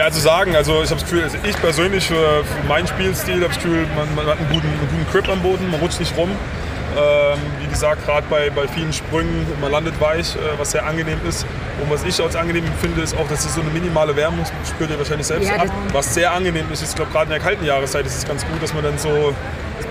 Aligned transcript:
Schwer 0.00 0.12
zu 0.12 0.20
sagen. 0.20 0.56
Also 0.56 0.82
ich 0.82 0.90
habe 0.90 1.00
das 1.00 1.10
Gefühl, 1.10 1.24
also 1.24 1.36
ich 1.46 1.56
persönlich 1.56 2.06
für, 2.06 2.42
für 2.44 2.66
meinen 2.66 2.86
Spielstil 2.86 3.34
habe 3.34 3.48
das 3.48 3.56
Gefühl, 3.56 3.86
man, 3.94 4.14
man, 4.14 4.26
hat 4.26 4.38
einen 4.38 4.48
guten, 4.48 4.66
einen 4.66 4.80
guten 4.80 5.06
Grip 5.12 5.28
am 5.28 5.42
Boden, 5.42 5.70
man 5.70 5.78
rutscht 5.78 6.00
nicht 6.00 6.16
rum. 6.16 6.30
Ähm, 6.30 7.38
wie 7.60 7.68
gesagt, 7.68 8.06
gerade 8.06 8.26
bei, 8.30 8.48
bei 8.48 8.66
vielen 8.66 8.94
Sprüngen, 8.94 9.46
man 9.60 9.70
landet 9.70 10.00
weich, 10.00 10.34
äh, 10.36 10.38
was 10.58 10.70
sehr 10.70 10.86
angenehm 10.86 11.18
ist. 11.28 11.44
Und 11.82 11.90
was 11.90 12.02
ich 12.04 12.18
als 12.18 12.34
angenehm 12.34 12.64
finde, 12.80 13.02
ist 13.02 13.14
auch, 13.14 13.28
dass 13.28 13.44
es 13.44 13.54
so 13.54 13.60
eine 13.60 13.70
minimale 13.70 14.16
Wärme 14.16 14.38
spürt 14.66 14.90
ihr 14.90 14.98
wahrscheinlich 14.98 15.26
selbst 15.26 15.50
ja, 15.50 15.56
ab. 15.56 15.68
Was 15.92 16.14
sehr 16.14 16.32
angenehm 16.32 16.72
ist, 16.72 16.82
ich 16.82 16.94
glaube 16.94 17.12
gerade 17.12 17.26
in 17.26 17.30
der 17.32 17.40
kalten 17.40 17.64
Jahreszeit 17.66 18.06
ist 18.06 18.16
es 18.16 18.26
ganz 18.26 18.44
gut, 18.46 18.62
dass 18.62 18.72
man 18.72 18.82
dann 18.82 18.96
so 18.96 19.34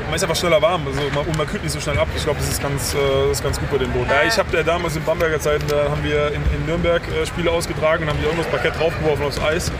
man 0.10 0.16
ist 0.16 0.24
einfach 0.24 0.36
schneller 0.36 0.62
warm 0.62 0.86
also 0.88 1.02
man, 1.14 1.26
und 1.26 1.38
man 1.38 1.48
kühlt 1.48 1.64
nicht 1.64 1.72
so 1.72 1.80
schnell 1.80 1.98
ab. 2.00 2.08
Ich 2.16 2.24
glaube, 2.24 2.40
das, 2.40 2.50
ist 2.50 2.62
ganz, 2.62 2.94
äh, 2.94 2.98
das 2.98 3.38
ist 3.38 3.44
ganz 3.44 3.60
gut 3.60 3.70
bei 3.72 3.78
dem 3.78 3.92
Boot. 3.92 4.08
Ja, 4.08 4.24
ich 4.28 4.38
habe 4.38 4.56
ja 4.58 4.64
damals 4.64 4.96
in 4.96 5.04
Bamberger 5.04 5.40
Zeiten, 5.40 5.66
da 5.68 5.90
haben 5.90 6.04
wir 6.04 6.30
in, 6.30 6.42
in 6.56 6.66
Nürnberg 6.66 7.02
äh, 7.08 7.26
Spiele 7.26 7.52
ausgetragen 7.52 8.04
und 8.04 8.10
haben 8.10 8.20
die 8.20 8.26
irgendwas 8.26 8.48
Parkett 8.48 8.76
draufgeworfen 8.78 9.26
aufs 9.26 9.40
Eis. 9.40 9.72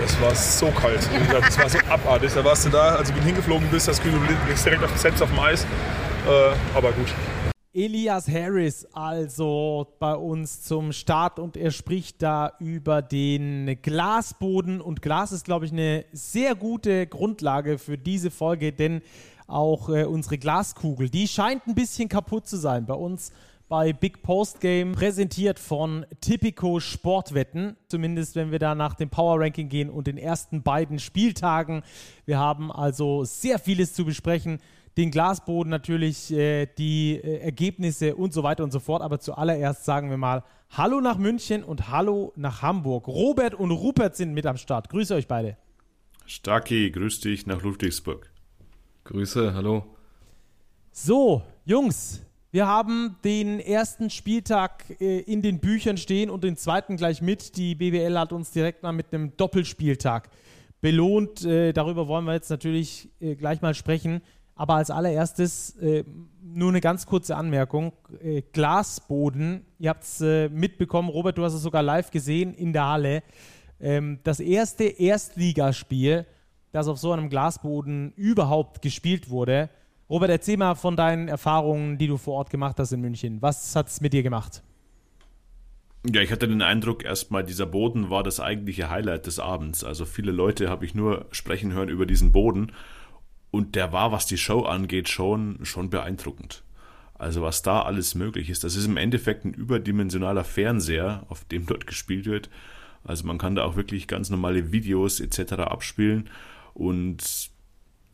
Das 0.00 0.20
war 0.20 0.34
so 0.34 0.70
kalt. 0.70 1.08
Das 1.30 1.58
war 1.58 1.68
so 1.68 1.78
abartig. 1.88 2.32
Da 2.34 2.44
warst 2.44 2.64
du 2.66 2.70
da, 2.70 2.96
als 2.96 3.12
du 3.12 3.20
hingeflogen 3.20 3.68
bist, 3.70 3.88
das 3.88 4.00
Kühl, 4.00 4.12
du 4.12 4.18
direkt 4.64 4.82
auf, 4.82 4.96
selbst 4.98 5.22
auf 5.22 5.28
dem 5.28 5.38
Eis. 5.38 5.64
Äh, 5.64 6.76
aber 6.76 6.92
gut. 6.92 7.08
Elias 7.72 8.28
Harris 8.28 8.84
also 8.92 9.94
bei 10.00 10.14
uns 10.14 10.62
zum 10.62 10.90
Start 10.90 11.38
und 11.38 11.56
er 11.56 11.70
spricht 11.70 12.20
da 12.20 12.52
über 12.58 13.00
den 13.00 13.78
Glasboden 13.80 14.80
und 14.80 15.02
Glas 15.02 15.30
ist, 15.30 15.44
glaube 15.44 15.66
ich, 15.66 15.72
eine 15.72 16.04
sehr 16.12 16.56
gute 16.56 17.06
Grundlage 17.06 17.78
für 17.78 17.96
diese 17.96 18.32
Folge, 18.32 18.72
denn 18.72 19.02
auch 19.50 19.88
äh, 19.88 20.04
unsere 20.04 20.38
Glaskugel, 20.38 21.10
die 21.10 21.28
scheint 21.28 21.66
ein 21.66 21.74
bisschen 21.74 22.08
kaputt 22.08 22.46
zu 22.46 22.56
sein 22.56 22.86
bei 22.86 22.94
uns 22.94 23.32
bei 23.68 23.92
Big 23.92 24.22
Post 24.22 24.60
Game, 24.60 24.92
präsentiert 24.92 25.60
von 25.60 26.04
Tipico 26.20 26.80
Sportwetten. 26.80 27.76
Zumindest 27.86 28.34
wenn 28.34 28.50
wir 28.50 28.58
da 28.58 28.74
nach 28.74 28.94
dem 28.94 29.10
Power 29.10 29.40
Ranking 29.40 29.68
gehen 29.68 29.90
und 29.90 30.08
den 30.08 30.18
ersten 30.18 30.62
beiden 30.62 30.98
Spieltagen. 30.98 31.82
Wir 32.26 32.38
haben 32.38 32.72
also 32.72 33.22
sehr 33.22 33.60
vieles 33.60 33.94
zu 33.94 34.04
besprechen 34.04 34.58
den 34.96 35.10
Glasboden 35.10 35.70
natürlich, 35.70 36.32
äh, 36.32 36.66
die 36.66 37.14
äh, 37.14 37.38
Ergebnisse 37.38 38.16
und 38.16 38.32
so 38.32 38.42
weiter 38.42 38.64
und 38.64 38.72
so 38.72 38.80
fort. 38.80 39.02
Aber 39.02 39.20
zuallererst 39.20 39.84
sagen 39.84 40.10
wir 40.10 40.16
mal 40.16 40.44
Hallo 40.70 41.00
nach 41.00 41.18
München 41.18 41.64
und 41.64 41.88
Hallo 41.88 42.32
nach 42.36 42.62
Hamburg. 42.62 43.08
Robert 43.08 43.54
und 43.54 43.70
Rupert 43.70 44.16
sind 44.16 44.34
mit 44.34 44.46
am 44.46 44.56
Start. 44.56 44.88
Grüße 44.88 45.14
euch 45.14 45.26
beide. 45.26 45.56
Starki, 46.26 46.90
grüß 46.90 47.20
dich 47.20 47.46
nach 47.46 47.62
Ludwigsburg. 47.62 48.29
Grüße, 49.04 49.54
hallo. 49.54 49.84
So, 50.92 51.42
Jungs, 51.64 52.20
wir 52.52 52.66
haben 52.66 53.16
den 53.24 53.58
ersten 53.60 54.10
Spieltag 54.10 54.84
äh, 55.00 55.20
in 55.20 55.40
den 55.40 55.58
Büchern 55.58 55.96
stehen 55.96 56.30
und 56.30 56.44
den 56.44 56.56
zweiten 56.56 56.96
gleich 56.96 57.22
mit. 57.22 57.56
Die 57.56 57.74
BWL 57.74 58.18
hat 58.18 58.32
uns 58.32 58.50
direkt 58.50 58.82
mal 58.82 58.92
mit 58.92 59.12
einem 59.12 59.36
Doppelspieltag 59.36 60.28
belohnt. 60.80 61.44
Äh, 61.44 61.72
darüber 61.72 62.08
wollen 62.08 62.24
wir 62.24 62.34
jetzt 62.34 62.50
natürlich 62.50 63.08
äh, 63.20 63.36
gleich 63.36 63.62
mal 63.62 63.74
sprechen. 63.74 64.20
Aber 64.54 64.74
als 64.74 64.90
allererstes 64.90 65.76
äh, 65.76 66.04
nur 66.42 66.68
eine 66.68 66.80
ganz 66.80 67.06
kurze 67.06 67.36
Anmerkung. 67.36 67.92
Äh, 68.22 68.42
Glasboden, 68.52 69.64
ihr 69.78 69.90
habt 69.90 70.04
es 70.04 70.20
äh, 70.20 70.48
mitbekommen, 70.50 71.08
Robert, 71.08 71.38
du 71.38 71.44
hast 71.44 71.54
es 71.54 71.62
sogar 71.62 71.82
live 71.82 72.10
gesehen 72.10 72.52
in 72.54 72.72
der 72.72 72.86
Halle. 72.86 73.22
Ähm, 73.80 74.18
das 74.24 74.40
erste 74.40 74.84
Erstligaspiel, 74.84 76.26
das 76.72 76.88
auf 76.88 76.98
so 76.98 77.12
einem 77.12 77.30
Glasboden 77.30 78.12
überhaupt 78.16 78.82
gespielt 78.82 79.30
wurde. 79.30 79.70
Robert, 80.08 80.30
erzähl 80.30 80.56
mal 80.56 80.74
von 80.74 80.96
deinen 80.96 81.28
Erfahrungen, 81.28 81.98
die 81.98 82.06
du 82.06 82.16
vor 82.16 82.34
Ort 82.34 82.50
gemacht 82.50 82.78
hast 82.78 82.92
in 82.92 83.00
München. 83.00 83.40
Was 83.42 83.76
hat 83.76 83.88
es 83.88 84.00
mit 84.00 84.12
dir 84.12 84.22
gemacht? 84.22 84.62
Ja, 86.06 86.22
ich 86.22 86.32
hatte 86.32 86.48
den 86.48 86.62
Eindruck, 86.62 87.04
erstmal 87.04 87.44
dieser 87.44 87.66
Boden 87.66 88.08
war 88.08 88.22
das 88.22 88.40
eigentliche 88.40 88.88
Highlight 88.88 89.26
des 89.26 89.38
Abends. 89.38 89.84
Also 89.84 90.06
viele 90.06 90.32
Leute 90.32 90.70
habe 90.70 90.84
ich 90.84 90.94
nur 90.94 91.26
sprechen 91.30 91.72
hören 91.72 91.90
über 91.90 92.06
diesen 92.06 92.32
Boden. 92.32 92.72
Und 93.50 93.74
der 93.74 93.92
war, 93.92 94.10
was 94.10 94.26
die 94.26 94.38
Show 94.38 94.62
angeht, 94.62 95.08
schon, 95.08 95.58
schon 95.64 95.90
beeindruckend. 95.90 96.62
Also 97.14 97.42
was 97.42 97.60
da 97.60 97.82
alles 97.82 98.14
möglich 98.14 98.48
ist. 98.48 98.64
Das 98.64 98.76
ist 98.76 98.86
im 98.86 98.96
Endeffekt 98.96 99.44
ein 99.44 99.52
überdimensionaler 99.52 100.42
Fernseher, 100.44 101.24
auf 101.28 101.44
dem 101.44 101.66
dort 101.66 101.86
gespielt 101.86 102.24
wird. 102.24 102.48
Also 103.04 103.26
man 103.26 103.36
kann 103.36 103.54
da 103.54 103.64
auch 103.64 103.76
wirklich 103.76 104.08
ganz 104.08 104.30
normale 104.30 104.72
Videos 104.72 105.20
etc. 105.20 105.52
abspielen. 105.52 106.30
Und 106.74 107.50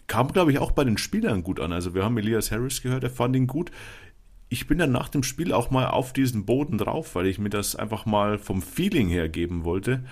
kam, 0.06 0.32
glaube 0.32 0.52
ich, 0.52 0.58
auch 0.58 0.72
bei 0.72 0.84
den 0.84 0.98
Spielern 0.98 1.42
gut 1.42 1.60
an. 1.60 1.72
Also 1.72 1.94
wir 1.94 2.04
haben 2.04 2.18
Elias 2.18 2.50
Harris 2.50 2.82
gehört, 2.82 3.04
er 3.04 3.10
fand 3.10 3.36
ihn 3.36 3.46
gut. 3.46 3.70
Ich 4.48 4.68
bin 4.68 4.78
dann 4.78 4.92
nach 4.92 5.08
dem 5.08 5.22
Spiel 5.22 5.52
auch 5.52 5.70
mal 5.70 5.88
auf 5.88 6.12
diesen 6.12 6.46
Boden 6.46 6.78
drauf, 6.78 7.14
weil 7.14 7.26
ich 7.26 7.38
mir 7.38 7.50
das 7.50 7.74
einfach 7.74 8.06
mal 8.06 8.38
vom 8.38 8.62
Feeling 8.62 9.08
her 9.08 9.28
geben 9.28 9.64
wollte. 9.64 10.04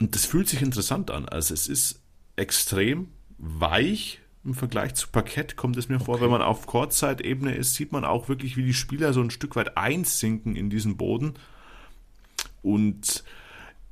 Und 0.00 0.14
das 0.14 0.26
fühlt 0.26 0.48
sich 0.48 0.62
interessant 0.62 1.10
an. 1.10 1.28
Also 1.28 1.54
es 1.54 1.68
ist 1.68 2.02
extrem 2.36 3.08
weich, 3.38 4.20
im 4.44 4.54
Vergleich 4.54 4.94
zu 4.94 5.08
Parkett 5.08 5.56
kommt 5.56 5.76
es 5.76 5.88
mir 5.88 5.96
okay. 5.96 6.04
vor, 6.06 6.20
wenn 6.20 6.30
man 6.30 6.42
auf 6.42 6.66
Kurzzeitebene 6.66 7.54
ist, 7.54 7.74
sieht 7.74 7.92
man 7.92 8.04
auch 8.04 8.28
wirklich, 8.28 8.56
wie 8.56 8.64
die 8.64 8.74
Spieler 8.74 9.12
so 9.12 9.20
ein 9.20 9.30
Stück 9.30 9.54
weit 9.54 9.76
einsinken 9.76 10.56
in 10.56 10.70
diesen 10.70 10.96
Boden. 10.96 11.34
Und 12.62 13.22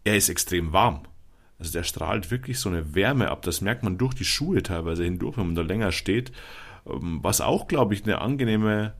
er 0.04 0.16
ist 0.16 0.28
extrem 0.28 0.72
warm. 0.72 1.02
Also 1.58 1.72
der 1.72 1.82
strahlt 1.82 2.30
wirklich 2.30 2.58
so 2.58 2.68
eine 2.68 2.94
Wärme 2.94 3.30
ab. 3.30 3.42
Das 3.42 3.60
merkt 3.60 3.82
man 3.82 3.98
durch 3.98 4.14
die 4.14 4.24
Schuhe 4.24 4.62
teilweise 4.62 5.04
hindurch, 5.04 5.36
wenn 5.36 5.46
man 5.46 5.54
da 5.56 5.62
länger 5.62 5.92
steht. 5.92 6.32
Ähm, 6.86 7.18
was 7.22 7.40
auch, 7.40 7.66
glaube 7.66 7.94
ich, 7.94 8.04
eine 8.04 8.20
angenehme 8.20 8.94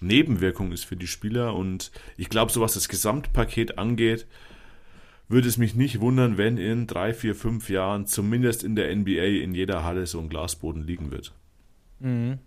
Nebenwirkung 0.00 0.72
ist 0.72 0.84
für 0.84 0.96
die 0.96 1.08
Spieler. 1.08 1.54
Und 1.54 1.90
ich 2.16 2.28
glaube, 2.28 2.52
so 2.52 2.60
was 2.60 2.74
das 2.74 2.88
Gesamtpaket 2.88 3.78
angeht, 3.78 4.26
würde 5.28 5.48
es 5.48 5.58
mich 5.58 5.74
nicht 5.74 6.00
wundern, 6.00 6.38
wenn 6.38 6.56
in 6.56 6.86
drei, 6.86 7.12
vier, 7.12 7.34
fünf 7.34 7.68
Jahren 7.68 8.06
zumindest 8.06 8.62
in 8.62 8.76
der 8.76 8.94
NBA 8.94 9.42
in 9.42 9.54
jeder 9.54 9.84
Halle 9.84 10.06
so 10.06 10.20
ein 10.20 10.28
Glasboden 10.28 10.82
liegen 10.82 11.10
wird. 11.10 11.32
Mhm. 12.00 12.38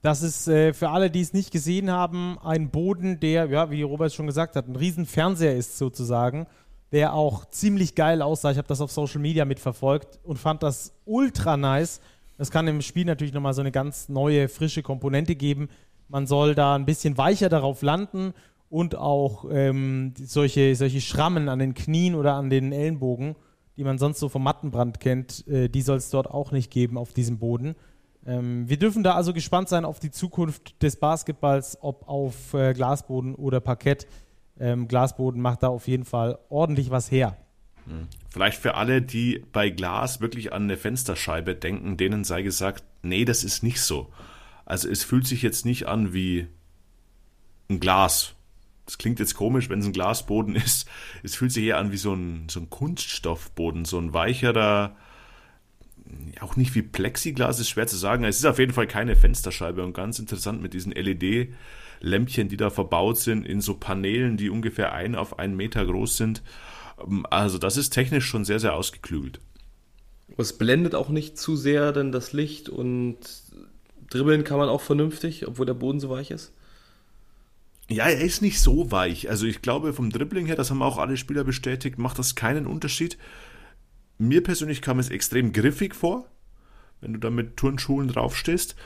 Das 0.00 0.22
ist 0.22 0.48
äh, 0.48 0.72
für 0.72 0.88
alle, 0.88 1.10
die 1.10 1.20
es 1.20 1.32
nicht 1.32 1.52
gesehen 1.52 1.90
haben, 1.90 2.36
ein 2.42 2.70
Boden, 2.70 3.20
der, 3.20 3.46
ja, 3.46 3.70
wie 3.70 3.82
Robert 3.82 4.12
schon 4.12 4.26
gesagt 4.26 4.56
hat, 4.56 4.66
ein 4.66 4.74
riesen 4.74 5.06
Fernseher 5.06 5.56
ist 5.56 5.78
sozusagen, 5.78 6.46
der 6.92 7.14
auch 7.14 7.46
ziemlich 7.46 7.94
geil 7.94 8.22
aussah. 8.22 8.50
Ich 8.50 8.58
habe 8.58 8.68
das 8.68 8.80
auf 8.80 8.92
Social 8.92 9.20
Media 9.20 9.44
mitverfolgt 9.44 10.20
und 10.22 10.38
fand 10.38 10.62
das 10.62 10.92
ultra 11.04 11.56
nice. 11.56 12.00
Das 12.36 12.50
kann 12.50 12.68
im 12.68 12.82
Spiel 12.82 13.06
natürlich 13.06 13.32
nochmal 13.32 13.54
so 13.54 13.62
eine 13.62 13.72
ganz 13.72 14.08
neue, 14.08 14.48
frische 14.48 14.82
Komponente 14.82 15.34
geben. 15.34 15.68
Man 16.08 16.26
soll 16.26 16.54
da 16.54 16.74
ein 16.74 16.84
bisschen 16.84 17.16
weicher 17.16 17.48
darauf 17.48 17.82
landen 17.82 18.34
und 18.68 18.94
auch 18.94 19.46
ähm, 19.50 20.12
solche, 20.18 20.74
solche 20.76 21.00
Schrammen 21.00 21.48
an 21.48 21.58
den 21.58 21.74
Knien 21.74 22.14
oder 22.14 22.34
an 22.34 22.50
den 22.50 22.72
Ellenbogen, 22.72 23.36
die 23.76 23.84
man 23.84 23.98
sonst 23.98 24.18
so 24.18 24.28
vom 24.28 24.42
Mattenbrand 24.42 25.00
kennt, 25.00 25.46
äh, 25.48 25.68
die 25.68 25.82
soll 25.82 25.96
es 25.96 26.10
dort 26.10 26.30
auch 26.30 26.52
nicht 26.52 26.70
geben 26.70 26.98
auf 26.98 27.12
diesem 27.12 27.38
Boden. 27.38 27.74
Ähm, 28.26 28.68
wir 28.68 28.78
dürfen 28.78 29.02
da 29.02 29.14
also 29.14 29.32
gespannt 29.32 29.68
sein 29.68 29.84
auf 29.84 29.98
die 29.98 30.10
Zukunft 30.10 30.82
des 30.82 30.96
Basketballs, 30.96 31.78
ob 31.80 32.08
auf 32.08 32.54
äh, 32.54 32.72
Glasboden 32.72 33.34
oder 33.34 33.60
Parkett. 33.60 34.06
Ähm, 34.62 34.86
Glasboden 34.86 35.42
macht 35.42 35.64
da 35.64 35.68
auf 35.68 35.88
jeden 35.88 36.04
Fall 36.04 36.38
ordentlich 36.48 36.90
was 36.90 37.10
her. 37.10 37.36
Hm. 37.86 38.06
Vielleicht 38.30 38.58
für 38.58 38.76
alle, 38.76 39.02
die 39.02 39.44
bei 39.52 39.70
Glas 39.70 40.20
wirklich 40.20 40.52
an 40.52 40.62
eine 40.62 40.76
Fensterscheibe 40.76 41.56
denken, 41.56 41.96
denen 41.96 42.22
sei 42.22 42.42
gesagt, 42.42 42.84
nee, 43.02 43.24
das 43.24 43.42
ist 43.42 43.64
nicht 43.64 43.80
so. 43.80 44.12
Also 44.64 44.88
es 44.88 45.02
fühlt 45.02 45.26
sich 45.26 45.42
jetzt 45.42 45.66
nicht 45.66 45.88
an 45.88 46.14
wie 46.14 46.46
ein 47.68 47.80
Glas, 47.80 48.36
das 48.86 48.98
klingt 48.98 49.18
jetzt 49.18 49.34
komisch, 49.34 49.68
wenn 49.68 49.80
es 49.80 49.86
ein 49.86 49.92
Glasboden 49.92 50.54
ist. 50.56 50.88
Es 51.24 51.34
fühlt 51.34 51.50
sich 51.50 51.64
eher 51.64 51.78
an 51.78 51.90
wie 51.90 51.96
so 51.96 52.14
ein, 52.14 52.48
so 52.48 52.60
ein 52.60 52.70
Kunststoffboden, 52.70 53.84
so 53.84 53.98
ein 53.98 54.14
weicherer, 54.14 54.96
auch 56.40 56.54
nicht 56.54 56.76
wie 56.76 56.82
Plexiglas, 56.82 57.58
ist 57.58 57.68
schwer 57.68 57.88
zu 57.88 57.96
sagen. 57.96 58.22
Es 58.22 58.38
ist 58.38 58.44
auf 58.44 58.60
jeden 58.60 58.72
Fall 58.72 58.86
keine 58.86 59.16
Fensterscheibe 59.16 59.82
und 59.82 59.92
ganz 59.92 60.20
interessant 60.20 60.62
mit 60.62 60.72
diesen 60.72 60.92
LED-Lämpchen, 62.02 62.48
die 62.48 62.56
da 62.56 62.70
verbaut 62.70 63.18
sind, 63.18 63.46
in 63.46 63.60
so 63.60 63.74
Paneelen, 63.74 64.36
die 64.36 64.50
ungefähr 64.50 64.92
ein 64.92 65.14
auf 65.14 65.38
einen 65.38 65.56
Meter 65.56 65.84
groß 65.86 66.16
sind. 66.16 66.42
Also 67.30 67.58
das 67.58 67.76
ist 67.76 67.90
technisch 67.90 68.26
schon 68.26 68.44
sehr, 68.44 68.60
sehr 68.60 68.74
ausgeklügelt. 68.74 69.40
Es 70.36 70.56
blendet 70.56 70.94
auch 70.94 71.08
nicht 71.08 71.38
zu 71.38 71.56
sehr 71.56 71.92
denn 71.92 72.12
das 72.12 72.32
Licht 72.32 72.68
und 72.68 73.18
dribbeln 74.10 74.44
kann 74.44 74.58
man 74.58 74.68
auch 74.68 74.80
vernünftig, 74.80 75.46
obwohl 75.46 75.66
der 75.66 75.74
Boden 75.74 76.00
so 76.00 76.10
weich 76.10 76.30
ist. 76.30 76.52
Ja, 77.88 78.06
er 78.06 78.20
ist 78.20 78.40
nicht 78.40 78.60
so 78.60 78.90
weich. 78.90 79.28
Also 79.28 79.46
ich 79.46 79.60
glaube, 79.60 79.92
vom 79.92 80.10
Dribbling 80.10 80.46
her, 80.46 80.56
das 80.56 80.70
haben 80.70 80.82
auch 80.82 80.98
alle 80.98 81.16
Spieler 81.16 81.44
bestätigt, 81.44 81.98
macht 81.98 82.18
das 82.18 82.34
keinen 82.34 82.66
Unterschied. 82.66 83.18
Mir 84.18 84.42
persönlich 84.42 84.80
kam 84.80 84.98
es 84.98 85.10
extrem 85.10 85.52
griffig 85.52 85.94
vor, 85.94 86.26
wenn 87.00 87.12
du 87.12 87.18
da 87.18 87.28
mit 87.28 87.56
Turnschuhen 87.56 88.08
draufstehst. 88.08 88.76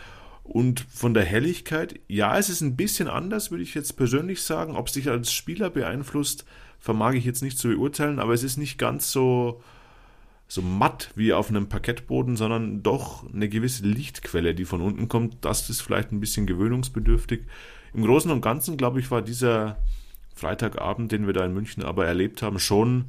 Und 0.47 0.87
von 0.89 1.13
der 1.13 1.25
Helligkeit, 1.25 1.99
ja, 2.07 2.39
es 2.39 2.49
ist 2.49 2.61
ein 2.61 2.77
bisschen 2.77 3.09
anders, 3.09 3.51
würde 3.51 3.65
ich 3.65 3.75
jetzt 3.75 3.97
persönlich 3.97 4.43
sagen. 4.43 4.77
Ob 4.77 4.87
es 4.87 4.93
dich 4.93 5.11
als 5.11 5.33
Spieler 5.33 5.71
beeinflusst, 5.71 6.45
vermag 6.79 7.15
ich 7.15 7.25
jetzt 7.25 7.43
nicht 7.43 7.59
zu 7.59 7.69
beurteilen, 7.69 8.21
aber 8.21 8.33
es 8.33 8.45
ist 8.45 8.57
nicht 8.57 8.79
ganz 8.79 9.11
so, 9.11 9.61
so 10.47 10.63
matt 10.63 11.11
wie 11.17 11.33
auf 11.33 11.49
einem 11.49 11.69
Parkettboden, 11.69 12.37
sondern 12.37 12.85
doch 12.85 13.25
eine 13.33 13.49
gewisse 13.49 13.85
Lichtquelle, 13.85 14.55
die 14.55 14.65
von 14.65 14.81
unten 14.81 15.09
kommt. 15.09 15.37
Das 15.41 15.69
ist 15.69 15.83
vielleicht 15.83 16.13
ein 16.13 16.21
bisschen 16.21 16.47
gewöhnungsbedürftig. 16.47 17.43
Im 17.93 18.05
Großen 18.05 18.31
und 18.31 18.41
Ganzen, 18.41 18.77
glaube 18.77 19.01
ich, 19.01 19.11
war 19.11 19.23
dieser 19.23 19.79
Freitagabend, 20.37 21.11
den 21.11 21.27
wir 21.27 21.35
da 21.35 21.45
in 21.45 21.55
München 21.55 21.83
aber 21.83 22.07
erlebt 22.07 22.43
haben, 22.43 22.61
schon 22.61 23.07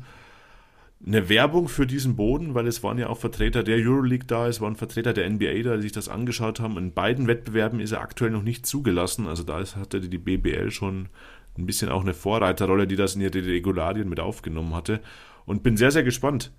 eine 1.05 1.29
Werbung 1.29 1.67
für 1.67 1.85
diesen 1.85 2.15
Boden, 2.15 2.55
weil 2.55 2.67
es 2.67 2.83
waren 2.83 2.97
ja 2.97 3.07
auch 3.09 3.17
Vertreter 3.17 3.63
der 3.63 3.77
Euroleague 3.77 4.25
da, 4.25 4.47
es 4.47 4.61
waren 4.61 4.75
Vertreter 4.75 5.13
der 5.13 5.29
NBA 5.29 5.63
da, 5.63 5.75
die 5.75 5.83
sich 5.83 5.91
das 5.91 6.09
angeschaut 6.09 6.59
haben. 6.59 6.77
In 6.77 6.93
beiden 6.93 7.27
Wettbewerben 7.27 7.79
ist 7.79 7.91
er 7.91 8.01
aktuell 8.01 8.31
noch 8.31 8.41
nicht 8.41 8.65
zugelassen. 8.65 9.27
Also 9.27 9.43
da 9.43 9.63
hatte 9.75 10.01
die 10.01 10.17
BBL 10.17 10.71
schon 10.71 11.09
ein 11.57 11.65
bisschen 11.65 11.89
auch 11.89 12.01
eine 12.01 12.13
Vorreiterrolle, 12.13 12.87
die 12.87 12.95
das 12.95 13.15
in 13.15 13.21
ihre 13.21 13.45
Regularien 13.45 14.09
mit 14.09 14.19
aufgenommen 14.19 14.73
hatte. 14.73 14.99
Und 15.45 15.63
bin 15.63 15.77
sehr, 15.77 15.91
sehr 15.91 16.03
gespannt, 16.03 16.51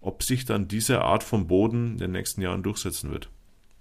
ob 0.00 0.22
sich 0.22 0.44
dann 0.44 0.68
diese 0.68 1.02
Art 1.02 1.22
von 1.22 1.46
Boden 1.46 1.92
in 1.92 1.98
den 1.98 2.12
nächsten 2.12 2.42
Jahren 2.42 2.62
durchsetzen 2.62 3.10
wird. 3.10 3.30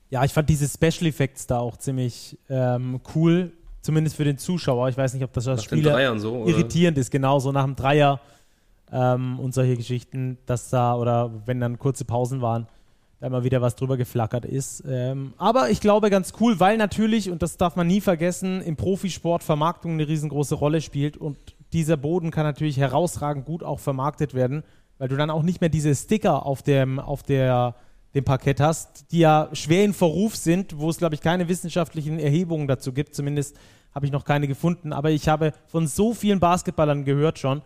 Ja, 0.09 0.23
ich 0.23 0.31
fand 0.31 0.49
diese 0.49 0.67
Special 0.67 1.07
Effects 1.07 1.47
da 1.47 1.59
auch 1.59 1.77
ziemlich 1.77 2.37
ähm, 2.49 3.01
cool, 3.15 3.51
zumindest 3.81 4.15
für 4.15 4.25
den 4.25 4.37
Zuschauer. 4.37 4.89
Ich 4.89 4.97
weiß 4.97 5.13
nicht, 5.13 5.23
ob 5.23 5.33
das 5.33 5.47
als 5.47 5.63
Spieler 5.63 6.19
so, 6.19 6.45
irritierend 6.45 6.97
ist, 6.97 7.11
genauso 7.11 7.51
nach 7.51 7.65
dem 7.65 7.75
Dreier 7.75 8.21
ähm, 8.91 9.39
und 9.39 9.53
solche 9.53 9.77
Geschichten, 9.77 10.37
dass 10.45 10.69
da 10.69 10.95
oder 10.95 11.31
wenn 11.45 11.59
dann 11.59 11.79
kurze 11.79 12.05
Pausen 12.05 12.41
waren, 12.41 12.67
da 13.19 13.27
immer 13.27 13.43
wieder 13.43 13.61
was 13.61 13.75
drüber 13.75 13.97
geflackert 13.97 14.45
ist. 14.45 14.83
Ähm, 14.87 15.33
aber 15.37 15.69
ich 15.69 15.79
glaube 15.79 16.09
ganz 16.09 16.33
cool, 16.39 16.59
weil 16.59 16.77
natürlich, 16.77 17.29
und 17.29 17.41
das 17.41 17.57
darf 17.57 17.75
man 17.75 17.87
nie 17.87 18.01
vergessen, 18.01 18.61
im 18.61 18.75
Profisport 18.75 19.43
Vermarktung 19.43 19.93
eine 19.93 20.07
riesengroße 20.07 20.55
Rolle 20.55 20.81
spielt 20.81 21.17
und 21.17 21.37
dieser 21.73 21.97
Boden 21.97 22.31
kann 22.31 22.43
natürlich 22.43 22.77
herausragend 22.77 23.45
gut 23.45 23.63
auch 23.63 23.79
vermarktet 23.79 24.33
werden, 24.33 24.63
weil 24.97 25.07
du 25.07 25.15
dann 25.15 25.29
auch 25.29 25.43
nicht 25.43 25.61
mehr 25.61 25.69
diese 25.69 25.95
Sticker 25.95 26.45
auf 26.45 26.63
dem, 26.63 26.99
auf 26.99 27.23
der, 27.23 27.75
dem 28.13 28.25
Parkett 28.25 28.59
hast, 28.59 29.11
die 29.11 29.19
ja 29.19 29.49
schwer 29.53 29.85
in 29.85 29.93
Verruf 29.93 30.35
sind, 30.35 30.77
wo 30.77 30.89
es, 30.89 30.97
glaube 30.97 31.15
ich, 31.15 31.21
keine 31.21 31.47
wissenschaftlichen 31.47 32.19
Erhebungen 32.19 32.67
dazu 32.67 32.91
gibt. 32.91 33.15
Zumindest 33.15 33.57
habe 33.95 34.05
ich 34.05 34.11
noch 34.11 34.25
keine 34.25 34.47
gefunden. 34.47 34.93
Aber 34.93 35.11
ich 35.11 35.27
habe 35.27 35.53
von 35.67 35.87
so 35.87 36.13
vielen 36.13 36.39
Basketballern 36.39 37.05
gehört 37.05 37.39
schon, 37.39 37.61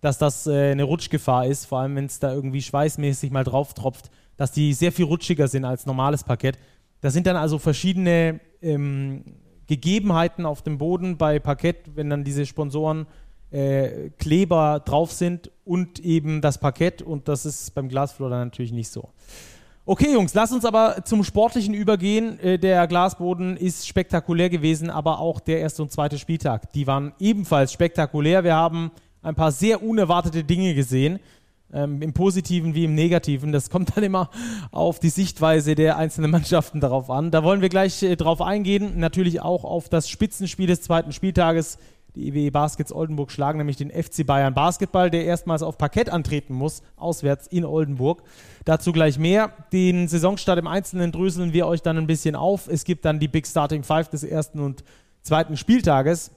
dass 0.00 0.18
das 0.18 0.46
äh, 0.46 0.72
eine 0.72 0.84
Rutschgefahr 0.84 1.46
ist, 1.46 1.66
vor 1.66 1.80
allem 1.80 1.96
wenn 1.96 2.06
es 2.06 2.18
da 2.18 2.32
irgendwie 2.32 2.62
schweißmäßig 2.62 3.30
mal 3.30 3.44
drauf 3.44 3.74
tropft, 3.74 4.10
dass 4.36 4.52
die 4.52 4.72
sehr 4.72 4.92
viel 4.92 5.04
rutschiger 5.04 5.48
sind 5.48 5.64
als 5.64 5.86
normales 5.86 6.24
Parkett. 6.24 6.58
Da 7.00 7.10
sind 7.10 7.26
dann 7.26 7.36
also 7.36 7.58
verschiedene 7.58 8.40
ähm, 8.62 9.24
Gegebenheiten 9.66 10.46
auf 10.46 10.62
dem 10.62 10.78
Boden 10.78 11.16
bei 11.16 11.38
Parkett, 11.38 11.94
wenn 11.94 12.10
dann 12.10 12.24
diese 12.24 12.46
Sponsoren 12.46 13.06
äh, 13.50 14.10
Kleber 14.18 14.80
drauf 14.84 15.12
sind 15.12 15.50
und 15.64 15.98
eben 16.00 16.40
das 16.40 16.58
Parkett 16.58 17.02
und 17.02 17.28
das 17.28 17.46
ist 17.46 17.74
beim 17.74 17.88
Glasfloor 17.88 18.30
dann 18.30 18.48
natürlich 18.48 18.72
nicht 18.72 18.90
so. 18.90 19.08
Okay, 19.86 20.12
Jungs, 20.12 20.34
lass 20.34 20.52
uns 20.52 20.64
aber 20.64 21.04
zum 21.04 21.24
Sportlichen 21.24 21.74
übergehen. 21.74 22.38
Äh, 22.40 22.58
der 22.58 22.86
Glasboden 22.86 23.56
ist 23.56 23.88
spektakulär 23.88 24.48
gewesen, 24.48 24.88
aber 24.88 25.18
auch 25.18 25.40
der 25.40 25.60
erste 25.60 25.82
und 25.82 25.90
zweite 25.90 26.18
Spieltag. 26.18 26.72
Die 26.72 26.86
waren 26.86 27.12
ebenfalls 27.18 27.72
spektakulär. 27.72 28.44
Wir 28.44 28.54
haben 28.54 28.92
ein 29.22 29.34
paar 29.34 29.52
sehr 29.52 29.82
unerwartete 29.82 30.44
Dinge 30.44 30.74
gesehen, 30.74 31.20
ähm, 31.72 32.02
im 32.02 32.12
Positiven 32.12 32.74
wie 32.74 32.84
im 32.84 32.94
Negativen. 32.94 33.52
Das 33.52 33.70
kommt 33.70 33.96
dann 33.96 34.04
immer 34.04 34.30
auf 34.72 34.98
die 34.98 35.08
Sichtweise 35.08 35.74
der 35.74 35.96
einzelnen 35.96 36.30
Mannschaften 36.30 36.80
darauf 36.80 37.10
an. 37.10 37.30
Da 37.30 37.44
wollen 37.44 37.60
wir 37.60 37.68
gleich 37.68 38.02
äh, 38.02 38.16
drauf 38.16 38.42
eingehen. 38.42 38.98
Natürlich 38.98 39.40
auch 39.40 39.64
auf 39.64 39.88
das 39.88 40.08
Spitzenspiel 40.08 40.66
des 40.66 40.82
zweiten 40.82 41.12
Spieltages. 41.12 41.78
Die 42.16 42.26
EWE 42.26 42.50
Baskets 42.50 42.92
Oldenburg 42.92 43.30
schlagen 43.30 43.58
nämlich 43.58 43.76
den 43.76 43.90
FC 43.90 44.26
Bayern 44.26 44.52
Basketball, 44.52 45.10
der 45.10 45.26
erstmals 45.26 45.62
auf 45.62 45.78
Parkett 45.78 46.10
antreten 46.10 46.54
muss, 46.54 46.82
auswärts 46.96 47.46
in 47.46 47.64
Oldenburg. 47.64 48.24
Dazu 48.64 48.90
gleich 48.90 49.16
mehr. 49.16 49.52
Den 49.72 50.08
Saisonstart 50.08 50.58
im 50.58 50.66
Einzelnen 50.66 51.12
dröseln 51.12 51.52
wir 51.52 51.68
euch 51.68 51.82
dann 51.82 51.98
ein 51.98 52.08
bisschen 52.08 52.34
auf. 52.34 52.66
Es 52.66 52.82
gibt 52.82 53.04
dann 53.04 53.20
die 53.20 53.28
Big 53.28 53.46
Starting 53.46 53.84
Five 53.84 54.08
des 54.08 54.24
ersten 54.24 54.58
und 54.58 54.82
zweiten 55.22 55.56
Spieltages. 55.56 56.32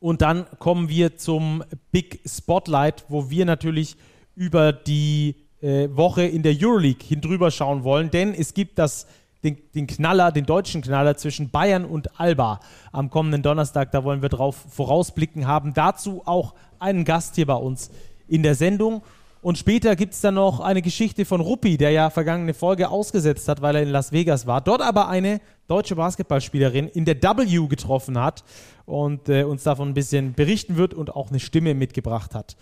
Und 0.00 0.22
dann 0.22 0.46
kommen 0.58 0.88
wir 0.88 1.16
zum 1.16 1.64
Big 1.90 2.20
Spotlight, 2.26 3.04
wo 3.08 3.30
wir 3.30 3.44
natürlich 3.44 3.96
über 4.36 4.72
die 4.72 5.34
äh, 5.60 5.88
Woche 5.90 6.22
in 6.22 6.42
der 6.42 6.54
Euroleague 6.56 7.04
hindrüber 7.04 7.50
schauen 7.50 7.82
wollen, 7.82 8.10
denn 8.10 8.32
es 8.32 8.54
gibt 8.54 8.78
das, 8.78 9.06
den, 9.42 9.58
den, 9.74 9.88
Knaller, 9.88 10.30
den 10.30 10.46
deutschen 10.46 10.82
Knaller 10.82 11.16
zwischen 11.16 11.50
Bayern 11.50 11.84
und 11.84 12.20
Alba 12.20 12.60
am 12.92 13.10
kommenden 13.10 13.42
Donnerstag. 13.42 13.90
Da 13.90 14.04
wollen 14.04 14.22
wir 14.22 14.28
drauf 14.28 14.56
vorausblicken, 14.70 15.48
haben 15.48 15.74
dazu 15.74 16.22
auch 16.26 16.54
einen 16.78 17.04
Gast 17.04 17.34
hier 17.34 17.46
bei 17.46 17.54
uns 17.54 17.90
in 18.28 18.44
der 18.44 18.54
Sendung. 18.54 19.02
Und 19.40 19.56
später 19.56 19.94
gibt 19.94 20.14
es 20.14 20.20
dann 20.20 20.34
noch 20.34 20.58
eine 20.60 20.82
Geschichte 20.82 21.24
von 21.24 21.40
Ruppi, 21.40 21.76
der 21.76 21.90
ja 21.90 22.10
vergangene 22.10 22.54
Folge 22.54 22.88
ausgesetzt 22.88 23.48
hat, 23.48 23.62
weil 23.62 23.76
er 23.76 23.82
in 23.82 23.90
Las 23.90 24.10
Vegas 24.10 24.46
war. 24.48 24.60
Dort 24.60 24.82
aber 24.82 25.08
eine 25.08 25.40
deutsche 25.68 25.94
Basketballspielerin 25.94 26.88
in 26.88 27.04
der 27.04 27.22
W 27.22 27.66
getroffen 27.68 28.18
hat 28.18 28.42
und 28.84 29.28
äh, 29.28 29.44
uns 29.44 29.62
davon 29.62 29.90
ein 29.90 29.94
bisschen 29.94 30.34
berichten 30.34 30.76
wird 30.76 30.92
und 30.92 31.14
auch 31.14 31.30
eine 31.30 31.38
Stimme 31.38 31.74
mitgebracht 31.74 32.34
hat. 32.34 32.56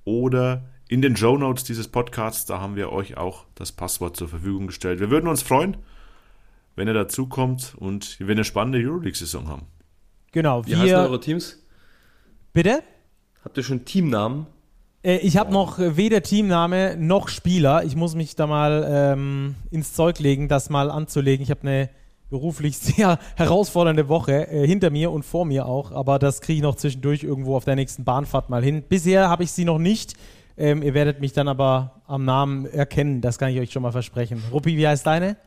oder 0.05 0.63
in 0.89 1.01
den 1.01 1.15
Show 1.17 1.37
Notes 1.37 1.63
dieses 1.63 1.87
Podcasts, 1.87 2.45
da 2.45 2.59
haben 2.59 2.75
wir 2.75 2.91
euch 2.91 3.17
auch 3.17 3.45
das 3.55 3.71
Passwort 3.71 4.15
zur 4.15 4.27
Verfügung 4.27 4.67
gestellt. 4.67 4.99
Wir 4.99 5.09
würden 5.09 5.27
uns 5.27 5.41
freuen, 5.41 5.77
wenn 6.75 6.87
ihr 6.87 6.93
dazukommt 6.93 7.75
und 7.77 8.19
wir 8.19 8.29
eine 8.29 8.43
spannende 8.43 8.79
Euroleague-Saison 8.79 9.47
haben. 9.47 9.63
Genau. 10.31 10.65
Wie 10.65 10.75
heißen 10.75 10.95
eure 10.95 11.19
Teams? 11.19 11.63
Bitte? 12.53 12.83
Habt 13.43 13.57
ihr 13.57 13.63
schon 13.63 13.85
Teamnamen? 13.85 14.47
Äh, 15.03 15.17
ich 15.17 15.37
habe 15.37 15.51
noch 15.51 15.79
weder 15.79 16.21
Teamname 16.21 16.95
noch 16.97 17.27
Spieler. 17.27 17.83
Ich 17.83 17.95
muss 17.95 18.15
mich 18.15 18.35
da 18.35 18.47
mal 18.47 18.85
ähm, 18.89 19.55
ins 19.71 19.93
Zeug 19.93 20.19
legen, 20.19 20.47
das 20.47 20.69
mal 20.69 20.89
anzulegen. 20.91 21.43
Ich 21.43 21.49
habe 21.49 21.61
eine 21.61 21.89
beruflich 22.29 22.77
sehr 22.79 23.19
herausfordernde 23.35 24.09
Woche 24.09 24.47
äh, 24.47 24.67
hinter 24.67 24.89
mir 24.89 25.11
und 25.11 25.23
vor 25.23 25.45
mir 25.45 25.65
auch, 25.65 25.91
aber 25.91 26.19
das 26.19 26.41
kriege 26.41 26.57
ich 26.57 26.63
noch 26.63 26.75
zwischendurch 26.75 27.23
irgendwo 27.23 27.55
auf 27.55 27.65
der 27.65 27.75
nächsten 27.75 28.03
Bahnfahrt 28.03 28.49
mal 28.49 28.63
hin. 28.63 28.83
Bisher 28.87 29.29
habe 29.29 29.43
ich 29.43 29.51
sie 29.51 29.65
noch 29.65 29.79
nicht. 29.79 30.15
Ähm, 30.57 30.81
ihr 30.81 30.93
werdet 30.93 31.21
mich 31.21 31.33
dann 31.33 31.47
aber 31.47 32.01
am 32.07 32.25
Namen 32.25 32.65
erkennen, 32.65 33.21
das 33.21 33.37
kann 33.37 33.49
ich 33.49 33.59
euch 33.59 33.71
schon 33.71 33.83
mal 33.83 33.91
versprechen. 33.91 34.41
Ruppi, 34.51 34.75
wie 34.75 34.87
heißt 34.87 35.05
deine? 35.05 35.37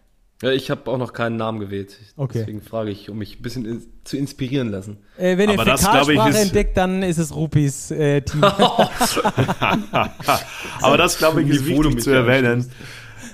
Ja, 0.43 0.53
ich 0.53 0.71
habe 0.71 0.91
auch 0.91 0.97
noch 0.97 1.13
keinen 1.13 1.37
Namen 1.37 1.61
gewählt. 1.61 1.99
Okay. 2.17 2.39
Deswegen 2.39 2.63
frage 2.63 2.91
ich, 2.91 3.11
um 3.11 3.19
mich 3.19 3.39
ein 3.39 3.43
bisschen 3.43 3.67
in, 3.67 3.83
zu 4.05 4.17
inspirieren 4.17 4.71
lassen. 4.71 4.97
Äh, 5.19 5.37
wenn 5.37 5.51
aber 5.51 5.67
ihr 5.67 5.77
Fäkalsprache 5.77 6.39
entdeckt, 6.39 6.79
dann 6.79 7.03
ist 7.03 7.19
es 7.19 7.35
Ruppis 7.35 7.91
äh, 7.91 8.23
Team. 8.23 8.43
aber 10.81 10.97
das, 10.97 11.19
glaube 11.19 11.43
ich, 11.43 11.51
ist 11.51 11.67
wichtig 11.67 12.01
zu 12.01 12.11
erwähnen. 12.11 12.71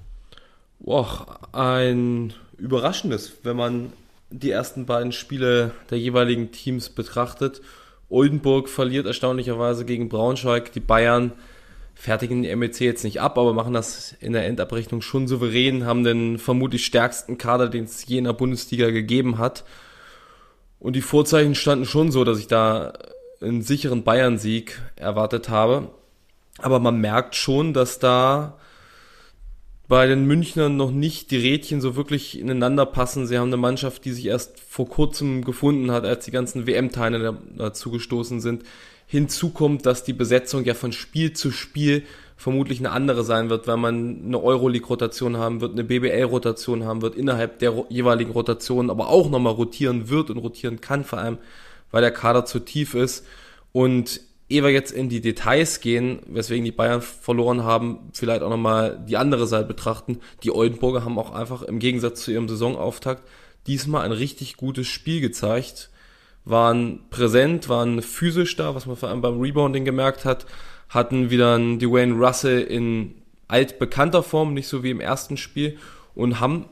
Boah, 0.80 1.40
ein 1.54 2.34
überraschendes, 2.58 3.34
wenn 3.44 3.56
man 3.56 3.94
die 4.30 4.52
ersten 4.52 4.86
beiden 4.86 5.12
Spiele 5.12 5.72
der 5.90 6.00
jeweiligen 6.00 6.52
Teams 6.52 6.90
betrachtet. 6.90 7.62
Oldenburg 8.10 8.68
verliert 8.68 9.06
erstaunlicherweise 9.06 9.86
gegen 9.86 10.10
Braunschweig. 10.10 10.74
Die 10.74 10.80
Bayern 10.82 11.32
fertigen 11.96 12.42
die 12.42 12.54
MEC 12.56 12.82
jetzt 12.82 13.04
nicht 13.04 13.22
ab, 13.22 13.38
aber 13.38 13.54
machen 13.54 13.74
das 13.74 14.16
in 14.20 14.34
der 14.34 14.46
Endabrechnung 14.46 15.02
schon 15.02 15.28
souverän, 15.28 15.86
haben 15.86 16.04
den 16.04 16.38
vermutlich 16.38 16.86
stärksten 16.86 17.38
Kader, 17.38 17.70
den 17.70 17.86
es 17.86 18.06
je 18.06 18.18
in 18.18 18.24
der 18.26 18.34
Bundesliga 18.34 18.90
gegeben 18.90 19.38
hat. 19.38 19.64
Und 20.80 20.96
die 20.96 21.02
Vorzeichen 21.02 21.56
standen 21.56 21.86
schon 21.86 22.12
so, 22.12 22.24
dass 22.24 22.40
ich 22.40 22.48
da 22.48 22.94
einen 23.40 23.62
sicheren 23.62 24.04
Bayern-Sieg 24.04 24.82
erwartet 24.96 25.50
habe. 25.50 25.90
Aber 26.62 26.80
man 26.80 27.00
merkt 27.00 27.36
schon, 27.36 27.74
dass 27.74 28.00
da 28.00 28.58
bei 29.88 30.08
den 30.08 30.26
Münchnern 30.26 30.78
noch 30.78 30.92
nicht 30.92 31.32
die 31.32 31.38
Rädchen 31.38 31.82
so 31.82 31.98
wirklich 31.98 32.40
ineinander 32.40 32.86
passen. 32.86 33.28
Sie 33.28 33.38
haben 33.38 33.50
eine 33.50 33.58
Mannschaft, 33.58 34.06
die 34.06 34.14
sich 34.14 34.28
erst 34.28 34.58
vor 34.58 34.88
kurzem 34.88 35.44
gefunden 35.44 35.92
hat, 35.92 36.06
als 36.06 36.24
die 36.24 36.32
ganzen 36.32 36.66
WM-Teile 36.66 37.38
dazu 37.58 37.92
gestoßen 37.92 38.40
sind. 38.40 38.64
Hinzu 39.06 39.50
kommt, 39.50 39.86
dass 39.86 40.06
die 40.06 40.14
Besetzung 40.14 40.64
ja 40.64 40.76
von 40.76 40.94
Spiel 40.94 41.34
zu 41.34 41.52
Spiel 41.52 42.04
vermutlich 42.38 42.80
eine 42.80 42.92
andere 42.92 43.26
sein 43.26 43.50
wird, 43.50 43.68
weil 43.68 43.76
man 43.76 44.22
eine 44.26 44.42
Euroleague-Rotation 44.42 45.36
haben 45.36 45.60
wird, 45.60 45.74
eine 45.74 45.84
BBL-Rotation 45.84 46.86
haben 46.86 47.02
wird, 47.02 47.16
innerhalb 47.16 47.60
der 47.60 47.86
jeweiligen 47.90 48.32
Rotation 48.32 48.90
aber 48.90 49.10
auch 49.10 49.30
nochmal 49.30 49.54
rotieren 49.54 50.10
wird 50.10 50.30
und 50.30 50.38
rotieren 50.38 50.80
kann, 50.80 51.04
vor 51.04 51.20
allem, 51.20 51.38
weil 51.92 52.02
der 52.02 52.12
Kader 52.12 52.46
zu 52.46 52.60
tief 52.60 52.94
ist. 52.94 53.26
Und 53.74 54.22
ehe 54.52 54.64
wir 54.64 54.70
jetzt 54.70 54.92
in 54.92 55.10
die 55.10 55.22
Details 55.22 55.80
gehen, 55.80 56.20
weswegen 56.28 56.66
die 56.66 56.72
Bayern 56.72 57.02
verloren 57.02 57.64
haben, 57.64 58.10
vielleicht 58.14 58.42
auch 58.42 58.50
nochmal 58.50 59.04
die 59.08 59.18
andere 59.18 59.48
Seite 59.48 59.68
betrachten. 59.68 60.20
Die 60.44 60.52
Oldenburger 60.52 61.06
haben 61.06 61.18
auch 61.18 61.34
einfach 61.34 61.64
im 61.64 61.80
Gegensatz 61.80 62.24
zu 62.24 62.32
ihrem 62.32 62.50
Saisonauftakt 62.50 63.24
diesmal 63.68 64.04
ein 64.04 64.12
richtig 64.12 64.58
gutes 64.58 64.88
Spiel 64.88 65.22
gezeigt, 65.22 65.90
waren 66.46 67.02
präsent, 67.10 67.70
waren 67.70 68.02
physisch 68.02 68.56
da, 68.56 68.76
was 68.76 68.86
man 68.86 68.96
vor 68.96 69.10
allem 69.10 69.22
beim 69.22 69.40
Rebounding 69.40 69.86
gemerkt 69.86 70.26
hat, 70.26 70.46
hatten 70.90 71.30
wieder 71.30 71.56
einen 71.56 71.80
Dwayne 71.80 72.16
Russell 72.16 72.62
in 72.62 73.16
altbekannter 73.48 74.24
Form, 74.24 74.54
nicht 74.54 74.68
so 74.68 74.84
wie 74.84 74.92
im 74.92 75.00
ersten 75.00 75.38
Spiel 75.38 75.78
und 76.16 76.40
haben, 76.40 76.66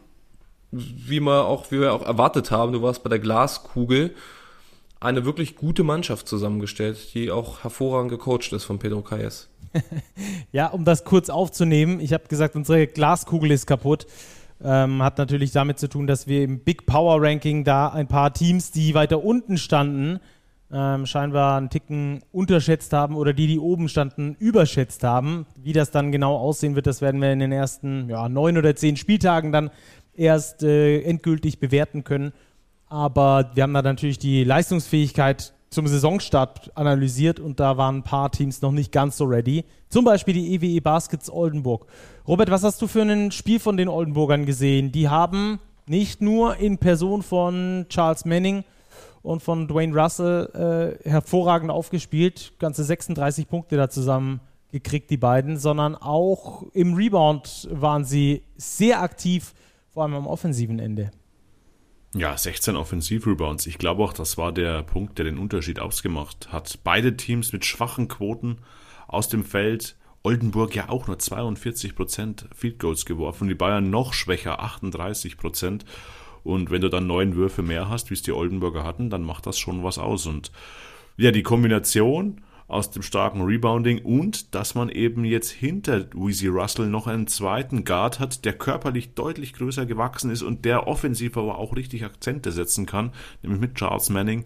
wie 0.71 1.19
wir 1.19 1.45
auch, 1.45 1.71
wie 1.71 1.79
wir 1.79 1.93
auch 1.93 2.05
erwartet 2.05 2.51
haben, 2.51 2.73
du 2.73 2.81
warst 2.81 3.03
bei 3.03 3.09
der 3.09 3.19
Glaskugel, 3.19 4.15
eine 4.99 5.25
wirklich 5.25 5.55
gute 5.55 5.83
Mannschaft 5.83 6.27
zusammengestellt, 6.27 7.13
die 7.13 7.31
auch 7.31 7.63
hervorragend 7.63 8.11
gecoacht 8.11 8.51
ist 8.53 8.65
von 8.65 8.79
Pedro 8.79 9.01
Calles. 9.01 9.49
ja, 10.51 10.67
um 10.67 10.83
das 10.83 11.03
kurz 11.03 11.29
aufzunehmen, 11.29 11.99
ich 11.99 12.13
habe 12.13 12.27
gesagt, 12.27 12.55
unsere 12.55 12.87
Glaskugel 12.87 13.51
ist 13.51 13.65
kaputt. 13.65 14.07
Ähm, 14.61 15.01
hat 15.01 15.17
natürlich 15.17 15.51
damit 15.51 15.79
zu 15.79 15.87
tun, 15.87 16.05
dass 16.05 16.27
wir 16.27 16.43
im 16.43 16.59
Big 16.59 16.85
Power 16.85 17.21
Ranking 17.21 17.63
da 17.63 17.87
ein 17.87 18.07
paar 18.07 18.33
Teams, 18.33 18.71
die 18.71 18.93
weiter 18.93 19.23
unten 19.23 19.57
standen, 19.57 20.19
ähm, 20.71 21.05
scheinbar 21.05 21.57
einen 21.57 21.69
Ticken 21.69 22.23
unterschätzt 22.33 22.91
haben 22.91 23.15
oder 23.15 23.31
die, 23.31 23.47
die 23.47 23.59
oben 23.59 23.87
standen, 23.87 24.35
überschätzt 24.37 25.03
haben. 25.03 25.45
Wie 25.55 25.71
das 25.71 25.91
dann 25.91 26.11
genau 26.11 26.35
aussehen 26.35 26.75
wird, 26.75 26.87
das 26.87 27.01
werden 27.01 27.21
wir 27.21 27.31
in 27.31 27.39
den 27.39 27.53
ersten 27.53 28.09
ja, 28.09 28.27
neun 28.27 28.57
oder 28.57 28.75
zehn 28.75 28.97
Spieltagen 28.97 29.53
dann 29.53 29.71
erst 30.13 30.63
äh, 30.63 31.01
endgültig 31.03 31.59
bewerten 31.59 32.03
können. 32.03 32.33
Aber 32.89 33.51
wir 33.53 33.63
haben 33.63 33.73
da 33.73 33.81
natürlich 33.81 34.19
die 34.19 34.43
Leistungsfähigkeit 34.43 35.53
zum 35.69 35.87
Saisonstart 35.87 36.75
analysiert 36.75 37.39
und 37.39 37.59
da 37.59 37.77
waren 37.77 37.97
ein 37.97 38.03
paar 38.03 38.31
Teams 38.31 38.61
noch 38.61 38.71
nicht 38.71 38.91
ganz 38.91 39.17
so 39.17 39.25
ready. 39.25 39.65
Zum 39.89 40.03
Beispiel 40.03 40.33
die 40.33 40.55
EWE 40.55 40.65
e 40.65 40.79
Baskets 40.79 41.31
Oldenburg. 41.31 41.85
Robert, 42.27 42.49
was 42.49 42.63
hast 42.63 42.81
du 42.81 42.87
für 42.87 43.03
ein 43.03 43.31
Spiel 43.31 43.59
von 43.59 43.77
den 43.77 43.87
Oldenburgern 43.87 44.45
gesehen? 44.45 44.91
Die 44.91 45.09
haben 45.09 45.59
nicht 45.85 46.21
nur 46.21 46.57
in 46.57 46.79
Person 46.79 47.21
von 47.21 47.85
Charles 47.89 48.25
Manning 48.25 48.63
und 49.21 49.43
von 49.43 49.67
Dwayne 49.67 49.95
Russell 49.95 50.97
äh, 51.05 51.09
hervorragend 51.09 51.71
aufgespielt, 51.71 52.53
ganze 52.57 52.83
36 52.83 53.47
Punkte 53.47 53.77
da 53.77 53.89
zusammen 53.89 54.39
gekriegt, 54.71 55.09
die 55.09 55.17
beiden, 55.17 55.57
sondern 55.57 55.95
auch 55.95 56.63
im 56.73 56.93
Rebound 56.93 57.67
waren 57.71 58.05
sie 58.05 58.43
sehr 58.57 59.01
aktiv, 59.01 59.53
vor 59.89 60.03
allem 60.03 60.13
am 60.13 60.27
offensiven 60.27 60.79
Ende. 60.79 61.11
Ja, 62.15 62.35
16 62.35 62.75
Offensivrebounds. 62.75 63.67
Ich 63.67 63.77
glaube 63.77 64.03
auch, 64.03 64.13
das 64.13 64.37
war 64.37 64.51
der 64.51 64.81
Punkt, 64.81 65.19
der 65.19 65.25
den 65.25 65.37
Unterschied 65.37 65.79
ausgemacht 65.79 66.51
hat. 66.51 66.79
Beide 66.83 67.15
Teams 67.15 67.53
mit 67.53 67.65
schwachen 67.65 68.07
Quoten 68.07 68.57
aus 69.07 69.29
dem 69.29 69.43
Feld. 69.43 69.95
Oldenburg 70.23 70.75
ja 70.75 70.89
auch 70.89 71.07
nur 71.07 71.17
42% 71.17 72.45
Field 72.53 72.79
Goals 72.79 73.05
geworfen, 73.05 73.47
die 73.47 73.55
Bayern 73.55 73.91
noch 73.91 74.13
schwächer, 74.13 74.61
38%. 74.63 75.81
Und 76.43 76.71
wenn 76.71 76.81
du 76.81 76.89
dann 76.89 77.05
neun 77.05 77.35
Würfe 77.35 77.61
mehr 77.61 77.89
hast, 77.89 78.09
wie 78.09 78.15
es 78.15 78.23
die 78.23 78.31
Oldenburger 78.31 78.83
hatten, 78.83 79.11
dann 79.11 79.23
macht 79.23 79.45
das 79.45 79.59
schon 79.59 79.83
was 79.83 79.99
aus. 79.99 80.25
Und 80.25 80.51
ja, 81.15 81.31
die 81.31 81.43
Kombination 81.43 82.41
aus 82.69 82.91
dem 82.91 83.01
starken 83.01 83.41
Rebounding 83.41 84.05
und 84.05 84.53
dass 84.53 84.75
man 84.75 84.89
eben 84.89 85.25
jetzt 85.25 85.49
hinter 85.49 86.05
Weezy 86.13 86.47
Russell 86.47 86.85
noch 86.85 87.07
einen 87.07 87.25
zweiten 87.25 87.83
Guard 87.83 88.19
hat, 88.19 88.45
der 88.45 88.53
körperlich 88.53 89.15
deutlich 89.15 89.53
größer 89.53 89.87
gewachsen 89.87 90.29
ist 90.29 90.43
und 90.43 90.65
der 90.65 90.87
offensiv 90.87 91.35
aber 91.35 91.57
auch 91.57 91.75
richtig 91.75 92.05
Akzente 92.05 92.51
setzen 92.51 92.85
kann, 92.85 93.11
nämlich 93.41 93.59
mit 93.59 93.75
Charles 93.75 94.09
Manning. 94.11 94.43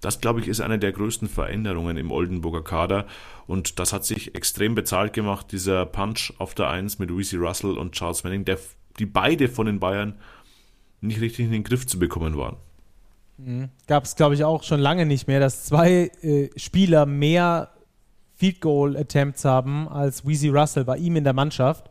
Das, 0.00 0.22
glaube 0.22 0.40
ich, 0.40 0.48
ist 0.48 0.60
eine 0.60 0.78
der 0.78 0.92
größten 0.92 1.28
Veränderungen 1.28 1.98
im 1.98 2.10
Oldenburger 2.10 2.64
Kader 2.64 3.06
und 3.46 3.78
das 3.78 3.92
hat 3.92 4.06
sich 4.06 4.34
extrem 4.34 4.74
bezahlt 4.74 5.12
gemacht, 5.12 5.52
dieser 5.52 5.84
Punch 5.84 6.32
auf 6.38 6.54
der 6.54 6.70
Eins 6.70 6.98
mit 6.98 7.14
Weezy 7.14 7.36
Russell 7.36 7.76
und 7.76 7.92
Charles 7.92 8.24
Manning, 8.24 8.46
der, 8.46 8.58
die 8.98 9.06
beide 9.06 9.48
von 9.48 9.66
den 9.66 9.80
Bayern 9.80 10.14
nicht 11.02 11.20
richtig 11.20 11.44
in 11.44 11.52
den 11.52 11.64
Griff 11.64 11.86
zu 11.86 11.98
bekommen 11.98 12.38
waren. 12.38 12.56
Mhm. 13.38 13.68
Gab 13.86 14.04
es, 14.04 14.16
glaube 14.16 14.34
ich, 14.34 14.44
auch 14.44 14.62
schon 14.62 14.80
lange 14.80 15.06
nicht 15.06 15.28
mehr, 15.28 15.40
dass 15.40 15.64
zwei 15.64 16.10
äh, 16.22 16.48
Spieler 16.56 17.06
mehr 17.06 17.70
Field 18.34 18.60
Goal 18.60 18.96
Attempts 18.96 19.44
haben 19.44 19.88
als 19.88 20.26
Weezy 20.26 20.48
Russell 20.48 20.84
bei 20.84 20.98
ihm 20.98 21.16
in 21.16 21.24
der 21.24 21.32
Mannschaft. 21.32 21.90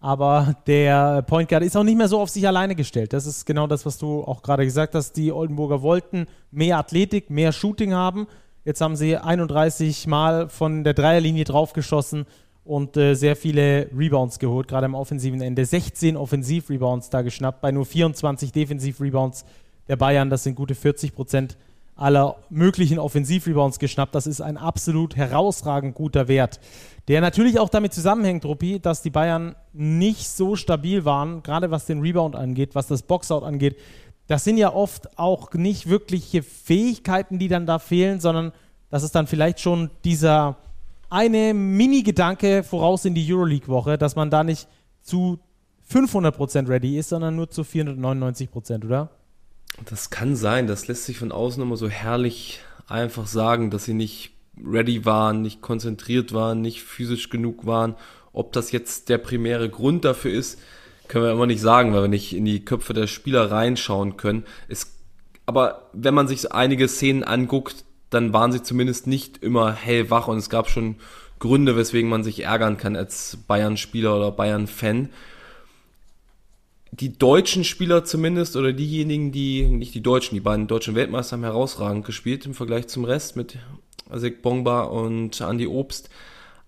Aber 0.00 0.54
der 0.66 1.22
Point 1.22 1.48
Guard 1.48 1.64
ist 1.64 1.76
auch 1.76 1.82
nicht 1.82 1.98
mehr 1.98 2.08
so 2.08 2.20
auf 2.20 2.30
sich 2.30 2.46
alleine 2.46 2.76
gestellt. 2.76 3.12
Das 3.12 3.26
ist 3.26 3.46
genau 3.46 3.66
das, 3.66 3.84
was 3.84 3.98
du 3.98 4.22
auch 4.22 4.42
gerade 4.42 4.64
gesagt 4.64 4.94
hast. 4.94 5.14
Die 5.16 5.32
Oldenburger 5.32 5.82
wollten 5.82 6.26
mehr 6.52 6.78
Athletik, 6.78 7.30
mehr 7.30 7.52
Shooting 7.52 7.94
haben. 7.94 8.28
Jetzt 8.64 8.80
haben 8.80 8.96
sie 8.96 9.16
31 9.16 10.06
Mal 10.06 10.48
von 10.48 10.84
der 10.84 10.94
Dreierlinie 10.94 11.44
draufgeschossen 11.44 12.26
und 12.64 12.96
äh, 12.96 13.14
sehr 13.14 13.34
viele 13.34 13.88
Rebounds 13.96 14.38
geholt, 14.38 14.68
gerade 14.68 14.84
am 14.84 14.94
offensiven 14.94 15.40
Ende. 15.40 15.64
16 15.64 16.16
Offensiv-Rebounds 16.16 17.08
da 17.08 17.22
geschnappt, 17.22 17.62
bei 17.62 17.72
nur 17.72 17.86
24 17.86 18.52
Defensiv-Rebounds 18.52 19.46
der 19.88 19.96
Bayern. 19.96 20.30
Das 20.30 20.44
sind 20.44 20.54
gute 20.54 20.74
40 20.74 21.14
Prozent 21.14 21.56
aller 21.98 22.36
möglichen 22.48 22.98
Offensiv-Rebounds 22.98 23.78
geschnappt. 23.78 24.14
Das 24.14 24.26
ist 24.26 24.40
ein 24.40 24.56
absolut 24.56 25.16
herausragend 25.16 25.94
guter 25.94 26.28
Wert, 26.28 26.60
der 27.08 27.20
natürlich 27.20 27.58
auch 27.58 27.68
damit 27.68 27.92
zusammenhängt, 27.92 28.44
Ruppi, 28.44 28.78
dass 28.78 29.02
die 29.02 29.10
Bayern 29.10 29.56
nicht 29.72 30.28
so 30.28 30.54
stabil 30.54 31.04
waren, 31.04 31.42
gerade 31.42 31.70
was 31.70 31.86
den 31.86 32.00
Rebound 32.00 32.36
angeht, 32.36 32.74
was 32.74 32.86
das 32.86 33.02
Boxout 33.02 33.44
angeht. 33.44 33.76
Das 34.28 34.44
sind 34.44 34.58
ja 34.58 34.72
oft 34.72 35.18
auch 35.18 35.52
nicht 35.54 35.88
wirkliche 35.88 36.42
Fähigkeiten, 36.42 37.38
die 37.38 37.48
dann 37.48 37.66
da 37.66 37.78
fehlen, 37.78 38.20
sondern 38.20 38.52
das 38.90 39.02
ist 39.02 39.14
dann 39.14 39.26
vielleicht 39.26 39.58
schon 39.60 39.90
dieser 40.04 40.56
eine 41.10 41.54
Mini-Gedanke 41.54 42.62
voraus 42.62 43.06
in 43.06 43.14
die 43.14 43.32
Euroleague-Woche, 43.32 43.98
dass 43.98 44.14
man 44.14 44.30
da 44.30 44.44
nicht 44.44 44.68
zu 45.00 45.38
500% 45.90 46.68
ready 46.68 46.98
ist, 46.98 47.08
sondern 47.08 47.36
nur 47.36 47.48
zu 47.48 47.62
499%, 47.62 48.84
oder? 48.84 49.08
Das 49.84 50.10
kann 50.10 50.36
sein, 50.36 50.66
das 50.66 50.88
lässt 50.88 51.04
sich 51.04 51.18
von 51.18 51.32
außen 51.32 51.62
immer 51.62 51.76
so 51.76 51.88
herrlich 51.88 52.60
einfach 52.88 53.26
sagen, 53.26 53.70
dass 53.70 53.84
sie 53.84 53.94
nicht 53.94 54.32
ready 54.64 55.04
waren, 55.04 55.42
nicht 55.42 55.60
konzentriert 55.60 56.32
waren, 56.32 56.60
nicht 56.60 56.82
physisch 56.82 57.30
genug 57.30 57.66
waren. 57.66 57.94
Ob 58.32 58.52
das 58.52 58.72
jetzt 58.72 59.08
der 59.08 59.18
primäre 59.18 59.68
Grund 59.68 60.04
dafür 60.04 60.32
ist, 60.32 60.58
können 61.06 61.24
wir 61.24 61.32
immer 61.32 61.46
nicht 61.46 61.60
sagen, 61.60 61.92
weil 61.92 62.02
wir 62.02 62.08
nicht 62.08 62.34
in 62.34 62.44
die 62.44 62.64
Köpfe 62.64 62.92
der 62.92 63.06
Spieler 63.06 63.50
reinschauen 63.50 64.16
können. 64.16 64.44
Es, 64.68 64.98
aber 65.46 65.88
wenn 65.92 66.14
man 66.14 66.28
sich 66.28 66.52
einige 66.52 66.88
Szenen 66.88 67.24
anguckt, 67.24 67.84
dann 68.10 68.32
waren 68.32 68.52
sie 68.52 68.62
zumindest 68.62 69.06
nicht 69.06 69.38
immer 69.38 69.72
hellwach 69.72 70.28
und 70.28 70.38
es 70.38 70.50
gab 70.50 70.68
schon 70.68 70.96
Gründe, 71.38 71.76
weswegen 71.76 72.10
man 72.10 72.24
sich 72.24 72.44
ärgern 72.44 72.78
kann 72.78 72.96
als 72.96 73.38
Bayern-Spieler 73.46 74.16
oder 74.16 74.32
Bayern-Fan. 74.32 75.10
Die 76.90 77.16
deutschen 77.16 77.64
Spieler 77.64 78.04
zumindest 78.04 78.56
oder 78.56 78.72
diejenigen, 78.72 79.30
die, 79.30 79.64
nicht 79.64 79.94
die 79.94 80.02
Deutschen, 80.02 80.34
die 80.34 80.40
beiden 80.40 80.66
deutschen 80.66 80.94
Weltmeister 80.94 81.36
haben 81.36 81.44
herausragend 81.44 82.04
gespielt 82.04 82.46
im 82.46 82.54
Vergleich 82.54 82.88
zum 82.88 83.04
Rest 83.04 83.36
mit 83.36 83.58
Asik 84.08 84.42
Bongba 84.42 84.82
und 84.82 85.40
Andy 85.40 85.66
Obst. 85.66 86.08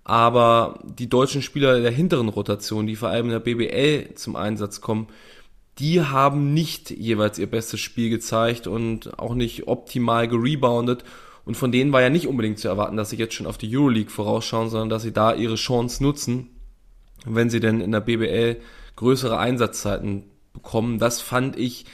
Aber 0.05 0.81
die 0.85 1.09
deutschen 1.09 1.43
Spieler 1.43 1.81
der 1.81 1.91
hinteren 1.91 2.29
Rotation, 2.29 2.87
die 2.87 2.97
vor 2.97 3.09
allem 3.09 3.27
in 3.27 3.33
der 3.33 3.41
BBL 3.41 4.15
zum 4.15 4.37
Einsatz 4.37 4.81
kommen, 4.81 5.09
die 5.79 6.03
haben 6.03 6.53
nicht 6.53 6.91
jeweils 6.91 7.39
ihr 7.39 7.51
bestes 7.51 7.81
Spiel 7.81 8.11
gezeigt 8.11 8.67
und 8.67 9.19
auch 9.19 9.35
nicht 9.35 9.69
optimal 9.69 10.29
gereboundet 10.29 11.05
und 11.45 11.57
von 11.57 11.73
denen 11.73 11.93
war 11.93 12.03
ja 12.03 12.11
nicht 12.11 12.27
unbedingt 12.27 12.59
zu 12.59 12.69
erwarten, 12.69 12.97
dass 12.97 13.11
sie 13.11 13.17
jetzt 13.17 13.35
schon 13.35 13.47
auf 13.47 13.59
die 13.59 13.75
Euroleague 13.77 14.11
vorausschauen, 14.11 14.69
sondern 14.69 14.91
dass 14.91 15.03
sie 15.03 15.13
da 15.13 15.35
ihre 15.35 15.55
Chance 15.55 16.03
nutzen, 16.03 16.51
wenn 17.25 17.51
sie 17.51 17.61
denn 17.61 17.81
in 17.81 17.93
der 17.93 18.01
BBL 18.01 18.61
größere 19.01 19.39
Einsatzzeiten 19.39 20.25
bekommen. 20.53 20.99
Das 20.99 21.23
fand 21.23 21.57
ich 21.59 21.87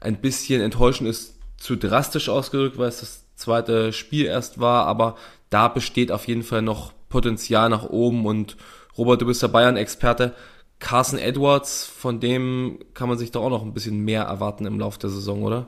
ein 0.00 0.16
bisschen 0.16 0.62
enttäuschend, 0.62 1.08
ist 1.08 1.38
zu 1.58 1.76
drastisch 1.76 2.30
ausgedrückt, 2.30 2.78
weil 2.78 2.88
es 2.88 3.00
das 3.00 3.26
zweite 3.34 3.92
Spiel 3.92 4.24
erst 4.24 4.58
war, 4.58 4.86
aber 4.86 5.16
da 5.50 5.68
besteht 5.68 6.10
auf 6.10 6.26
jeden 6.26 6.42
Fall 6.42 6.62
noch 6.62 6.92
Potenzial 7.10 7.68
nach 7.68 7.84
oben 7.84 8.24
und 8.24 8.56
Robert, 8.96 9.20
du 9.20 9.26
bist 9.26 9.42
der 9.42 9.48
Bayern-Experte. 9.48 10.34
Carson 10.78 11.18
Edwards, 11.18 11.84
von 11.84 12.18
dem 12.18 12.78
kann 12.94 13.08
man 13.08 13.18
sich 13.18 13.30
doch 13.30 13.42
auch 13.42 13.50
noch 13.50 13.62
ein 13.62 13.74
bisschen 13.74 14.00
mehr 14.00 14.22
erwarten 14.22 14.64
im 14.64 14.78
Laufe 14.78 14.98
der 14.98 15.10
Saison, 15.10 15.42
oder? 15.42 15.66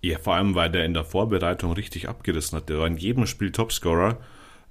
Ja, 0.00 0.18
vor 0.18 0.34
allem, 0.34 0.54
weil 0.54 0.70
der 0.70 0.84
in 0.84 0.94
der 0.94 1.04
Vorbereitung 1.04 1.72
richtig 1.72 2.08
abgerissen 2.08 2.56
hat. 2.56 2.68
Der 2.68 2.78
war 2.78 2.86
in 2.86 2.96
jedem 2.96 3.26
Spiel 3.26 3.50
Topscorer, 3.50 4.18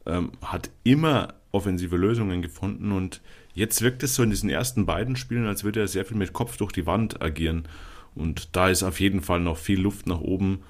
ähm, 0.06 0.32
hat 0.42 0.70
immer 0.84 1.34
offensive 1.52 1.98
Lösungen 1.98 2.42
gefunden 2.42 2.92
und 2.92 3.22
jetzt 3.54 3.82
wirkt 3.82 4.04
es 4.04 4.16
so 4.16 4.24
in 4.24 4.30
diesen 4.30 4.50
ersten 4.50 4.86
beiden 4.86 5.16
Spielen, 5.16 5.48
als 5.48 5.64
würde 5.64 5.82
er 5.82 5.88
sehr 5.88 6.06
viel 6.06 6.18
mit 6.18 6.34
Kopf 6.34 6.58
durch 6.58 6.72
die 6.72 6.86
Wand 6.86 7.22
agieren. 7.22 7.68
Und 8.16 8.56
da 8.56 8.70
ist 8.70 8.84
auf 8.84 9.00
jeden 9.00 9.22
Fall 9.22 9.40
noch 9.40 9.58
viel 9.58 9.80
Luft 9.80 10.08
nach 10.08 10.20
oben. 10.20 10.64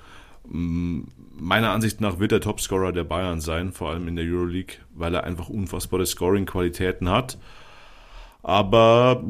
Mm, 0.48 1.02
meiner 1.38 1.72
Ansicht 1.72 2.02
nach 2.02 2.20
wird 2.20 2.32
er 2.32 2.42
Topscorer 2.42 2.92
der 2.92 3.04
Bayern 3.04 3.42
sein, 3.42 3.72
vor 3.72 3.92
allem 3.92 4.08
in 4.08 4.16
der 4.16 4.26
Euroleague, 4.26 4.76
weil 4.94 5.16
er 5.16 5.24
einfach 5.24 5.50
unfassbare 5.50 6.06
Scoring-Qualitäten 6.06 7.10
hat. 7.10 7.38
Aber 8.44 9.24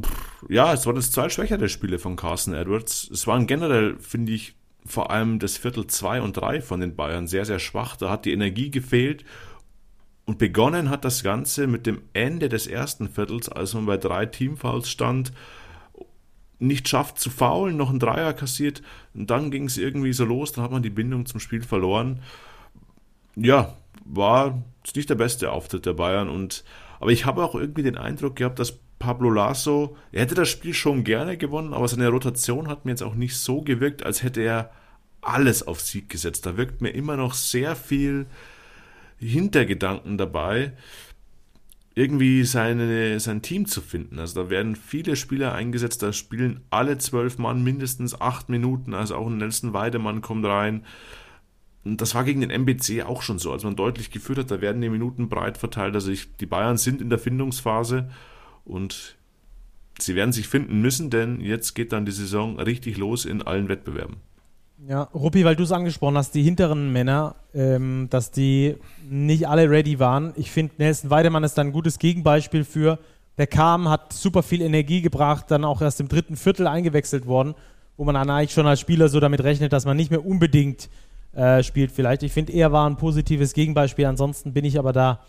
ja, 0.50 0.74
es 0.74 0.86
waren 0.86 0.96
das 0.96 1.12
zwei 1.12 1.30
schwächere 1.30 1.70
Spiele 1.70 2.00
von 2.00 2.16
Carson 2.16 2.54
Edwards. 2.54 3.10
Es 3.12 3.28
waren 3.28 3.48
generell, 3.48 3.98
finde 4.00 4.32
ich, 4.32 4.56
vor 4.86 5.12
allem 5.12 5.40
das 5.40 5.58
Viertel 5.58 5.86
2 5.86 6.22
und 6.22 6.38
3 6.38 6.62
von 6.62 6.80
den 6.80 6.96
Bayern 6.96 7.28
sehr, 7.28 7.46
sehr 7.46 7.60
schwach. 7.60 7.96
Da 7.98 8.10
hat 8.10 8.26
die 8.26 8.34
Energie 8.34 8.72
gefehlt. 8.72 9.24
Und 10.32 10.38
begonnen 10.38 10.90
hat 10.90 11.04
das 11.04 11.24
Ganze 11.24 11.68
mit 11.68 11.86
dem 11.86 12.04
Ende 12.14 12.48
des 12.48 12.66
ersten 12.66 13.10
Viertels, 13.10 13.50
als 13.50 13.74
man 13.74 13.86
bei 13.86 13.98
drei 13.98 14.26
Teamfouls 14.26 14.90
stand, 14.90 15.34
nicht 16.58 16.88
schafft 16.88 17.20
zu 17.20 17.30
faulen, 17.30 17.76
noch 17.76 17.90
ein 17.90 18.00
Dreier 18.00 18.32
kassiert. 18.32 18.82
Und 19.14 19.30
dann 19.30 19.52
ging 19.52 19.66
es 19.66 19.78
irgendwie 19.78 20.14
so 20.14 20.24
los, 20.24 20.54
dann 20.54 20.64
hat 20.64 20.72
man 20.72 20.84
die 20.84 20.90
Bindung 20.90 21.26
zum 21.26 21.42
Spiel 21.42 21.64
verloren. 21.64 22.22
Ja, 23.36 23.76
war 24.06 24.64
nicht 24.96 25.10
der 25.10 25.16
beste 25.16 25.52
Auftritt 25.52 25.86
der 25.86 25.96
Bayern. 25.96 26.30
Und, 26.30 26.64
aber 27.02 27.12
ich 27.12 27.26
habe 27.26 27.44
auch 27.44 27.54
irgendwie 27.54 27.84
den 27.84 27.98
Eindruck 27.98 28.38
gehabt, 28.38 28.60
dass 28.60 28.80
Pablo 29.00 29.32
Lasso, 29.32 29.98
er 30.14 30.22
hätte 30.22 30.36
das 30.36 30.48
Spiel 30.48 30.74
schon 30.74 31.04
gerne 31.04 31.36
gewonnen, 31.36 31.74
aber 31.74 31.90
seine 31.90 32.08
Rotation 32.08 32.70
hat 32.70 32.86
mir 32.86 32.92
jetzt 32.92 33.04
auch 33.04 33.16
nicht 33.16 33.36
so 33.36 33.64
gewirkt, 33.64 34.06
als 34.06 34.24
hätte 34.24 34.40
er 34.40 34.72
alles 35.20 35.68
auf 35.68 35.82
Sieg 35.82 36.08
gesetzt. 36.08 36.46
Da 36.46 36.56
wirkt 36.56 36.80
mir 36.80 36.92
immer 36.92 37.18
noch 37.18 37.34
sehr 37.34 37.76
viel 37.76 38.28
Hintergedanken 39.22 40.18
dabei, 40.18 40.74
irgendwie 41.94 42.44
seine, 42.44 43.20
sein 43.20 43.42
Team 43.42 43.66
zu 43.66 43.82
finden. 43.82 44.20
Also 44.20 44.44
da 44.44 44.50
werden 44.50 44.76
viele 44.76 45.16
Spieler 45.16 45.54
eingesetzt, 45.54 46.02
da 46.02 46.14
spielen 46.14 46.62
alle 46.70 46.98
zwölf 46.98 47.38
Mann 47.38 47.64
mindestens 47.64 48.20
acht 48.20 48.50
Minuten, 48.50 48.94
also 48.94 49.16
auch 49.16 49.28
ein 49.28 49.38
Nelson 49.38 49.74
Weidemann 49.74 50.22
kommt 50.22 50.46
rein. 50.46 50.86
Und 51.84 52.00
das 52.00 52.16
war 52.16 52.24
gegen 52.24 52.42
den 52.42 52.52
MBC 52.52 53.04
auch 53.04 53.22
schon 53.22 53.40
so, 53.40 53.52
als 53.52 53.64
man 53.64 53.76
deutlich 53.76 54.12
geführt 54.12 54.38
hat, 54.38 54.52
da 54.52 54.62
werden 54.62 54.82
die 54.82 54.90
Minuten 54.90 55.30
breit 55.30 55.58
verteilt. 55.58 55.96
Also 55.96 56.12
ich, 56.12 56.36
die 56.38 56.46
Bayern 56.46 56.78
sind 56.78 57.02
in 57.02 57.10
der 57.10 57.20
Findungsphase 57.20 58.10
und 58.64 59.18
sie 60.00 60.16
werden 60.16 60.32
sich 60.32 60.48
finden 60.48 60.82
müssen, 60.82 61.10
denn 61.10 61.42
jetzt 61.42 61.74
geht 61.74 61.92
dann 61.92 62.06
die 62.06 62.12
Saison 62.12 62.60
richtig 62.60 62.98
los 62.98 63.26
in 63.26 63.42
allen 63.42 63.68
Wettbewerben. 63.68 64.18
Ja, 64.88 65.04
Ruppi, 65.14 65.46
weil 65.46 65.56
du 65.56 65.64
es 65.64 65.72
angesprochen 65.72 66.18
hast, 66.18 66.34
die 66.34 66.42
hinteren 66.42 66.92
Männer, 66.92 67.36
ähm, 67.54 68.08
dass 68.10 68.32
die 68.32 68.78
nicht 69.08 69.48
alle 69.48 69.70
ready 69.70 70.00
waren. 70.00 70.34
Ich 70.36 70.50
finde, 70.50 70.74
Nelson 70.80 71.12
Weidemann 71.12 71.44
ist 71.44 71.56
da 71.58 71.62
ein 71.62 71.72
gutes 71.72 72.00
Gegenbeispiel 72.00 72.64
für. 72.64 72.98
Der 73.38 73.46
kam, 73.46 73.90
hat 73.90 74.12
super 74.12 74.42
viel 74.42 74.62
Energie 74.62 75.02
gebracht, 75.02 75.46
dann 75.50 75.66
auch 75.66 75.82
erst 75.82 76.00
im 76.00 76.08
dritten 76.08 76.36
Viertel 76.36 76.66
eingewechselt 76.66 77.28
worden, 77.28 77.54
wo 77.96 78.06
man 78.06 78.16
dann 78.16 78.30
eigentlich 78.32 78.54
schon 78.54 78.66
als 78.66 78.80
Spieler 78.80 79.08
so 79.08 79.20
damit 79.20 79.44
rechnet, 79.44 79.72
dass 79.72 79.86
man 79.86 79.98
nicht 79.98 80.10
mehr 80.10 80.26
unbedingt 80.26 80.90
äh, 81.34 81.62
spielt 81.62 81.92
vielleicht. 81.92 82.24
Ich 82.24 82.32
finde, 82.32 82.54
er 82.54 82.72
war 82.72 82.90
ein 82.90 82.98
positives 82.98 83.54
Gegenbeispiel. 83.54 84.06
Ansonsten 84.06 84.52
bin 84.52 84.66
ich 84.66 84.80
aber 84.80 84.94
da 84.94 85.20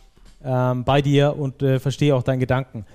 ähm, 0.43 0.85
bei 0.85 1.03
dir 1.03 1.37
und 1.39 1.63
äh, 1.63 1.79
verstehe 1.79 2.17
auch 2.17 2.23
deinen 2.23 2.41
Gedanken. 2.41 2.87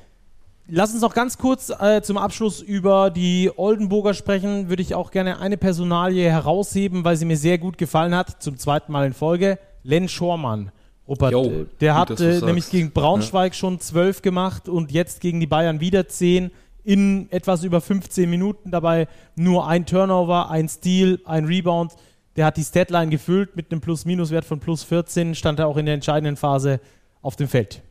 Lass 0.70 0.92
uns 0.92 1.02
noch 1.02 1.14
ganz 1.14 1.38
kurz 1.38 1.70
äh, 1.70 2.02
zum 2.02 2.18
Abschluss 2.18 2.62
über 2.62 3.10
die 3.10 3.50
Oldenburger 3.56 4.14
sprechen. 4.14 4.68
Würde 4.68 4.82
ich 4.82 4.96
auch 4.96 5.12
gerne 5.12 5.40
eine 5.40 5.56
Personalie 5.56 6.30
herausheben, 6.30 7.06
weil 7.06 7.16
sie 7.16 7.24
mir 7.24 7.38
sehr 7.38 7.58
gut 7.58 7.78
gefallen 7.78 8.14
hat, 8.14 8.42
zum 8.44 8.58
zweiten 8.58 8.92
Mal 8.92 9.08
in 9.08 9.14
Folge. 9.14 9.60
Len 9.84 10.10
Schormann. 10.10 10.72
Rupert, 11.08 11.32
Yo, 11.32 11.66
der 11.80 11.94
gut, 11.94 12.10
hat 12.10 12.20
äh, 12.20 12.42
nämlich 12.42 12.70
gegen 12.70 12.92
Braunschweig 12.92 13.54
ja. 13.54 13.58
schon 13.58 13.80
zwölf 13.80 14.22
gemacht 14.22 14.68
und 14.68 14.92
jetzt 14.92 15.22
gegen 15.22 15.40
die 15.40 15.48
Bayern 15.48 15.80
wieder 15.80 16.10
zehn 16.10 16.52
in 16.84 17.32
etwas 17.32 17.64
über 17.64 17.80
15 17.80 18.30
Minuten. 18.30 18.72
Dabei 18.72 19.08
nur 19.36 19.68
ein 19.68 19.86
Turnover, 19.86 20.50
ein 20.50 20.68
Steal, 20.68 21.20
ein 21.24 21.46
Rebound. 21.46 21.94
Der 22.36 22.46
hat 22.46 22.58
die 22.58 22.64
Statline 22.64 23.10
gefüllt 23.10 23.56
mit 23.56 23.72
einem 23.72 23.80
Plus-Minus-Wert 23.80 24.44
von 24.44 24.60
plus 24.60 24.84
14, 24.84 25.34
stand 25.34 25.60
er 25.60 25.68
auch 25.68 25.78
in 25.78 25.86
der 25.86 25.96
entscheidenden 25.96 26.36
Phase 26.36 26.82
auf 27.22 27.38
dem 27.38 27.48
Feld. 27.48 27.82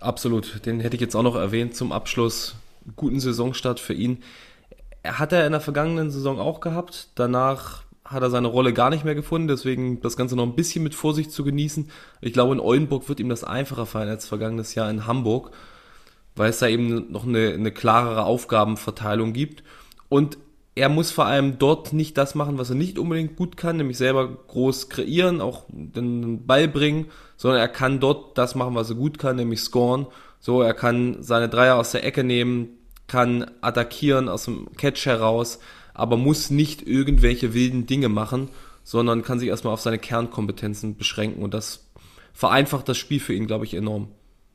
Absolut, 0.00 0.64
den 0.64 0.80
hätte 0.80 0.96
ich 0.96 1.02
jetzt 1.02 1.14
auch 1.14 1.22
noch 1.22 1.36
erwähnt 1.36 1.76
zum 1.76 1.92
Abschluss. 1.92 2.54
Guten 2.96 3.20
Saisonstart 3.20 3.78
für 3.78 3.92
ihn. 3.92 4.22
Hat 5.04 5.32
er 5.32 5.44
in 5.44 5.52
der 5.52 5.60
vergangenen 5.60 6.10
Saison 6.10 6.40
auch 6.40 6.60
gehabt. 6.60 7.08
Danach 7.16 7.82
hat 8.04 8.22
er 8.22 8.30
seine 8.30 8.48
Rolle 8.48 8.72
gar 8.72 8.88
nicht 8.90 9.04
mehr 9.04 9.14
gefunden, 9.14 9.46
deswegen 9.46 10.00
das 10.00 10.16
Ganze 10.16 10.36
noch 10.36 10.44
ein 10.44 10.56
bisschen 10.56 10.82
mit 10.82 10.94
Vorsicht 10.94 11.30
zu 11.30 11.44
genießen. 11.44 11.90
Ich 12.22 12.32
glaube, 12.32 12.54
in 12.54 12.60
Oldenburg 12.60 13.08
wird 13.08 13.20
ihm 13.20 13.28
das 13.28 13.44
einfacher 13.44 13.86
fallen 13.86 14.08
als 14.08 14.26
vergangenes 14.26 14.74
Jahr 14.74 14.90
in 14.90 15.06
Hamburg, 15.06 15.52
weil 16.34 16.50
es 16.50 16.58
da 16.58 16.66
eben 16.66 17.12
noch 17.12 17.26
eine, 17.26 17.52
eine 17.52 17.70
klarere 17.70 18.24
Aufgabenverteilung 18.24 19.34
gibt. 19.34 19.62
Und 20.08 20.38
er 20.74 20.88
muss 20.88 21.10
vor 21.10 21.26
allem 21.26 21.58
dort 21.58 21.92
nicht 21.92 22.16
das 22.16 22.34
machen, 22.34 22.56
was 22.56 22.70
er 22.70 22.76
nicht 22.76 22.98
unbedingt 22.98 23.36
gut 23.36 23.58
kann, 23.58 23.76
nämlich 23.76 23.98
selber 23.98 24.28
groß 24.28 24.88
kreieren, 24.88 25.40
auch 25.42 25.64
den 25.68 26.46
Ball 26.46 26.68
bringen, 26.68 27.06
sondern 27.40 27.58
er 27.58 27.68
kann 27.68 28.00
dort 28.00 28.36
das 28.36 28.54
machen, 28.54 28.74
was 28.74 28.90
er 28.90 28.96
gut 28.96 29.18
kann, 29.18 29.36
nämlich 29.36 29.60
scoren. 29.60 30.06
So, 30.40 30.60
er 30.60 30.74
kann 30.74 31.22
seine 31.22 31.48
Dreier 31.48 31.76
aus 31.76 31.90
der 31.90 32.04
Ecke 32.04 32.22
nehmen, 32.22 32.68
kann 33.06 33.50
attackieren 33.62 34.28
aus 34.28 34.44
dem 34.44 34.68
Catch 34.76 35.06
heraus, 35.06 35.58
aber 35.94 36.18
muss 36.18 36.50
nicht 36.50 36.86
irgendwelche 36.86 37.54
wilden 37.54 37.86
Dinge 37.86 38.10
machen, 38.10 38.50
sondern 38.84 39.22
kann 39.22 39.38
sich 39.38 39.48
erstmal 39.48 39.72
auf 39.72 39.80
seine 39.80 39.98
Kernkompetenzen 39.98 40.98
beschränken 40.98 41.42
und 41.42 41.54
das 41.54 41.86
vereinfacht 42.34 42.86
das 42.90 42.98
Spiel 42.98 43.20
für 43.20 43.32
ihn, 43.32 43.46
glaube 43.46 43.64
ich, 43.64 43.72
enorm. 43.72 44.08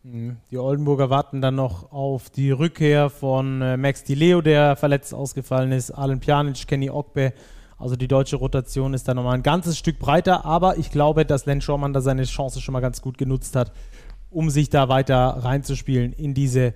Mhm. 0.03 0.37
Die 0.51 0.59
Oldenburger 0.59 1.09
warten 1.09 1.41
dann 1.41 1.55
noch 1.55 1.91
auf 1.91 2.29
die 2.29 2.51
Rückkehr 2.51 3.09
von 3.09 3.63
äh, 3.63 3.77
Max 3.77 4.03
Di 4.03 4.13
Leo, 4.13 4.41
der 4.41 4.75
verletzt 4.75 5.11
ausgefallen 5.11 5.71
ist, 5.71 5.89
Alan 5.89 6.19
Pjanic, 6.19 6.67
Kenny 6.67 6.91
Ogbe. 6.91 7.33
Also 7.77 7.95
die 7.95 8.07
deutsche 8.07 8.37
Rotation 8.37 8.93
ist 8.93 9.07
da 9.07 9.13
nochmal 9.13 9.35
ein 9.35 9.43
ganzes 9.43 9.77
Stück 9.77 9.99
breiter, 9.99 10.45
aber 10.45 10.77
ich 10.77 10.91
glaube, 10.91 11.25
dass 11.25 11.45
Len 11.45 11.61
Schormann 11.61 11.93
da 11.93 12.01
seine 12.01 12.23
Chance 12.23 12.61
schon 12.61 12.73
mal 12.73 12.79
ganz 12.79 13.01
gut 13.01 13.17
genutzt 13.17 13.55
hat, 13.55 13.71
um 14.31 14.49
sich 14.49 14.69
da 14.69 14.87
weiter 14.87 15.17
reinzuspielen 15.17 16.13
in 16.13 16.33
diese 16.33 16.73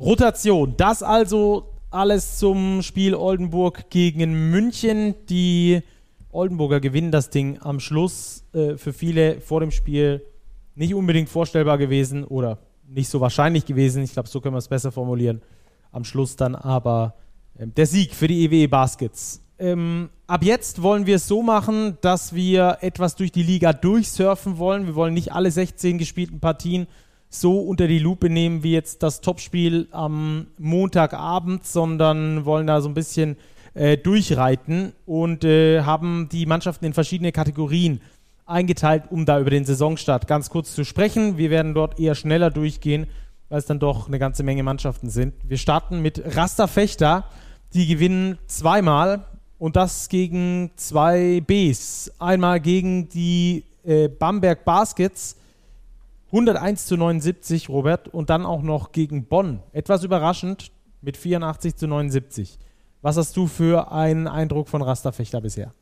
Rotation. 0.00 0.74
Das 0.76 1.02
also 1.02 1.70
alles 1.90 2.38
zum 2.38 2.82
Spiel 2.82 3.14
Oldenburg 3.14 3.90
gegen 3.90 4.50
München. 4.50 5.14
Die 5.28 5.82
Oldenburger 6.30 6.80
gewinnen 6.80 7.10
das 7.10 7.30
Ding 7.30 7.58
am 7.60 7.80
Schluss. 7.80 8.44
Äh, 8.52 8.76
für 8.76 8.92
viele 8.92 9.40
vor 9.40 9.60
dem 9.60 9.70
Spiel 9.70 10.22
nicht 10.74 10.94
unbedingt 10.94 11.28
vorstellbar 11.28 11.78
gewesen 11.78 12.24
oder 12.24 12.58
nicht 12.86 13.08
so 13.08 13.20
wahrscheinlich 13.20 13.66
gewesen. 13.66 14.02
Ich 14.02 14.12
glaube, 14.12 14.28
so 14.28 14.40
können 14.40 14.54
wir 14.54 14.58
es 14.58 14.68
besser 14.68 14.92
formulieren. 14.92 15.42
Am 15.92 16.04
Schluss 16.04 16.36
dann 16.36 16.54
aber 16.54 17.14
ähm, 17.58 17.74
der 17.74 17.86
Sieg 17.86 18.14
für 18.14 18.28
die 18.28 18.44
EWE 18.44 18.68
Baskets. 18.68 19.42
Ähm, 19.58 20.10
ab 20.28 20.44
jetzt 20.44 20.82
wollen 20.82 21.06
wir 21.06 21.16
es 21.16 21.26
so 21.26 21.42
machen, 21.42 21.98
dass 22.02 22.34
wir 22.34 22.78
etwas 22.82 23.16
durch 23.16 23.32
die 23.32 23.42
Liga 23.42 23.72
durchsurfen 23.72 24.58
wollen. 24.58 24.86
Wir 24.86 24.94
wollen 24.94 25.14
nicht 25.14 25.32
alle 25.32 25.50
16 25.50 25.98
gespielten 25.98 26.38
Partien 26.38 26.86
so 27.30 27.60
unter 27.60 27.88
die 27.88 27.98
Lupe 27.98 28.30
nehmen 28.30 28.62
wie 28.62 28.72
jetzt 28.72 29.02
das 29.02 29.20
Topspiel 29.20 29.88
am 29.90 30.46
Montagabend, 30.58 31.66
sondern 31.66 32.44
wollen 32.44 32.66
da 32.66 32.80
so 32.80 32.88
ein 32.88 32.94
bisschen 32.94 33.36
äh, 33.74 33.96
durchreiten 33.96 34.92
und 35.06 35.44
äh, 35.44 35.82
haben 35.82 36.28
die 36.30 36.46
Mannschaften 36.46 36.84
in 36.84 36.92
verschiedene 36.92 37.32
Kategorien 37.32 38.00
eingeteilt, 38.46 39.04
um 39.10 39.26
da 39.26 39.40
über 39.40 39.50
den 39.50 39.64
Saisonstart 39.64 40.26
ganz 40.26 40.48
kurz 40.50 40.74
zu 40.74 40.84
sprechen. 40.84 41.36
Wir 41.36 41.50
werden 41.50 41.74
dort 41.74 41.98
eher 41.98 42.14
schneller 42.14 42.50
durchgehen, 42.50 43.06
weil 43.48 43.58
es 43.58 43.66
dann 43.66 43.78
doch 43.78 44.08
eine 44.08 44.18
ganze 44.18 44.42
Menge 44.42 44.62
Mannschaften 44.62 45.10
sind. 45.10 45.34
Wir 45.42 45.58
starten 45.58 46.00
mit 46.00 46.22
Rasta 46.36 46.66
Fechter. 46.66 47.24
Die 47.74 47.86
gewinnen 47.86 48.38
zweimal 48.46 49.26
und 49.58 49.76
das 49.76 50.08
gegen 50.08 50.70
zwei 50.76 51.42
Bs. 51.46 52.12
Einmal 52.18 52.60
gegen 52.60 53.08
die 53.08 53.64
äh, 53.84 54.08
Bamberg 54.08 54.64
Baskets 54.64 55.36
101 56.26 56.86
zu 56.86 56.96
79, 56.96 57.68
Robert, 57.68 58.08
und 58.08 58.30
dann 58.30 58.44
auch 58.44 58.62
noch 58.62 58.92
gegen 58.92 59.24
Bonn. 59.24 59.62
Etwas 59.72 60.04
überraschend 60.04 60.70
mit 61.00 61.16
84 61.16 61.74
zu 61.76 61.88
79. 61.88 62.58
Was 63.00 63.16
hast 63.16 63.36
du 63.36 63.46
für 63.46 63.92
einen 63.92 64.26
Eindruck 64.26 64.68
von 64.68 64.82
Rasterfechter 64.82 65.40
bisher? 65.40 65.72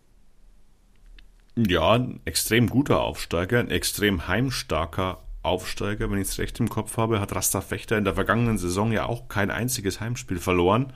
Ja, 1.56 1.92
ein 1.92 2.20
extrem 2.26 2.68
guter 2.68 3.00
Aufsteiger, 3.00 3.58
ein 3.58 3.70
extrem 3.70 4.28
heimstarker 4.28 5.18
Aufsteiger, 5.42 6.10
wenn 6.10 6.20
ich 6.20 6.28
es 6.28 6.38
recht 6.38 6.60
im 6.60 6.68
Kopf 6.68 6.96
habe, 6.96 7.20
hat 7.20 7.34
Rasterfechter 7.34 7.96
in 7.96 8.04
der 8.04 8.14
vergangenen 8.14 8.58
Saison 8.58 8.92
ja 8.92 9.06
auch 9.06 9.28
kein 9.28 9.50
einziges 9.50 10.00
Heimspiel 10.00 10.38
verloren 10.38 10.92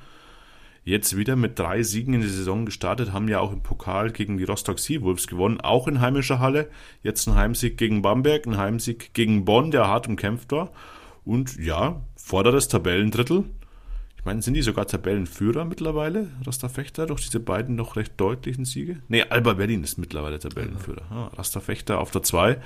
jetzt 0.84 1.16
wieder 1.16 1.36
mit 1.36 1.58
drei 1.58 1.82
Siegen 1.82 2.14
in 2.14 2.20
die 2.20 2.28
Saison 2.28 2.64
gestartet, 2.64 3.12
haben 3.12 3.28
ja 3.28 3.40
auch 3.40 3.52
im 3.52 3.62
Pokal 3.62 4.10
gegen 4.10 4.38
die 4.38 4.44
Rostock 4.44 4.78
Seawolves 4.78 5.26
gewonnen, 5.26 5.60
auch 5.60 5.88
in 5.88 6.00
heimischer 6.00 6.38
Halle. 6.38 6.68
Jetzt 7.02 7.26
ein 7.26 7.34
Heimsieg 7.34 7.76
gegen 7.76 8.02
Bamberg, 8.02 8.46
ein 8.46 8.56
Heimsieg 8.56 9.14
gegen 9.14 9.44
Bonn, 9.44 9.70
der 9.70 9.86
hart 9.86 10.08
umkämpft 10.08 10.52
war. 10.52 10.72
Und 11.24 11.56
ja, 11.58 12.02
vorderes 12.16 12.68
Tabellendrittel. 12.68 13.44
Ich 14.16 14.24
meine, 14.24 14.42
sind 14.42 14.52
die 14.54 14.62
sogar 14.62 14.86
Tabellenführer 14.86 15.64
mittlerweile, 15.64 16.28
Rasta 16.44 16.68
Fechter, 16.68 17.06
durch 17.06 17.22
diese 17.22 17.40
beiden 17.40 17.74
noch 17.74 17.96
recht 17.96 18.12
deutlichen 18.18 18.66
Siege? 18.66 18.98
Nee, 19.08 19.22
Alba 19.22 19.54
Berlin 19.54 19.82
ist 19.82 19.96
mittlerweile 19.96 20.38
Tabellenführer. 20.38 21.02
Ja, 21.10 21.26
Rasta 21.28 21.60
Fechter 21.60 21.98
auf 21.98 22.10
der 22.10 22.22
2. 22.22 22.58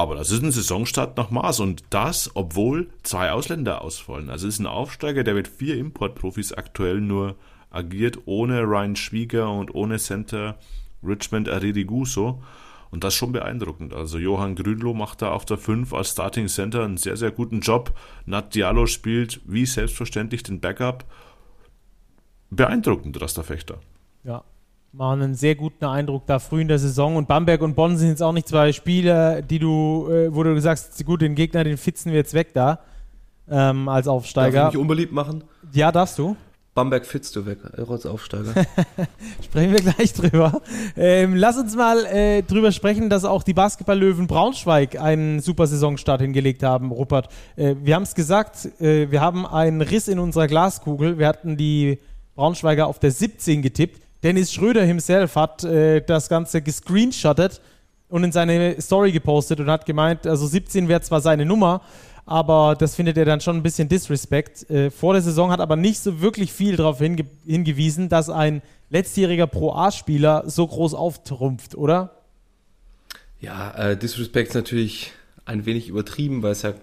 Aber 0.00 0.14
das 0.14 0.30
ist 0.30 0.42
ein 0.42 0.50
Saisonstart 0.50 1.18
nach 1.18 1.28
Maß 1.30 1.60
und 1.60 1.84
das, 1.90 2.30
obwohl 2.32 2.88
zwei 3.02 3.32
Ausländer 3.32 3.82
ausfallen. 3.82 4.30
Also 4.30 4.48
es 4.48 4.54
ist 4.54 4.60
ein 4.60 4.66
Aufsteiger, 4.66 5.24
der 5.24 5.34
mit 5.34 5.46
vier 5.46 5.76
Importprofis 5.76 6.54
aktuell 6.54 7.02
nur 7.02 7.36
agiert, 7.68 8.20
ohne 8.24 8.62
Ryan 8.62 8.96
Schwieger 8.96 9.52
und 9.52 9.74
ohne 9.74 9.98
Center 9.98 10.56
Richmond 11.02 11.50
Aririguso. 11.50 12.42
Und 12.90 13.04
das 13.04 13.12
ist 13.12 13.18
schon 13.18 13.32
beeindruckend. 13.32 13.92
Also 13.92 14.16
Johann 14.16 14.54
Grünloh 14.54 14.94
macht 14.94 15.20
da 15.20 15.32
auf 15.32 15.44
der 15.44 15.58
5 15.58 15.92
als 15.92 16.12
Starting 16.12 16.48
Center 16.48 16.82
einen 16.82 16.96
sehr, 16.96 17.18
sehr 17.18 17.30
guten 17.30 17.60
Job. 17.60 17.92
Nat 18.24 18.54
Diallo 18.54 18.86
spielt 18.86 19.42
wie 19.44 19.66
selbstverständlich 19.66 20.42
den 20.42 20.60
Backup. 20.60 21.04
Beeindruckend, 22.48 23.20
Rasterfechter. 23.20 23.80
Ja, 24.24 24.44
machen 24.92 25.22
einen 25.22 25.34
sehr 25.34 25.54
guten 25.54 25.84
Eindruck 25.84 26.26
da 26.26 26.38
früh 26.38 26.62
in 26.62 26.68
der 26.68 26.78
Saison. 26.78 27.16
Und 27.16 27.28
Bamberg 27.28 27.62
und 27.62 27.74
Bonn 27.74 27.96
sind 27.96 28.08
jetzt 28.08 28.22
auch 28.22 28.32
nicht 28.32 28.48
zwei 28.48 28.72
Spiele, 28.72 29.42
die 29.42 29.58
du, 29.58 30.08
äh, 30.10 30.34
wo 30.34 30.42
du 30.42 30.60
sagst, 30.60 31.04
gut, 31.04 31.22
den 31.22 31.34
Gegner, 31.34 31.64
den 31.64 31.76
fitzen 31.76 32.10
wir 32.10 32.18
jetzt 32.18 32.34
weg 32.34 32.52
da 32.54 32.80
ähm, 33.48 33.88
als 33.88 34.08
Aufsteiger. 34.08 34.62
Darf 34.62 34.68
ich 34.70 34.74
mich 34.74 34.82
unbeliebt 34.82 35.12
machen? 35.12 35.44
Ja, 35.72 35.92
darfst 35.92 36.18
du. 36.18 36.36
Bamberg 36.72 37.04
fitzt 37.04 37.34
du 37.34 37.46
weg, 37.46 37.58
als 37.76 38.06
Aufsteiger. 38.06 38.54
sprechen 39.44 39.72
wir 39.72 39.80
gleich 39.80 40.12
drüber. 40.12 40.62
Ähm, 40.96 41.34
lass 41.34 41.58
uns 41.58 41.74
mal 41.74 42.06
äh, 42.06 42.42
drüber 42.42 42.70
sprechen, 42.70 43.10
dass 43.10 43.24
auch 43.24 43.42
die 43.42 43.54
Basketballlöwen 43.54 44.28
Braunschweig 44.28 44.98
einen 44.98 45.40
super 45.40 45.66
Saisonstart 45.66 46.20
hingelegt 46.20 46.62
haben, 46.62 46.92
Rupert. 46.92 47.28
Äh, 47.56 47.74
wir 47.82 47.96
haben 47.96 48.04
es 48.04 48.14
gesagt, 48.14 48.66
äh, 48.80 49.10
wir 49.10 49.20
haben 49.20 49.46
einen 49.46 49.80
Riss 49.80 50.06
in 50.06 50.20
unserer 50.20 50.46
Glaskugel. 50.46 51.18
Wir 51.18 51.26
hatten 51.26 51.56
die 51.56 51.98
Braunschweiger 52.36 52.86
auf 52.86 53.00
der 53.00 53.10
17 53.10 53.62
getippt. 53.62 54.00
Dennis 54.22 54.52
Schröder 54.52 54.84
himself 54.84 55.36
hat 55.36 55.64
äh, 55.64 56.02
das 56.02 56.28
Ganze 56.28 56.60
gescreenshottet 56.60 57.60
und 58.08 58.24
in 58.24 58.32
seine 58.32 58.80
Story 58.80 59.12
gepostet 59.12 59.60
und 59.60 59.70
hat 59.70 59.86
gemeint, 59.86 60.26
also 60.26 60.46
17 60.46 60.88
wäre 60.88 61.00
zwar 61.00 61.20
seine 61.20 61.46
Nummer, 61.46 61.80
aber 62.26 62.76
das 62.78 62.94
findet 62.94 63.16
er 63.16 63.24
dann 63.24 63.40
schon 63.40 63.56
ein 63.56 63.62
bisschen 63.62 63.88
Disrespect. 63.88 64.68
Äh, 64.70 64.90
vor 64.90 65.14
der 65.14 65.22
Saison 65.22 65.50
hat 65.50 65.60
aber 65.60 65.76
nicht 65.76 66.00
so 66.00 66.20
wirklich 66.20 66.52
viel 66.52 66.76
darauf 66.76 66.98
hinge 66.98 67.24
hingewiesen, 67.46 68.08
dass 68.08 68.28
ein 68.28 68.62
letztjähriger 68.90 69.46
Pro-A-Spieler 69.46 70.44
so 70.46 70.66
groß 70.66 70.94
auftrumpft, 70.94 71.74
oder? 71.74 72.16
Ja, 73.40 73.72
äh, 73.72 73.96
Disrespect 73.96 74.50
ist 74.50 74.54
natürlich 74.54 75.12
ein 75.46 75.64
wenig 75.64 75.88
übertrieben, 75.88 76.42
weil 76.42 76.52
es 76.52 76.62
ja 76.62 76.74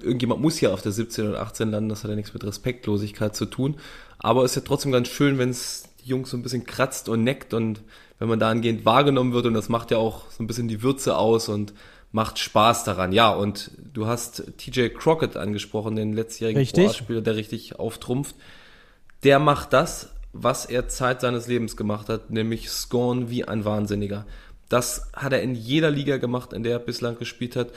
irgendjemand 0.00 0.40
muss 0.40 0.60
ja 0.60 0.72
auf 0.72 0.82
der 0.82 0.92
17 0.92 1.28
oder 1.28 1.40
18 1.40 1.70
landen, 1.70 1.88
das 1.88 2.04
hat 2.04 2.10
ja 2.10 2.16
nichts 2.16 2.34
mit 2.34 2.44
Respektlosigkeit 2.44 3.34
zu 3.34 3.46
tun. 3.46 3.76
Aber 4.18 4.44
es 4.44 4.52
ist 4.52 4.56
ja 4.56 4.62
trotzdem 4.66 4.92
ganz 4.92 5.08
schön, 5.08 5.38
wenn 5.38 5.50
es 5.50 5.84
die 6.04 6.10
Jungs 6.10 6.30
so 6.30 6.36
ein 6.36 6.42
bisschen 6.42 6.64
kratzt 6.64 7.08
und 7.08 7.24
neckt 7.24 7.54
und 7.54 7.82
wenn 8.18 8.28
man 8.28 8.38
dahingehend 8.38 8.84
wahrgenommen 8.84 9.32
wird 9.32 9.46
und 9.46 9.54
das 9.54 9.68
macht 9.68 9.90
ja 9.90 9.98
auch 9.98 10.30
so 10.30 10.42
ein 10.42 10.46
bisschen 10.46 10.68
die 10.68 10.82
Würze 10.82 11.16
aus 11.16 11.48
und 11.48 11.74
macht 12.12 12.38
Spaß 12.38 12.84
daran. 12.84 13.10
Ja, 13.10 13.32
und 13.32 13.72
du 13.92 14.06
hast 14.06 14.44
TJ 14.56 14.88
Crockett 14.90 15.36
angesprochen, 15.36 15.96
den 15.96 16.12
letztjährigen 16.12 16.64
Spieler, 16.64 17.22
der 17.22 17.34
richtig 17.34 17.78
auftrumpft. 17.78 18.36
Der 19.24 19.40
macht 19.40 19.72
das, 19.72 20.14
was 20.32 20.64
er 20.66 20.88
Zeit 20.88 21.22
seines 21.22 21.48
Lebens 21.48 21.76
gemacht 21.76 22.08
hat, 22.08 22.30
nämlich 22.30 22.70
scoren 22.70 23.30
wie 23.30 23.44
ein 23.44 23.64
Wahnsinniger. 23.64 24.26
Das 24.68 25.10
hat 25.12 25.32
er 25.32 25.42
in 25.42 25.54
jeder 25.56 25.90
Liga 25.90 26.18
gemacht, 26.18 26.52
in 26.52 26.62
der 26.62 26.72
er 26.74 26.78
bislang 26.78 27.18
gespielt 27.18 27.56
hat. 27.56 27.70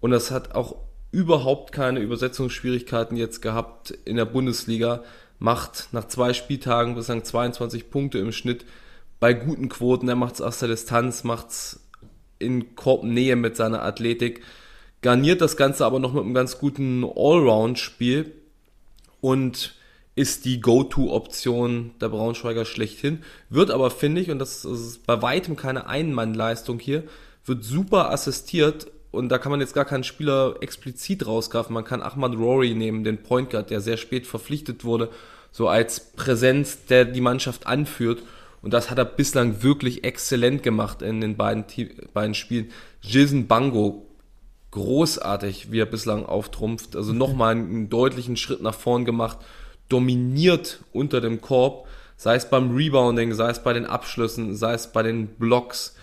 Und 0.00 0.12
das 0.12 0.30
hat 0.30 0.54
auch 0.54 0.76
überhaupt 1.10 1.72
keine 1.72 2.00
Übersetzungsschwierigkeiten 2.00 3.16
jetzt 3.16 3.42
gehabt 3.42 3.90
in 4.04 4.16
der 4.16 4.24
Bundesliga 4.24 5.02
macht 5.42 5.88
nach 5.90 6.06
zwei 6.06 6.34
Spieltagen 6.34 6.94
bislang 6.94 7.24
22 7.24 7.90
Punkte 7.90 8.18
im 8.18 8.30
Schnitt 8.30 8.64
bei 9.18 9.34
guten 9.34 9.68
Quoten. 9.68 10.08
Er 10.08 10.14
macht 10.14 10.34
es 10.34 10.40
aus 10.40 10.60
der 10.60 10.68
Distanz, 10.68 11.24
macht 11.24 11.48
es 11.48 11.80
in 12.38 12.76
Korbnähe 12.76 13.34
mit 13.34 13.56
seiner 13.56 13.82
Athletik, 13.82 14.42
garniert 15.00 15.40
das 15.40 15.56
Ganze 15.56 15.84
aber 15.84 15.98
noch 15.98 16.12
mit 16.12 16.22
einem 16.22 16.34
ganz 16.34 16.58
guten 16.58 17.04
Allround-Spiel 17.04 18.30
und 19.20 19.74
ist 20.14 20.44
die 20.44 20.60
Go-To-Option 20.60 21.92
der 22.00 22.10
Braunschweiger 22.10 22.64
schlechthin. 22.64 23.24
Wird 23.48 23.72
aber, 23.72 23.90
finde 23.90 24.20
ich, 24.20 24.30
und 24.30 24.38
das 24.38 24.64
ist 24.64 25.06
bei 25.06 25.22
weitem 25.22 25.56
keine 25.56 25.86
Einmannleistung 25.88 26.78
hier, 26.78 27.02
wird 27.44 27.64
super 27.64 28.12
assistiert 28.12 28.92
und 29.12 29.28
da 29.28 29.38
kann 29.38 29.52
man 29.52 29.60
jetzt 29.60 29.74
gar 29.74 29.84
keinen 29.84 30.04
Spieler 30.04 30.56
explizit 30.60 31.26
rausgreifen. 31.26 31.74
Man 31.74 31.84
kann 31.84 32.02
Ahmad 32.02 32.34
Rory 32.34 32.74
nehmen, 32.74 33.04
den 33.04 33.22
Point 33.22 33.50
Guard, 33.50 33.70
der 33.70 33.80
sehr 33.80 33.98
spät 33.98 34.26
verpflichtet 34.26 34.84
wurde, 34.84 35.10
so 35.52 35.68
als 35.68 36.12
Präsenz, 36.14 36.86
der 36.86 37.04
die 37.04 37.20
Mannschaft 37.20 37.66
anführt. 37.66 38.22
Und 38.62 38.72
das 38.72 38.90
hat 38.90 38.96
er 38.96 39.04
bislang 39.04 39.62
wirklich 39.62 40.04
exzellent 40.04 40.62
gemacht 40.62 41.02
in 41.02 41.20
den 41.20 41.36
beiden, 41.36 41.64
beiden 42.14 42.34
Spielen. 42.34 42.70
Jason 43.02 43.46
Bango, 43.48 44.06
großartig, 44.70 45.70
wie 45.70 45.80
er 45.80 45.86
bislang 45.86 46.24
auftrumpft. 46.24 46.96
Also 46.96 47.12
nochmal 47.12 47.52
einen 47.52 47.90
deutlichen 47.90 48.38
Schritt 48.38 48.62
nach 48.62 48.74
vorn 48.74 49.04
gemacht, 49.04 49.38
dominiert 49.90 50.80
unter 50.92 51.20
dem 51.20 51.42
Korb, 51.42 51.86
sei 52.16 52.36
es 52.36 52.48
beim 52.48 52.74
Rebounding, 52.74 53.34
sei 53.34 53.50
es 53.50 53.62
bei 53.62 53.74
den 53.74 53.84
Abschlüssen, 53.84 54.56
sei 54.56 54.72
es 54.72 54.90
bei 54.90 55.02
den 55.02 55.26
Blocks. 55.26 55.96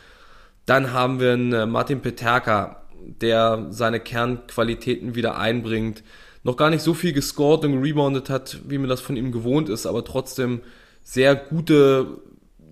Dann 0.68 0.94
haben 0.94 1.20
wir 1.20 1.34
einen 1.34 1.54
äh, 1.54 1.66
Martin 1.66 2.02
Peterka, 2.02 2.79
der 3.22 3.68
seine 3.70 4.00
Kernqualitäten 4.00 5.16
wieder 5.16 5.38
einbringt. 5.38 6.04
Noch 6.44 6.58
gar 6.58 6.70
nicht 6.70 6.82
so 6.82 6.94
viel 6.94 7.14
gescored 7.14 7.66
und 7.66 7.82
reboundet 7.82 8.30
hat, 8.30 8.60
wie 8.68 8.78
man 8.78 8.90
das 8.90 9.02
von 9.02 9.18
ihm 9.18 9.32
gewohnt 9.32 9.70
ist, 9.70 9.86
aber 9.86 10.06
trotzdem 10.06 10.62
sehr 11.04 11.36
gute, 11.36 12.20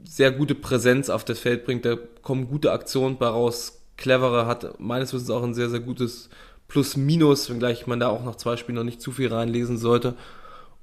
sehr 0.03 0.31
gute 0.31 0.55
Präsenz 0.55 1.09
auf 1.09 1.25
das 1.25 1.39
Feld 1.39 1.65
bringt. 1.65 1.85
Da 1.85 1.97
kommen 2.21 2.47
gute 2.47 2.71
Aktionen 2.71 3.17
bei 3.17 3.27
raus. 3.27 3.81
Cleverer 3.97 4.45
hat 4.45 4.79
meines 4.79 5.13
Wissens 5.13 5.29
auch 5.29 5.43
ein 5.43 5.53
sehr, 5.53 5.69
sehr 5.69 5.79
gutes 5.79 6.29
Plus-Minus, 6.67 7.49
wenngleich 7.49 7.87
man 7.87 7.99
da 7.99 8.09
auch 8.09 8.23
nach 8.23 8.35
zwei 8.35 8.57
Spielen 8.57 8.75
noch 8.75 8.83
nicht 8.83 9.01
zu 9.01 9.11
viel 9.11 9.33
reinlesen 9.33 9.77
sollte. 9.77 10.15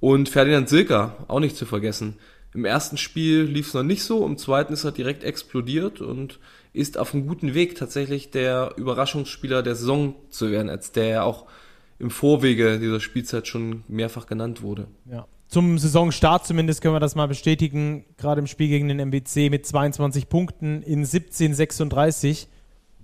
Und 0.00 0.28
Ferdinand 0.28 0.68
Silka, 0.68 1.16
auch 1.28 1.40
nicht 1.40 1.56
zu 1.56 1.66
vergessen. 1.66 2.18
Im 2.54 2.64
ersten 2.64 2.96
Spiel 2.96 3.42
lief 3.42 3.68
es 3.68 3.74
noch 3.74 3.82
nicht 3.82 4.04
so, 4.04 4.24
im 4.24 4.38
zweiten 4.38 4.72
ist 4.72 4.84
er 4.84 4.92
direkt 4.92 5.24
explodiert 5.24 6.00
und 6.00 6.38
ist 6.74 6.98
auf 6.98 7.14
einem 7.14 7.26
guten 7.26 7.54
Weg, 7.54 7.76
tatsächlich 7.76 8.30
der 8.30 8.72
Überraschungsspieler 8.76 9.62
der 9.62 9.76
Saison 9.76 10.16
zu 10.28 10.50
werden, 10.50 10.68
als 10.68 10.92
der 10.92 11.06
ja 11.06 11.22
auch 11.22 11.46
im 11.98 12.10
Vorwege 12.10 12.78
dieser 12.80 13.00
Spielzeit 13.00 13.46
schon 13.46 13.84
mehrfach 13.88 14.26
genannt 14.26 14.60
wurde. 14.60 14.88
Ja. 15.10 15.26
Zum 15.46 15.78
Saisonstart 15.78 16.46
zumindest 16.46 16.82
können 16.82 16.94
wir 16.94 17.00
das 17.00 17.14
mal 17.14 17.28
bestätigen, 17.28 18.04
gerade 18.18 18.40
im 18.40 18.48
Spiel 18.48 18.68
gegen 18.68 18.88
den 18.88 18.98
MBC 18.98 19.50
mit 19.50 19.64
22 19.64 20.28
Punkten 20.28 20.82
in 20.82 21.04
17:36. 21.04 22.48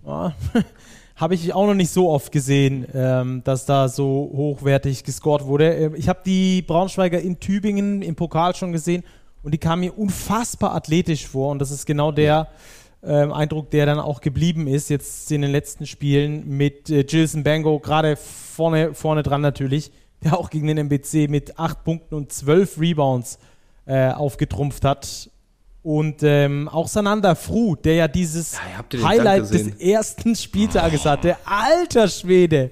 Ja, 0.04 0.35
habe 1.14 1.35
ich 1.35 1.54
auch 1.54 1.66
noch 1.66 1.74
nicht 1.74 1.90
so 1.90 2.11
oft 2.11 2.33
gesehen, 2.33 2.87
ähm, 2.92 3.42
dass 3.44 3.66
da 3.66 3.88
so 3.88 4.33
hochwertig 4.35 5.04
gescored 5.04 5.44
wurde. 5.44 5.74
Ähm, 5.74 5.94
ich 5.94 6.09
habe 6.09 6.20
die 6.26 6.62
Braunschweiger 6.62 7.20
in 7.20 7.38
Tübingen 7.38 8.02
im 8.02 8.16
Pokal 8.16 8.56
schon 8.56 8.72
gesehen 8.72 9.04
und 9.44 9.54
die 9.54 9.59
kamen 9.59 9.80
mir 9.80 9.96
unfassbar 9.96 10.74
athletisch 10.74 11.28
vor 11.28 11.52
und 11.52 11.61
das 11.61 11.70
ist 11.70 11.87
genau 11.87 12.11
der 12.11 12.48
Ähm, 13.02 13.32
Eindruck, 13.32 13.70
der 13.70 13.86
dann 13.86 13.98
auch 13.98 14.20
geblieben 14.20 14.66
ist, 14.66 14.90
jetzt 14.90 15.32
in 15.32 15.40
den 15.40 15.50
letzten 15.50 15.86
Spielen 15.86 16.46
mit 16.46 16.90
äh, 16.90 17.02
Gilson 17.02 17.42
Bango, 17.42 17.78
gerade 17.78 18.16
vorne, 18.16 18.94
vorne 18.94 19.22
dran 19.22 19.40
natürlich, 19.40 19.90
der 20.22 20.38
auch 20.38 20.50
gegen 20.50 20.66
den 20.66 20.76
MBC 20.76 21.28
mit 21.30 21.58
8 21.58 21.82
Punkten 21.82 22.14
und 22.14 22.30
12 22.30 22.78
Rebounds 22.78 23.38
äh, 23.86 24.10
aufgetrumpft 24.10 24.84
hat. 24.84 25.30
Und 25.82 26.22
ähm, 26.22 26.68
auch 26.68 26.88
Sananda 26.88 27.34
Fru, 27.34 27.74
der 27.74 27.94
ja 27.94 28.08
dieses 28.08 28.58
Ja, 28.92 29.08
Highlight 29.08 29.50
des 29.50 29.68
ersten 29.80 30.36
Spieltages 30.36 31.06
hatte. 31.06 31.36
Alter 31.46 32.06
Schwede! 32.06 32.70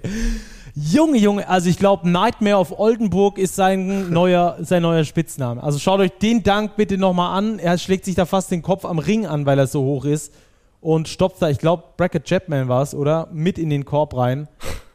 Junge, 0.80 1.18
Junge, 1.18 1.48
also 1.48 1.68
ich 1.68 1.76
glaube, 1.76 2.08
Nightmare 2.08 2.56
of 2.56 2.78
Oldenburg 2.78 3.36
ist 3.36 3.56
sein 3.56 4.10
neuer, 4.10 4.58
sein 4.60 4.82
neuer 4.82 5.02
Spitzname. 5.02 5.60
Also 5.60 5.80
schaut 5.80 5.98
euch 5.98 6.12
den 6.22 6.44
Dank 6.44 6.76
bitte 6.76 6.96
nochmal 6.96 7.36
an. 7.36 7.58
Er 7.58 7.78
schlägt 7.78 8.04
sich 8.04 8.14
da 8.14 8.26
fast 8.26 8.52
den 8.52 8.62
Kopf 8.62 8.84
am 8.84 9.00
Ring 9.00 9.26
an, 9.26 9.44
weil 9.44 9.58
er 9.58 9.66
so 9.66 9.82
hoch 9.82 10.04
ist. 10.04 10.32
Und 10.80 11.08
stopft 11.08 11.42
da, 11.42 11.50
ich 11.50 11.58
glaube, 11.58 11.82
Bracket 11.96 12.24
Chapman 12.28 12.68
war 12.68 12.82
es, 12.82 12.94
oder? 12.94 13.28
Mit 13.32 13.58
in 13.58 13.70
den 13.70 13.84
Korb 13.84 14.16
rein. 14.16 14.46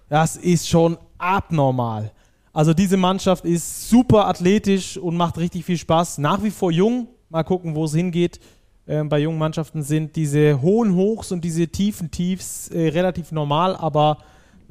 Das 0.08 0.38
ist 0.38 0.70
schon 0.70 0.98
abnormal. 1.18 2.12
Also 2.54 2.74
diese 2.74 2.96
Mannschaft 2.96 3.44
ist 3.44 3.90
super 3.90 4.28
athletisch 4.28 4.96
und 4.98 5.18
macht 5.18 5.38
richtig 5.38 5.66
viel 5.66 5.78
Spaß. 5.78 6.18
Nach 6.20 6.42
wie 6.44 6.52
vor 6.52 6.72
jung. 6.72 7.08
Mal 7.30 7.44
gucken, 7.44 7.76
wo 7.76 7.84
es 7.84 7.94
hingeht. 7.94 8.40
Ähm, 8.88 9.10
bei 9.10 9.20
jungen 9.20 9.38
Mannschaften 9.38 9.84
sind 9.84 10.16
diese 10.16 10.62
hohen 10.62 10.96
Hochs 10.96 11.34
und 11.34 11.44
diese 11.44 11.68
tiefen 11.68 12.10
Tiefs 12.10 12.70
äh, 12.70 12.88
relativ 12.90 13.34
normal, 13.34 13.76
aber 13.76 14.20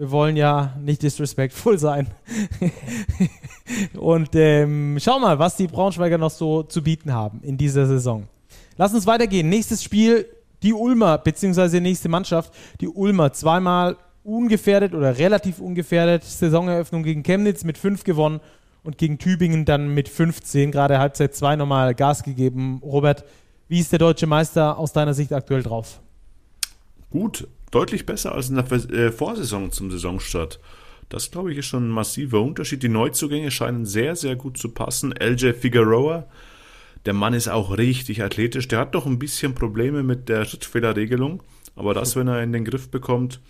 wir 0.03 0.11
wollen 0.11 0.37
ja 0.37 0.75
nicht 0.81 1.01
disrespectful 1.01 1.79
sein. 1.79 2.09
und 3.95 4.31
ähm, 4.35 4.99
schau 5.01 5.21
mal, 5.21 5.39
was 5.39 5.55
die 5.55 5.69
Braunschweiger 5.69 6.19
noch 6.19 6.33
so 6.33 6.65
zu 6.65 6.83
bieten 6.83 7.13
haben 7.13 7.39
in 7.45 7.57
dieser 7.57 7.87
Saison. 7.87 8.27
Lass 8.77 8.93
uns 8.93 9.07
weitergehen. 9.07 9.49
Nächstes 9.49 9.81
Spiel, 9.81 10.27
die 10.65 10.73
Ulmer, 10.73 11.19
beziehungsweise 11.19 11.81
nächste 11.81 12.09
Mannschaft, 12.09 12.53
die 12.81 12.89
Ulmer. 12.89 13.33
Zweimal 13.33 13.97
ungefährdet 14.25 14.93
oder 14.93 15.19
relativ 15.19 15.61
ungefährdet. 15.61 16.25
Saisoneröffnung 16.25 17.05
gegen 17.05 17.23
Chemnitz 17.23 17.63
mit 17.63 17.79
5 17.79 18.03
gewonnen 18.03 18.41
und 18.83 18.99
gegen 18.99 19.19
Tübingen 19.19 19.65
dann 19.65 19.95
mit 19.95 20.09
15, 20.09 20.73
gerade 20.73 20.99
Halbzeit 20.99 21.33
2 21.37 21.55
nochmal 21.55 21.95
Gas 21.95 22.25
gegeben. 22.25 22.81
Robert, 22.83 23.25
wie 23.69 23.79
ist 23.79 23.93
der 23.93 24.01
deutsche 24.01 24.27
Meister 24.27 24.79
aus 24.79 24.93
deiner 24.93 25.15
Sicht 25.15 25.33
aktuell 25.33 25.63
drauf? 25.63 26.01
Gut, 27.09 27.47
deutlich 27.73 28.07
besser 28.07 28.33
als 28.33 28.49
in 28.49 28.55
der 28.55 28.71
äh, 28.71 29.11
Vorsaison 29.11 29.73
zum 29.73 29.91
Saisonstart. 29.91 30.61
Das, 31.09 31.31
glaube 31.31 31.53
ich, 31.53 31.59
ist 31.59 31.67
schon 31.67 31.89
ein 31.89 31.93
massiver 31.93 32.41
Unterschied. 32.41 32.83
Die 32.83 32.89
Neuzugänge 32.89 33.51
scheinen 33.51 33.85
sehr, 33.85 34.15
sehr 34.15 34.37
gut 34.37 34.57
zu 34.57 34.71
passen. 34.71 35.13
LJ 35.13 35.53
Figueroa, 35.55 36.27
der 37.05 37.13
Mann 37.13 37.35
ist 37.35 37.49
auch 37.49 37.77
richtig 37.77 38.23
athletisch. 38.23 38.69
Der 38.69 38.79
hat 38.79 38.95
doch 38.95 39.05
ein 39.05 39.19
bisschen 39.19 39.55
Probleme 39.55 40.03
mit 40.03 40.29
der 40.29 40.45
Schrittfehlerregelung. 40.45 41.43
Aber 41.75 41.93
das, 41.93 42.17
wenn 42.17 42.29
er 42.29 42.43
in 42.43 42.53
den 42.53 42.65
Griff 42.65 42.89
bekommt, 42.91 43.41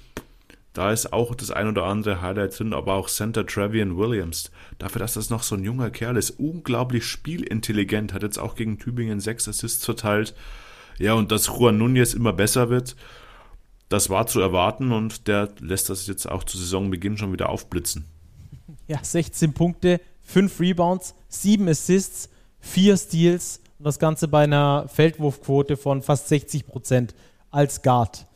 da 0.72 0.90
ist 0.90 1.12
auch 1.12 1.34
das 1.34 1.50
ein 1.50 1.68
oder 1.68 1.84
andere 1.84 2.22
Highlight 2.22 2.58
drin, 2.58 2.72
aber 2.72 2.94
auch 2.94 3.08
Center 3.08 3.46
Travian 3.46 3.98
Williams. 3.98 4.50
Dafür, 4.78 5.00
dass 5.00 5.14
das 5.14 5.28
noch 5.28 5.42
so 5.42 5.54
ein 5.54 5.64
junger 5.64 5.90
Kerl 5.90 6.16
ist, 6.16 6.30
unglaublich 6.30 7.04
spielintelligent, 7.04 8.14
hat 8.14 8.22
jetzt 8.22 8.38
auch 8.38 8.54
gegen 8.54 8.78
Tübingen 8.78 9.20
sechs 9.20 9.46
Assists 9.48 9.84
verteilt. 9.84 10.34
Ja, 10.98 11.12
und 11.12 11.30
dass 11.30 11.48
Juan 11.48 11.78
Nunez 11.78 12.14
immer 12.14 12.32
besser 12.32 12.70
wird, 12.70 12.96
das 13.92 14.08
war 14.08 14.26
zu 14.26 14.40
erwarten 14.40 14.90
und 14.90 15.28
der 15.28 15.50
lässt 15.60 15.90
das 15.90 16.06
jetzt 16.06 16.26
auch 16.26 16.44
zu 16.44 16.56
Saisonbeginn 16.56 17.18
schon 17.18 17.32
wieder 17.32 17.50
aufblitzen. 17.50 18.06
Ja, 18.88 18.98
16 19.02 19.52
Punkte, 19.52 20.00
5 20.22 20.60
Rebounds, 20.60 21.14
7 21.28 21.68
Assists, 21.68 22.30
4 22.60 22.96
Steals 22.96 23.60
und 23.78 23.84
das 23.84 23.98
Ganze 23.98 24.28
bei 24.28 24.44
einer 24.44 24.86
Feldwurfquote 24.88 25.76
von 25.76 26.02
fast 26.02 26.28
60 26.28 26.66
Prozent 26.66 27.14
als 27.50 27.82
Guard. 27.82 28.26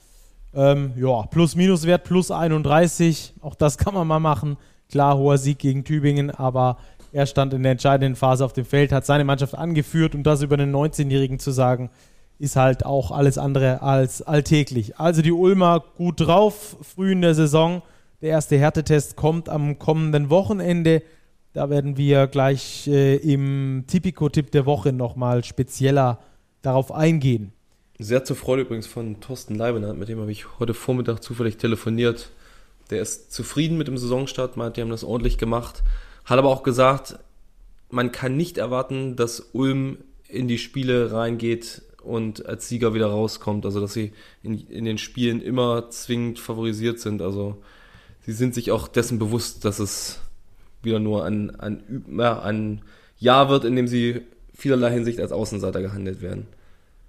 Ähm, 0.54 0.92
ja, 0.96 1.22
Plus-Minus-Wert 1.22 2.04
plus 2.04 2.30
31, 2.30 3.34
auch 3.40 3.54
das 3.54 3.78
kann 3.78 3.94
man 3.94 4.06
mal 4.06 4.20
machen. 4.20 4.56
Klar, 4.90 5.16
hoher 5.16 5.38
Sieg 5.38 5.58
gegen 5.58 5.84
Tübingen, 5.84 6.30
aber 6.30 6.78
er 7.12 7.26
stand 7.26 7.54
in 7.54 7.62
der 7.62 7.72
entscheidenden 7.72 8.16
Phase 8.16 8.44
auf 8.44 8.52
dem 8.52 8.64
Feld, 8.64 8.92
hat 8.92 9.06
seine 9.06 9.24
Mannschaft 9.24 9.54
angeführt 9.54 10.14
und 10.14 10.22
das 10.24 10.42
über 10.42 10.58
einen 10.58 10.74
19-Jährigen 10.74 11.38
zu 11.38 11.50
sagen, 11.50 11.90
ist 12.38 12.56
halt 12.56 12.84
auch 12.84 13.10
alles 13.10 13.38
andere 13.38 13.82
als 13.82 14.22
alltäglich. 14.22 14.98
Also 14.98 15.22
die 15.22 15.32
Ulmer 15.32 15.84
gut 15.96 16.20
drauf, 16.20 16.76
früh 16.82 17.12
in 17.12 17.22
der 17.22 17.34
Saison. 17.34 17.82
Der 18.20 18.30
erste 18.30 18.58
Härtetest 18.58 19.16
kommt 19.16 19.48
am 19.48 19.78
kommenden 19.78 20.30
Wochenende. 20.30 21.02
Da 21.52 21.70
werden 21.70 21.96
wir 21.96 22.26
gleich 22.26 22.86
äh, 22.86 23.16
im 23.16 23.84
Tipico-Tipp 23.86 24.50
der 24.50 24.66
Woche 24.66 24.92
nochmal 24.92 25.44
spezieller 25.44 26.18
darauf 26.60 26.92
eingehen. 26.92 27.52
Sehr 27.98 28.24
zur 28.24 28.36
Freude 28.36 28.62
übrigens 28.62 28.86
von 28.86 29.20
Thorsten 29.20 29.54
Leibenhardt, 29.54 29.96
mit 29.96 30.08
dem 30.08 30.20
habe 30.20 30.30
ich 30.30 30.58
heute 30.58 30.74
Vormittag 30.74 31.22
zufällig 31.22 31.56
telefoniert. 31.56 32.30
Der 32.90 33.00
ist 33.00 33.32
zufrieden 33.32 33.78
mit 33.78 33.88
dem 33.88 33.96
Saisonstart, 33.96 34.58
meint, 34.58 34.76
die 34.76 34.82
haben 34.82 34.90
das 34.90 35.02
ordentlich 35.02 35.38
gemacht. 35.38 35.82
Hat 36.26 36.38
aber 36.38 36.50
auch 36.50 36.62
gesagt, 36.62 37.18
man 37.90 38.12
kann 38.12 38.36
nicht 38.36 38.58
erwarten, 38.58 39.16
dass 39.16 39.40
Ulm 39.52 39.98
in 40.28 40.48
die 40.48 40.58
Spiele 40.58 41.12
reingeht 41.12 41.82
und 42.06 42.46
als 42.46 42.68
Sieger 42.68 42.94
wieder 42.94 43.06
rauskommt. 43.06 43.64
Also, 43.64 43.80
dass 43.80 43.92
sie 43.92 44.12
in, 44.42 44.66
in 44.68 44.84
den 44.84 44.98
Spielen 44.98 45.40
immer 45.40 45.90
zwingend 45.90 46.38
favorisiert 46.38 47.00
sind. 47.00 47.22
Also, 47.22 47.56
sie 48.24 48.32
sind 48.32 48.54
sich 48.54 48.70
auch 48.70 48.88
dessen 48.88 49.18
bewusst, 49.18 49.64
dass 49.64 49.78
es 49.78 50.20
wieder 50.82 50.98
nur 51.00 51.24
ein, 51.24 51.54
ein, 51.58 52.04
ja, 52.18 52.40
ein 52.40 52.82
Jahr 53.18 53.48
wird, 53.48 53.64
in 53.64 53.76
dem 53.76 53.88
sie 53.88 54.22
vielerlei 54.54 54.92
Hinsicht 54.92 55.20
als 55.20 55.32
Außenseiter 55.32 55.82
gehandelt 55.82 56.22
werden. 56.22 56.46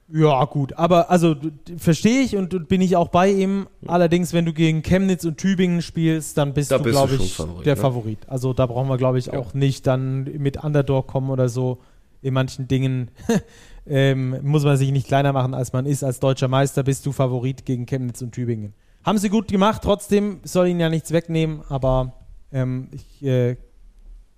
Ja, 0.10 0.46
gut, 0.46 0.72
aber 0.74 1.12
also 1.12 1.36
verstehe 1.78 2.22
ich 2.22 2.38
und 2.38 2.70
bin 2.70 2.80
ich 2.80 2.96
auch 2.96 3.10
bei 3.10 3.30
ihm. 3.30 3.68
Allerdings, 3.88 4.32
wenn 4.32 4.46
du 4.46 4.54
gegen 4.54 4.82
Chemnitz 4.82 5.26
und 5.26 5.38
Tübingen 5.38 5.82
spielst, 5.82 6.38
dann 6.38 6.54
bist 6.54 6.72
Da 6.72 6.78
du, 6.78 6.90
glaube 6.90 7.16
ich, 7.16 7.34
Favorit, 7.34 7.66
der 7.66 7.76
ne? 7.76 7.82
Favorit. 7.82 8.20
Also 8.28 8.54
da 8.54 8.68
brauchen 8.68 8.88
wir, 8.88 8.96
glaube 8.98 9.20
ich, 9.20 9.26
Ja. 9.26 9.34
auch 9.34 9.54
nicht 9.54 9.86
dann 9.86 10.24
mit 10.24 10.64
Underdog 10.64 11.08
kommen 11.08 11.30
oder 11.30 11.50
so. 11.50 11.80
In 12.22 12.34
manchen 12.34 12.70
Dingen 12.70 13.12
ähm, 13.90 14.38
muss 14.44 14.64
man 14.64 14.78
sich 14.78 14.92
nicht 14.92 15.08
kleiner 15.08 15.34
machen, 15.34 15.54
als 15.54 15.74
man 15.74 15.86
ist. 15.86 16.04
Als 16.04 16.20
deutscher 16.20 16.48
Meister 16.48 16.84
bist 16.84 17.06
du 17.06 17.12
Favorit 17.12 17.66
gegen 17.66 17.86
Chemnitz 17.86 18.22
und 18.22 18.32
Tübingen. 18.32 18.74
Haben 19.04 19.18
sie 19.18 19.30
gut 19.30 19.48
gemacht, 19.48 19.82
trotzdem 19.84 20.40
soll 20.44 20.68
ihnen 20.68 20.80
ja 20.80 20.90
nichts 20.90 21.12
wegnehmen, 21.12 21.62
aber 21.70 22.14
ähm, 22.52 22.90
ich 22.92 23.26
äh, 23.26 23.56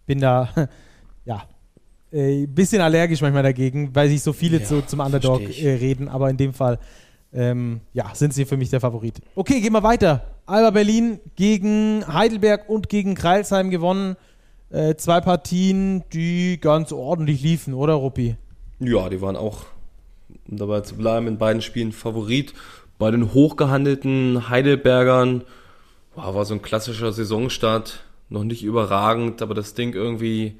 bin 0.05 0.19
da, 0.19 0.49
ja, 1.25 1.43
ein 2.11 2.19
äh, 2.43 2.47
bisschen 2.47 2.81
allergisch 2.81 3.21
manchmal 3.21 3.43
dagegen, 3.43 3.95
weil 3.95 4.09
sich 4.09 4.21
so 4.21 4.33
viele 4.33 4.59
Ja, 4.59 4.65
zu, 4.65 4.81
zum 4.85 4.99
Underdog 4.99 5.41
äh, 5.41 5.75
reden, 5.75 6.07
aber 6.07 6.29
in 6.29 6.37
dem 6.37 6.53
Fall 6.53 6.79
ähm, 7.31 7.81
ja, 7.93 8.13
sind 8.13 8.33
sie 8.33 8.45
für 8.45 8.57
mich 8.57 8.69
der 8.69 8.79
Favorit. 8.79 9.21
Okay, 9.35 9.61
gehen 9.61 9.73
wir 9.73 9.83
weiter. 9.83 10.23
Alba 10.45 10.71
Berlin 10.71 11.19
gegen 11.35 12.03
Heidelberg 12.07 12.67
und 12.69 12.89
gegen 12.89 13.15
Kreilsheim 13.15 13.69
gewonnen. 13.69 14.15
Äh, 14.71 14.95
zwei 14.95 15.21
Partien, 15.21 16.03
die 16.13 16.59
ganz 16.59 16.91
ordentlich 16.91 17.41
liefen, 17.41 17.73
oder 17.73 17.93
Ruppi? 17.93 18.35
Ja, 18.79 19.09
die 19.09 19.21
waren 19.21 19.35
auch, 19.35 19.65
um 20.49 20.57
dabei 20.57 20.81
zu 20.81 20.95
bleiben, 20.95 21.27
in 21.27 21.37
beiden 21.37 21.61
Spielen 21.61 21.91
Favorit. 21.91 22.53
Bei 22.97 23.11
den 23.11 23.33
hochgehandelten 23.33 24.49
Heidelbergern 24.49 25.43
wow, 26.15 26.35
war 26.35 26.45
so 26.45 26.53
ein 26.53 26.61
klassischer 26.61 27.11
Saisonstart, 27.11 28.03
noch 28.29 28.43
nicht 28.43 28.63
überragend, 28.63 29.41
aber 29.41 29.55
das 29.55 29.73
Ding 29.73 29.93
irgendwie 29.93 30.55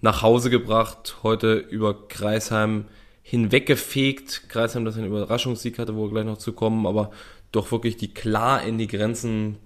nach 0.00 0.22
Hause 0.22 0.50
gebracht, 0.50 1.16
heute 1.22 1.54
über 1.54 2.08
Kreisheim 2.08 2.84
hinweggefegt. 3.22 4.48
Kreisheim, 4.48 4.84
das 4.84 4.96
einen 4.96 5.06
Überraschungssieg 5.06 5.78
hatte, 5.78 5.96
wo 5.96 6.04
wir 6.04 6.10
gleich 6.10 6.26
noch 6.26 6.38
zu 6.38 6.52
kommen, 6.52 6.86
aber 6.86 7.10
doch 7.52 7.72
wirklich 7.72 7.96
die 7.96 8.12
klar 8.12 8.62
in 8.62 8.76
die 8.76 8.88
Grenzen 8.88 9.56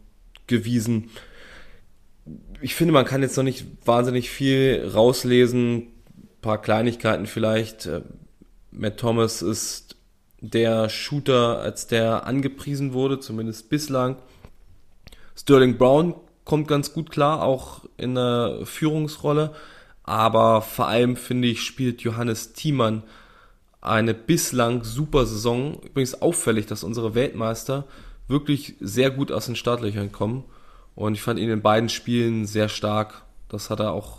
gewiesen. 0.46 1.10
Ich 2.60 2.74
finde, 2.74 2.92
man 2.92 3.04
kann 3.04 3.22
jetzt 3.22 3.36
noch 3.36 3.44
nicht 3.44 3.66
wahnsinnig 3.84 4.30
viel 4.30 4.88
rauslesen. 4.94 5.88
Paar 6.40 6.60
Kleinigkeiten 6.60 7.26
vielleicht. 7.26 7.86
Äh, 7.86 8.02
Matt 8.70 8.98
Thomas 8.98 9.42
ist 9.42 9.96
der 10.40 10.88
Shooter, 10.88 11.58
als 11.60 11.86
der 11.86 12.26
angepriesen 12.26 12.92
wurde, 12.92 13.18
zumindest 13.18 13.70
bislang. 13.70 14.16
Sterling 15.36 15.78
Brown 15.78 16.14
kommt 16.44 16.68
ganz 16.68 16.92
gut 16.92 17.10
klar, 17.10 17.42
auch 17.42 17.82
in 17.96 18.14
der 18.14 18.60
Führungsrolle. 18.64 19.54
Aber 20.02 20.62
vor 20.62 20.88
allem 20.88 21.16
finde 21.16 21.48
ich, 21.48 21.62
spielt 21.62 22.00
Johannes 22.00 22.54
Thiemann 22.54 23.02
eine 23.80 24.14
bislang 24.14 24.84
super 24.84 25.26
Saison. 25.26 25.74
Übrigens 25.82 26.22
auffällig, 26.22 26.66
dass 26.66 26.84
unsere 26.84 27.14
Weltmeister 27.14 27.84
wirklich 28.26 28.74
sehr 28.80 29.10
gut 29.10 29.32
aus 29.32 29.46
den 29.46 29.56
Startlöchern 29.56 30.12
kommen. 30.12 30.44
Und 30.94 31.14
ich 31.14 31.22
fand 31.22 31.38
ihn 31.38 31.50
in 31.50 31.62
beiden 31.62 31.88
Spielen 31.88 32.46
sehr 32.46 32.68
stark. 32.68 33.22
Das 33.48 33.70
hat 33.70 33.80
er 33.80 33.92
auch 33.92 34.17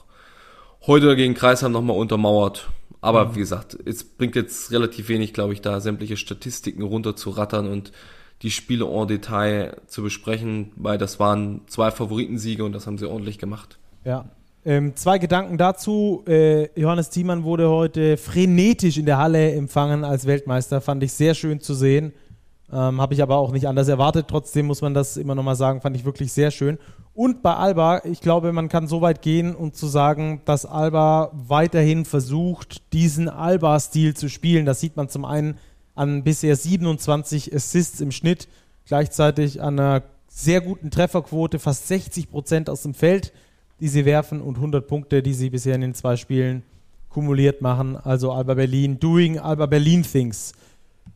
heute 0.88 1.15
gegen 1.15 1.34
Kreisheim 1.34 1.72
nochmal 1.72 1.98
untermauert. 1.98 2.70
Aber 3.02 3.36
wie 3.36 3.39
gesagt, 3.39 3.78
es 3.86 4.04
bringt 4.04 4.36
jetzt 4.36 4.72
relativ 4.72 5.08
wenig, 5.10 5.34
glaube 5.34 5.54
ich, 5.54 5.62
da 5.62 5.80
sämtliche 5.80 6.18
Statistiken 6.18 6.84
runterzurattern 6.84 7.68
und 7.68 7.92
die 8.42 8.52
Spiele 8.52 8.86
en 8.86 9.08
Detail 9.08 9.78
zu 9.88 10.04
besprechen, 10.04 10.72
weil 10.76 10.98
das 10.98 11.20
waren 11.20 11.62
zwei 11.68 11.92
Favoritensiege 11.92 12.63
und 12.63 12.74
das 12.74 12.88
haben 12.88 12.98
sie 12.98 13.08
ordentlich 13.08 13.38
gemacht. 13.38 13.80
Ja. 14.06 14.26
Ähm, 14.65 14.96
zwei 14.96 15.20
Gedanken 15.20 15.58
dazu. 15.58 16.24
Äh, 16.28 16.68
Johannes 16.80 17.10
Thiemann 17.10 17.44
wurde 17.44 17.70
heute 17.70 18.18
frenetisch 18.18 18.98
in 18.98 19.06
der 19.06 19.18
Halle 19.18 19.54
empfangen 19.54 20.04
als 20.04 20.26
Weltmeister. 20.26 20.82
Fand 20.82 21.02
ich 21.04 21.13
sehr 21.13 21.34
schön 21.34 21.62
zu 21.62 21.74
sehen. 21.74 22.13
Ähm, 22.72 23.00
Habe 23.00 23.13
ich 23.13 23.24
aber 23.24 23.38
auch 23.38 23.52
nicht 23.52 23.68
anders 23.68 23.88
erwartet. 23.88 24.28
Trotzdem 24.28 24.68
muss 24.68 24.82
man 24.82 24.94
das 24.94 25.15
immer 25.15 25.34
nochmal 25.34 25.56
sagen, 25.56 25.82
fand 25.82 25.96
ich 25.96 26.04
wirklich 26.04 26.34
sehr 26.34 26.52
schön. 26.52 26.78
Und 27.19 27.41
bei 27.41 27.53
Alba, 27.53 28.03
ich 28.05 28.21
glaube, 28.21 28.53
man 28.53 28.69
kann 28.69 28.88
so 28.88 29.01
weit 29.01 29.21
gehen 29.21 29.53
und 29.53 29.75
zu 29.75 29.88
sagen, 29.88 30.41
dass 30.45 30.65
Alba 30.65 31.32
weiterhin 31.34 32.05
versucht, 32.05 32.93
diesen 32.93 33.27
Alba-Stil 33.27 34.15
zu 34.15 34.29
spielen. 34.29 34.65
Das 34.65 34.79
sieht 34.79 34.95
man 34.95 35.10
zum 35.10 35.25
einen 35.25 35.58
an 35.95 36.23
bisher 36.23 36.55
27 36.55 37.53
Assists 37.53 37.99
im 37.99 38.13
Schnitt, 38.13 38.47
gleichzeitig 38.86 39.62
an 39.62 39.77
einer 39.77 40.03
sehr 40.29 40.62
guten 40.62 40.91
Trefferquote, 40.91 41.60
fast 41.60 41.89
60 41.89 42.32
Prozent 42.32 42.69
aus 42.69 42.84
dem 42.84 42.93
Feld, 42.93 43.34
die 43.82 43.89
sie 43.89 44.05
werfen 44.05 44.39
und 44.39 44.55
100 44.55 44.88
Punkte, 44.88 45.21
die 45.21 45.34
sie 45.34 45.49
bisher 45.49 45.75
in 45.75 45.82
den 45.82 45.95
zwei 45.95 46.15
Spielen 46.15 46.63
kumuliert 47.10 47.62
machen. 47.62 47.97
Also 47.97 48.32
Alba 48.32 48.53
Berlin 48.53 48.97
doing 48.97 49.39
Alba 49.39 49.65
Berlin 49.65 50.03
Things. 50.03 50.53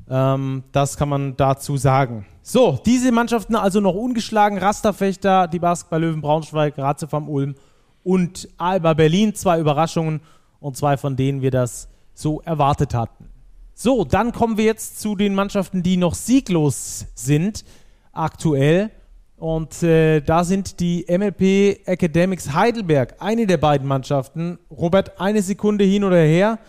Ähm, 0.10 0.64
das 0.72 0.98
kann 0.98 1.10
man 1.10 1.36
dazu 1.38 1.78
sagen. 1.78 2.26
So, 2.42 2.80
diese 2.86 3.12
Mannschaften 3.12 3.56
also 3.56 3.80
noch 3.80 3.96
ungeschlagen. 3.96 4.58
Rasterfechter, 4.58 5.48
die 5.48 5.60
Basketball-Löwen 5.60 6.22
Braunschweig, 6.22 6.78
Ratzefarm 6.78 7.30
Ulm 7.30 7.56
und 8.04 8.50
Alba 8.58 8.94
Berlin. 8.94 9.34
Zwei 9.34 9.60
Überraschungen 9.60 10.22
und 10.60 10.78
zwei, 10.78 10.98
von 10.98 11.16
denen 11.16 11.42
wir 11.42 11.52
das 11.52 11.88
so 12.14 12.42
erwartet 12.42 12.94
hatten. 12.94 13.30
So, 13.74 14.04
dann 14.04 14.32
kommen 14.34 14.58
wir 14.58 14.66
jetzt 14.66 15.00
zu 15.00 15.16
den 15.16 15.34
Mannschaften, 15.34 15.84
die 15.84 15.98
noch 15.98 16.14
sieglos 16.14 17.06
sind 17.16 17.66
aktuell. 18.12 18.92
Und 19.38 19.84
äh, 19.84 20.22
da 20.22 20.44
sind 20.44 20.80
die 20.80 21.06
MLP 21.10 21.86
Academics 21.86 22.54
Heidelberg, 22.54 23.16
eine 23.20 23.48
der 23.48 23.58
beiden 23.58 23.88
Mannschaften. 23.88 24.60
Robert, 24.70 25.20
eine 25.20 25.42
Sekunde 25.42 25.84
hin 25.84 26.04
oder 26.04 26.22
her 26.22 26.60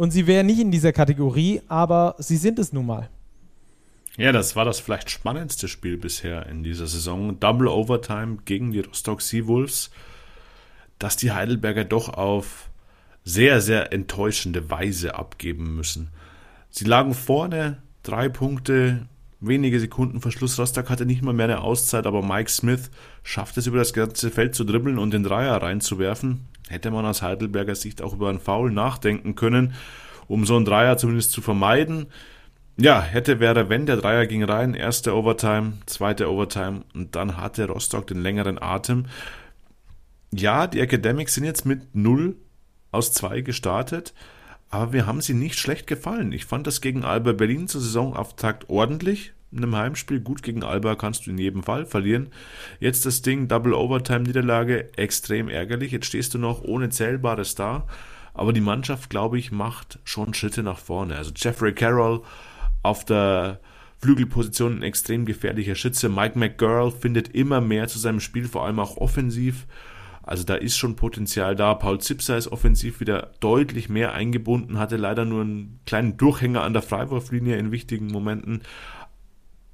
und 0.00 0.12
sie 0.12 0.26
wären 0.26 0.46
nicht 0.46 0.58
in 0.58 0.70
dieser 0.70 0.94
Kategorie, 0.94 1.60
aber 1.68 2.14
sie 2.16 2.38
sind 2.38 2.58
es 2.58 2.72
nun 2.72 2.86
mal. 2.86 3.10
Ja, 4.16 4.32
das 4.32 4.56
war 4.56 4.64
das 4.64 4.80
vielleicht 4.80 5.10
spannendste 5.10 5.68
Spiel 5.68 5.98
bisher 5.98 6.46
in 6.46 6.62
dieser 6.62 6.86
Saison. 6.86 7.38
Double 7.38 7.68
Overtime 7.68 8.38
gegen 8.46 8.72
die 8.72 8.80
Rostock 8.80 9.20
Seawolves, 9.20 9.90
dass 10.98 11.18
die 11.18 11.32
Heidelberger 11.32 11.84
doch 11.84 12.08
auf 12.08 12.70
sehr, 13.24 13.60
sehr 13.60 13.92
enttäuschende 13.92 14.70
Weise 14.70 15.16
abgeben 15.16 15.76
müssen. 15.76 16.08
Sie 16.70 16.86
lagen 16.86 17.12
vorne, 17.12 17.82
drei 18.02 18.30
Punkte 18.30 19.06
wenige 19.38 19.78
Sekunden 19.80 20.22
Verschluss. 20.22 20.58
Rostock 20.58 20.88
hatte 20.88 21.04
nicht 21.04 21.20
mal 21.20 21.34
mehr 21.34 21.44
eine 21.44 21.60
Auszeit, 21.60 22.06
aber 22.06 22.22
Mike 22.22 22.50
Smith 22.50 22.90
schafft 23.22 23.58
es 23.58 23.66
über 23.66 23.76
das 23.76 23.92
ganze 23.92 24.30
Feld 24.30 24.54
zu 24.54 24.64
dribbeln 24.64 24.98
und 24.98 25.12
den 25.12 25.24
Dreier 25.24 25.60
reinzuwerfen. 25.60 26.46
Hätte 26.70 26.92
man 26.92 27.04
aus 27.04 27.20
Heidelberger 27.20 27.74
Sicht 27.74 28.00
auch 28.00 28.14
über 28.14 28.28
einen 28.28 28.38
Foul 28.38 28.70
nachdenken 28.70 29.34
können, 29.34 29.74
um 30.28 30.46
so 30.46 30.54
einen 30.54 30.64
Dreier 30.64 30.96
zumindest 30.96 31.32
zu 31.32 31.42
vermeiden. 31.42 32.06
Ja, 32.76 33.02
hätte 33.02 33.40
wäre, 33.40 33.68
wenn 33.68 33.86
der 33.86 33.96
Dreier 33.96 34.26
ging 34.26 34.44
rein, 34.44 34.74
erste 34.74 35.16
Overtime, 35.16 35.72
zweite 35.86 36.30
Overtime 36.30 36.84
und 36.94 37.16
dann 37.16 37.36
hatte 37.36 37.66
Rostock 37.66 38.06
den 38.06 38.22
längeren 38.22 38.62
Atem. 38.62 39.06
Ja, 40.32 40.68
die 40.68 40.78
Academics 40.78 41.34
sind 41.34 41.42
jetzt 41.42 41.66
mit 41.66 41.92
0 41.96 42.36
aus 42.92 43.12
2 43.14 43.40
gestartet, 43.40 44.14
aber 44.68 44.92
wir 44.92 45.06
haben 45.06 45.22
sie 45.22 45.34
nicht 45.34 45.58
schlecht 45.58 45.88
gefallen. 45.88 46.30
Ich 46.30 46.44
fand 46.44 46.68
das 46.68 46.80
gegen 46.80 47.02
Alba 47.04 47.32
Berlin 47.32 47.66
zur 47.66 47.80
Saisonauftakt 47.80 48.70
ordentlich. 48.70 49.32
In 49.52 49.58
einem 49.58 49.76
Heimspiel 49.76 50.20
gut 50.20 50.42
gegen 50.42 50.62
Alba 50.62 50.94
kannst 50.94 51.26
du 51.26 51.30
in 51.30 51.38
jedem 51.38 51.62
Fall 51.64 51.84
verlieren. 51.84 52.28
Jetzt 52.78 53.04
das 53.04 53.22
Ding, 53.22 53.48
Double 53.48 53.74
Overtime 53.74 54.20
Niederlage, 54.20 54.96
extrem 54.96 55.48
ärgerlich. 55.48 55.90
Jetzt 55.90 56.06
stehst 56.06 56.34
du 56.34 56.38
noch 56.38 56.62
ohne 56.62 56.90
Zählbares 56.90 57.56
da. 57.56 57.86
Aber 58.32 58.52
die 58.52 58.60
Mannschaft, 58.60 59.10
glaube 59.10 59.38
ich, 59.38 59.50
macht 59.50 59.98
schon 60.04 60.34
Schritte 60.34 60.62
nach 60.62 60.78
vorne. 60.78 61.16
Also 61.16 61.32
Jeffrey 61.34 61.74
Carroll 61.74 62.22
auf 62.82 63.04
der 63.04 63.60
Flügelposition 63.98 64.78
ein 64.78 64.82
extrem 64.82 65.26
gefährlicher 65.26 65.74
Schütze. 65.74 66.08
Mike 66.08 66.38
McGurl 66.38 66.92
findet 66.92 67.34
immer 67.34 67.60
mehr 67.60 67.88
zu 67.88 67.98
seinem 67.98 68.20
Spiel, 68.20 68.46
vor 68.46 68.64
allem 68.64 68.78
auch 68.78 68.96
offensiv. 68.96 69.66
Also 70.22 70.44
da 70.44 70.54
ist 70.54 70.76
schon 70.76 70.96
Potenzial 70.96 71.56
da. 71.56 71.74
Paul 71.74 72.00
Zipser 72.00 72.36
ist 72.36 72.48
offensiv 72.48 73.00
wieder 73.00 73.32
deutlich 73.40 73.88
mehr 73.88 74.12
eingebunden, 74.14 74.78
hatte 74.78 74.96
leider 74.96 75.24
nur 75.24 75.42
einen 75.42 75.80
kleinen 75.86 76.16
Durchhänger 76.16 76.62
an 76.62 76.72
der 76.72 76.82
Freiwurflinie 76.82 77.56
in 77.56 77.72
wichtigen 77.72 78.06
Momenten. 78.06 78.62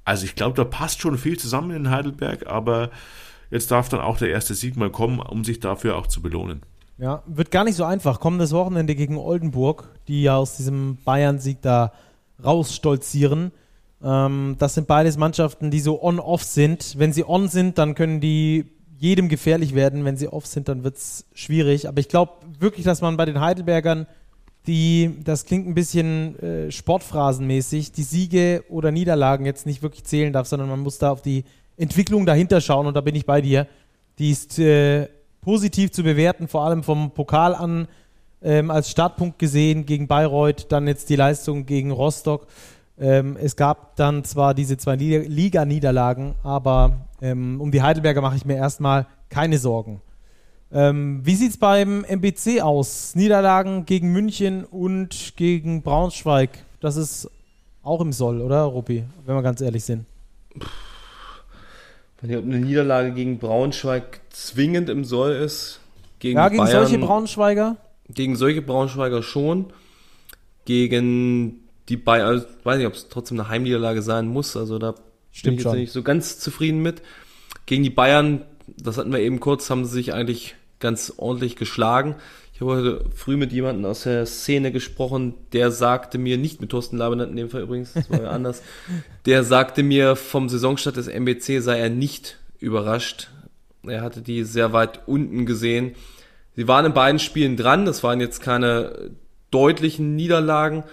Also 0.07 0.23
ich 0.23 0.35
glaube, 0.35 0.55
da 0.55 0.63
passt 0.63 1.01
schon 1.01 1.17
viel 1.17 1.37
zusammen 1.37 1.71
in 1.71 1.89
Heidelberg, 1.89 2.47
aber 2.47 2.91
jetzt 3.51 3.71
darf 3.71 3.89
dann 3.89 3.99
auch 3.99 4.17
der 4.17 4.29
erste 4.29 4.53
Sieg 4.53 4.77
mal 4.77 4.89
kommen, 4.89 5.19
um 5.19 5.43
sich 5.43 5.59
dafür 5.59 5.97
auch 5.97 6.07
zu 6.07 6.21
belohnen. 6.21 6.61
Ja, 6.97 7.23
wird 7.25 7.51
gar 7.51 7.65
nicht 7.65 7.75
so 7.75 7.83
einfach. 7.83 8.21
Kommendes 8.21 8.53
Wochenende 8.53 8.95
gegen 8.95 9.17
Oldenburg, 9.17 9.89
die 10.07 10.23
ja 10.23 10.37
aus 10.37 10.55
diesem 10.55 10.97
Bayern-Sieg 11.03 11.61
da 11.61 11.91
rausstolzieren. 12.41 13.51
Ähm, 14.01 14.55
das 14.59 14.75
sind 14.75 14.87
beides 14.87 15.17
Mannschaften, 15.17 15.71
die 15.71 15.81
so 15.81 16.01
on-off 16.01 16.41
sind. 16.41 16.97
Wenn 16.97 17.11
sie 17.11 17.27
on 17.27 17.49
sind, 17.49 17.77
dann 17.77 17.93
können 17.93 18.21
die 18.21 18.63
jedem 18.97 19.27
gefährlich 19.27 19.75
werden. 19.75 20.05
Wenn 20.05 20.15
sie 20.15 20.29
off 20.29 20.45
sind, 20.45 20.69
dann 20.69 20.85
wird 20.85 20.95
es 20.95 21.25
schwierig. 21.33 21.89
Aber 21.89 21.99
ich 21.99 22.07
glaube 22.07 22.31
wirklich, 22.59 22.85
dass 22.85 23.01
man 23.01 23.17
bei 23.17 23.25
den 23.25 23.41
Heidelbergern 23.41 24.07
die, 24.67 25.15
das 25.23 25.45
klingt 25.45 25.67
ein 25.67 25.73
bisschen 25.73 26.37
äh, 26.39 26.71
sportphrasenmäßig, 26.71 27.93
die 27.93 28.03
Siege 28.03 28.63
oder 28.69 28.91
Niederlagen 28.91 29.45
jetzt 29.45 29.65
nicht 29.65 29.81
wirklich 29.81 30.03
zählen 30.03 30.33
darf, 30.33 30.47
sondern 30.47 30.69
man 30.69 30.81
muss 30.81 30.97
da 30.97 31.11
auf 31.11 31.21
die 31.21 31.45
Entwicklung 31.77 32.25
dahinter 32.25 32.59
schauen 32.59 32.85
und 32.85 32.93
da 32.93 33.01
bin 33.01 33.15
ich 33.15 33.25
bei 33.25 33.41
dir. 33.41 33.67
Die 34.19 34.31
ist 34.31 34.59
äh, 34.59 35.07
positiv 35.41 35.91
zu 35.91 36.03
bewerten, 36.03 36.47
vor 36.47 36.65
allem 36.65 36.83
vom 36.83 37.11
Pokal 37.11 37.55
an 37.55 37.87
ähm, 38.41 38.69
als 38.69 38.91
Startpunkt 38.91 39.39
gesehen 39.39 39.85
gegen 39.85 40.07
Bayreuth, 40.07 40.67
dann 40.69 40.87
jetzt 40.87 41.09
die 41.09 41.15
Leistung 41.15 41.65
gegen 41.65 41.91
Rostock. 41.91 42.47
Ähm, 42.99 43.37
es 43.39 43.55
gab 43.55 43.95
dann 43.95 44.23
zwar 44.23 44.53
diese 44.53 44.77
zwei 44.77 44.95
Liga-Niederlagen, 44.95 46.35
aber 46.43 47.07
ähm, 47.21 47.61
um 47.61 47.71
die 47.71 47.81
Heidelberger 47.81 48.21
mache 48.21 48.35
ich 48.35 48.45
mir 48.45 48.55
erstmal 48.55 49.07
keine 49.29 49.57
Sorgen. 49.57 50.01
Ähm, 50.71 51.21
wie 51.23 51.35
sieht 51.35 51.51
es 51.51 51.57
beim 51.57 52.03
MBC 52.03 52.61
aus? 52.61 53.15
Niederlagen 53.15 53.85
gegen 53.85 54.11
München 54.11 54.65
und 54.65 55.33
gegen 55.37 55.81
Braunschweig. 55.81 56.49
Das 56.81 56.97
ist 56.97 57.29
auch 57.83 58.01
im 58.01 58.11
Soll, 58.11 58.41
oder, 58.41 58.63
Ruppi? 58.63 59.05
Wenn 59.25 59.35
wir 59.35 59.41
ganz 59.41 59.61
ehrlich 59.61 59.85
sind. 59.85 60.05
Ich 60.55 60.63
weiß 62.23 62.29
nicht, 62.29 62.37
ob 62.37 62.43
eine 62.45 62.59
Niederlage 62.59 63.13
gegen 63.13 63.37
Braunschweig 63.37 64.19
zwingend 64.29 64.89
im 64.89 65.05
Soll 65.05 65.31
ist. 65.33 65.79
Gegen 66.19 66.37
ja, 66.37 66.49
gegen 66.49 66.63
Bayern, 66.63 66.85
solche 66.85 66.97
Braunschweiger? 66.97 67.77
Gegen 68.09 68.35
solche 68.35 68.61
Braunschweiger 68.61 69.23
schon. 69.23 69.67
Gegen 70.65 71.67
die 71.87 71.97
Bayern, 71.97 72.27
also, 72.27 72.45
weiß 72.63 72.77
nicht, 72.77 72.87
ob 72.87 72.93
es 72.93 73.07
trotzdem 73.07 73.39
eine 73.39 73.49
Heimniederlage 73.49 74.01
sein 74.01 74.27
muss. 74.27 74.57
Also 74.57 74.79
da 74.79 74.95
Stimmt 75.31 75.43
bin 75.43 75.53
ich 75.53 75.59
jetzt 75.59 75.63
schon. 75.63 75.79
nicht 75.79 75.91
so 75.91 76.03
ganz 76.03 76.39
zufrieden 76.39 76.81
mit. 76.81 77.01
Gegen 77.65 77.83
die 77.83 77.89
Bayern, 77.89 78.41
das 78.75 78.97
hatten 78.97 79.11
wir 79.11 79.19
eben 79.19 79.39
kurz, 79.39 79.69
haben 79.69 79.85
sie 79.85 79.93
sich 79.93 80.13
eigentlich 80.13 80.55
ganz 80.79 81.13
ordentlich 81.17 81.55
geschlagen. 81.55 82.15
Ich 82.53 82.61
habe 82.61 82.71
heute 82.71 83.05
früh 83.15 83.37
mit 83.37 83.51
jemandem 83.51 83.85
aus 83.85 84.03
der 84.03 84.25
Szene 84.25 84.71
gesprochen, 84.71 85.35
der 85.53 85.71
sagte 85.71 86.17
mir, 86.17 86.37
nicht 86.37 86.59
mit 86.59 86.71
Thorsten 86.71 86.97
Labenert 86.97 87.29
in 87.29 87.35
dem 87.35 87.49
Fall 87.49 87.61
übrigens, 87.61 87.93
das 87.93 88.09
war 88.09 88.21
ja 88.21 88.29
anders, 88.29 88.63
der 89.25 89.43
sagte 89.43 89.83
mir, 89.83 90.15
vom 90.15 90.49
Saisonstart 90.49 90.97
des 90.97 91.07
MBC 91.07 91.61
sei 91.61 91.77
er 91.77 91.89
nicht 91.89 92.39
überrascht. 92.59 93.29
Er 93.83 94.01
hatte 94.01 94.21
die 94.21 94.43
sehr 94.43 94.73
weit 94.73 95.07
unten 95.07 95.45
gesehen. 95.45 95.95
Sie 96.55 96.67
waren 96.67 96.85
in 96.85 96.93
beiden 96.93 97.19
Spielen 97.19 97.57
dran, 97.57 97.85
das 97.85 98.03
waren 98.03 98.19
jetzt 98.19 98.41
keine 98.41 99.11
deutlichen 99.51 100.15
Niederlagen. 100.15 100.83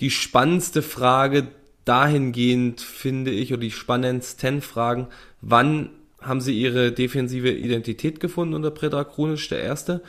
Die 0.00 0.10
spannendste 0.10 0.82
Frage 0.82 1.48
dahingehend 1.86 2.82
finde 2.82 3.30
ich, 3.30 3.52
oder 3.52 3.62
die 3.62 3.70
spannendsten 3.70 4.60
Fragen, 4.60 5.06
wann 5.40 5.88
haben 6.20 6.40
sie 6.40 6.58
ihre 6.58 6.92
defensive 6.92 7.50
Identität 7.50 8.20
gefunden 8.20 8.54
unter 8.54 8.70
Predrag 8.70 9.10
Krunic, 9.10 9.48
der 9.48 9.62
erste? 9.62 10.02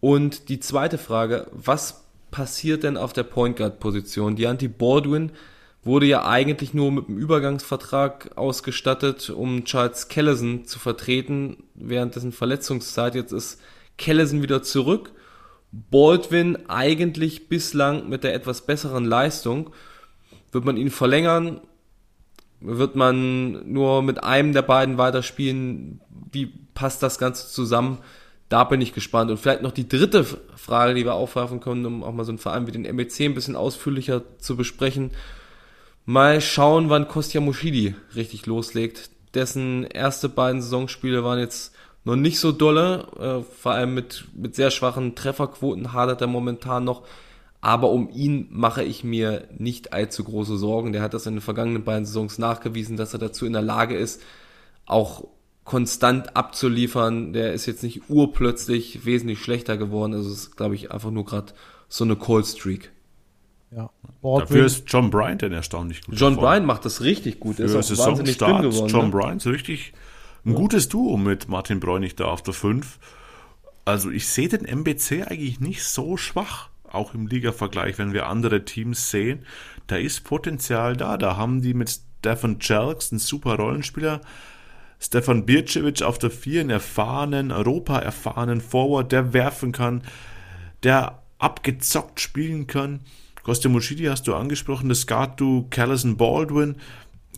Und 0.00 0.48
die 0.48 0.60
zweite 0.60 0.98
Frage, 0.98 1.46
was 1.52 2.04
passiert 2.30 2.82
denn 2.82 2.96
auf 2.96 3.12
der 3.12 3.24
Point 3.24 3.56
Guard 3.56 3.80
Position? 3.80 4.36
Die 4.36 4.46
Anti 4.46 4.68
Baldwin 4.68 5.32
wurde 5.82 6.06
ja 6.06 6.26
eigentlich 6.26 6.74
nur 6.74 6.90
mit 6.90 7.08
einem 7.08 7.18
Übergangsvertrag 7.18 8.36
ausgestattet, 8.36 9.30
um 9.30 9.64
Charles 9.64 10.08
Kellison 10.08 10.66
zu 10.66 10.78
vertreten 10.78 11.64
während 11.74 12.16
dessen 12.16 12.32
Verletzungszeit. 12.32 13.14
Jetzt 13.14 13.32
ist 13.32 13.60
Kellison 13.96 14.42
wieder 14.42 14.62
zurück. 14.62 15.12
Baldwin 15.72 16.68
eigentlich 16.68 17.48
bislang 17.48 18.08
mit 18.08 18.24
der 18.24 18.34
etwas 18.34 18.66
besseren 18.66 19.04
Leistung. 19.04 19.70
Wird 20.52 20.64
man 20.64 20.76
ihn 20.76 20.90
verlängern? 20.90 21.60
Wird 22.60 22.96
man 22.96 23.70
nur 23.72 24.02
mit 24.02 24.24
einem 24.24 24.52
der 24.52 24.62
beiden 24.62 24.98
weiterspielen? 24.98 26.00
Wie 26.32 26.46
passt 26.74 27.02
das 27.02 27.18
Ganze 27.18 27.48
zusammen? 27.48 27.98
Da 28.48 28.64
bin 28.64 28.80
ich 28.80 28.94
gespannt. 28.94 29.30
Und 29.30 29.38
vielleicht 29.38 29.62
noch 29.62 29.72
die 29.72 29.88
dritte 29.88 30.24
Frage, 30.24 30.94
die 30.94 31.04
wir 31.04 31.14
aufwerfen 31.14 31.60
können, 31.60 31.84
um 31.84 32.04
auch 32.04 32.12
mal 32.12 32.24
so 32.24 32.30
einen 32.30 32.38
Verein 32.38 32.66
wie 32.66 32.72
den 32.72 32.82
MEC 32.82 33.20
ein 33.20 33.34
bisschen 33.34 33.56
ausführlicher 33.56 34.22
zu 34.38 34.56
besprechen. 34.56 35.10
Mal 36.04 36.40
schauen, 36.40 36.88
wann 36.88 37.08
Kostja 37.08 37.40
Moschidi 37.40 37.94
richtig 38.14 38.46
loslegt. 38.46 39.10
Dessen 39.34 39.84
erste 39.84 40.28
beiden 40.28 40.62
Saisonspiele 40.62 41.24
waren 41.24 41.40
jetzt 41.40 41.74
noch 42.04 42.16
nicht 42.16 42.38
so 42.38 42.52
dolle. 42.52 43.08
Äh, 43.18 43.42
vor 43.60 43.72
allem 43.72 43.94
mit, 43.94 44.24
mit 44.32 44.54
sehr 44.54 44.70
schwachen 44.70 45.16
Trefferquoten 45.16 45.92
hadert 45.92 46.20
er 46.20 46.28
momentan 46.28 46.84
noch. 46.84 47.02
Aber 47.66 47.90
um 47.90 48.08
ihn 48.10 48.46
mache 48.52 48.84
ich 48.84 49.02
mir 49.02 49.48
nicht 49.58 49.92
allzu 49.92 50.22
große 50.22 50.56
Sorgen. 50.56 50.92
Der 50.92 51.02
hat 51.02 51.14
das 51.14 51.26
in 51.26 51.34
den 51.34 51.40
vergangenen 51.40 51.82
beiden 51.82 52.04
Saisons 52.04 52.38
nachgewiesen, 52.38 52.96
dass 52.96 53.12
er 53.12 53.18
dazu 53.18 53.44
in 53.44 53.54
der 53.54 53.60
Lage 53.60 53.96
ist, 53.96 54.22
auch 54.84 55.24
konstant 55.64 56.36
abzuliefern. 56.36 57.32
Der 57.32 57.54
ist 57.54 57.66
jetzt 57.66 57.82
nicht 57.82 58.08
urplötzlich 58.08 59.04
wesentlich 59.04 59.40
schlechter 59.40 59.76
geworden. 59.76 60.14
Also 60.14 60.30
es 60.30 60.42
ist, 60.42 60.56
glaube 60.56 60.76
ich, 60.76 60.92
einfach 60.92 61.10
nur 61.10 61.24
gerade 61.24 61.54
so 61.88 62.04
eine 62.04 62.14
Cold 62.14 62.46
Streak. 62.46 62.92
Ja. 63.72 63.90
Dafür 64.22 64.64
ist 64.64 64.84
John 64.86 65.10
Bryant 65.10 65.42
denn 65.42 65.52
erstaunlich 65.52 66.02
gut. 66.02 66.14
John 66.14 66.36
Bryant 66.36 66.66
macht 66.66 66.84
das 66.84 67.00
richtig 67.00 67.40
gut. 67.40 67.58
Er 67.58 67.66
ist 67.66 67.74
auch 67.74 68.06
wahnsinnig 68.06 68.38
dünn 68.38 68.62
geworden. 68.62 68.86
John 68.86 69.06
ne? 69.06 69.10
Bryant 69.10 69.44
ist 69.44 69.52
richtig 69.52 69.92
ein 70.44 70.52
ja. 70.52 70.56
gutes 70.56 70.88
Duo 70.88 71.16
mit 71.16 71.48
Martin 71.48 71.80
Bräunig 71.80 72.14
da 72.14 72.26
auf 72.26 72.44
der 72.44 72.54
5. 72.54 73.00
Also 73.84 74.08
ich 74.12 74.28
sehe 74.28 74.48
den 74.48 74.64
MBC 74.64 75.24
eigentlich 75.26 75.58
nicht 75.58 75.82
so 75.82 76.16
schwach, 76.16 76.68
auch 76.92 77.14
im 77.14 77.26
Liga-Vergleich, 77.26 77.98
wenn 77.98 78.12
wir 78.12 78.26
andere 78.26 78.64
Teams 78.64 79.10
sehen. 79.10 79.44
Da 79.86 79.96
ist 79.96 80.24
Potenzial 80.24 80.96
da. 80.96 81.16
Da 81.16 81.36
haben 81.36 81.62
die 81.62 81.74
mit 81.74 82.00
Stefan 82.20 82.58
Jelks 82.60 83.12
einen 83.12 83.18
super 83.18 83.56
Rollenspieler. 83.56 84.20
Stefan 84.98 85.46
Bircevic 85.46 86.02
auf 86.02 86.18
der 86.18 86.30
4, 86.30 86.62
einen 86.62 86.70
erfahrenen, 86.70 87.52
Europa-erfahrenen 87.52 88.60
Forward, 88.60 89.12
der 89.12 89.32
werfen 89.32 89.72
kann, 89.72 90.02
der 90.82 91.22
abgezockt 91.38 92.20
spielen 92.20 92.66
kann. 92.66 93.00
Costa 93.42 93.68
Moschidi 93.68 94.04
hast 94.04 94.26
du 94.26 94.34
angesprochen, 94.34 94.88
das 94.88 95.02
Skatu 95.02 95.66
Callison 95.70 96.16
Baldwin 96.16 96.76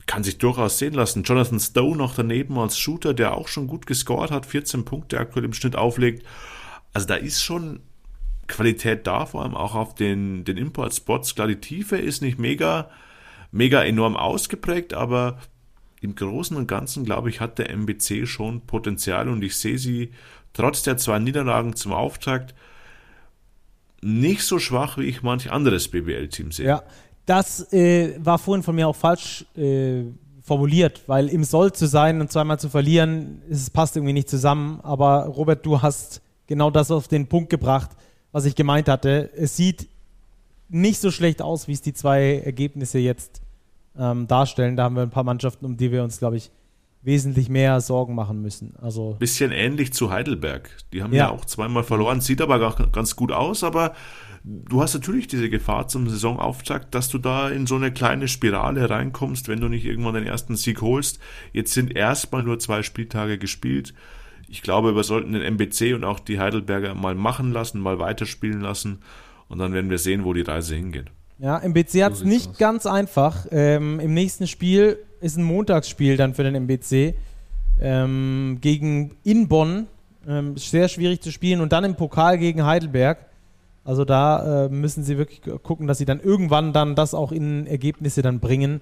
kann 0.07 0.25
sich 0.25 0.39
durchaus 0.39 0.79
sehen 0.79 0.95
lassen. 0.95 1.23
Jonathan 1.23 1.61
Stowe 1.61 1.97
noch 1.97 2.15
daneben 2.15 2.59
als 2.59 2.79
Shooter, 2.79 3.13
der 3.13 3.35
auch 3.35 3.49
schon 3.49 3.67
gut 3.67 3.87
gescored 3.87 4.31
hat, 4.31 4.47
14 4.47 4.85
Punkte 4.85 5.19
aktuell 5.19 5.45
im 5.45 5.53
Schnitt 5.53 5.77
auflegt. 5.77 6.25
Also 6.95 7.07
da 7.07 7.17
ist 7.17 7.43
schon 7.45 7.81
Qualität 8.49 9.07
da, 9.07 9.27
vor 9.27 9.43
allem 9.43 9.55
auch 9.55 9.75
auf 9.75 9.95
den, 9.95 10.45
den 10.45 10.57
Import-Spots. 10.57 11.35
Klar, 11.35 11.47
die 11.47 11.61
Tiefe 11.61 11.97
ist 11.97 12.23
nicht 12.23 12.39
mega, 12.39 12.91
mega 13.53 13.83
enorm 13.85 14.17
ausgeprägt, 14.17 14.95
aber 14.95 15.39
im 16.01 16.15
Großen 16.15 16.57
und 16.57 16.67
Ganzen, 16.67 17.05
glaube 17.05 17.29
ich, 17.29 17.41
hat 17.41 17.59
der 17.59 17.71
MBC 17.71 18.27
schon 18.27 18.63
Potenzial 18.63 19.29
und 19.29 19.43
ich 19.43 19.57
sehe 19.57 19.79
sie 19.79 20.11
trotz 20.53 20.83
der 20.83 20.97
zwei 20.97 21.19
Niederlagen 21.19 21.77
zum 21.77 21.93
Auftakt 21.93 22.55
nicht 24.01 24.43
so 24.43 24.59
schwach, 24.59 24.97
wie 24.97 25.05
ich 25.05 25.23
manch 25.23 25.51
anderes 25.51 25.89
BBL-Team 25.89 26.53
sehe. 26.53 26.67
Ja, 26.67 26.83
das 27.27 27.73
äh, 27.73 28.15
war 28.19 28.39
vorhin 28.39 28.63
von 28.63 28.75
mir 28.75 28.89
auch 28.89 28.97
falsch 28.97 29.45
äh, 29.57 30.05
formuliert, 30.43 31.03
weil 31.07 31.29
im 31.29 31.45
Soll 31.45 31.73
zu 31.73 31.87
sein 31.87 32.21
und 32.21 32.33
zweimal 32.33 32.59
zu 32.59 32.69
verlieren, 32.69 33.43
es 33.51 33.71
passt 33.71 33.97
irgendwie 33.97 34.13
nicht 34.13 34.31
zusammen. 34.31 34.81
Aber 34.83 35.27
Robert, 35.27 35.67
du 35.67 35.83
hast 35.83 36.23
genau 36.47 36.71
das 36.71 36.91
auf 36.91 37.09
den 37.09 37.27
Punkt 37.27 37.51
gebracht, 37.51 37.91
was 38.33 38.45
ich 38.45 38.55
gemeint 38.55 38.89
hatte. 38.89 39.31
Es 39.37 39.57
sieht 39.57 39.89
nicht 40.69 41.01
so 41.01 41.11
schlecht 41.11 41.43
aus, 41.43 41.69
wie 41.69 41.73
es 41.73 41.83
die 41.83 41.95
zwei 41.95 42.43
Ergebnisse 42.45 42.99
jetzt 42.99 43.41
ähm, 43.99 44.27
darstellen. 44.27 44.77
Da 44.77 44.85
haben 44.85 44.97
wir 44.97 45.03
ein 45.03 45.11
paar 45.11 45.25
Mannschaften, 45.25 45.65
um 45.65 45.77
die 45.77 45.91
wir 45.93 46.05
uns, 46.05 46.19
glaube 46.19 46.37
ich, 46.37 46.51
wesentlich 47.03 47.49
mehr 47.49 47.81
Sorgen 47.81 48.15
machen 48.15 48.43
müssen. 48.43 48.75
Also 48.81 49.17
bisschen 49.19 49.53
ähnlich 49.53 49.93
zu 49.93 50.11
Heidelberg. 50.11 50.71
Die 50.93 51.03
haben 51.03 51.13
ja, 51.13 51.27
ja 51.27 51.31
auch 51.31 51.45
zweimal 51.45 51.85
verloren, 51.85 52.21
sieht 52.21 52.43
aber 52.43 52.59
ganz 52.93 53.17
gut 53.17 53.33
aus, 53.33 53.63
aber 53.63 53.95
du 54.45 54.83
hast 54.83 54.95
natürlich 54.95 55.29
diese 55.29 55.49
Gefahr 55.49 55.89
zum 55.89 56.09
Saisonauftakt, 56.09 56.95
dass 56.95 57.09
du 57.09 57.19
da 57.19 57.49
in 57.49 57.67
so 57.67 57.77
eine 57.77 57.93
kleine 57.93 58.29
Spirale 58.29 58.91
reinkommst, 58.91 59.49
wenn 59.49 59.61
du 59.61 59.69
nicht 59.69 59.85
irgendwann 59.85 60.15
den 60.15 60.27
ersten 60.27 60.57
Sieg 60.57 60.83
holst. 60.83 61.21
Jetzt 61.53 61.73
sind 61.73 61.95
erstmal 61.95 62.43
nur 62.43 62.59
zwei 62.59 62.83
Spieltage 62.83 63.39
gespielt. 63.39 63.95
Ich 64.49 64.63
glaube, 64.63 64.97
wir 64.97 65.03
sollten 65.03 65.33
den 65.33 65.43
MBC 65.43 65.95
und 65.95 66.05
auch 66.05 66.21
die 66.21 66.41
Heidelberger 66.41 66.95
mal 66.95 67.15
machen 67.15 67.53
lassen, 67.53 67.81
mal 67.81 67.99
weiterspielen 67.99 68.61
lassen 68.61 69.01
und 69.49 69.59
dann 69.59 69.73
werden 69.73 69.91
wir 69.91 69.99
sehen, 69.99 70.25
wo 70.25 70.33
die 70.33 70.43
Reise 70.43 70.75
hingeht. 70.75 71.07
Ja, 71.39 71.59
MBC 71.59 72.03
hat 72.03 72.15
es 72.15 72.25
nicht 72.25 72.51
aus. 72.51 72.59
ganz 72.59 72.87
einfach. 72.87 73.47
Ähm, 73.51 74.01
Im 74.01 74.13
nächsten 74.15 74.47
Spiel 74.47 74.99
ist 75.21 75.37
ein 75.37 75.45
Montagsspiel 75.45 76.17
dann 76.17 76.35
für 76.35 76.43
den 76.43 76.55
MBC 76.55 77.15
ähm, 77.81 78.59
gegen 78.61 79.13
in 79.23 79.49
Bonn. 79.49 79.87
Ähm, 80.27 80.57
sehr 80.57 80.89
schwierig 80.89 81.21
zu 81.21 81.31
spielen 81.31 81.61
und 81.61 81.73
dann 81.73 81.85
im 81.85 81.95
Pokal 81.95 82.39
gegen 82.39 82.65
Heidelberg. 82.65 83.19
Also 83.85 84.05
da 84.05 84.67
äh, 84.67 84.69
müssen 84.69 85.05
sie 85.05 85.17
wirklich 85.17 85.41
gucken, 85.63 85.87
dass 85.87 85.99
sie 85.99 86.05
dann 86.05 86.21
irgendwann 86.21 86.73
dann 86.73 86.95
das 86.95 87.15
auch 87.15 87.33
in 87.33 87.67
Ergebnisse 87.67 88.21
dann 88.21 88.41
bringen, 88.41 88.81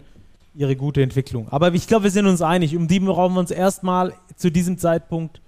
ihre 0.54 0.74
gute 0.74 1.02
Entwicklung. 1.02 1.48
Aber 1.50 1.72
ich 1.74 1.86
glaube, 1.86 2.04
wir 2.04 2.10
sind 2.10 2.26
uns 2.26 2.42
einig, 2.42 2.74
um 2.74 2.88
die 2.88 2.98
brauchen 2.98 3.34
wir 3.34 3.40
uns 3.40 3.50
erstmal 3.50 4.14
zu 4.34 4.50
diesem 4.50 4.78
Zeitpunkt 4.78 5.40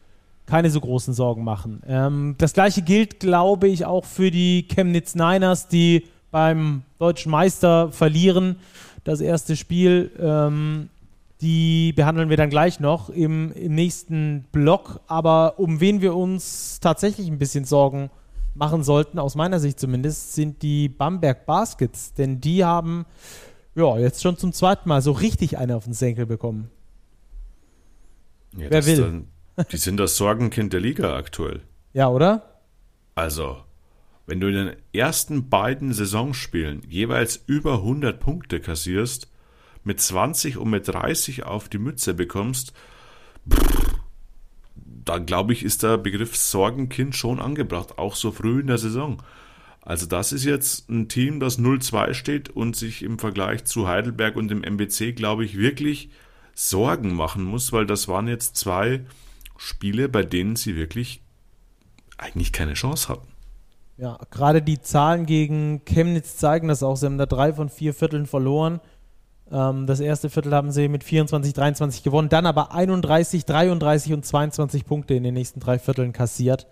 keine 0.49 0.71
so 0.71 0.81
großen 0.81 1.15
Sorgen 1.15 1.45
machen. 1.45 1.83
Ähm, 1.87 2.35
das 2.39 2.55
gleiche 2.55 2.83
gilt, 2.83 3.21
glaube 3.21 3.69
ich, 3.69 3.85
auch 3.85 4.05
für 4.05 4.31
die 4.31 4.67
Chemnitz 4.67 5.15
Niners, 5.15 5.69
die 5.69 6.05
beim 6.31 6.83
deutschen 6.99 7.31
Meister 7.31 7.93
verlieren. 7.93 8.57
Das 9.05 9.21
erste 9.21 9.57
Spiel, 9.57 10.11
ähm, 10.19 10.89
die 11.41 11.93
behandeln 11.93 12.31
wir 12.31 12.37
dann 12.37 12.51
gleich 12.51 12.81
noch 12.81 13.11
im, 13.11 13.53
im, 13.53 13.75
nächsten 13.75 14.47
Block. 14.51 15.01
Aber 15.07 15.59
um 15.59 15.81
wen 15.81 16.01
wir 16.01 16.17
uns 16.17 16.81
tatsächlich 16.81 17.29
ein 17.29 17.39
bisschen 17.39 17.65
Sorgen 17.65 18.11
machen 18.55 18.83
sollten, 18.83 19.19
aus 19.19 19.35
meiner 19.35 19.61
Sicht 19.61 19.79
zumindest, 19.79 20.33
sind 20.33 20.63
die 20.63 20.89
Bamberg 20.89 21.47
Baskets. 21.47 22.15
Denn 22.15 22.41
die 22.41 22.65
haben 22.65 23.05
ja 23.75 23.99
jetzt 23.99 24.23
schon 24.23 24.37
zum 24.37 24.53
zweiten 24.53 24.89
Mal 24.89 25.03
so 25.03 25.13
richtig 25.13 25.59
eine 25.59 25.77
auf 25.77 25.85
den 25.85 25.93
Senkel 25.93 26.27
bekommen. 26.27 26.71
Ja, 28.57 28.67
Wer 28.71 28.87
will? 28.87 29.25
Die 29.73 29.77
sind 29.77 29.97
das 29.99 30.17
Sorgenkind 30.17 30.73
der 30.73 30.81
Liga 30.81 31.17
aktuell. 31.17 31.63
Ja, 31.93 32.09
oder? 32.09 32.61
Also, 33.15 33.59
wenn 34.27 34.41
du 34.41 34.49
in 34.49 34.55
den 34.55 34.77
ersten 34.93 35.49
beiden 35.49 35.93
Saisonspielen 35.93 36.83
jeweils 36.89 37.43
über 37.47 37.75
100 37.75 38.21
Punkte 38.21 38.61
kassierst, 38.61 39.29
mit 39.85 40.01
20 40.01 40.59
und 40.59 40.71
mit 40.71 40.87
30 40.87 41.45
auf 41.45 41.69
die 41.69 41.79
Mütze 41.79 42.15
bekommst, 42.15 42.73
pff, 43.51 43.99
dann 45.05 45.27
glaube 45.27 45.55
ich, 45.55 45.65
ist 45.65 45.83
der 45.83 45.97
Begriff 45.97 46.37
Sorgenkind 46.37 47.17
schon 47.17 47.41
angebracht, 47.41 47.99
auch 47.99 48.15
so 48.15 48.31
früh 48.31 48.61
in 48.61 48.67
der 48.67 48.79
Saison. 48.79 49.23
Also 49.81 50.05
das 50.05 50.33
ist 50.33 50.45
jetzt 50.45 50.91
ein 50.91 51.09
Team, 51.09 51.41
das 51.41 51.59
0-2 51.59 52.13
steht 52.13 52.51
und 52.51 52.77
sich 52.77 53.03
im 53.03 53.19
Vergleich 53.19 53.65
zu 53.65 53.89
Heidelberg 53.89 54.37
und 54.37 54.49
dem 54.49 54.63
MBC, 54.63 55.17
glaube 55.17 55.47
ich, 55.47 55.57
wirklich 55.57 56.11
Sorgen 56.55 57.15
machen 57.15 57.45
muss, 57.45 57.73
weil 57.73 57.87
das 57.87 58.07
waren 58.09 58.29
jetzt 58.29 58.57
zwei 58.57 59.07
Spiele, 59.59 60.09
bei 60.09 60.23
denen 60.23 60.57
sie 60.57 60.77
wirklich 60.77 61.21
eigentlich 62.17 62.53
keine 62.53 62.75
Chance 62.75 63.09
hatten. 63.09 63.29
Ja, 63.99 64.19
gerade 64.31 64.63
die 64.63 64.81
Zahlen 64.81 65.27
gegen 65.27 65.83
Chemnitz 65.85 66.37
zeigen 66.37 66.69
das 66.69 66.83
auch. 66.83 66.97
Sie 66.97 67.05
haben 67.05 67.19
da 67.19 67.27
drei 67.27 67.53
von 67.53 67.69
vier 67.69 67.93
Vierteln 67.93 68.27
verloren. 68.27 68.81
Ähm, 69.51 69.87
das 69.87 69.99
erste 69.99 70.31
Viertel 70.31 70.55
haben 70.55 70.71
sie 70.71 70.89
mit 70.89 71.03
24, 71.03 71.53
23 71.53 72.03
gewonnen, 72.05 72.29
dann 72.29 72.47
aber 72.47 72.73
31, 72.73 73.45
33 73.45 74.13
und 74.13 74.25
22 74.25 74.87
Punkte 74.87 75.15
in 75.15 75.25
den 75.25 75.35
nächsten 75.35 75.59
drei 75.59 75.81
Vierteln 75.81 76.13
kassiert. 76.13 76.69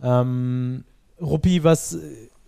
Ähm, 0.00 0.84
Ruppi, 1.20 1.64
was, 1.64 1.98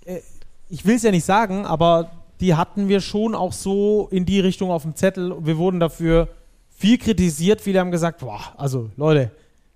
äh, 0.04 0.20
ich 0.68 0.86
will 0.86 0.94
es 0.94 1.02
ja 1.02 1.10
nicht 1.10 1.24
sagen, 1.24 1.66
aber 1.66 2.12
die 2.40 2.54
hatten 2.54 2.88
wir 2.88 3.00
schon 3.00 3.34
auch 3.34 3.52
so 3.52 4.08
in 4.12 4.26
die 4.26 4.40
Richtung 4.40 4.70
auf 4.70 4.82
dem 4.82 4.94
Zettel. 4.94 5.34
Wir 5.44 5.56
wurden 5.56 5.80
dafür 5.80 6.28
viel 6.68 6.98
kritisiert. 6.98 7.60
Viele 7.60 7.80
haben 7.80 7.90
gesagt, 7.90 8.20
boah, 8.20 8.40
also 8.56 8.90
Leute, 8.96 9.30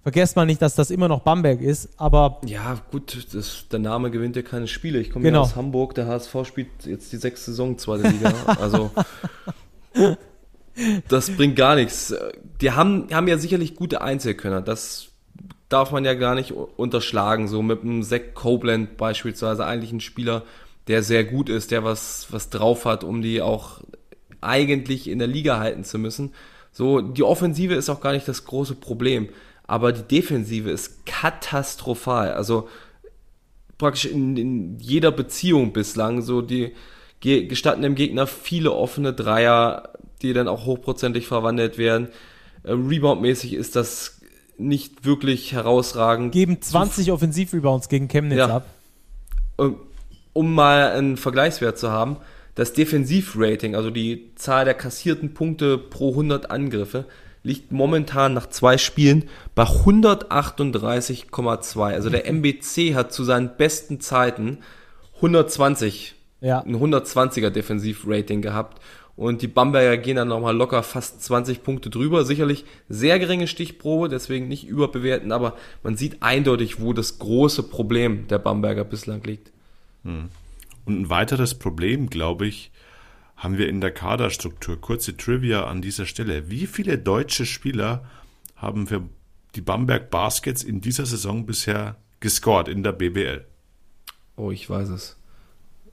vergesst 0.09 0.37
mal 0.37 0.47
nicht, 0.47 0.63
dass 0.63 0.75
das 0.75 0.91
immer 0.91 1.07
noch 1.07 1.21
Bamberg 1.21 1.61
ist, 1.61 1.91
aber. 1.99 2.41
Ja, 2.47 2.81
gut, 2.91 3.35
das, 3.35 3.67
der 3.71 3.79
Name 3.79 4.11
gewinnt 4.11 4.37
ja 4.37 4.43
keine 4.43 4.67
Spiele. 4.67 5.01
Ich 5.01 5.11
komme 5.11 5.23
genau. 5.23 5.41
ja 5.41 5.43
aus 5.43 5.55
Hamburg, 5.55 5.95
der 5.95 6.07
HSV 6.07 6.35
spielt 6.45 6.69
jetzt 6.87 7.13
die 7.13 7.19
sechste 7.19 7.51
Saison 7.51 7.77
zweite 7.77 8.09
Liga. 8.09 8.33
Also 8.59 8.91
das 11.09 11.31
bringt 11.31 11.57
gar 11.57 11.75
nichts. 11.75 12.15
Die 12.63 12.71
haben, 12.71 13.09
haben 13.13 13.29
ja 13.29 13.37
sicherlich 13.37 13.75
gute 13.75 14.01
Einzelkönner. 14.01 14.63
Das 14.63 15.09
darf 15.69 15.93
man 15.93 16.07
ja 16.07 16.15
gar 16.15 16.35
nicht 16.35 16.53
unterschlagen. 16.53 17.47
So 17.47 17.61
mit 17.61 17.83
einem 17.83 18.03
Zack 18.03 18.35
Copeland 18.35 18.97
beispielsweise 18.97 19.67
eigentlich 19.67 19.93
ein 19.93 20.01
Spieler, 20.01 20.45
der 20.87 21.03
sehr 21.03 21.25
gut 21.25 21.51
ist, 21.51 21.71
der 21.71 21.85
was, 21.85 22.29
was 22.31 22.49
drauf 22.49 22.87
hat, 22.87 23.05
um 23.05 23.21
die 23.21 23.43
auch 23.43 23.83
eigentlich 24.41 25.09
in 25.09 25.19
der 25.19 25.29
Liga 25.29 25.59
halten 25.59 25.85
zu 25.85 25.99
müssen. 25.99 26.33
So, 26.73 27.03
die 27.03 27.23
Offensive 27.23 27.75
ist 27.75 27.91
auch 27.91 28.01
gar 28.01 28.13
nicht 28.13 28.27
das 28.27 28.47
große 28.47 28.75
Problem, 28.77 29.29
aber 29.69 29.93
die 29.93 30.03
Defensive 30.03 30.71
ist 30.71 31.07
katastrophal. 31.07 32.33
Also 32.33 32.69
praktisch 33.77 34.07
in, 34.07 34.37
in 34.37 34.79
jeder 34.81 35.13
Beziehung 35.13 35.73
bislang 35.73 36.23
so 36.23 36.43
die, 36.43 36.73
gestatten 37.21 37.83
dem 37.83 37.95
Gegner 37.95 38.27
viele 38.27 38.73
offene 38.73 39.13
Dreier, 39.13 39.91
die 40.23 40.33
dann 40.33 40.49
auch 40.49 40.65
hochprozentig 40.65 41.29
verwandelt 41.29 41.79
werden. 41.79 42.09
Äh, 42.65 42.73
Rebound-mäßig 42.73 43.53
ist 43.53 43.77
das 43.77 44.21
nicht 44.57 45.05
wirklich 45.05 45.53
herausragend. 45.53 46.33
Geben 46.33 46.61
20 46.61 47.13
Offensiv-Rebounds 47.13 47.89
gegen 47.89 48.09
Chemnitz 48.09 48.39
ja. 48.39 48.57
ab. 48.57 48.67
Um, 49.57 49.77
um 50.33 50.55
mal 50.55 50.93
einen 50.93 51.17
Vergleichswert 51.19 51.79
zu 51.79 51.91
haben, 51.91 52.17
das 52.55 52.73
Defensiv-Rating, 52.73 53.77
also 53.77 53.91
die 53.91 54.33
Zahl 54.35 54.65
der 54.65 54.75
kassierten 54.75 55.35
Punkte 55.35 55.77
pro 55.77 56.11
100 56.11 56.51
Angriffe, 56.51 57.05
liegt 57.43 57.73
momentan 57.73 58.35
nach 58.35 58.49
zwei 58.49 58.79
Spielen 58.79 59.25
bei 59.55 59.65
138,2. 59.65 61.93
Also 61.93 62.09
der 62.11 62.27
MBC 62.27 62.95
hat 62.95 63.13
zu 63.13 63.25
seinen 63.25 63.57
besten 63.57 64.01
Zeiten 64.01 64.59
120 65.17 66.15
ja. 66.41 66.61
ein 66.61 66.77
120er 66.77 67.51
Defensivrating 67.51 68.41
gehabt. 68.43 68.81
Und 69.17 69.43
die 69.43 69.49
Bamberger 69.49 69.97
gehen 69.97 70.15
dann 70.15 70.29
nochmal 70.29 70.57
locker 70.57 70.85
fast 70.85 71.25
20 71.25 71.65
Punkte 71.65 71.91
drüber. 71.91 72.25
Sicherlich 72.25 72.65
sehr 72.89 73.19
geringe 73.19 73.49
Stichprobe, 73.49 74.09
deswegen 74.09 74.47
nicht 74.47 74.69
überbewerten, 74.69 75.33
aber 75.33 75.57
man 75.83 75.97
sieht 75.97 76.23
eindeutig, 76.23 76.81
wo 76.81 76.93
das 76.93 77.19
große 77.19 77.65
Problem 77.65 78.29
der 78.29 78.39
Bamberger 78.39 78.85
bislang 78.85 79.25
liegt. 79.25 79.51
Hm. 80.05 80.29
Und 80.87 81.01
ein 81.01 81.11
weiteres 81.11 81.57
Problem, 81.57 82.11
glaube 82.11 82.47
ich, 82.47 82.71
haben 83.39 83.57
wir 83.57 83.69
in 83.69 83.81
der 83.81 83.93
Kaderstruktur. 83.93 84.81
Kurze 84.81 85.17
Trivia 85.17 85.65
an 85.65 85.81
dieser 85.81 86.07
Stelle. 86.07 86.51
Wie 86.51 86.67
viele 86.67 86.99
deutsche 86.99 87.47
Spieler 87.47 88.05
haben 88.57 88.87
für 88.89 89.09
die 89.55 89.61
Bamberg 89.61 90.11
Baskets 90.11 90.65
in 90.65 90.81
dieser 90.81 91.07
Saison 91.07 91.47
bisher 91.47 91.97
gescored 92.21 92.69
in 92.69 92.83
der 92.83 92.93
BBL? 92.93 93.47
Oh, 94.37 94.51
ich 94.51 94.69
weiß 94.69 94.89
es. 94.91 95.17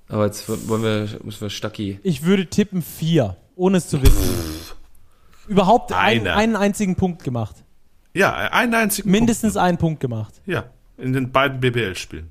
Aber 0.07 0.25
jetzt 0.25 0.49
wollen 0.67 0.83
wir, 0.83 1.19
müssen 1.23 1.41
wir 1.41 1.49
Stacki. 1.49 1.99
Ich 2.03 2.23
würde 2.23 2.47
tippen 2.47 2.81
vier, 2.81 3.37
ohne 3.55 3.77
es 3.77 3.89
zu 3.89 4.01
wissen. 4.01 4.75
Überhaupt 5.47 5.93
ein, 5.93 6.27
einen 6.27 6.55
einzigen 6.55 6.95
Punkt 6.95 7.23
gemacht. 7.23 7.63
Ja, 8.13 8.33
einen 8.33 8.73
einzigen 8.73 9.11
Mindestens 9.11 9.53
Punkt. 9.53 9.67
einen 9.67 9.77
Punkt 9.77 9.99
gemacht. 9.99 10.41
Ja, 10.45 10.65
in 10.97 11.13
den 11.13 11.31
beiden 11.31 11.59
BBL-Spielen. 11.59 12.29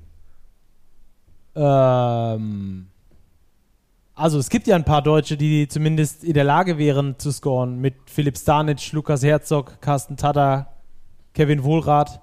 Ähm, 1.55 2.87
also 4.15 4.39
es 4.39 4.49
gibt 4.49 4.65
ja 4.67 4.75
ein 4.75 4.85
paar 4.85 5.01
Deutsche, 5.01 5.35
die 5.35 5.67
zumindest 5.67 6.23
in 6.23 6.33
der 6.33 6.45
Lage 6.45 6.77
wären 6.77 7.19
zu 7.19 7.31
scoren. 7.31 7.79
Mit 7.79 7.95
Philipp 8.05 8.37
Stanic, 8.37 8.91
Lukas 8.93 9.23
Herzog, 9.23 9.81
Carsten 9.81 10.15
Tada, 10.15 10.73
Kevin 11.33 11.63
Wohlrath. 11.63 12.21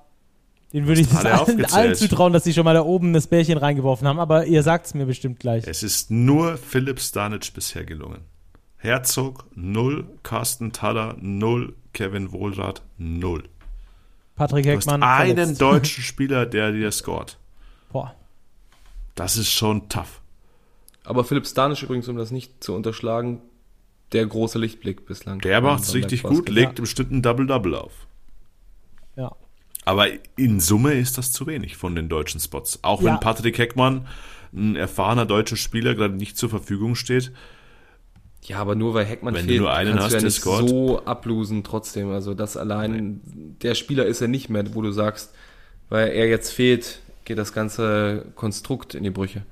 Den 0.73 0.87
würde 0.87 1.03
ich 1.03 1.13
allen, 1.13 1.67
allen, 1.67 1.95
zutrauen, 1.95 2.33
dass 2.33 2.45
sie 2.45 2.55
schon 2.55 2.65
mal 2.65 2.73
da 2.73 2.83
oben 2.83 3.13
das 3.13 3.27
Bärchen 3.27 3.59
reingeworfen 3.59 4.09
haben, 4.09 4.19
aber 4.19 4.47
ihr 4.47 4.63
sagt 4.63 4.87
es 4.87 4.95
mir 4.95 5.05
bestimmt 5.05 5.39
gleich. 5.39 5.67
Es 5.67 5.83
ist 5.83 6.11
nur 6.11 6.57
Philipp 6.57 6.99
Stanic 6.99 7.53
bisher 7.53 7.85
gelungen. 7.85 8.23
Herzog 8.79 9.45
0, 9.55 10.09
Carsten 10.23 10.73
Tada 10.73 11.15
0, 11.21 11.75
Kevin 11.93 12.33
Wohlrath 12.33 12.81
0. 12.97 13.45
Patrick 14.35 14.65
Heckmann. 14.65 15.03
einen 15.03 15.37
verletzt. 15.37 15.61
deutschen 15.61 16.03
Spieler, 16.05 16.47
der 16.47 16.73
dir 16.73 16.91
scored. 16.91 17.37
Boah. 17.93 18.15
Das 19.15 19.37
ist 19.37 19.51
schon 19.51 19.91
tough. 19.91 20.22
Aber 21.05 21.25
Philipp 21.25 21.47
Stanic 21.47 21.83
übrigens, 21.83 22.09
um 22.09 22.17
das 22.17 22.31
nicht 22.31 22.63
zu 22.63 22.75
unterschlagen, 22.75 23.43
der 24.13 24.27
große 24.27 24.59
Lichtblick 24.59 25.07
bislang. 25.07 25.41
Der 25.41 25.61
macht 25.61 25.83
es 25.83 25.95
richtig 25.95 26.23
gut, 26.23 26.49
legt 26.49 26.79
im 26.79 26.87
Schnitt 26.87 27.11
ein 27.11 27.23
Double-Double 27.23 27.75
auf. 27.75 28.07
Ja. 29.17 29.35
Aber 29.85 30.07
in 30.37 30.61
Summe 30.61 30.93
ist 30.93 31.19
das 31.19 31.33
zu 31.33 31.47
wenig 31.47 31.77
von 31.77 31.95
den 31.95 32.09
deutschen 32.09 32.41
Spots. 32.41 32.79
Auch 32.83 33.03
ja. 33.03 33.13
wenn 33.13 33.21
Patrick 33.21 33.59
Heckmann, 33.59 34.07
ein 34.55 34.77
erfahrener 34.77 35.27
deutscher 35.27 35.57
Spieler, 35.57 35.95
gerade 35.95 36.15
nicht 36.15 36.37
zur 36.37 36.51
Verfügung 36.51 36.95
steht. 36.95 37.33
Ja, 38.45 38.59
aber 38.59 38.75
nur 38.75 38.95
weil 38.95 39.05
Heckmann 39.05 39.35
wenn 39.35 39.47
fehlt, 39.47 39.59
du 39.59 39.63
nur 39.63 39.73
einen 39.73 39.99
hast, 39.99 40.13
du 40.13 40.17
ja 40.19 40.23
nicht 40.23 40.43
so 40.43 41.05
ablosen 41.05 41.65
trotzdem. 41.65 42.11
Also 42.11 42.35
das 42.35 42.57
allein, 42.57 43.21
nee. 43.25 43.55
der 43.63 43.75
Spieler 43.75 44.05
ist 44.05 44.21
ja 44.21 44.27
nicht 44.27 44.49
mehr, 44.49 44.75
wo 44.75 44.83
du 44.83 44.91
sagst, 44.91 45.33
weil 45.89 46.09
er 46.09 46.27
jetzt 46.29 46.53
fehlt, 46.53 47.01
geht 47.25 47.39
das 47.39 47.53
ganze 47.53 48.27
Konstrukt 48.35 48.95
in 48.95 49.05
die 49.05 49.11
Brüche. 49.11 49.43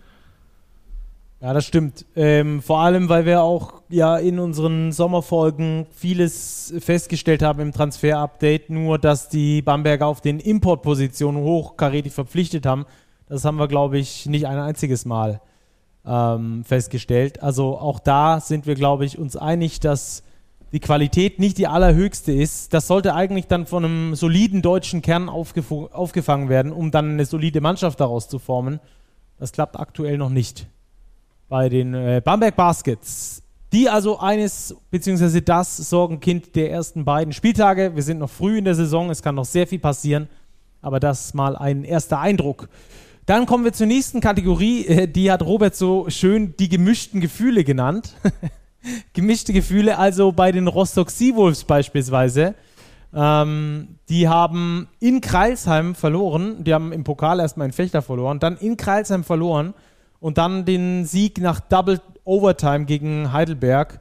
Ja, 1.42 1.54
das 1.54 1.64
stimmt. 1.64 2.04
Ähm, 2.16 2.60
vor 2.60 2.80
allem, 2.80 3.08
weil 3.08 3.24
wir 3.24 3.42
auch 3.42 3.80
ja 3.88 4.18
in 4.18 4.38
unseren 4.38 4.92
Sommerfolgen 4.92 5.86
vieles 5.90 6.74
festgestellt 6.80 7.42
haben 7.42 7.60
im 7.60 7.72
Transfer-Update, 7.72 8.68
nur 8.68 8.98
dass 8.98 9.30
die 9.30 9.62
Bamberger 9.62 10.06
auf 10.06 10.20
den 10.20 10.38
Importpositionen 10.38 11.42
hochkarätig 11.42 12.12
verpflichtet 12.12 12.66
haben. 12.66 12.84
Das 13.26 13.46
haben 13.46 13.56
wir, 13.56 13.68
glaube 13.68 13.96
ich, 13.96 14.26
nicht 14.26 14.46
ein 14.46 14.58
einziges 14.58 15.06
Mal 15.06 15.40
ähm, 16.04 16.62
festgestellt. 16.64 17.42
Also 17.42 17.78
auch 17.78 18.00
da 18.00 18.40
sind 18.40 18.66
wir, 18.66 18.74
glaube 18.74 19.06
ich, 19.06 19.18
uns 19.18 19.34
einig, 19.34 19.80
dass 19.80 20.22
die 20.72 20.80
Qualität 20.80 21.38
nicht 21.38 21.56
die 21.56 21.68
allerhöchste 21.68 22.32
ist. 22.32 22.74
Das 22.74 22.86
sollte 22.86 23.14
eigentlich 23.14 23.46
dann 23.46 23.64
von 23.64 23.86
einem 23.86 24.14
soliden 24.14 24.60
deutschen 24.60 25.00
Kern 25.00 25.30
aufgefangen 25.30 26.50
werden, 26.50 26.70
um 26.70 26.90
dann 26.90 27.12
eine 27.12 27.24
solide 27.24 27.62
Mannschaft 27.62 27.98
daraus 27.98 28.28
zu 28.28 28.38
formen. 28.38 28.78
Das 29.38 29.52
klappt 29.52 29.80
aktuell 29.80 30.18
noch 30.18 30.28
nicht 30.28 30.66
bei 31.50 31.68
den 31.68 31.92
äh, 31.92 32.22
Bamberg 32.24 32.56
Baskets. 32.56 33.42
Die 33.72 33.88
also 33.88 34.18
eines, 34.18 34.74
beziehungsweise 34.90 35.42
das 35.42 35.76
Sorgenkind 35.76 36.56
der 36.56 36.70
ersten 36.70 37.04
beiden 37.04 37.32
Spieltage. 37.32 37.94
Wir 37.94 38.02
sind 38.02 38.18
noch 38.18 38.30
früh 38.30 38.58
in 38.58 38.64
der 38.64 38.74
Saison, 38.74 39.10
es 39.10 39.20
kann 39.20 39.34
noch 39.34 39.44
sehr 39.44 39.66
viel 39.66 39.78
passieren, 39.78 40.28
aber 40.80 40.98
das 40.98 41.34
mal 41.34 41.56
ein 41.56 41.84
erster 41.84 42.20
Eindruck. 42.20 42.68
Dann 43.26 43.46
kommen 43.46 43.64
wir 43.64 43.72
zur 43.72 43.86
nächsten 43.86 44.20
Kategorie, 44.20 44.86
äh, 44.86 45.08
die 45.08 45.30
hat 45.30 45.42
Robert 45.42 45.76
so 45.76 46.08
schön 46.08 46.54
die 46.58 46.68
gemischten 46.68 47.20
Gefühle 47.20 47.64
genannt. 47.64 48.14
Gemischte 49.12 49.52
Gefühle, 49.52 49.98
also 49.98 50.32
bei 50.32 50.52
den 50.52 50.66
Rostock 50.66 51.10
Seawolves 51.10 51.64
beispielsweise. 51.64 52.54
Ähm, 53.12 53.98
die 54.08 54.26
haben 54.26 54.88
in 55.00 55.20
Kreilsheim 55.20 55.94
verloren, 55.94 56.64
die 56.64 56.72
haben 56.72 56.92
im 56.92 57.04
Pokal 57.04 57.40
erstmal 57.40 57.64
einen 57.64 57.74
Fechter 57.74 58.00
verloren, 58.00 58.38
dann 58.38 58.56
in 58.56 58.78
Kreilsheim 58.78 59.22
verloren 59.22 59.74
und 60.20 60.38
dann 60.38 60.64
den 60.64 61.06
Sieg 61.06 61.38
nach 61.40 61.60
Double 61.60 62.00
Overtime 62.24 62.84
gegen 62.84 63.32
Heidelberg, 63.32 64.00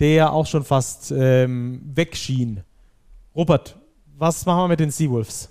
der 0.00 0.32
auch 0.32 0.46
schon 0.46 0.64
fast 0.64 1.12
ähm, 1.16 1.80
wegschien. 1.94 2.62
Robert, 3.34 3.76
was 4.18 4.44
machen 4.44 4.64
wir 4.64 4.68
mit 4.68 4.80
den 4.80 4.90
Seawolves? 4.90 5.48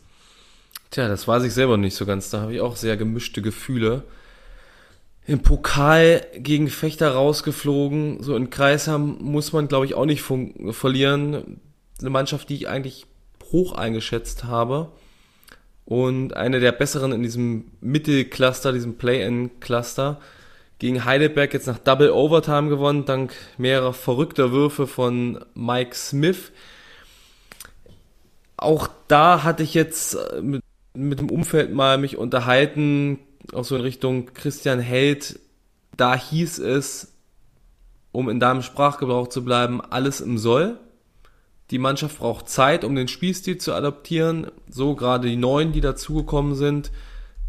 Tja, 0.91 1.07
das 1.07 1.27
weiß 1.27 1.43
ich 1.43 1.53
selber 1.53 1.77
nicht 1.77 1.95
so 1.95 2.05
ganz. 2.05 2.29
Da 2.29 2.41
habe 2.41 2.53
ich 2.53 2.61
auch 2.61 2.75
sehr 2.75 2.97
gemischte 2.97 3.41
Gefühle. 3.41 4.03
Im 5.25 5.39
Pokal 5.39 6.25
gegen 6.37 6.67
Fechter 6.69 7.13
rausgeflogen. 7.13 8.21
So 8.21 8.35
in 8.35 8.49
Kreisheim 8.49 9.17
muss 9.21 9.53
man, 9.53 9.67
glaube 9.67 9.85
ich, 9.85 9.95
auch 9.95 10.05
nicht 10.05 10.21
verlieren. 10.21 11.61
Eine 11.99 12.09
Mannschaft, 12.09 12.49
die 12.49 12.55
ich 12.55 12.67
eigentlich 12.67 13.05
hoch 13.51 13.73
eingeschätzt 13.73 14.43
habe 14.43 14.91
und 15.85 16.35
eine 16.35 16.59
der 16.59 16.71
besseren 16.71 17.11
in 17.11 17.23
diesem 17.23 17.65
Mittelcluster, 17.81 18.71
diesem 18.71 18.95
Play-In-Cluster. 18.97 20.19
Gegen 20.79 21.05
Heidelberg 21.05 21.53
jetzt 21.53 21.67
nach 21.67 21.77
Double 21.77 22.11
Overtime 22.11 22.69
gewonnen, 22.69 23.05
dank 23.05 23.33
mehrerer 23.57 23.93
verrückter 23.93 24.51
Würfe 24.51 24.87
von 24.87 25.43
Mike 25.53 25.95
Smith. 25.95 26.51
Auch 28.57 28.87
da 29.07 29.43
hatte 29.43 29.63
ich 29.63 29.73
jetzt 29.73 30.15
äh, 30.15 30.41
mit, 30.41 30.61
mit 30.93 31.19
dem 31.19 31.29
Umfeld 31.29 31.73
mal 31.73 31.97
mich 31.97 32.17
unterhalten, 32.17 33.19
auch 33.53 33.63
so 33.65 33.75
in 33.75 33.81
Richtung 33.81 34.33
Christian 34.33 34.79
Held. 34.79 35.39
Da 35.97 36.15
hieß 36.15 36.59
es, 36.59 37.13
um 38.11 38.29
in 38.29 38.39
deinem 38.39 38.61
Sprachgebrauch 38.61 39.27
zu 39.27 39.43
bleiben, 39.43 39.81
alles 39.81 40.21
im 40.21 40.37
Soll. 40.37 40.79
Die 41.73 41.79
Mannschaft 41.79 42.19
braucht 42.19 42.49
Zeit, 42.49 42.83
um 42.83 42.95
den 42.95 43.07
Spielstil 43.07 43.57
zu 43.57 43.73
adaptieren. 43.73 44.51
So 44.69 44.93
gerade 44.95 45.27
die 45.27 45.35
Neuen, 45.35 45.71
die 45.71 45.81
dazugekommen 45.81 46.53
sind, 46.53 46.91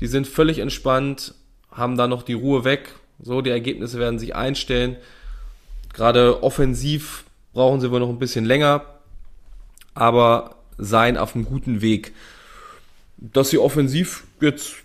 die 0.01 0.07
sind 0.07 0.27
völlig 0.27 0.61
entspannt, 0.61 1.35
haben 1.71 1.99
da 1.99 2.09
noch 2.09 2.23
die 2.23 2.33
Ruhe 2.33 2.65
weg. 2.65 2.95
So, 3.23 3.43
die 3.43 3.51
Ergebnisse 3.51 3.99
werden 3.99 4.19
sich 4.19 4.35
einstellen. 4.35 4.97
Gerade 5.93 6.43
offensiv 6.43 7.25
brauchen 7.53 7.83
sie 7.83 7.91
wohl 7.91 8.01
noch 8.01 8.09
ein 8.09 8.19
bisschen 8.19 8.47
länger, 8.47 8.87
aber 9.93 10.55
seien 10.79 11.19
auf 11.19 11.35
einem 11.35 11.45
guten 11.45 11.83
Weg. 11.83 12.15
Dass 13.19 13.51
sie 13.51 13.59
offensiv 13.59 14.25
jetzt 14.41 14.77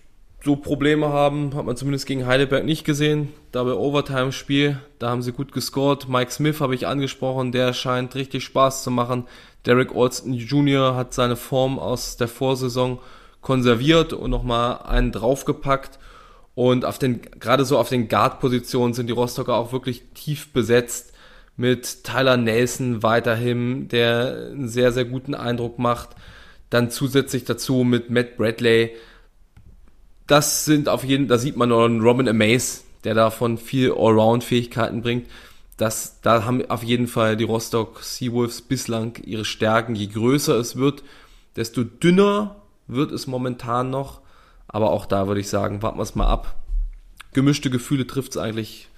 so 0.43 0.55
Probleme 0.55 1.09
haben, 1.09 1.53
hat 1.55 1.65
man 1.65 1.75
zumindest 1.75 2.05
gegen 2.05 2.25
Heidelberg 2.25 2.63
nicht 2.63 2.85
gesehen. 2.85 3.33
Double 3.51 3.73
Overtime 3.73 4.31
Spiel, 4.31 4.79
da 4.97 5.09
haben 5.09 5.21
sie 5.21 5.33
gut 5.33 5.51
gescored. 5.51 6.07
Mike 6.07 6.31
Smith 6.31 6.61
habe 6.61 6.75
ich 6.75 6.87
angesprochen, 6.87 7.51
der 7.51 7.73
scheint 7.73 8.15
richtig 8.15 8.45
Spaß 8.45 8.83
zu 8.83 8.91
machen. 8.91 9.25
Derek 9.65 9.93
Alston 9.93 10.33
Jr. 10.33 10.95
hat 10.95 11.13
seine 11.13 11.35
Form 11.35 11.77
aus 11.77 12.15
der 12.15 12.29
Vorsaison 12.29 12.99
konserviert 13.41 14.13
und 14.13 14.31
nochmal 14.31 14.79
einen 14.83 15.11
draufgepackt. 15.11 15.99
Und 16.55 16.85
auf 16.85 16.99
den, 16.99 17.21
gerade 17.21 17.65
so 17.65 17.77
auf 17.77 17.89
den 17.89 18.07
Guard-Positionen 18.07 18.93
sind 18.93 19.07
die 19.07 19.13
Rostocker 19.13 19.55
auch 19.55 19.71
wirklich 19.71 20.03
tief 20.13 20.51
besetzt 20.53 21.13
mit 21.55 22.05
Tyler 22.05 22.37
Nelson 22.37 23.03
weiterhin, 23.03 23.89
der 23.89 24.49
einen 24.51 24.69
sehr, 24.69 24.93
sehr 24.93 25.05
guten 25.05 25.35
Eindruck 25.35 25.79
macht. 25.79 26.09
Dann 26.69 26.91
zusätzlich 26.91 27.43
dazu 27.43 27.83
mit 27.83 28.09
Matt 28.09 28.37
Bradley, 28.37 28.91
das 30.30 30.63
sind 30.63 30.89
auf 30.89 31.03
jeden 31.03 31.27
da 31.27 31.38
sieht 31.38 31.57
man 31.57 31.69
noch 31.69 31.84
einen 31.84 32.01
Robin 32.01 32.27
Amaze, 32.27 32.82
der 33.03 33.15
davon 33.15 33.57
viel 33.57 33.91
Allround-Fähigkeiten 33.91 35.01
bringt. 35.01 35.27
Das, 35.77 36.21
da 36.21 36.43
haben 36.45 36.69
auf 36.69 36.84
jeden 36.84 37.07
Fall 37.07 37.36
die 37.36 37.45
Rostock 37.45 38.03
Seawolves 38.03 38.61
bislang 38.61 39.15
ihre 39.25 39.45
Stärken. 39.45 39.95
Je 39.95 40.07
größer 40.07 40.55
es 40.55 40.75
wird, 40.75 41.03
desto 41.55 41.84
dünner 41.84 42.57
wird 42.88 43.11
es 43.11 43.27
momentan 43.27 43.89
noch. 43.89 44.21
Aber 44.67 44.91
auch 44.91 45.05
da 45.05 45.27
würde 45.27 45.41
ich 45.41 45.49
sagen, 45.49 45.82
warten 45.82 45.97
wir 45.97 46.03
es 46.03 46.15
mal 46.15 46.27
ab. 46.27 46.55
Gemischte 47.34 47.69
Gefühle 47.69 48.05
trifft 48.05 48.32
es 48.32 48.38
eigentlich 48.38 48.89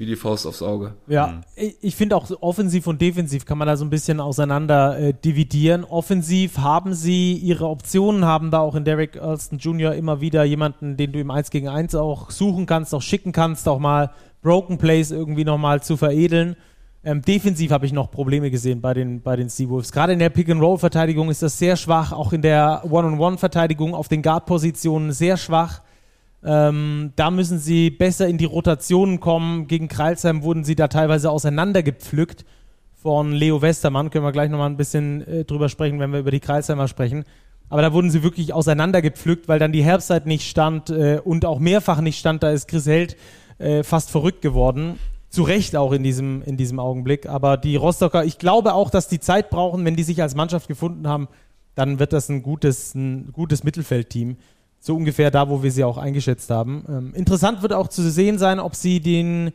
wie 0.00 0.06
die 0.06 0.16
Faust 0.16 0.46
aufs 0.46 0.62
Auge. 0.62 0.94
Ja, 1.08 1.26
mhm. 1.26 1.72
ich, 1.82 1.94
finde 1.94 2.16
auch 2.16 2.26
offensiv 2.40 2.86
und 2.86 3.02
defensiv 3.02 3.44
kann 3.44 3.58
man 3.58 3.68
da 3.68 3.76
so 3.76 3.84
ein 3.84 3.90
bisschen 3.90 4.18
auseinander 4.18 4.98
äh, 4.98 5.12
dividieren. 5.12 5.84
Offensiv 5.84 6.56
haben 6.56 6.94
sie 6.94 7.34
ihre 7.34 7.68
Optionen, 7.68 8.24
haben 8.24 8.50
da 8.50 8.60
auch 8.60 8.74
in 8.74 8.86
Derek 8.86 9.20
Alston 9.20 9.58
Jr. 9.58 9.92
immer 9.92 10.22
wieder 10.22 10.42
jemanden, 10.44 10.96
den 10.96 11.12
du 11.12 11.20
im 11.20 11.30
1 11.30 11.50
gegen 11.50 11.68
1 11.68 11.94
auch 11.96 12.30
suchen 12.30 12.64
kannst, 12.64 12.94
auch 12.94 13.02
schicken 13.02 13.32
kannst, 13.32 13.68
auch 13.68 13.78
mal 13.78 14.12
Broken 14.40 14.78
Plays 14.78 15.10
irgendwie 15.10 15.44
nochmal 15.44 15.82
zu 15.82 15.98
veredeln. 15.98 16.56
Ähm, 17.04 17.20
defensiv 17.20 17.70
habe 17.70 17.84
ich 17.84 17.92
noch 17.92 18.10
Probleme 18.10 18.50
gesehen 18.50 18.80
bei 18.80 18.94
den, 18.94 19.20
bei 19.20 19.36
den 19.36 19.50
Seawolves. 19.50 19.92
Gerade 19.92 20.14
in 20.14 20.18
der 20.18 20.30
Pick-and-Roll-Verteidigung 20.30 21.28
ist 21.28 21.42
das 21.42 21.58
sehr 21.58 21.76
schwach, 21.76 22.12
auch 22.12 22.32
in 22.32 22.40
der 22.40 22.84
One-on-One-Verteidigung 22.90 23.94
auf 23.94 24.08
den 24.08 24.22
Guard-Positionen 24.22 25.12
sehr 25.12 25.36
schwach. 25.36 25.82
Ähm, 26.42 27.12
da 27.16 27.30
müssen 27.30 27.58
sie 27.58 27.90
besser 27.90 28.26
in 28.26 28.38
die 28.38 28.46
Rotationen 28.46 29.20
kommen. 29.20 29.66
Gegen 29.66 29.88
Kreilsheim 29.88 30.42
wurden 30.42 30.64
sie 30.64 30.74
da 30.74 30.88
teilweise 30.88 31.30
auseinandergepflückt 31.30 32.44
von 32.94 33.32
Leo 33.32 33.60
Westermann. 33.62 34.10
Können 34.10 34.24
wir 34.24 34.32
gleich 34.32 34.50
nochmal 34.50 34.70
ein 34.70 34.76
bisschen 34.76 35.26
äh, 35.26 35.44
drüber 35.44 35.68
sprechen, 35.68 35.98
wenn 36.00 36.12
wir 36.12 36.20
über 36.20 36.30
die 36.30 36.40
Kreilsheimer 36.40 36.88
sprechen. 36.88 37.24
Aber 37.68 37.82
da 37.82 37.92
wurden 37.92 38.10
sie 38.10 38.22
wirklich 38.22 38.52
auseinandergepflückt, 38.52 39.48
weil 39.48 39.58
dann 39.58 39.72
die 39.72 39.84
Herbstzeit 39.84 40.26
nicht 40.26 40.48
stand 40.48 40.90
äh, 40.90 41.20
und 41.22 41.44
auch 41.44 41.60
mehrfach 41.60 42.00
nicht 42.00 42.18
stand. 42.18 42.42
Da 42.42 42.50
ist 42.50 42.68
Chris 42.68 42.86
Held 42.86 43.16
äh, 43.58 43.82
fast 43.82 44.10
verrückt 44.10 44.42
geworden. 44.42 44.98
Zu 45.28 45.44
Recht 45.44 45.76
auch 45.76 45.92
in 45.92 46.02
diesem, 46.02 46.42
in 46.42 46.56
diesem 46.56 46.80
Augenblick. 46.80 47.26
Aber 47.28 47.56
die 47.56 47.76
Rostocker, 47.76 48.24
ich 48.24 48.38
glaube 48.38 48.74
auch, 48.74 48.90
dass 48.90 49.06
die 49.06 49.20
Zeit 49.20 49.50
brauchen, 49.50 49.84
wenn 49.84 49.94
die 49.94 50.02
sich 50.02 50.20
als 50.20 50.34
Mannschaft 50.34 50.66
gefunden 50.66 51.06
haben, 51.06 51.28
dann 51.76 52.00
wird 52.00 52.12
das 52.12 52.28
ein 52.28 52.42
gutes, 52.42 52.94
ein 52.94 53.30
gutes 53.32 53.62
Mittelfeldteam. 53.62 54.36
So 54.80 54.96
ungefähr 54.96 55.30
da, 55.30 55.48
wo 55.48 55.62
wir 55.62 55.70
sie 55.70 55.84
auch 55.84 55.98
eingeschätzt 55.98 56.50
haben. 56.50 56.84
Ähm, 56.88 57.12
interessant 57.14 57.62
wird 57.62 57.74
auch 57.74 57.88
zu 57.88 58.10
sehen 58.10 58.38
sein, 58.38 58.58
ob 58.58 58.74
sie 58.74 59.00
den 59.00 59.52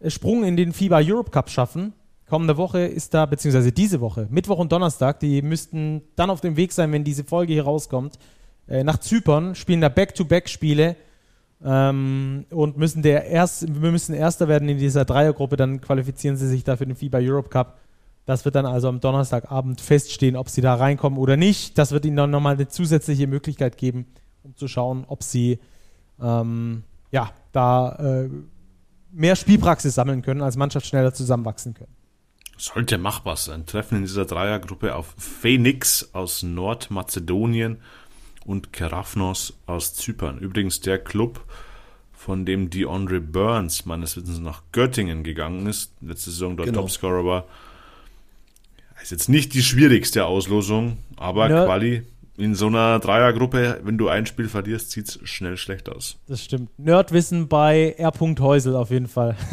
äh, 0.00 0.10
Sprung 0.10 0.44
in 0.44 0.56
den 0.56 0.72
FIBA 0.72 1.00
Europe 1.02 1.30
Cup 1.30 1.50
schaffen. 1.50 1.94
Kommende 2.28 2.56
Woche 2.56 2.80
ist 2.80 3.14
da, 3.14 3.24
beziehungsweise 3.24 3.72
diese 3.72 4.00
Woche, 4.00 4.26
Mittwoch 4.30 4.58
und 4.58 4.72
Donnerstag, 4.72 5.20
die 5.20 5.42
müssten 5.42 6.02
dann 6.16 6.28
auf 6.28 6.40
dem 6.40 6.56
Weg 6.56 6.72
sein, 6.72 6.90
wenn 6.92 7.04
diese 7.04 7.24
Folge 7.24 7.52
hier 7.52 7.64
rauskommt, 7.64 8.18
äh, 8.68 8.84
nach 8.84 8.98
Zypern, 8.98 9.54
spielen 9.54 9.80
da 9.80 9.88
Back-to-Back-Spiele 9.88 10.96
ähm, 11.64 12.44
und 12.50 12.76
müssen 12.76 13.02
der 13.02 13.26
erst, 13.26 13.80
wir 13.80 13.92
müssen 13.92 14.14
Erster 14.14 14.48
werden 14.48 14.68
in 14.68 14.78
dieser 14.78 15.04
Dreiergruppe, 15.04 15.56
dann 15.56 15.80
qualifizieren 15.80 16.36
sie 16.36 16.48
sich 16.48 16.64
da 16.64 16.76
für 16.76 16.84
den 16.84 16.96
FIBA 16.96 17.18
Europe 17.18 17.48
Cup. 17.48 17.78
Das 18.26 18.44
wird 18.44 18.56
dann 18.56 18.66
also 18.66 18.88
am 18.88 19.00
Donnerstagabend 19.00 19.80
feststehen, 19.80 20.34
ob 20.34 20.48
sie 20.50 20.60
da 20.60 20.74
reinkommen 20.74 21.18
oder 21.18 21.36
nicht. 21.36 21.78
Das 21.78 21.92
wird 21.92 22.04
ihnen 22.04 22.16
dann 22.16 22.30
nochmal 22.30 22.54
eine 22.54 22.66
zusätzliche 22.66 23.28
Möglichkeit 23.28 23.78
geben, 23.78 24.06
um 24.46 24.56
zu 24.56 24.68
schauen, 24.68 25.04
ob 25.06 25.22
sie 25.22 25.58
ähm, 26.20 26.84
ja, 27.10 27.30
da 27.52 28.24
äh, 28.24 28.30
mehr 29.12 29.36
Spielpraxis 29.36 29.94
sammeln 29.94 30.22
können, 30.22 30.42
als 30.42 30.56
Mannschaft 30.56 30.86
schneller 30.86 31.12
zusammenwachsen 31.12 31.74
können. 31.74 31.94
Sollte 32.56 32.96
machbar 32.96 33.36
sein. 33.36 33.66
Treffen 33.66 33.96
in 33.96 34.02
dieser 34.02 34.24
Dreiergruppe 34.24 34.94
auf 34.94 35.14
Phoenix 35.18 36.10
aus 36.14 36.42
Nordmazedonien 36.42 37.78
und 38.46 38.72
Kerafnos 38.72 39.54
aus 39.66 39.94
Zypern. 39.94 40.38
Übrigens 40.38 40.80
der 40.80 40.98
Club, 40.98 41.44
von 42.12 42.44
dem 42.44 42.70
DeAndre 42.70 43.20
Burns 43.20 43.84
meines 43.84 44.16
Wissens 44.16 44.40
nach 44.40 44.62
Göttingen 44.72 45.22
gegangen 45.22 45.66
ist, 45.66 45.92
letzte 46.00 46.30
Saison 46.30 46.56
dort 46.56 46.68
genau. 46.68 46.80
Topscorer 46.80 47.24
war. 47.24 47.44
Ist 49.02 49.12
jetzt 49.12 49.28
nicht 49.28 49.54
die 49.54 49.62
schwierigste 49.62 50.24
Auslosung, 50.24 50.98
aber 51.16 51.48
ja. 51.48 51.64
Quali 51.64 52.02
in 52.38 52.54
so 52.54 52.66
einer 52.66 52.98
Dreiergruppe, 52.98 53.80
wenn 53.82 53.98
du 53.98 54.08
ein 54.08 54.26
Spiel 54.26 54.48
verlierst, 54.48 54.90
sieht 54.90 55.08
es 55.08 55.18
schnell 55.24 55.56
schlecht 55.56 55.88
aus. 55.88 56.18
Das 56.28 56.42
stimmt. 56.42 56.70
Nerdwissen 56.78 57.48
bei 57.48 57.94
R. 57.98 58.12
Häusel 58.40 58.76
auf 58.76 58.90
jeden 58.90 59.08
Fall. 59.08 59.36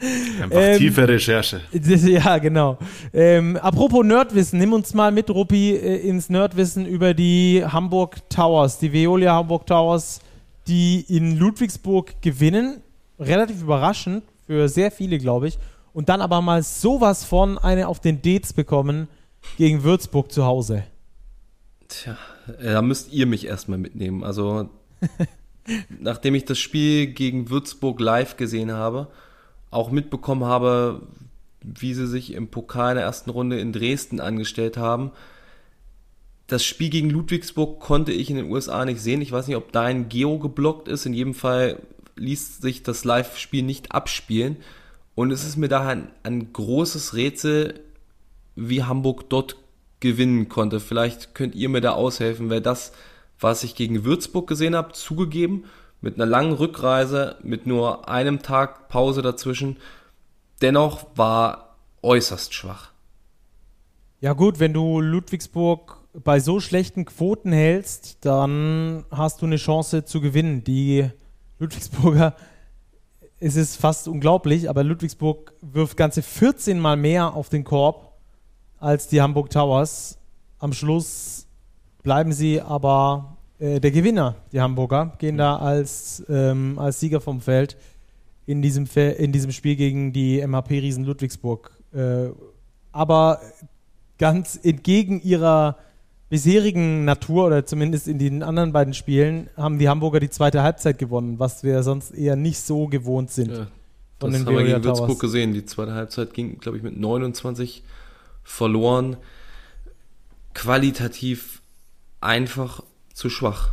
Einfach 0.00 0.60
ähm, 0.60 0.78
tiefe 0.78 1.08
Recherche. 1.08 1.60
Das, 1.72 2.06
ja, 2.06 2.38
genau. 2.38 2.78
Ähm, 3.12 3.56
apropos 3.56 4.04
Nerdwissen, 4.04 4.58
nimm 4.60 4.72
uns 4.72 4.94
mal 4.94 5.10
mit, 5.10 5.28
Ruppi, 5.28 5.72
äh, 5.72 6.08
ins 6.08 6.28
Nerdwissen 6.28 6.86
über 6.86 7.14
die 7.14 7.64
Hamburg 7.66 8.28
Towers, 8.30 8.78
die 8.78 8.92
Veolia 8.92 9.32
Hamburg 9.34 9.66
Towers, 9.66 10.20
die 10.68 11.04
in 11.08 11.36
Ludwigsburg 11.36 12.22
gewinnen. 12.22 12.80
Relativ 13.18 13.60
überraschend 13.62 14.22
für 14.46 14.68
sehr 14.68 14.92
viele, 14.92 15.18
glaube 15.18 15.48
ich. 15.48 15.58
Und 15.92 16.08
dann 16.08 16.20
aber 16.20 16.40
mal 16.42 16.62
sowas 16.62 17.24
von 17.24 17.58
eine 17.58 17.88
auf 17.88 17.98
den 17.98 18.22
Dates 18.22 18.52
bekommen 18.52 19.08
gegen 19.56 19.82
Würzburg 19.82 20.30
zu 20.30 20.44
Hause. 20.44 20.84
Tja, 21.88 22.18
äh, 22.58 22.72
da 22.72 22.82
müsst 22.82 23.12
ihr 23.12 23.26
mich 23.26 23.46
erstmal 23.46 23.78
mitnehmen. 23.78 24.22
Also, 24.22 24.68
nachdem 26.00 26.34
ich 26.34 26.44
das 26.44 26.58
Spiel 26.58 27.08
gegen 27.08 27.50
Würzburg 27.50 27.98
live 28.00 28.36
gesehen 28.36 28.72
habe, 28.72 29.08
auch 29.70 29.90
mitbekommen 29.90 30.44
habe, 30.44 31.02
wie 31.62 31.94
sie 31.94 32.06
sich 32.06 32.32
im 32.32 32.48
Pokal 32.48 32.92
in 32.92 32.96
der 32.96 33.04
ersten 33.04 33.30
Runde 33.30 33.58
in 33.58 33.72
Dresden 33.72 34.20
angestellt 34.20 34.76
haben. 34.76 35.10
Das 36.46 36.64
Spiel 36.64 36.88
gegen 36.88 37.10
Ludwigsburg 37.10 37.80
konnte 37.80 38.12
ich 38.12 38.30
in 38.30 38.36
den 38.36 38.50
USA 38.50 38.84
nicht 38.84 39.00
sehen. 39.00 39.20
Ich 39.20 39.32
weiß 39.32 39.48
nicht, 39.48 39.56
ob 39.56 39.72
dein 39.72 40.08
Geo 40.08 40.38
geblockt 40.38 40.88
ist. 40.88 41.04
In 41.04 41.12
jedem 41.12 41.34
Fall 41.34 41.80
ließ 42.16 42.58
sich 42.58 42.82
das 42.82 43.04
Live-Spiel 43.04 43.62
nicht 43.62 43.92
abspielen. 43.92 44.56
Und 45.14 45.30
es 45.30 45.44
ist 45.44 45.56
mir 45.56 45.68
daher 45.68 45.90
ein, 45.90 46.10
ein 46.22 46.52
großes 46.52 47.14
Rätsel, 47.14 47.80
wie 48.56 48.84
Hamburg 48.84 49.28
dort 49.28 49.56
gewinnen 50.00 50.48
konnte. 50.48 50.80
Vielleicht 50.80 51.34
könnt 51.34 51.54
ihr 51.54 51.68
mir 51.68 51.80
da 51.80 51.92
aushelfen, 51.92 52.50
weil 52.50 52.60
das, 52.60 52.92
was 53.40 53.64
ich 53.64 53.74
gegen 53.74 54.04
Würzburg 54.04 54.46
gesehen 54.46 54.74
habe, 54.74 54.92
zugegeben, 54.92 55.64
mit 56.00 56.14
einer 56.14 56.26
langen 56.26 56.52
Rückreise, 56.52 57.36
mit 57.42 57.66
nur 57.66 58.08
einem 58.08 58.42
Tag 58.42 58.88
Pause 58.88 59.22
dazwischen, 59.22 59.78
dennoch 60.62 61.06
war 61.16 61.76
äußerst 62.02 62.54
schwach. 62.54 62.92
Ja 64.20 64.32
gut, 64.32 64.60
wenn 64.60 64.72
du 64.72 65.00
Ludwigsburg 65.00 65.98
bei 66.12 66.40
so 66.40 66.60
schlechten 66.60 67.04
Quoten 67.04 67.52
hältst, 67.52 68.24
dann 68.24 69.04
hast 69.10 69.42
du 69.42 69.46
eine 69.46 69.56
Chance 69.56 70.04
zu 70.04 70.20
gewinnen. 70.20 70.64
Die 70.64 71.08
Ludwigsburger, 71.58 72.34
es 73.38 73.56
ist 73.56 73.76
fast 73.76 74.08
unglaublich, 74.08 74.68
aber 74.68 74.82
Ludwigsburg 74.82 75.52
wirft 75.60 75.96
ganze 75.96 76.22
14 76.22 76.80
Mal 76.80 76.96
mehr 76.96 77.34
auf 77.34 77.48
den 77.48 77.64
Korb 77.64 78.07
als 78.78 79.08
die 79.08 79.20
Hamburg 79.20 79.50
Towers. 79.50 80.18
Am 80.58 80.72
Schluss 80.72 81.46
bleiben 82.02 82.32
sie 82.32 82.60
aber 82.60 83.36
äh, 83.58 83.80
der 83.80 83.90
Gewinner, 83.90 84.36
die 84.52 84.60
Hamburger, 84.60 85.14
gehen 85.18 85.36
da 85.36 85.56
als, 85.56 86.24
ähm, 86.28 86.78
als 86.78 87.00
Sieger 87.00 87.20
vom 87.20 87.40
Feld 87.40 87.76
in 88.46 88.62
diesem, 88.62 88.86
in 88.94 89.32
diesem 89.32 89.52
Spiel 89.52 89.76
gegen 89.76 90.12
die 90.12 90.40
MHP-Riesen 90.40 91.04
Ludwigsburg. 91.04 91.70
Äh, 91.92 92.30
aber 92.92 93.40
ganz 94.18 94.58
entgegen 94.62 95.20
ihrer 95.20 95.76
bisherigen 96.28 97.04
Natur 97.04 97.46
oder 97.46 97.64
zumindest 97.64 98.08
in 98.08 98.18
den 98.18 98.42
anderen 98.42 98.72
beiden 98.72 98.94
Spielen 98.94 99.48
haben 99.56 99.78
die 99.78 99.88
Hamburger 99.88 100.20
die 100.20 100.30
zweite 100.30 100.62
Halbzeit 100.62 100.98
gewonnen, 100.98 101.38
was 101.38 101.62
wir 101.62 101.82
sonst 101.82 102.10
eher 102.10 102.36
nicht 102.36 102.60
so 102.60 102.86
gewohnt 102.86 103.30
sind. 103.30 103.50
Ja, 103.50 103.66
das 104.18 104.34
haben 104.34 104.56
wir 104.56 104.64
gegen 104.64 104.84
Würzburg 104.84 105.20
gesehen. 105.20 105.54
Die 105.54 105.64
zweite 105.64 105.92
Halbzeit 105.92 106.34
ging, 106.34 106.58
glaube 106.58 106.76
ich, 106.76 106.82
mit 106.82 106.98
29 106.98 107.82
verloren. 108.48 109.18
Qualitativ 110.54 111.62
einfach 112.20 112.82
zu 113.12 113.30
schwach. 113.30 113.72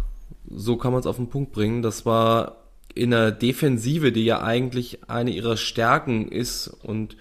So 0.49 0.75
kann 0.75 0.91
man 0.91 0.99
es 0.99 1.07
auf 1.07 1.15
den 1.15 1.29
Punkt 1.29 1.53
bringen. 1.53 1.81
Das 1.81 2.05
war 2.05 2.57
in 2.93 3.11
der 3.11 3.31
Defensive, 3.31 4.11
die 4.11 4.25
ja 4.25 4.41
eigentlich 4.41 5.09
eine 5.09 5.31
ihrer 5.31 5.57
Stärken 5.57 6.27
ist 6.27 6.67
und 6.67 7.15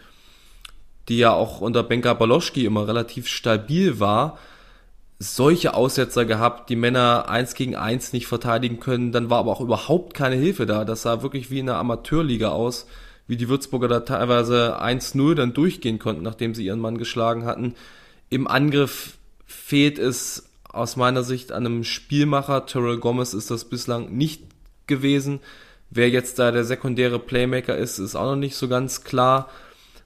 die 1.09 1.19
ja 1.19 1.33
auch 1.33 1.61
unter 1.61 1.83
Benka 1.83 2.15
Baloschki 2.15 2.65
immer 2.65 2.89
relativ 2.89 3.29
stabil 3.29 4.01
war, 4.01 4.39
solche 5.19 5.75
Aussetzer 5.75 6.25
gehabt, 6.25 6.71
die 6.71 6.77
Männer 6.77 7.29
eins 7.29 7.55
gegen 7.55 7.77
eins 7.77 8.13
nicht 8.13 8.27
verteidigen 8.27 8.81
können, 8.81 9.13
dann 9.13 9.31
war 9.31 9.39
aber 9.39 9.53
auch 9.53 9.61
überhaupt 9.61 10.15
keine 10.15 10.37
Hilfe 10.37 10.67
da. 10.67 10.85
Das 10.85 11.03
sah 11.03 11.23
wirklich 11.23 11.51
wie 11.51 11.61
in 11.61 11.69
einer 11.69 11.79
Amateurliga 11.79 12.51
aus, 12.51 12.87
wie 13.27 13.37
die 13.37 13.49
Würzburger 13.49 13.89
da 13.89 14.01
teilweise 14.01 14.81
1-0 14.83 15.35
dann 15.35 15.55
durchgehen 15.55 15.99
konnten, 15.99 16.23
nachdem 16.23 16.55
sie 16.55 16.67
ihren 16.67 16.81
Mann 16.81 16.99
geschlagen 16.99 17.45
hatten. 17.45 17.75
Im 18.31 18.47
Angriff 18.47 19.17
fehlt 19.47 19.99
es 19.99 20.51
aus 20.69 20.97
meiner 20.97 21.23
Sicht 21.23 21.53
an 21.53 21.67
einem 21.67 21.85
Spielmacher. 21.85 22.67
Terrell 22.67 22.99
Gomez 22.99 23.33
ist 23.33 23.51
das 23.51 23.65
bislang 23.65 24.13
nicht 24.17 24.43
gewesen. 24.87 25.41
Wer 25.91 26.11
jetzt 26.11 26.39
da 26.39 26.51
der 26.51 26.65
sekundäre 26.65 27.19
Playmaker 27.19 27.77
ist, 27.77 27.99
ist 27.99 28.17
auch 28.17 28.31
noch 28.31 28.37
nicht 28.37 28.57
so 28.57 28.69
ganz 28.69 29.05
klar. 29.05 29.49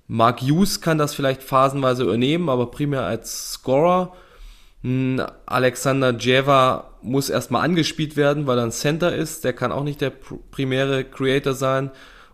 Mark 0.07 0.41
Hughes 0.41 0.81
kann 0.81 0.99
das 0.99 1.15
vielleicht 1.15 1.43
phasenweise 1.43 2.05
übernehmen, 2.05 2.49
aber 2.49 2.71
primär 2.71 3.03
als 3.03 3.53
Scorer. 3.53 4.15
Hm, 4.83 5.23
Alexander 5.47 6.17
Jeva 6.17 6.91
muss 7.03 7.31
erstmal 7.31 7.65
angespielt 7.65 8.17
werden, 8.17 8.47
weil 8.47 8.59
er 8.59 8.65
ein 8.65 8.73
Center 8.73 9.15
ist. 9.15 9.45
Der 9.45 9.53
kann 9.53 9.73
auch 9.73 9.85
nicht 9.85 10.01
der 10.01 10.11
primäre 10.11 11.05
Creator 11.05 11.55
sein. 11.55 11.91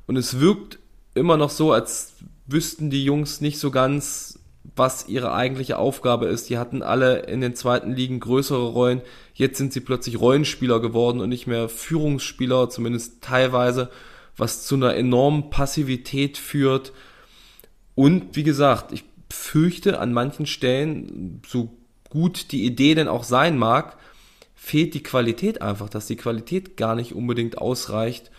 Und 0.06 0.16
es 0.16 0.40
wirkt 0.40 0.78
immer 1.14 1.36
noch 1.36 1.50
so, 1.50 1.72
als 1.72 2.14
wüssten 2.46 2.90
die 2.90 3.04
Jungs 3.04 3.40
nicht 3.40 3.58
so 3.58 3.70
ganz, 3.70 4.38
was 4.76 5.08
ihre 5.08 5.32
eigentliche 5.32 5.78
Aufgabe 5.78 6.26
ist. 6.26 6.50
Die 6.50 6.58
hatten 6.58 6.82
alle 6.82 7.20
in 7.20 7.40
den 7.40 7.54
zweiten 7.54 7.92
Ligen 7.92 8.20
größere 8.20 8.68
Rollen. 8.68 9.02
Jetzt 9.34 9.58
sind 9.58 9.72
sie 9.72 9.80
plötzlich 9.80 10.18
Rollenspieler 10.18 10.80
geworden 10.80 11.20
und 11.20 11.28
nicht 11.28 11.46
mehr 11.46 11.68
Führungsspieler, 11.68 12.70
zumindest 12.70 13.22
teilweise, 13.22 13.90
was 14.36 14.66
zu 14.66 14.74
einer 14.74 14.94
enormen 14.94 15.50
Passivität 15.50 16.38
führt. 16.38 16.92
Und 17.94 18.36
wie 18.36 18.42
gesagt, 18.42 18.92
ich 18.92 19.04
fürchte 19.30 20.00
an 20.00 20.12
manchen 20.12 20.46
Stellen, 20.46 21.42
so 21.46 21.76
gut 22.08 22.52
die 22.52 22.64
Idee 22.64 22.94
denn 22.94 23.08
auch 23.08 23.24
sein 23.24 23.58
mag, 23.58 23.96
fehlt 24.54 24.94
die 24.94 25.02
Qualität 25.02 25.62
einfach, 25.62 25.88
dass 25.88 26.06
die 26.06 26.16
Qualität 26.16 26.76
gar 26.76 26.94
nicht 26.94 27.14
unbedingt 27.14 27.58
ausreicht, 27.58 28.30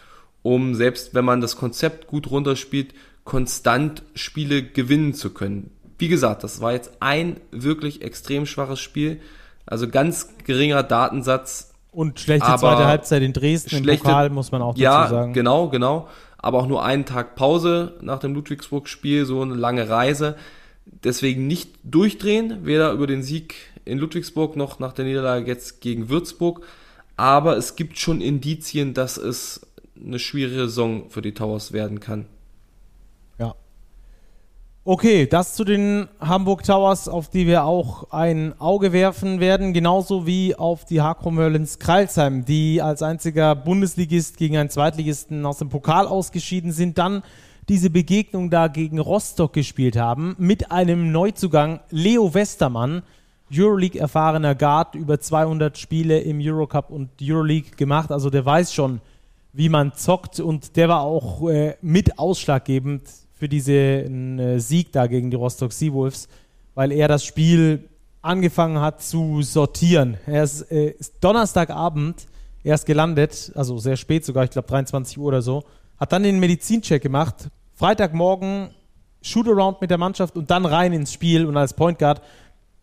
um 0.46 0.76
selbst 0.76 1.16
wenn 1.16 1.26
man 1.26 1.42
das 1.42 1.56
Konzept 1.56 2.06
gut 2.06 2.30
runterspielt, 2.30 2.94
konstant 3.24 4.04
Spiele 4.14 4.62
gewinnen 4.62 5.16
zu 5.16 5.34
können. 5.34 5.72
Wie 5.98 6.08
gesagt, 6.08 6.44
das 6.44 6.62
war 6.62 6.72
jetzt 6.72 6.92
ein 7.00 7.38
wirklich 7.50 8.04
extrem 8.04 8.46
schwaches 8.46 8.80
Spiel, 8.80 9.20
also 9.66 9.88
ganz 9.88 10.30
geringer 10.44 10.84
Datensatz. 10.84 11.74
Und 11.92 12.20
schlechte 12.20 12.46
zweite 12.58 12.86
Halbzeit 12.86 13.24
in 13.24 13.34
Dresden 13.34 13.70
schlechte, 13.70 13.92
im 13.92 13.98
Pokal, 13.98 14.30
muss 14.30 14.52
man 14.52 14.62
auch 14.62 14.74
dazu 14.74 14.84
ja, 14.84 15.08
sagen. 15.08 15.32
Ja, 15.32 15.34
genau, 15.34 15.70
genau. 15.70 16.10
Aber 16.38 16.60
auch 16.60 16.68
nur 16.68 16.86
einen 16.86 17.06
Tag 17.06 17.36
Pause 17.36 17.94
nach 18.02 18.20
dem 18.20 18.36
Ludwigsburg-Spiel, 18.36 19.26
so 19.26 19.42
eine 19.42 19.56
lange 19.56 19.90
Reise. 19.90 20.36
Deswegen 20.86 21.48
nicht 21.48 21.72
durchdrehen, 21.84 22.60
weder 22.68 22.92
über 22.92 23.08
den 23.08 23.24
Sieg 23.24 23.56
in 23.84 23.98
Ludwigsburg 23.98 24.56
noch 24.58 24.78
nach 24.78 24.94
der 24.94 25.06
Niederlage 25.06 25.48
jetzt 25.48 25.82
gegen 25.82 26.10
Würzburg. 26.10 26.62
Aber 27.18 27.58
es 27.58 27.76
gibt 27.76 27.98
schon 27.98 28.22
Indizien, 28.22 28.94
dass 28.94 29.18
es 29.18 29.62
eine 30.04 30.20
schwierige 30.20 30.62
Saison 30.62 31.10
für 31.10 31.22
die 31.22 31.34
Towers 31.34 31.72
werden 31.72 32.00
kann. 32.00 32.26
Ja. 33.40 33.56
Okay, 34.84 35.26
das 35.26 35.56
zu 35.56 35.64
den 35.64 36.08
Hamburg 36.20 36.64
Towers, 36.64 37.08
auf 37.08 37.30
die 37.30 37.48
wir 37.48 37.64
auch 37.64 38.12
ein 38.12 38.60
Auge 38.60 38.94
werfen 38.94 39.40
werden, 39.40 39.74
genauso 39.74 40.28
wie 40.28 40.56
auf 40.56 40.86
die 40.86 41.02
Hakro 41.02 41.32
Merlins 41.32 41.80
Kreilsheim, 41.80 42.46
die 42.46 42.82
als 42.82 43.02
einziger 43.02 43.56
Bundesligist 43.56 44.38
gegen 44.38 44.58
einen 44.58 44.70
Zweitligisten 44.70 45.46
aus 45.46 45.58
dem 45.58 45.70
Pokal 45.70 46.08
ausgeschieden 46.08 46.72
sind, 46.72 46.98
dann 46.98 47.24
diese 47.68 47.90
Begegnung 47.90 48.52
da 48.52 48.68
gegen 48.68 49.00
Rostock 49.00 49.54
gespielt 49.54 49.98
haben, 49.98 50.36
mit 50.38 50.72
einem 50.72 51.12
Neuzugang 51.12 51.80
Leo 51.90 52.34
Westermann, 52.34 53.02
Euroleague 53.52 54.00
erfahrener 54.00 54.56
Guard, 54.56 54.96
über 54.96 55.20
200 55.20 55.78
Spiele 55.78 56.20
im 56.20 56.40
Eurocup 56.40 56.92
und 56.92 57.10
Euroleague 57.22 57.72
gemacht, 57.76 58.12
also 58.12 58.30
der 58.30 58.46
weiß 58.46 58.74
schon, 58.74 59.02
wie 59.56 59.70
man 59.70 59.94
zockt 59.94 60.42
und 60.42 60.76
der 60.76 60.90
war 60.90 61.02
auch 61.02 61.50
äh, 61.50 61.76
mit 61.82 62.20
ausschlaggebend 62.20 63.04
für 63.34 63.48
diesen 63.48 64.38
äh, 64.38 64.60
Sieg 64.60 64.92
da 64.92 65.08
gegen 65.08 65.32
die 65.32 65.38
Rostock 65.38 65.72
Seawolves, 65.72 66.28
weil 66.74 66.92
er 66.92 67.08
das 67.08 67.24
Spiel 67.24 67.88
angefangen 68.22 68.82
hat 68.82 69.02
zu 69.02 69.42
sortieren. 69.44 70.18
Er 70.26 70.44
ist, 70.44 70.70
äh, 70.72 70.90
ist 70.90 71.16
Donnerstagabend 71.22 72.28
erst 72.64 72.86
gelandet, 72.86 73.52
also 73.56 73.78
sehr 73.78 73.96
spät 73.96 74.26
sogar, 74.26 74.44
ich 74.44 74.50
glaube 74.50 74.68
23 74.68 75.18
Uhr 75.18 75.28
oder 75.28 75.42
so, 75.42 75.64
hat 75.98 76.12
dann 76.12 76.24
den 76.24 76.40
Medizincheck 76.40 77.02
gemacht, 77.02 77.50
Freitagmorgen 77.76 78.72
Shootaround 79.22 79.80
mit 79.80 79.90
der 79.90 79.98
Mannschaft 79.98 80.36
und 80.36 80.52
dann 80.52 80.66
rein 80.66 80.92
ins 80.92 81.14
Spiel 81.14 81.46
und 81.46 81.56
als 81.56 81.74
Point 81.74 81.98
Guard 81.98 82.22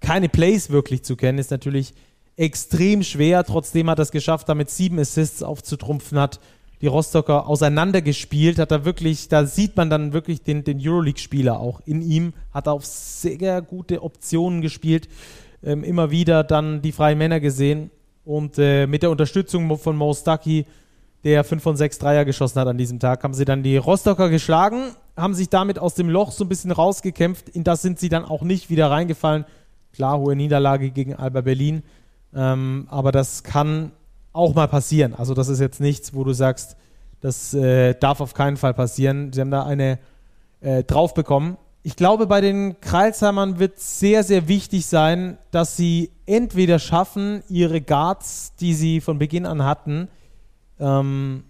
keine 0.00 0.28
Plays 0.28 0.70
wirklich 0.70 1.04
zu 1.04 1.16
kennen, 1.16 1.38
ist 1.38 1.50
natürlich 1.50 1.92
extrem 2.36 3.02
schwer. 3.02 3.44
Trotzdem 3.44 3.90
hat 3.90 3.98
er 3.98 4.02
es 4.02 4.10
geschafft, 4.10 4.48
damit 4.48 4.70
sieben 4.70 4.98
Assists 4.98 5.42
aufzutrumpfen, 5.42 6.18
hat 6.18 6.40
die 6.82 6.88
Rostocker 6.88 7.46
auseinandergespielt, 7.46 8.58
hat 8.58 8.72
er 8.72 8.84
wirklich, 8.84 9.28
da 9.28 9.46
sieht 9.46 9.76
man 9.76 9.88
dann 9.88 10.12
wirklich 10.12 10.42
den, 10.42 10.64
den 10.64 10.80
Euroleague-Spieler 10.80 11.58
auch 11.60 11.80
in 11.86 12.02
ihm, 12.02 12.34
hat 12.52 12.66
auf 12.66 12.84
sehr 12.84 13.62
gute 13.62 14.02
Optionen 14.02 14.60
gespielt, 14.60 15.08
ähm, 15.62 15.84
immer 15.84 16.10
wieder 16.10 16.42
dann 16.42 16.82
die 16.82 16.90
freien 16.90 17.18
Männer 17.18 17.38
gesehen 17.38 17.90
und 18.24 18.58
äh, 18.58 18.88
mit 18.88 19.04
der 19.04 19.10
Unterstützung 19.10 19.78
von 19.78 19.96
Mo 19.96 20.12
Stuckey, 20.12 20.66
der 21.22 21.44
5 21.44 21.62
von 21.62 21.76
6 21.76 22.00
Dreier 22.00 22.24
geschossen 22.24 22.60
hat 22.60 22.66
an 22.66 22.78
diesem 22.78 22.98
Tag, 22.98 23.22
haben 23.22 23.34
sie 23.34 23.44
dann 23.44 23.62
die 23.62 23.76
Rostocker 23.76 24.28
geschlagen, 24.28 24.96
haben 25.16 25.34
sich 25.34 25.48
damit 25.48 25.78
aus 25.78 25.94
dem 25.94 26.08
Loch 26.08 26.32
so 26.32 26.44
ein 26.44 26.48
bisschen 26.48 26.72
rausgekämpft, 26.72 27.48
in 27.48 27.62
das 27.62 27.82
sind 27.82 28.00
sie 28.00 28.08
dann 28.08 28.24
auch 28.24 28.42
nicht 28.42 28.70
wieder 28.70 28.90
reingefallen. 28.90 29.44
Klar, 29.92 30.18
hohe 30.18 30.34
Niederlage 30.34 30.90
gegen 30.90 31.14
Alba 31.14 31.42
Berlin, 31.42 31.84
ähm, 32.34 32.88
aber 32.90 33.12
das 33.12 33.44
kann 33.44 33.92
auch 34.32 34.54
mal 34.54 34.68
passieren. 34.68 35.14
Also 35.14 35.34
das 35.34 35.48
ist 35.48 35.60
jetzt 35.60 35.80
nichts, 35.80 36.14
wo 36.14 36.24
du 36.24 36.32
sagst, 36.32 36.76
das 37.20 37.54
äh, 37.54 37.94
darf 37.94 38.20
auf 38.20 38.34
keinen 38.34 38.56
Fall 38.56 38.74
passieren. 38.74 39.32
Sie 39.32 39.40
haben 39.40 39.50
da 39.50 39.64
eine 39.64 39.98
äh, 40.60 40.82
drauf 40.82 41.14
bekommen. 41.14 41.56
Ich 41.84 41.96
glaube, 41.96 42.26
bei 42.26 42.40
den 42.40 42.80
Kreilsheimern 42.80 43.58
wird 43.58 43.78
sehr, 43.80 44.22
sehr 44.22 44.46
wichtig 44.48 44.86
sein, 44.86 45.38
dass 45.50 45.76
sie 45.76 46.10
entweder 46.26 46.78
schaffen, 46.78 47.42
ihre 47.48 47.80
Guards, 47.80 48.54
die 48.56 48.74
sie 48.74 49.00
von 49.00 49.18
Beginn 49.18 49.46
an 49.46 49.64
hatten, 49.64 50.08
ähm, 50.78 51.44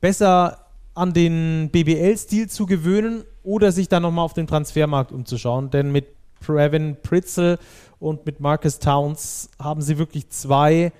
besser 0.00 0.66
an 0.94 1.12
den 1.12 1.70
BBL-Stil 1.72 2.48
zu 2.48 2.66
gewöhnen 2.66 3.24
oder 3.42 3.72
sich 3.72 3.88
dann 3.88 4.02
nochmal 4.02 4.24
auf 4.24 4.34
den 4.34 4.46
Transfermarkt 4.46 5.12
umzuschauen. 5.12 5.70
Denn 5.70 5.90
mit 5.92 6.06
Previn 6.40 6.96
Pritzel 7.02 7.58
und 7.98 8.26
mit 8.26 8.40
Marcus 8.40 8.78
Towns 8.78 9.50
haben 9.58 9.82
sie 9.82 9.98
wirklich 9.98 10.28
zwei 10.30 10.92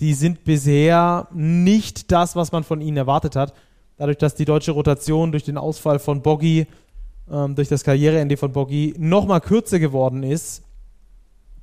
die 0.00 0.14
sind 0.14 0.44
bisher 0.44 1.28
nicht 1.32 2.12
das, 2.12 2.36
was 2.36 2.52
man 2.52 2.64
von 2.64 2.80
ihnen 2.80 2.96
erwartet 2.96 3.36
hat. 3.36 3.54
Dadurch, 3.96 4.18
dass 4.18 4.34
die 4.34 4.44
deutsche 4.44 4.72
Rotation 4.72 5.32
durch 5.32 5.44
den 5.44 5.58
Ausfall 5.58 5.98
von 5.98 6.22
Boggy, 6.22 6.66
ähm, 7.30 7.54
durch 7.54 7.68
das 7.68 7.82
Karriereende 7.82 8.36
von 8.36 8.52
Boggy 8.52 8.94
nochmal 8.96 9.40
kürzer 9.40 9.78
geworden 9.78 10.22
ist, 10.22 10.62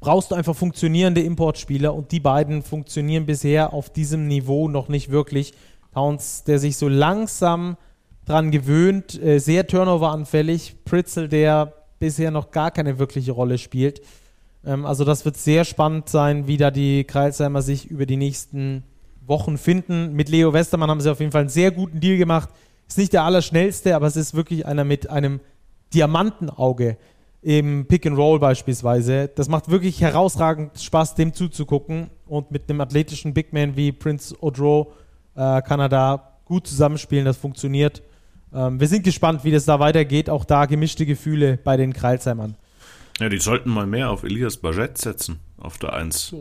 brauchst 0.01 0.31
du 0.31 0.35
einfach 0.35 0.55
funktionierende 0.55 1.21
Importspieler 1.21 1.93
und 1.93 2.11
die 2.11 2.19
beiden 2.19 2.61
funktionieren 2.61 3.25
bisher 3.25 3.73
auf 3.73 3.89
diesem 3.89 4.27
Niveau 4.27 4.67
noch 4.67 4.89
nicht 4.89 5.09
wirklich. 5.09 5.53
Towns, 5.93 6.43
der 6.43 6.59
sich 6.59 6.75
so 6.75 6.89
langsam 6.89 7.77
dran 8.25 8.51
gewöhnt, 8.51 9.21
äh, 9.21 9.39
sehr 9.39 9.65
turnoveranfällig. 9.65 10.83
Pritzel, 10.83 11.29
der 11.29 11.73
bisher 11.99 12.31
noch 12.31 12.51
gar 12.51 12.71
keine 12.71 12.99
wirkliche 12.99 13.31
Rolle 13.31 13.57
spielt. 13.57 14.01
Ähm, 14.65 14.85
also 14.85 15.03
das 15.05 15.25
wird 15.25 15.37
sehr 15.37 15.65
spannend 15.65 16.09
sein, 16.09 16.47
wie 16.47 16.57
da 16.57 16.71
die 16.71 17.03
Kreilsheimer 17.03 17.61
sich 17.61 17.89
über 17.89 18.05
die 18.05 18.17
nächsten 18.17 18.83
Wochen 19.25 19.57
finden. 19.57 20.13
Mit 20.13 20.29
Leo 20.29 20.53
Westermann 20.53 20.89
haben 20.89 21.01
sie 21.01 21.11
auf 21.11 21.19
jeden 21.19 21.31
Fall 21.31 21.41
einen 21.41 21.49
sehr 21.49 21.71
guten 21.71 21.99
Deal 21.99 22.17
gemacht. 22.17 22.49
Ist 22.87 22.97
nicht 22.97 23.13
der 23.13 23.23
allerschnellste, 23.23 23.95
aber 23.95 24.07
es 24.07 24.15
ist 24.15 24.35
wirklich 24.35 24.65
einer 24.65 24.83
mit 24.83 25.09
einem 25.09 25.39
Diamantenauge 25.93 26.97
im 27.41 27.85
Pick 27.85 28.05
and 28.05 28.17
Roll 28.17 28.39
beispielsweise. 28.39 29.29
Das 29.33 29.49
macht 29.49 29.69
wirklich 29.69 30.01
herausragend 30.01 30.79
Spaß, 30.79 31.15
dem 31.15 31.33
zuzugucken. 31.33 32.09
Und 32.27 32.51
mit 32.51 32.69
einem 32.69 32.81
athletischen 32.81 33.33
Big 33.33 33.53
Man 33.53 33.75
wie 33.75 33.91
Prince 33.91 34.35
Odro 34.41 34.91
äh, 35.35 35.61
kann 35.61 35.79
er 35.79 35.89
da 35.89 36.39
gut 36.45 36.67
zusammenspielen. 36.67 37.25
Das 37.25 37.37
funktioniert. 37.37 38.01
Ähm, 38.53 38.79
wir 38.79 38.87
sind 38.87 39.03
gespannt, 39.03 39.43
wie 39.43 39.51
das 39.51 39.65
da 39.65 39.79
weitergeht. 39.79 40.29
Auch 40.29 40.45
da 40.45 40.65
gemischte 40.65 41.05
Gefühle 41.05 41.57
bei 41.63 41.77
den 41.77 41.93
Kreilsheimern. 41.93 42.55
Ja, 43.19 43.29
die 43.29 43.39
sollten 43.39 43.69
mal 43.69 43.85
mehr 43.85 44.09
auf 44.09 44.23
Elias 44.23 44.57
Bajet 44.57 44.97
setzen, 44.97 45.39
auf 45.57 45.77
der 45.77 45.93
1. 45.93 46.35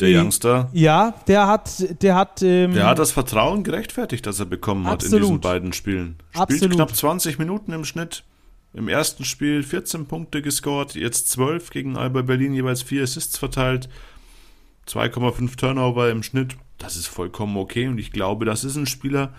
Der 0.00 0.22
Youngster. 0.22 0.70
Ja, 0.72 1.14
der 1.26 1.46
hat, 1.46 2.02
der 2.02 2.14
hat, 2.14 2.42
ähm, 2.42 2.72
der 2.72 2.86
hat 2.86 2.98
das 2.98 3.12
Vertrauen 3.12 3.64
gerechtfertigt, 3.64 4.26
das 4.26 4.40
er 4.40 4.46
bekommen 4.46 4.86
hat 4.86 4.94
absolut. 4.94 5.14
in 5.14 5.20
diesen 5.20 5.40
beiden 5.40 5.72
Spielen. 5.72 6.16
Spielt 6.30 6.42
absolut. 6.42 6.74
knapp 6.76 6.96
20 6.96 7.38
Minuten 7.38 7.72
im 7.72 7.84
Schnitt. 7.84 8.24
Im 8.72 8.88
ersten 8.88 9.24
Spiel 9.24 9.62
14 9.62 10.06
Punkte 10.06 10.42
gescored, 10.42 10.94
jetzt 10.94 11.28
12 11.30 11.70
gegen 11.70 11.96
Alba 11.96 12.22
Berlin, 12.22 12.54
jeweils 12.54 12.82
4 12.82 13.02
Assists 13.02 13.36
verteilt, 13.36 13.88
2,5 14.88 15.56
Turnover 15.56 16.08
im 16.10 16.22
Schnitt. 16.22 16.56
Das 16.78 16.96
ist 16.96 17.06
vollkommen 17.06 17.56
okay 17.56 17.88
und 17.88 17.98
ich 17.98 18.12
glaube, 18.12 18.44
das 18.44 18.64
ist 18.64 18.76
ein 18.76 18.86
Spieler, 18.86 19.34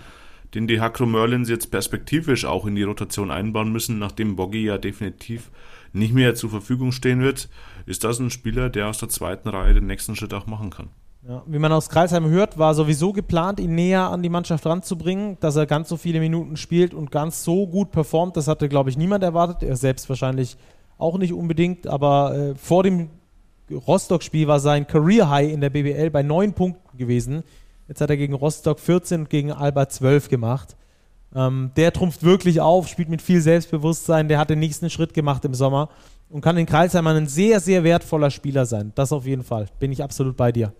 den 0.53 0.67
die 0.67 0.81
Hakro 0.81 1.05
Merlins 1.05 1.49
jetzt 1.49 1.71
perspektivisch 1.71 2.45
auch 2.45 2.65
in 2.65 2.75
die 2.75 2.83
Rotation 2.83 3.31
einbauen 3.31 3.71
müssen, 3.71 3.99
nachdem 3.99 4.35
Boggy 4.35 4.65
ja 4.65 4.77
definitiv 4.77 5.49
nicht 5.93 6.13
mehr 6.13 6.35
zur 6.35 6.49
Verfügung 6.49 6.91
stehen 6.91 7.21
wird, 7.21 7.49
ist 7.85 8.03
das 8.03 8.19
ein 8.19 8.29
Spieler, 8.29 8.69
der 8.69 8.87
aus 8.87 8.99
der 8.99 9.09
zweiten 9.09 9.49
Reihe 9.49 9.73
den 9.73 9.87
nächsten 9.87 10.15
Schritt 10.15 10.33
auch 10.33 10.47
machen 10.47 10.69
kann. 10.69 10.89
Ja, 11.27 11.43
wie 11.45 11.59
man 11.59 11.71
aus 11.71 11.89
Kreisheim 11.89 12.27
hört, 12.29 12.57
war 12.57 12.73
sowieso 12.73 13.13
geplant, 13.13 13.59
ihn 13.59 13.75
näher 13.75 14.09
an 14.09 14.23
die 14.23 14.29
Mannschaft 14.29 14.65
ranzubringen, 14.65 15.37
dass 15.39 15.55
er 15.55 15.67
ganz 15.67 15.87
so 15.87 15.97
viele 15.97 16.19
Minuten 16.19 16.57
spielt 16.57 16.95
und 16.95 17.11
ganz 17.11 17.43
so 17.43 17.67
gut 17.67 17.91
performt. 17.91 18.37
Das 18.37 18.47
hatte, 18.47 18.67
glaube 18.69 18.89
ich, 18.89 18.97
niemand 18.97 19.23
erwartet. 19.23 19.61
Er 19.61 19.75
selbst 19.75 20.09
wahrscheinlich 20.09 20.57
auch 20.97 21.19
nicht 21.19 21.33
unbedingt. 21.33 21.85
Aber 21.85 22.35
äh, 22.35 22.55
vor 22.55 22.81
dem 22.81 23.09
Rostock-Spiel 23.69 24.47
war 24.47 24.59
sein 24.59 24.87
Career 24.87 25.29
High 25.29 25.51
in 25.51 25.61
der 25.61 25.69
BBL 25.69 26.09
bei 26.09 26.23
neun 26.23 26.53
Punkten 26.53 26.97
gewesen. 26.97 27.43
Jetzt 27.87 28.01
hat 28.01 28.09
er 28.09 28.17
gegen 28.17 28.33
Rostock 28.33 28.79
14 28.79 29.21
und 29.21 29.29
gegen 29.29 29.51
Alba 29.51 29.89
12 29.89 30.27
gemacht. 30.27 30.75
Ähm, 31.33 31.71
der 31.75 31.93
trumpft 31.93 32.23
wirklich 32.23 32.59
auf, 32.59 32.87
spielt 32.87 33.09
mit 33.09 33.21
viel 33.21 33.41
Selbstbewusstsein, 33.41 34.27
der 34.27 34.37
hat 34.37 34.49
den 34.49 34.59
nächsten 34.59 34.89
Schritt 34.89 35.13
gemacht 35.13 35.45
im 35.45 35.53
Sommer 35.53 35.89
und 36.29 36.41
kann 36.41 36.57
in 36.57 36.65
Kreilsheim 36.65 37.07
ein 37.07 37.27
sehr, 37.27 37.59
sehr 37.59 37.83
wertvoller 37.83 38.31
Spieler 38.31 38.65
sein. 38.65 38.91
Das 38.95 39.11
auf 39.11 39.25
jeden 39.25 39.43
Fall. 39.43 39.67
Bin 39.79 39.91
ich 39.91 40.03
absolut 40.03 40.35
bei 40.35 40.51
dir. 40.51 40.73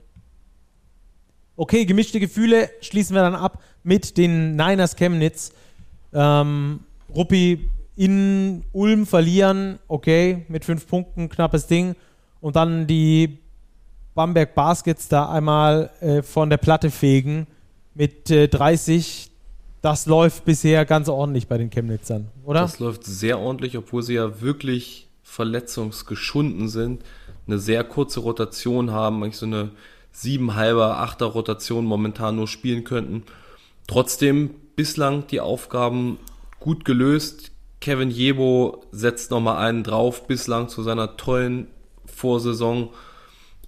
Okay, 1.55 1.85
gemischte 1.85 2.19
Gefühle 2.19 2.69
schließen 2.81 3.15
wir 3.15 3.21
dann 3.21 3.35
ab 3.35 3.61
mit 3.83 4.17
den 4.17 4.55
Niners 4.55 4.95
Chemnitz. 4.95 5.51
Ähm, 6.13 6.81
Ruppi 7.13 7.69
in 7.95 8.63
Ulm 8.71 9.05
verlieren, 9.05 9.79
okay, 9.87 10.45
mit 10.47 10.65
fünf 10.65 10.87
Punkten, 10.87 11.29
knappes 11.29 11.67
Ding. 11.67 11.95
Und 12.39 12.55
dann 12.55 12.87
die 12.87 13.37
Bamberg 14.15 14.55
Baskets 14.55 15.07
da 15.07 15.29
einmal 15.29 15.91
äh, 15.99 16.21
von 16.21 16.49
der 16.49 16.57
Platte 16.57 16.89
fegen 16.89 17.47
mit 17.93 18.31
äh, 18.31 18.47
30 18.47 19.30
das 19.81 20.05
läuft 20.05 20.45
bisher 20.45 20.85
ganz 20.85 21.09
ordentlich 21.09 21.47
bei 21.47 21.57
den 21.57 21.69
Chemnitzern, 21.69 22.27
oder? 22.43 22.61
Das 22.61 22.79
läuft 22.79 23.03
sehr 23.03 23.39
ordentlich, 23.39 23.77
obwohl 23.77 24.03
sie 24.03 24.13
ja 24.13 24.41
wirklich 24.41 25.07
verletzungsgeschunden 25.23 26.67
sind. 26.67 27.03
Eine 27.47 27.57
sehr 27.57 27.83
kurze 27.83 28.19
Rotation 28.19 28.91
haben, 28.91 29.23
eigentlich 29.23 29.37
so 29.37 29.45
eine 29.45 29.71
sieben 30.11 30.55
halber, 30.55 30.97
achter 30.99 31.25
Rotation 31.25 31.85
momentan 31.85 32.35
nur 32.35 32.47
spielen 32.47 32.83
könnten. 32.83 33.23
Trotzdem 33.87 34.51
bislang 34.75 35.25
die 35.27 35.41
Aufgaben 35.41 36.19
gut 36.59 36.85
gelöst. 36.85 37.51
Kevin 37.79 38.11
Jebo 38.11 38.83
setzt 38.91 39.31
nochmal 39.31 39.65
einen 39.65 39.83
drauf, 39.83 40.27
bislang 40.27 40.69
zu 40.69 40.83
seiner 40.83 41.17
tollen 41.17 41.67
Vorsaison. 42.05 42.89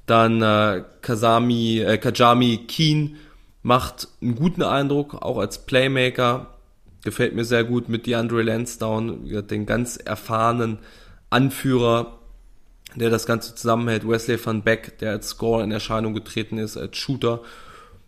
Dann 0.06 0.42
äh, 0.42 0.84
Kazami, 1.02 1.80
äh, 1.80 1.98
Kajami 1.98 2.66
Keen 2.68 3.16
macht 3.64 4.10
einen 4.22 4.36
guten 4.36 4.62
Eindruck, 4.62 5.16
auch 5.16 5.40
als 5.40 5.66
Playmaker. 5.66 6.58
Gefällt 7.04 7.34
mir 7.34 7.46
sehr 7.46 7.64
gut 7.64 7.90
mit 7.90 8.06
DeAndre 8.06 8.44
Lansdowne, 8.44 9.44
den 9.44 9.66
ganz 9.66 9.98
erfahrenen 9.98 10.80
Anführer, 11.30 12.20
der 12.96 13.10
das 13.10 13.26
Ganze 13.26 13.56
zusammenhält. 13.56 14.08
Wesley 14.08 14.38
van 14.44 14.62
Beck, 14.62 15.00
der 15.00 15.12
als 15.12 15.30
Scorer 15.30 15.64
in 15.64 15.72
Erscheinung 15.72 16.14
getreten 16.14 16.58
ist, 16.58 16.78
als 16.78 16.98
Shooter. 16.98 17.42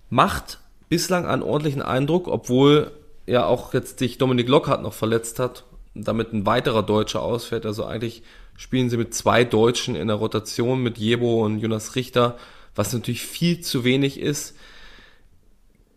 Macht 0.09 0.59
bislang 0.87 1.25
einen 1.25 1.41
ordentlichen 1.41 1.81
Eindruck, 1.81 2.27
obwohl 2.27 2.91
ja 3.25 3.45
auch 3.45 3.73
jetzt 3.73 3.99
sich 3.99 4.17
Dominik 4.17 4.47
Lockhart 4.47 4.83
noch 4.83 4.93
verletzt 4.93 5.39
hat, 5.39 5.63
damit 5.93 6.31
ein 6.31 6.45
weiterer 6.45 6.83
Deutscher 6.83 7.21
ausfällt. 7.21 7.65
Also 7.65 7.85
eigentlich 7.85 8.21
spielen 8.55 8.89
sie 8.89 8.97
mit 8.97 9.13
zwei 9.13 9.43
Deutschen 9.43 9.95
in 9.95 10.07
der 10.07 10.17
Rotation, 10.17 10.83
mit 10.83 10.97
Jebo 10.97 11.43
und 11.43 11.59
Jonas 11.59 11.95
Richter, 11.95 12.37
was 12.75 12.93
natürlich 12.93 13.23
viel 13.23 13.61
zu 13.61 13.83
wenig 13.83 14.19
ist. 14.19 14.55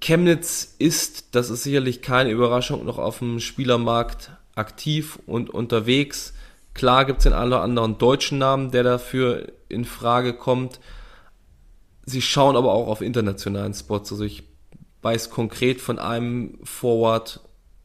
Chemnitz 0.01 0.75
ist, 0.79 1.35
das 1.35 1.51
ist 1.51 1.63
sicherlich 1.63 2.03
keine 2.03 2.31
Überraschung, 2.31 2.85
noch 2.85 2.99
auf 2.99 3.19
dem 3.19 3.41
Spielermarkt 3.41 4.31
aktiv 4.55 5.19
und 5.27 5.51
unterwegs. 5.51 6.35
Klar 6.75 7.05
gibt 7.05 7.19
es 7.19 7.25
den 7.25 7.33
einen 7.33 7.53
oder 7.53 7.63
anderen 7.63 7.99
deutschen 7.99 8.39
Namen, 8.39 8.71
der 8.71 8.83
dafür 8.83 9.53
in 9.69 9.85
Frage 9.85 10.35
kommt. 10.35 10.81
Sie 12.07 12.23
schauen 12.23 12.57
aber 12.57 12.73
auch 12.73 12.89
auf 12.89 13.01
internationalen 13.01 13.75
Spots. 13.75 14.13
Also 14.13 14.25
ich 14.25 14.45
weiß 15.03 15.31
konkret 15.31 15.81
von 15.81 15.99
einem 15.99 16.59
Forward, 16.63 17.41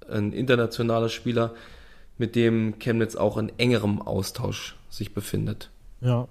ein 0.10 0.34
internationaler 0.34 1.10
Spieler, 1.10 1.54
mit 2.18 2.36
dem 2.36 2.80
Chemnitz 2.80 3.16
auch 3.16 3.38
in 3.38 3.52
engerem 3.58 4.02
Austausch 4.02 4.76
sich 4.90 5.14
befindet. 5.14 5.72
Ja. 6.02 6.28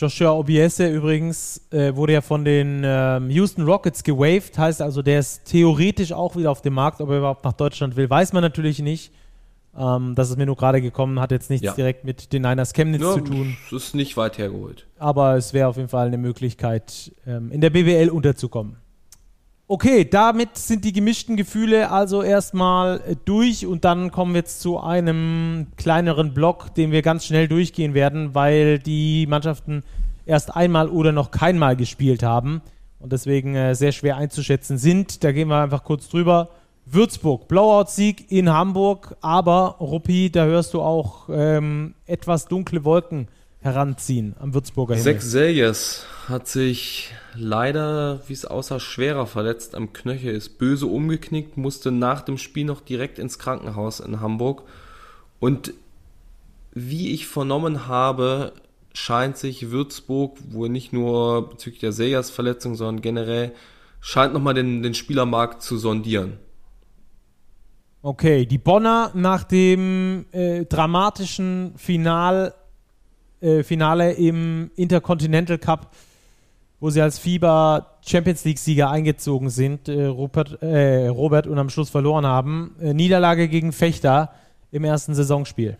Joshua 0.00 0.32
Obiese 0.32 0.88
übrigens 0.88 1.60
äh, 1.70 1.94
wurde 1.94 2.14
ja 2.14 2.20
von 2.22 2.42
den 2.42 2.80
ähm, 2.84 3.28
Houston 3.28 3.64
Rockets 3.64 4.02
gewaved, 4.02 4.56
heißt 4.56 4.80
also, 4.80 5.02
der 5.02 5.20
ist 5.20 5.44
theoretisch 5.44 6.12
auch 6.12 6.36
wieder 6.36 6.50
auf 6.50 6.62
dem 6.62 6.72
Markt, 6.72 7.02
ob 7.02 7.10
er 7.10 7.18
überhaupt 7.18 7.44
nach 7.44 7.52
Deutschland 7.52 7.96
will, 7.96 8.08
weiß 8.08 8.32
man 8.32 8.42
natürlich 8.42 8.78
nicht. 8.78 9.12
Ähm, 9.76 10.14
das 10.14 10.30
ist 10.30 10.38
mir 10.38 10.46
nur 10.46 10.56
gerade 10.56 10.80
gekommen, 10.80 11.20
hat 11.20 11.32
jetzt 11.32 11.50
nichts 11.50 11.66
ja. 11.66 11.74
direkt 11.74 12.04
mit 12.04 12.32
den 12.32 12.42
Niners 12.42 12.72
Chemnitz 12.72 13.02
ja, 13.02 13.12
zu 13.12 13.20
tun. 13.20 13.56
Es 13.66 13.72
ist 13.72 13.94
nicht 13.94 14.16
weit 14.16 14.38
hergeholt. 14.38 14.86
Aber 14.98 15.36
es 15.36 15.52
wäre 15.52 15.68
auf 15.68 15.76
jeden 15.76 15.90
Fall 15.90 16.06
eine 16.06 16.18
Möglichkeit, 16.18 17.12
ähm, 17.26 17.52
in 17.52 17.60
der 17.60 17.70
BWL 17.70 18.08
unterzukommen. 18.08 18.76
Okay, 19.72 20.04
damit 20.04 20.58
sind 20.58 20.84
die 20.84 20.92
gemischten 20.92 21.36
Gefühle 21.36 21.92
also 21.92 22.24
erstmal 22.24 23.16
durch 23.24 23.66
und 23.66 23.84
dann 23.84 24.10
kommen 24.10 24.34
wir 24.34 24.40
jetzt 24.40 24.60
zu 24.60 24.80
einem 24.80 25.68
kleineren 25.76 26.34
Block, 26.34 26.74
den 26.74 26.90
wir 26.90 27.02
ganz 27.02 27.24
schnell 27.24 27.46
durchgehen 27.46 27.94
werden, 27.94 28.34
weil 28.34 28.80
die 28.80 29.28
Mannschaften 29.28 29.84
erst 30.26 30.56
einmal 30.56 30.88
oder 30.88 31.12
noch 31.12 31.30
keinmal 31.30 31.76
gespielt 31.76 32.24
haben 32.24 32.62
und 32.98 33.12
deswegen 33.12 33.54
äh, 33.54 33.76
sehr 33.76 33.92
schwer 33.92 34.16
einzuschätzen 34.16 34.76
sind. 34.76 35.22
Da 35.22 35.30
gehen 35.30 35.46
wir 35.46 35.62
einfach 35.62 35.84
kurz 35.84 36.08
drüber. 36.08 36.48
Würzburg, 36.84 37.46
Blowout-Sieg 37.46 38.32
in 38.32 38.50
Hamburg, 38.50 39.14
aber 39.20 39.76
Ruppi, 39.78 40.30
da 40.32 40.46
hörst 40.46 40.74
du 40.74 40.82
auch 40.82 41.28
ähm, 41.30 41.94
etwas 42.06 42.46
dunkle 42.46 42.82
Wolken 42.82 43.28
heranziehen 43.60 44.34
am 44.40 44.52
Würzburger 44.52 44.94
Himmel. 44.94 45.04
Sechs 45.04 45.30
Seljes 45.30 46.06
hat 46.26 46.48
sich 46.48 47.12
leider, 47.34 48.20
wie 48.26 48.32
es 48.32 48.44
aussah, 48.44 48.80
schwerer 48.80 49.26
verletzt 49.26 49.74
am 49.74 49.92
Knöchel, 49.92 50.34
ist 50.34 50.58
böse 50.58 50.86
umgeknickt, 50.86 51.56
musste 51.56 51.90
nach 51.90 52.22
dem 52.22 52.38
Spiel 52.38 52.64
noch 52.64 52.80
direkt 52.80 53.18
ins 53.18 53.38
Krankenhaus 53.38 54.00
in 54.00 54.20
Hamburg. 54.20 54.62
Und 55.38 55.72
wie 56.72 57.12
ich 57.12 57.26
vernommen 57.26 57.86
habe, 57.88 58.52
scheint 58.92 59.36
sich 59.36 59.70
Würzburg, 59.70 60.38
wohl 60.50 60.68
nicht 60.68 60.92
nur 60.92 61.50
bezüglich 61.50 61.80
der 61.80 61.92
Seljas 61.92 62.30
Verletzung, 62.30 62.74
sondern 62.74 63.02
generell, 63.02 63.52
scheint 64.00 64.32
nochmal 64.32 64.54
den, 64.54 64.82
den 64.82 64.94
Spielermarkt 64.94 65.62
zu 65.62 65.78
sondieren. 65.78 66.38
Okay, 68.02 68.46
die 68.46 68.58
Bonner 68.58 69.10
nach 69.14 69.44
dem 69.44 70.24
äh, 70.32 70.64
dramatischen 70.64 71.74
Final 71.76 72.54
äh, 73.40 73.62
Finale 73.62 74.12
im 74.12 74.70
Intercontinental 74.74 75.58
Cup, 75.58 75.94
wo 76.80 76.90
sie 76.90 77.02
als 77.02 77.18
FIBA 77.18 77.98
Champions 78.04 78.44
League-Sieger 78.44 78.90
eingezogen 78.90 79.50
sind, 79.50 79.88
äh, 79.88 80.06
Rupert, 80.06 80.62
äh, 80.62 81.08
Robert 81.08 81.46
und 81.46 81.58
am 81.58 81.68
Schluss 81.68 81.90
verloren 81.90 82.26
haben. 82.26 82.74
Äh, 82.80 82.94
Niederlage 82.94 83.48
gegen 83.48 83.72
Fechter 83.72 84.32
im 84.72 84.84
ersten 84.84 85.14
Saisonspiel. 85.14 85.76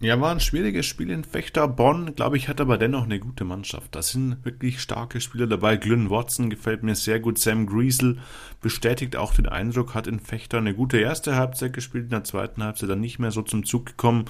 Ja, 0.00 0.20
war 0.20 0.30
ein 0.30 0.38
schwieriges 0.38 0.86
Spiel 0.86 1.10
in 1.10 1.24
Fechter. 1.24 1.66
Bonn, 1.66 2.14
glaube 2.14 2.36
ich, 2.36 2.48
hat 2.48 2.60
aber 2.60 2.78
dennoch 2.78 3.02
eine 3.02 3.18
gute 3.18 3.42
Mannschaft. 3.42 3.96
Da 3.96 4.02
sind 4.02 4.44
wirklich 4.44 4.80
starke 4.80 5.20
Spieler 5.20 5.48
dabei. 5.48 5.76
Glyn 5.76 6.08
Watson 6.08 6.50
gefällt 6.50 6.84
mir 6.84 6.94
sehr 6.94 7.18
gut. 7.18 7.36
Sam 7.36 7.66
Griesel 7.66 8.18
bestätigt 8.60 9.16
auch 9.16 9.34
den 9.34 9.48
Eindruck, 9.48 9.94
hat 9.94 10.06
in 10.06 10.20
Fechter 10.20 10.58
eine 10.58 10.72
gute 10.72 10.98
erste 10.98 11.34
Halbzeit 11.34 11.72
gespielt, 11.72 12.04
in 12.04 12.10
der 12.10 12.22
zweiten 12.22 12.62
Halbzeit 12.62 12.88
dann 12.88 13.00
nicht 13.00 13.18
mehr 13.18 13.32
so 13.32 13.42
zum 13.42 13.64
Zug 13.64 13.86
gekommen. 13.86 14.26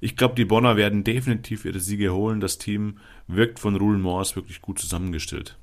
Ich 0.00 0.16
glaube, 0.16 0.34
die 0.34 0.44
Bonner 0.44 0.76
werden 0.76 1.04
definitiv 1.04 1.64
ihre 1.64 1.78
Siege 1.78 2.12
holen. 2.12 2.40
Das 2.40 2.58
Team 2.58 2.98
wirkt 3.26 3.58
von 3.58 3.76
Rulen 3.76 4.00
Moors 4.00 4.36
wirklich 4.36 4.60
gut 4.60 4.78
zusammengestellt. 4.78 5.56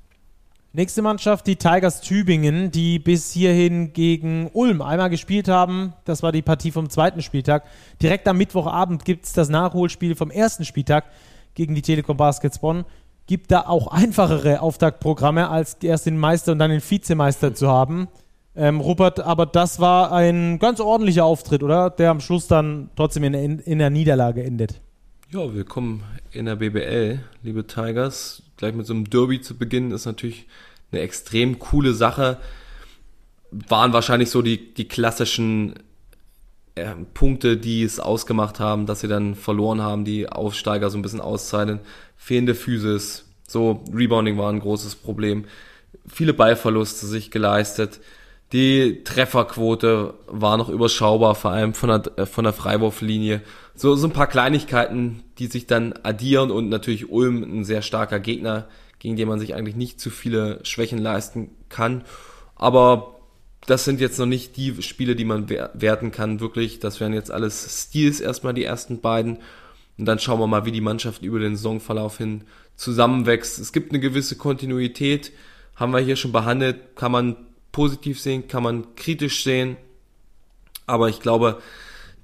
Nächste 0.72 1.02
Mannschaft, 1.02 1.48
die 1.48 1.56
Tigers 1.56 2.00
Tübingen, 2.00 2.70
die 2.70 3.00
bis 3.00 3.32
hierhin 3.32 3.92
gegen 3.92 4.48
Ulm 4.52 4.82
einmal 4.82 5.10
gespielt 5.10 5.48
haben. 5.48 5.94
Das 6.04 6.22
war 6.22 6.30
die 6.30 6.42
Partie 6.42 6.70
vom 6.70 6.88
zweiten 6.88 7.22
Spieltag. 7.22 7.64
Direkt 8.00 8.28
am 8.28 8.38
Mittwochabend 8.38 9.04
gibt 9.04 9.24
es 9.24 9.32
das 9.32 9.48
Nachholspiel 9.48 10.14
vom 10.14 10.30
ersten 10.30 10.64
Spieltag 10.64 11.06
gegen 11.54 11.74
die 11.74 11.82
Telekom 11.82 12.16
Baskets 12.16 12.60
Bonn. 12.60 12.84
Gibt 13.26 13.50
da 13.50 13.62
auch 13.62 13.88
einfachere 13.88 14.60
Auftaktprogramme, 14.60 15.48
als 15.48 15.74
erst 15.82 16.06
den 16.06 16.16
Meister 16.16 16.52
und 16.52 16.60
dann 16.60 16.70
den 16.70 16.88
Vizemeister 16.88 17.52
zu 17.52 17.66
haben. 17.66 18.06
Ähm, 18.54 18.80
Rupert, 18.80 19.18
aber 19.18 19.46
das 19.46 19.80
war 19.80 20.12
ein 20.12 20.60
ganz 20.60 20.78
ordentlicher 20.78 21.24
Auftritt, 21.24 21.64
oder? 21.64 21.90
Der 21.90 22.10
am 22.10 22.20
Schluss 22.20 22.46
dann 22.46 22.90
trotzdem 22.94 23.24
in, 23.24 23.34
in, 23.34 23.58
in 23.58 23.78
der 23.80 23.90
Niederlage 23.90 24.44
endet. 24.44 24.80
Ja, 25.32 25.54
willkommen 25.54 26.02
in 26.32 26.46
der 26.46 26.56
BBL, 26.56 27.20
liebe 27.44 27.64
Tigers. 27.64 28.42
Gleich 28.56 28.74
mit 28.74 28.84
so 28.84 28.92
einem 28.92 29.08
Derby 29.08 29.40
zu 29.40 29.56
beginnen, 29.56 29.92
ist 29.92 30.04
natürlich 30.04 30.48
eine 30.90 31.02
extrem 31.02 31.60
coole 31.60 31.94
Sache. 31.94 32.38
Waren 33.52 33.92
wahrscheinlich 33.92 34.28
so 34.28 34.42
die, 34.42 34.74
die 34.74 34.88
klassischen 34.88 35.74
äh, 36.74 36.96
Punkte, 37.14 37.56
die 37.56 37.84
es 37.84 38.00
ausgemacht 38.00 38.58
haben, 38.58 38.86
dass 38.86 39.02
sie 39.02 39.06
dann 39.06 39.36
verloren 39.36 39.80
haben, 39.80 40.04
die 40.04 40.28
Aufsteiger 40.28 40.90
so 40.90 40.98
ein 40.98 41.02
bisschen 41.02 41.20
auszeichnen. 41.20 41.78
Fehlende 42.16 42.56
Physis, 42.56 43.24
so 43.46 43.84
Rebounding 43.94 44.36
war 44.36 44.50
ein 44.50 44.58
großes 44.58 44.96
Problem. 44.96 45.44
Viele 46.08 46.34
Ballverluste 46.34 47.06
sich 47.06 47.30
geleistet. 47.30 48.00
Die 48.52 49.04
Trefferquote 49.04 50.14
war 50.26 50.56
noch 50.56 50.70
überschaubar, 50.70 51.36
vor 51.36 51.52
allem 51.52 51.72
von 51.72 51.88
der, 51.88 52.18
äh, 52.18 52.26
von 52.26 52.42
der 52.42 52.52
Freiwurflinie. 52.52 53.42
So, 53.74 53.94
so 53.96 54.06
ein 54.06 54.12
paar 54.12 54.26
Kleinigkeiten, 54.26 55.22
die 55.38 55.46
sich 55.46 55.66
dann 55.66 55.94
addieren 56.02 56.50
und 56.50 56.68
natürlich 56.68 57.10
Ulm 57.10 57.42
ein 57.42 57.64
sehr 57.64 57.82
starker 57.82 58.20
Gegner, 58.20 58.68
gegen 58.98 59.16
den 59.16 59.28
man 59.28 59.40
sich 59.40 59.54
eigentlich 59.54 59.76
nicht 59.76 60.00
zu 60.00 60.10
viele 60.10 60.60
Schwächen 60.64 60.98
leisten 60.98 61.50
kann. 61.68 62.04
Aber 62.56 63.20
das 63.66 63.84
sind 63.84 64.00
jetzt 64.00 64.18
noch 64.18 64.26
nicht 64.26 64.56
die 64.56 64.82
Spiele, 64.82 65.16
die 65.16 65.24
man 65.24 65.48
werten 65.48 66.10
kann, 66.10 66.40
wirklich. 66.40 66.80
Das 66.80 67.00
wären 67.00 67.12
jetzt 67.12 67.30
alles 67.30 67.84
Stils 67.88 68.20
erstmal 68.20 68.54
die 68.54 68.64
ersten 68.64 69.00
beiden. 69.00 69.38
Und 69.98 70.06
dann 70.06 70.18
schauen 70.18 70.40
wir 70.40 70.46
mal, 70.46 70.64
wie 70.64 70.72
die 70.72 70.80
Mannschaft 70.80 71.22
über 71.22 71.38
den 71.38 71.56
Saisonverlauf 71.56 72.18
hin 72.18 72.42
zusammenwächst. 72.76 73.58
Es 73.58 73.72
gibt 73.72 73.92
eine 73.92 74.00
gewisse 74.00 74.36
Kontinuität, 74.36 75.32
haben 75.76 75.92
wir 75.92 76.00
hier 76.00 76.16
schon 76.16 76.32
behandelt, 76.32 76.96
kann 76.96 77.12
man 77.12 77.36
positiv 77.72 78.20
sehen, 78.20 78.48
kann 78.48 78.62
man 78.62 78.94
kritisch 78.96 79.44
sehen. 79.44 79.76
Aber 80.86 81.08
ich 81.08 81.20
glaube, 81.20 81.60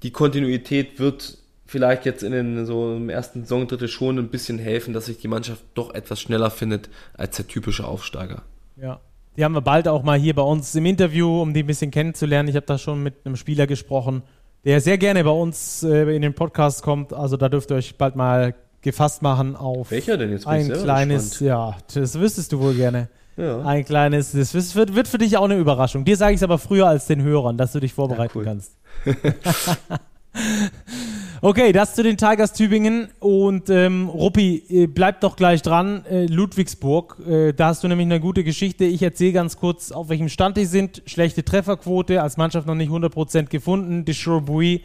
die 0.03 0.11
Kontinuität 0.11 0.99
wird 0.99 1.37
vielleicht 1.65 2.05
jetzt 2.05 2.23
in 2.23 2.31
den, 2.31 2.65
so 2.65 2.95
im 2.95 3.09
ersten 3.09 3.41
Saisondrittel 3.41 3.87
schon 3.87 4.17
ein 4.17 4.29
bisschen 4.29 4.57
helfen, 4.57 4.93
dass 4.93 5.07
sich 5.07 5.19
die 5.19 5.27
Mannschaft 5.27 5.63
doch 5.73 5.93
etwas 5.93 6.21
schneller 6.21 6.49
findet 6.49 6.89
als 7.13 7.35
der 7.35 7.47
typische 7.47 7.85
Aufsteiger. 7.85 8.43
Ja. 8.77 8.99
Die 9.35 9.43
haben 9.43 9.53
wir 9.53 9.61
bald 9.61 9.87
auch 9.87 10.01
mal 10.01 10.17
hier 10.17 10.33
bei 10.33 10.41
uns 10.41 10.73
im 10.73 10.85
Interview, 10.85 11.41
um 11.41 11.53
die 11.53 11.61
ein 11.61 11.67
bisschen 11.67 11.91
kennenzulernen. 11.91 12.49
Ich 12.49 12.55
habe 12.55 12.65
da 12.65 12.79
schon 12.79 13.03
mit 13.03 13.13
einem 13.23 13.35
Spieler 13.35 13.67
gesprochen, 13.67 14.23
der 14.65 14.81
sehr 14.81 14.97
gerne 14.97 15.23
bei 15.23 15.29
uns 15.29 15.83
äh, 15.83 16.15
in 16.15 16.23
den 16.23 16.33
Podcast 16.33 16.81
kommt. 16.81 17.13
Also 17.13 17.37
da 17.37 17.47
dürft 17.47 17.69
ihr 17.69 17.75
euch 17.75 17.97
bald 17.97 18.15
mal 18.15 18.55
gefasst 18.81 19.21
machen 19.21 19.55
auf 19.55 19.91
Welcher 19.91 20.17
denn 20.17 20.31
jetzt? 20.31 20.47
ein 20.47 20.71
kleines, 20.71 21.31
gespannt. 21.31 21.47
ja, 21.47 21.77
das 21.93 22.19
wüsstest 22.19 22.51
du 22.51 22.59
wohl 22.59 22.73
gerne. 22.73 23.09
Ja. 23.37 23.61
Ein 23.61 23.85
kleines, 23.85 24.31
das 24.31 24.53
wird, 24.53 24.95
wird 24.95 25.07
für 25.07 25.19
dich 25.19 25.37
auch 25.37 25.45
eine 25.45 25.57
Überraschung. 25.57 26.03
Dir 26.03 26.17
sage 26.17 26.33
ich 26.33 26.39
es 26.39 26.43
aber 26.43 26.57
früher 26.57 26.87
als 26.87 27.05
den 27.05 27.21
Hörern, 27.21 27.57
dass 27.57 27.71
du 27.71 27.79
dich 27.79 27.93
vorbereiten 27.93 28.33
ja, 28.33 28.39
cool. 28.39 28.45
kannst. 28.45 28.75
Okay, 31.39 31.71
das 31.71 31.93
zu 31.93 32.01
den 32.01 32.17
Tigers 32.17 32.53
Tübingen. 32.53 33.09
Und 33.19 33.69
ähm, 33.69 34.09
Ruppi, 34.09 34.63
äh, 34.69 34.87
bleib 34.87 35.21
doch 35.21 35.35
gleich 35.35 35.61
dran. 35.61 36.03
Äh, 36.09 36.25
Ludwigsburg, 36.25 37.17
äh, 37.27 37.53
da 37.53 37.67
hast 37.67 37.83
du 37.83 37.87
nämlich 37.87 38.07
eine 38.07 38.19
gute 38.19 38.43
Geschichte. 38.43 38.85
Ich 38.85 39.03
erzähle 39.03 39.33
ganz 39.33 39.57
kurz, 39.57 39.91
auf 39.91 40.09
welchem 40.09 40.29
Stand 40.29 40.57
die 40.57 40.65
sind. 40.65 41.03
Schlechte 41.05 41.45
Trefferquote, 41.45 42.23
als 42.23 42.37
Mannschaft 42.37 42.65
noch 42.65 42.73
nicht 42.73 42.89
100% 42.89 43.49
gefunden. 43.49 44.03
Deschourbouy, 44.03 44.81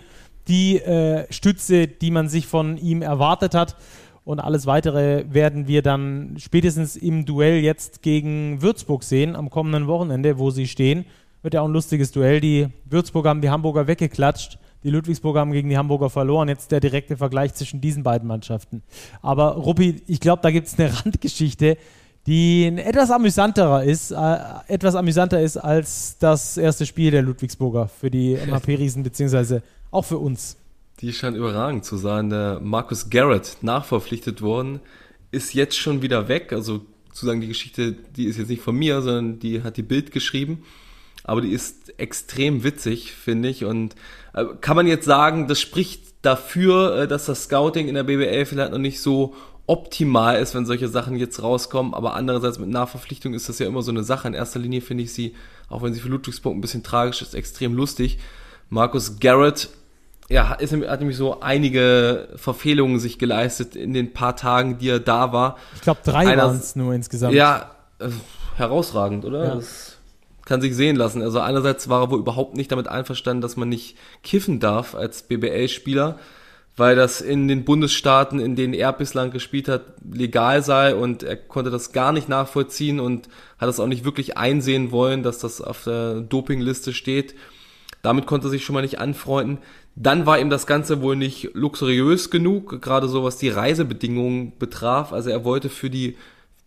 die 0.46 0.76
äh, 0.76 1.26
Stütze, 1.32 1.86
die 1.86 2.11
man 2.11 2.28
sich 2.28 2.46
von 2.46 2.76
ihm 2.76 3.00
erwartet 3.00 3.55
hat. 3.55 3.76
Und 4.25 4.39
alles 4.39 4.66
weitere 4.66 5.25
werden 5.33 5.66
wir 5.66 5.83
dann 5.83 6.37
spätestens 6.39 6.97
im 6.97 7.25
Duell 7.25 7.61
jetzt 7.61 8.03
gegen 8.03 8.62
Würzburg 8.62 9.03
sehen, 9.03 9.35
am 9.35 9.51
kommenden 9.51 9.89
Wochenende, 9.89 10.39
wo 10.39 10.51
sie 10.51 10.68
stehen. 10.68 11.05
Wird 11.43 11.55
ja 11.55 11.61
auch 11.61 11.66
ein 11.66 11.73
lustiges 11.73 12.12
Duell. 12.12 12.41
Die 12.41 12.68
Würzburger 12.85 13.31
haben 13.31 13.41
die 13.41 13.51
Hamburger 13.51 13.89
weggeklatscht. 13.89 14.59
Die 14.85 14.91
Ludwigsburger 14.91 15.41
haben 15.41 15.53
gegen 15.53 15.68
die 15.68 15.77
Hamburger 15.77 16.11
verloren. 16.11 16.49
Jetzt 16.49 16.70
der 16.73 16.81
direkte 16.81 17.16
Vergleich 17.16 17.55
zwischen 17.55 17.81
diesen 17.81 18.03
beiden 18.03 18.29
Mannschaften. 18.29 18.83
Aber 19.23 19.57
Ruppi, 19.57 20.03
ich 20.07 20.20
glaube, 20.20 20.43
da 20.43 20.51
gibt 20.51 20.68
es 20.68 20.79
eine 20.79 20.93
Randgeschichte, 21.05 21.77
die 22.27 22.66
etwas 22.77 23.11
amüsanterer 23.11 23.83
ist, 23.83 24.12
äh, 24.12 24.37
etwas 24.68 24.95
amüsanter 24.95 25.41
ist 25.41 25.57
als 25.57 26.16
das 26.18 26.57
erste 26.57 26.87
Spiel 26.87 27.11
der 27.11 27.23
Ludwigsburger 27.23 27.89
für 27.89 28.11
die 28.11 28.37
MHP-Riesen, 28.37 29.03
beziehungsweise 29.03 29.62
auch 29.91 30.05
für 30.05 30.18
uns. 30.18 30.57
Die 31.03 31.12
scheint 31.12 31.36
überragend 31.36 31.84
zu 31.84 31.96
sein. 31.96 32.30
Der 32.30 32.61
Marcus 32.62 33.11
Garrett, 33.11 33.59
nachverpflichtet 33.61 34.40
worden, 34.40 34.80
ist 35.32 35.53
jetzt 35.53 35.76
schon 35.76 36.00
wieder 36.00 36.28
weg. 36.28 36.53
Also 36.53 36.86
zu 37.12 37.26
sagen, 37.26 37.40
die 37.40 37.48
Geschichte, 37.48 37.92
die 37.92 38.26
ist 38.26 38.38
jetzt 38.38 38.48
nicht 38.48 38.62
von 38.62 38.76
mir, 38.76 39.03
sondern 39.03 39.40
die 39.40 39.64
hat 39.64 39.76
die 39.76 39.82
Bild 39.82 40.12
geschrieben. 40.12 40.62
Aber 41.24 41.40
die 41.40 41.50
ist 41.50 41.98
extrem 41.98 42.62
witzig, 42.62 43.12
finde 43.12 43.48
ich. 43.48 43.64
Und 43.64 43.96
äh, 44.32 44.44
kann 44.61 44.76
man 44.76 44.86
jetzt 44.86 45.05
sagen, 45.05 45.48
das 45.48 45.61
spricht 45.61 46.03
dafür, 46.22 46.96
äh, 46.96 47.09
dass 47.09 47.26
das 47.26 47.44
Scouting 47.44 47.88
in 47.88 47.96
der 47.96 48.05
BBL 48.05 48.46
vielleicht 48.46 48.70
noch 48.70 48.78
nicht 48.78 49.00
so 49.00 49.34
optimal 49.66 50.40
ist, 50.40 50.55
wenn 50.55 50.66
solche 50.66 50.88
Sachen 50.88 51.16
jetzt 51.16 51.42
rauskommen. 51.42 51.94
Aber 51.94 52.14
andererseits 52.14 52.61
mit 52.61 52.68
Nachverpflichtung 52.68 53.34
ist 53.34 53.48
das 53.48 53.59
ja 53.59 53.66
immer 53.66 53.82
so 53.82 53.90
eine 53.90 54.05
Sache. 54.05 54.28
In 54.28 54.34
erster 54.34 54.61
Linie 54.61 54.80
finde 54.80 55.03
ich 55.03 55.12
sie, 55.12 55.34
auch 55.68 55.82
wenn 55.82 55.94
sie 55.94 56.00
für 56.00 56.09
Ludwigsburg 56.09 56.55
ein 56.55 56.61
bisschen 56.61 56.84
tragisch 56.84 57.22
ist, 57.22 57.34
extrem 57.34 57.74
lustig. 57.74 58.18
Markus 58.70 59.18
Garrett, 59.18 59.68
ja, 60.29 60.55
ist, 60.55 60.73
hat 60.73 61.01
nämlich 61.01 61.16
so 61.16 61.41
einige 61.41 62.29
Verfehlungen 62.37 62.99
sich 62.99 63.18
geleistet 63.18 63.77
in 63.77 63.93
den 63.93 64.12
paar 64.12 64.37
Tagen, 64.37 64.79
die 64.79 64.89
er 64.89 65.01
da 65.01 65.33
war. 65.33 65.57
Ich 65.75 65.83
glaube, 65.83 66.01
drei 66.05 66.37
waren 66.37 66.57
es 66.57 66.77
nur 66.77 66.95
insgesamt. 66.95 67.35
Ja, 67.35 67.70
äh, 67.99 68.09
herausragend, 68.57 69.25
oder? 69.25 69.45
Ja. 69.45 69.55
Das 69.57 69.99
kann 70.45 70.61
sich 70.61 70.75
sehen 70.75 70.97
lassen. 70.97 71.23
Also 71.23 71.41
einerseits 71.41 71.89
war 71.89 72.03
er 72.03 72.11
wohl 72.11 72.18
überhaupt 72.18 72.57
nicht 72.57 72.73
damit 72.73 72.89
einverstanden, 72.89 73.43
dass 73.43 73.57
man 73.57 73.68
nicht 73.68 73.97
kiffen 74.23 74.61
darf 74.61 74.95
als 74.95 75.23
BBL-Spieler, 75.23 76.18
weil 76.77 76.97
das 76.97 77.20
in 77.20 77.49
den 77.49 77.64
Bundesstaaten, 77.64 78.41
in 78.41 78.57
denen 78.57 78.75
er 78.75 78.93
bislang 78.93 79.31
gespielt 79.31 79.68
hat, 79.68 79.83
legal 80.11 80.62
sei 80.62 80.95
und 80.95 81.23
er 81.23 81.37
konnte 81.37 81.70
das 81.70 81.93
gar 81.93 82.12
nicht 82.12 82.29
nachvollziehen 82.29 82.99
und 82.99 83.29
hat 83.59 83.68
es 83.68 83.79
auch 83.79 83.87
nicht 83.87 84.05
wirklich 84.05 84.37
einsehen 84.37 84.91
wollen, 84.91 85.23
dass 85.23 85.39
das 85.39 85.61
auf 85.61 85.85
der 85.85 86.20
Dopingliste 86.20 86.93
steht. 86.93 87.35
Damit 88.03 88.26
konnte 88.26 88.48
er 88.48 88.50
sich 88.50 88.64
schon 88.64 88.74
mal 88.74 88.82
nicht 88.82 88.98
anfreunden. 88.98 89.59
Dann 89.94 90.26
war 90.26 90.38
ihm 90.38 90.50
das 90.50 90.66
Ganze 90.66 91.00
wohl 91.03 91.16
nicht 91.16 91.50
luxuriös 91.55 92.30
genug, 92.30 92.82
gerade 92.82 93.09
so 93.09 93.22
was 93.22 93.36
die 93.36 93.48
Reisebedingungen 93.48 94.59
betraf. 94.59 95.12
Also 95.12 95.30
er 95.30 95.44
wollte 95.44 95.68
für 95.68 95.88
die, 95.88 96.16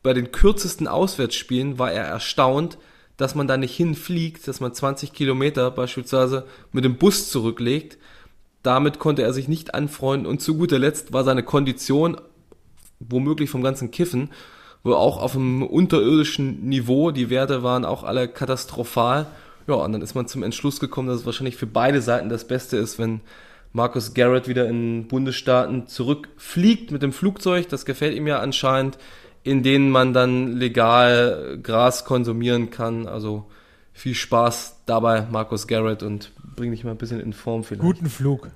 bei 0.01 0.13
den 0.13 0.31
kürzesten 0.31 0.87
Auswärtsspielen 0.87 1.77
war 1.77 1.91
er 1.91 2.05
erstaunt, 2.05 2.77
dass 3.17 3.35
man 3.35 3.47
da 3.47 3.57
nicht 3.57 3.75
hinfliegt, 3.75 4.47
dass 4.47 4.59
man 4.59 4.73
20 4.73 5.13
Kilometer 5.13 5.71
beispielsweise 5.71 6.45
mit 6.71 6.85
dem 6.85 6.97
Bus 6.97 7.29
zurücklegt. 7.29 7.97
Damit 8.63 8.99
konnte 8.99 9.21
er 9.21 9.33
sich 9.33 9.47
nicht 9.47 9.75
anfreunden 9.75 10.27
und 10.27 10.41
zu 10.41 10.57
guter 10.57 10.79
Letzt 10.79 11.13
war 11.13 11.23
seine 11.23 11.43
Kondition, 11.43 12.17
womöglich 12.99 13.49
vom 13.49 13.61
ganzen 13.61 13.91
Kiffen, 13.91 14.31
wohl 14.83 14.93
auch 14.93 15.17
auf 15.17 15.35
einem 15.35 15.63
unterirdischen 15.63 16.67
Niveau. 16.67 17.11
Die 17.11 17.29
Werte 17.29 17.63
waren 17.63 17.85
auch 17.85 18.03
alle 18.03 18.27
katastrophal. 18.27 19.27
Ja, 19.67 19.75
und 19.75 19.93
dann 19.93 20.01
ist 20.01 20.15
man 20.15 20.27
zum 20.27 20.43
Entschluss 20.43 20.79
gekommen, 20.79 21.07
dass 21.07 21.21
es 21.21 21.25
wahrscheinlich 21.25 21.57
für 21.57 21.67
beide 21.67 22.01
Seiten 22.01 22.29
das 22.29 22.47
Beste 22.47 22.77
ist, 22.77 22.99
wenn 22.99 23.21
Marcus 23.73 24.13
Garrett 24.13 24.47
wieder 24.47 24.67
in 24.67 25.07
Bundesstaaten 25.07 25.87
zurückfliegt 25.87 26.91
mit 26.91 27.01
dem 27.01 27.11
Flugzeug. 27.11 27.67
Das 27.69 27.85
gefällt 27.85 28.15
ihm 28.15 28.27
ja 28.27 28.39
anscheinend 28.39 28.97
in 29.45 29.61
denen 29.61 29.91
man 29.91 30.11
dann 30.11 30.57
legal 30.57 31.59
Gras 31.61 32.03
konsumieren 32.03 32.71
kann. 32.71 33.07
Also 33.07 33.45
viel 33.93 34.15
Spaß 34.15 34.81
dabei, 34.87 35.27
Markus 35.29 35.67
Garrett, 35.67 36.01
und 36.01 36.31
bring 36.55 36.71
dich 36.71 36.83
mal 36.83 36.91
ein 36.91 36.97
bisschen 36.97 37.19
in 37.19 37.31
Form 37.31 37.63
vielleicht. 37.63 37.83
Guten 37.83 38.09
Flug. 38.09 38.49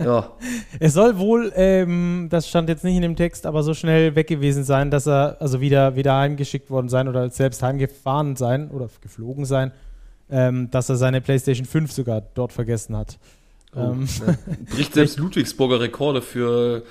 ja. 0.00 0.32
Es 0.80 0.94
soll 0.94 1.16
wohl, 1.16 1.52
ähm, 1.54 2.26
das 2.28 2.48
stand 2.48 2.68
jetzt 2.68 2.82
nicht 2.82 2.96
in 2.96 3.02
dem 3.02 3.14
Text, 3.14 3.46
aber 3.46 3.62
so 3.62 3.72
schnell 3.72 4.16
weg 4.16 4.26
gewesen 4.26 4.64
sein, 4.64 4.90
dass 4.90 5.06
er 5.06 5.36
also 5.40 5.60
wieder, 5.60 5.94
wieder 5.94 6.16
heimgeschickt 6.16 6.70
worden 6.70 6.88
sein 6.88 7.06
oder 7.06 7.30
selbst 7.30 7.62
heimgefahren 7.62 8.34
sein 8.34 8.70
oder 8.70 8.90
geflogen 9.00 9.44
sein, 9.44 9.70
ähm, 10.30 10.70
dass 10.70 10.88
er 10.88 10.96
seine 10.96 11.20
PlayStation 11.20 11.66
5 11.66 11.92
sogar 11.92 12.22
dort 12.34 12.52
vergessen 12.52 12.96
hat. 12.96 13.18
Oh, 13.74 13.80
ähm, 13.80 14.08
ja. 14.26 14.36
Bricht 14.74 14.94
selbst 14.94 15.18
Ludwigsburger 15.18 15.80
Rekorde 15.80 16.22
für 16.22 16.82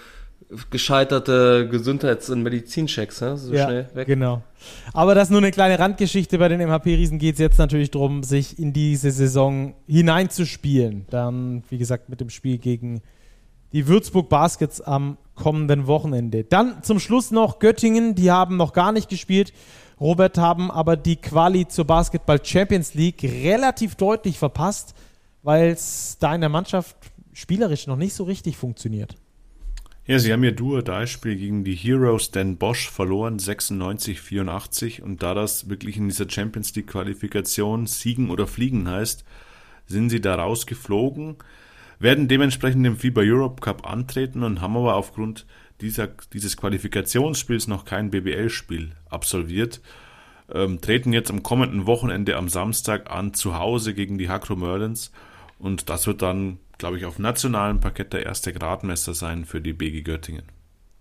gescheiterte 0.70 1.68
Gesundheits- 1.70 2.30
und 2.30 2.44
Medizinchecks, 2.44 3.22
ne? 3.22 3.38
so 3.38 3.54
ja, 3.54 3.66
schnell 3.66 3.90
weg. 3.94 4.08
Genau. 4.08 4.44
Aber 4.94 5.16
das 5.16 5.26
ist 5.26 5.32
nur 5.32 5.40
eine 5.40 5.52
kleine 5.52 5.80
Randgeschichte. 5.80 6.38
Bei 6.38 6.48
den 6.48 6.62
MHP-Riesen 6.62 7.18
geht 7.18 7.34
es 7.34 7.40
jetzt 7.40 7.58
natürlich 7.58 7.92
darum, 7.92 8.24
sich 8.24 8.60
in 8.60 8.72
diese 8.72 9.12
Saison 9.12 9.74
hineinzuspielen. 9.88 11.08
Dann, 11.10 11.64
wie 11.70 11.78
gesagt, 11.78 12.10
mit 12.10 12.22
dem 12.22 12.30
Spiel 12.30 12.58
gegen 12.58 13.02
die 13.74 13.88
Würzburg 13.88 14.30
Baskets 14.30 14.82
am 14.82 15.18
kommenden 15.34 15.88
Wochenende. 15.88 16.44
Dann 16.44 16.84
zum 16.84 17.00
Schluss 17.00 17.32
noch 17.32 17.60
Göttingen, 17.60 18.16
die 18.16 18.32
haben 18.32 18.56
noch 18.56 18.72
gar 18.72 18.92
nicht 18.92 19.10
gespielt. 19.10 19.52
Robert 20.00 20.38
haben 20.38 20.72
aber 20.72 20.98
die 20.98 21.16
Quali 21.16 21.68
zur 21.68 21.86
Basketball 21.86 22.44
Champions 22.44 22.94
League 22.94 23.24
relativ 23.24 23.96
deutlich 23.96 24.38
verpasst, 24.38 24.94
weil 25.42 25.70
es 25.70 26.18
da 26.20 26.36
in 26.36 26.42
der 26.42 26.50
Mannschaft 26.50 26.96
spielerisch 27.34 27.88
noch 27.88 27.96
nicht 27.96 28.14
so 28.14 28.24
richtig 28.24 28.58
funktioniert. 28.58 29.16
Ja, 30.08 30.20
sie 30.20 30.32
haben 30.32 30.44
ihr 30.44 30.52
Duo-Spiel 30.52 31.36
gegen 31.36 31.64
die 31.64 31.74
Heroes 31.74 32.30
Den 32.30 32.58
Bosch 32.58 32.92
verloren, 32.92 33.40
96-84. 33.40 35.02
Und 35.02 35.24
da 35.24 35.34
das 35.34 35.68
wirklich 35.68 35.98
in 35.98 36.10
dieser 36.10 36.30
Champions 36.30 36.76
League-Qualifikation 36.76 37.88
Siegen 37.88 38.30
oder 38.30 38.46
Fliegen 38.46 38.88
heißt, 38.88 39.26
sind 39.88 40.12
sie 40.12 40.22
da 40.22 40.36
rausgeflogen, 40.36 41.38
werden 41.98 42.28
dementsprechend 42.28 42.86
im 42.86 42.98
FIBA 42.98 43.22
Europe 43.22 43.62
Cup 43.62 43.90
antreten 43.90 44.44
und 44.44 44.62
haben 44.62 44.78
aber 44.78 44.96
aufgrund 44.96 45.48
dieser, 45.82 46.08
dieses 46.34 46.58
Qualifikationsspiels 46.58 47.68
noch 47.68 47.86
kein 47.86 48.12
BBL-Spiel 48.12 48.92
absolviert. 49.10 49.82
Ähm, 50.54 50.80
treten 50.80 51.12
jetzt 51.12 51.32
am 51.32 51.44
kommenden 51.44 51.88
Wochenende 51.88 52.36
am 52.36 52.50
Samstag 52.50 53.10
an 53.10 53.34
zu 53.34 53.58
Hause 53.58 53.94
gegen 53.94 54.18
die 54.18 54.30
Hakro 54.30 54.56
Merlins 54.56 55.12
und 55.58 55.90
das 55.90 56.06
wird 56.06 56.22
dann 56.22 56.60
glaube 56.78 56.98
ich, 56.98 57.06
auf 57.06 57.20
nationalem 57.20 57.80
Parkett 57.80 58.14
der 58.14 58.26
erste 58.26 58.54
Gradmesser 58.54 59.14
sein 59.14 59.46
für 59.46 59.62
die 59.62 59.74
BG 59.74 60.02
Göttingen. 60.02 60.44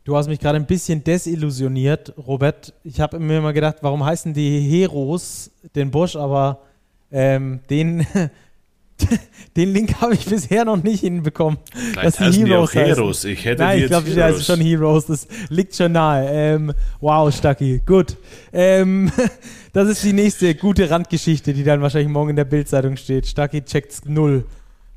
Du 0.05 0.17
hast 0.17 0.29
mich 0.29 0.39
gerade 0.39 0.57
ein 0.57 0.67
bisschen 0.67 1.03
desillusioniert, 1.03 2.13
Robert. 2.19 2.75
Ich 2.85 3.01
habe 3.01 3.19
mir 3.19 3.39
immer 3.39 3.53
gedacht, 3.53 3.77
warum 3.81 4.05
heißen 4.05 4.35
die 4.35 4.61
Heroes 4.61 5.51
den 5.75 5.91
Busch, 5.91 6.15
aber 6.15 6.61
ähm, 7.11 7.61
den, 7.71 8.07
den 9.57 9.73
Link 9.73 10.01
habe 10.01 10.15
ich 10.15 10.25
bisher 10.25 10.65
noch 10.65 10.83
nicht 10.83 11.01
hinbekommen. 11.01 11.59
Vielleicht 11.73 12.21
dass 12.21 12.31
die 12.31 12.47
Heroes 12.47 12.71
die 12.71 12.79
Heroes. 12.79 13.25
Ich 13.25 13.45
hätte 13.45 13.63
Nein, 13.63 13.81
ich 13.81 13.87
glaube, 13.87 14.11
die 14.11 14.23
heißen 14.23 14.43
schon 14.43 14.61
Heroes. 14.61 15.07
Das 15.07 15.27
liegt 15.49 15.75
schon 15.75 15.93
nahe. 15.93 16.29
Ähm, 16.31 16.73
wow, 17.01 17.35
Stucky. 17.35 17.81
Gut. 17.85 18.17
Ähm, 18.53 19.11
das 19.73 19.89
ist 19.89 20.05
die 20.05 20.13
nächste 20.13 20.55
gute 20.55 20.89
Randgeschichte, 20.91 21.53
die 21.53 21.65
dann 21.65 21.83
wahrscheinlich 21.83 22.11
morgen 22.11 22.31
in 22.31 22.37
der 22.37 22.45
Bildzeitung 22.45 22.97
steht. 22.97 23.27
Stucky 23.27 23.63
checkt 23.63 24.09
null. 24.09 24.45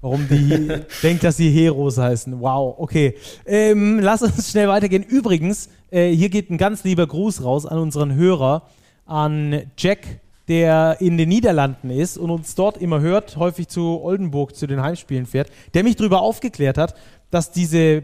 Warum 0.01 0.27
die 0.27 0.67
denkt, 1.03 1.23
dass 1.23 1.37
sie 1.37 1.49
Heroes 1.49 1.97
heißen. 1.97 2.39
Wow, 2.39 2.75
okay. 2.77 3.15
Ähm, 3.45 3.99
lass 3.99 4.21
uns 4.21 4.51
schnell 4.51 4.67
weitergehen. 4.67 5.03
Übrigens, 5.03 5.69
äh, 5.89 6.11
hier 6.11 6.29
geht 6.29 6.51
ein 6.51 6.57
ganz 6.57 6.83
lieber 6.83 7.07
Gruß 7.07 7.43
raus 7.43 7.65
an 7.65 7.79
unseren 7.79 8.13
Hörer, 8.13 8.67
an 9.05 9.63
Jack, 9.75 10.19
der 10.47 10.97
in 10.99 11.17
den 11.17 11.29
Niederlanden 11.29 11.89
ist 11.89 12.17
und 12.17 12.29
uns 12.29 12.55
dort 12.55 12.77
immer 12.77 13.01
hört, 13.01 13.37
häufig 13.37 13.67
zu 13.67 14.01
Oldenburg 14.01 14.55
zu 14.55 14.67
den 14.67 14.81
Heimspielen 14.81 15.25
fährt, 15.25 15.49
der 15.73 15.83
mich 15.83 15.95
darüber 15.95 16.21
aufgeklärt 16.21 16.77
hat, 16.77 16.95
dass 17.31 17.51
diese 17.51 18.03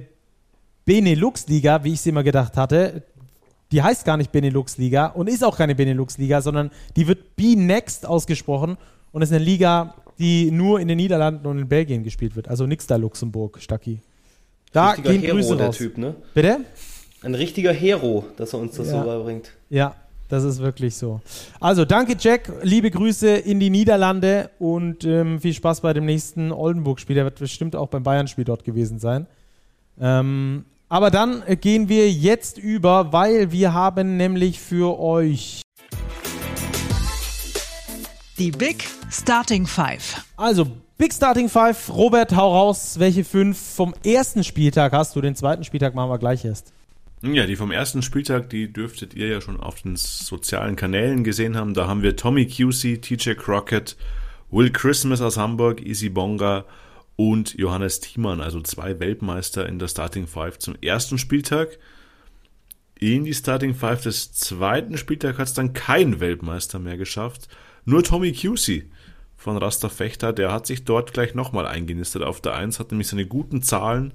Benelux-Liga, 0.85 1.83
wie 1.83 1.93
ich 1.93 2.01
sie 2.01 2.09
immer 2.09 2.23
gedacht 2.23 2.57
hatte, 2.57 3.03
die 3.71 3.81
heißt 3.81 4.05
gar 4.05 4.17
nicht 4.17 4.31
Benelux-Liga 4.31 5.07
und 5.07 5.29
ist 5.29 5.43
auch 5.43 5.57
keine 5.57 5.75
Benelux-Liga, 5.75 6.41
sondern 6.41 6.71
die 6.95 7.07
wird 7.07 7.35
B-Next 7.35 8.05
ausgesprochen 8.05 8.77
und 9.11 9.21
ist 9.21 9.31
eine 9.31 9.43
Liga 9.43 9.95
die 10.19 10.51
nur 10.51 10.79
in 10.79 10.87
den 10.87 10.97
Niederlanden 10.97 11.45
und 11.47 11.59
in 11.59 11.67
Belgien 11.67 12.03
gespielt 12.03 12.35
wird. 12.35 12.47
Also 12.47 12.65
nix 12.65 12.87
da 12.87 12.95
Luxemburg, 12.95 13.59
Stacki. 13.61 13.99
Da 14.71 14.91
richtiger 14.91 15.11
gehen 15.11 15.21
Hero, 15.21 15.35
Grüße 15.35 15.57
der 15.57 15.65
raus. 15.67 15.77
Typ, 15.77 15.97
ne? 15.97 16.15
Bitte? 16.33 16.59
Ein 17.21 17.35
richtiger 17.35 17.71
Hero, 17.71 18.25
dass 18.37 18.53
er 18.53 18.59
uns 18.59 18.75
das 18.75 18.87
ja. 18.87 18.99
so 18.99 19.05
beibringt. 19.05 19.51
Ja, 19.69 19.95
das 20.29 20.43
ist 20.43 20.59
wirklich 20.59 20.95
so. 20.95 21.21
Also 21.59 21.85
danke 21.85 22.15
Jack, 22.19 22.51
liebe 22.61 22.89
Grüße 22.89 23.29
in 23.29 23.59
die 23.59 23.69
Niederlande 23.69 24.49
und 24.59 25.03
ähm, 25.05 25.39
viel 25.39 25.53
Spaß 25.53 25.81
bei 25.81 25.93
dem 25.93 26.05
nächsten 26.05 26.51
Oldenburg-Spiel. 26.51 27.15
Der 27.15 27.25
wird 27.25 27.39
bestimmt 27.39 27.75
auch 27.75 27.87
beim 27.87 28.03
Bayern-Spiel 28.03 28.45
dort 28.45 28.63
gewesen 28.63 28.99
sein. 28.99 29.27
Ähm, 29.99 30.65
aber 30.89 31.11
dann 31.11 31.43
gehen 31.61 31.89
wir 31.89 32.11
jetzt 32.11 32.57
über, 32.57 33.13
weil 33.13 33.51
wir 33.51 33.73
haben 33.73 34.17
nämlich 34.17 34.59
für 34.59 34.99
euch 34.99 35.61
die 38.37 38.51
Big 38.51 38.87
Starting 39.11 39.65
Five. 39.65 40.25
Also 40.37 40.67
Big 40.97 41.13
Starting 41.13 41.49
Five. 41.49 41.89
Robert, 41.89 42.35
hau 42.35 42.51
raus. 42.51 42.97
Welche 42.97 43.23
fünf 43.23 43.59
vom 43.59 43.93
ersten 44.05 44.43
Spieltag 44.43 44.93
hast 44.93 45.15
du? 45.15 45.21
Den 45.21 45.35
zweiten 45.35 45.63
Spieltag 45.63 45.95
machen 45.95 46.09
wir 46.09 46.17
gleich 46.17 46.45
erst. 46.45 46.73
Ja, 47.25 47.45
die 47.45 47.55
vom 47.55 47.71
ersten 47.71 48.01
Spieltag, 48.01 48.49
die 48.49 48.73
dürftet 48.73 49.13
ihr 49.13 49.29
ja 49.29 49.39
schon 49.39 49.57
auf 49.57 49.81
den 49.81 49.95
sozialen 49.95 50.75
Kanälen 50.75 51.23
gesehen 51.23 51.55
haben. 51.55 51.73
Da 51.73 51.87
haben 51.87 52.01
wir 52.01 52.17
Tommy 52.17 52.45
QC, 52.45 53.01
TJ 53.01 53.35
Crockett, 53.35 53.95
Will 54.51 54.69
Christmas 54.71 55.21
aus 55.21 55.37
Hamburg, 55.37 55.81
Easy 55.81 56.09
Bonga 56.09 56.65
und 57.15 57.53
Johannes 57.53 58.01
Thiemann, 58.01 58.41
also 58.41 58.59
zwei 58.59 58.99
Weltmeister 58.99 59.69
in 59.69 59.79
der 59.79 59.87
Starting 59.87 60.27
Five 60.27 60.59
zum 60.59 60.75
ersten 60.81 61.17
Spieltag. 61.17 61.79
In 62.99 63.23
die 63.23 63.33
Starting 63.33 63.73
Five 63.73 64.03
des 64.03 64.33
zweiten 64.33 64.97
Spieltags 64.97 65.39
hat 65.39 65.47
es 65.47 65.53
dann 65.53 65.71
kein 65.71 66.19
Weltmeister 66.19 66.77
mehr 66.77 66.97
geschafft. 66.97 67.47
Nur 67.85 68.03
Tommy 68.03 68.33
QC 68.33 68.89
von 69.37 69.55
Rasta 69.55 69.87
Fechter, 69.87 70.33
der 70.33 70.51
hat 70.51 70.67
sich 70.67 70.83
dort 70.83 71.13
gleich 71.13 71.35
nochmal 71.35 71.67
eingenistet 71.67 72.21
auf 72.21 72.41
der 72.41 72.55
1, 72.55 72.81
hat 72.81 72.91
nämlich 72.91 73.07
seine 73.07 73.25
guten 73.25 73.61
Zahlen 73.61 74.13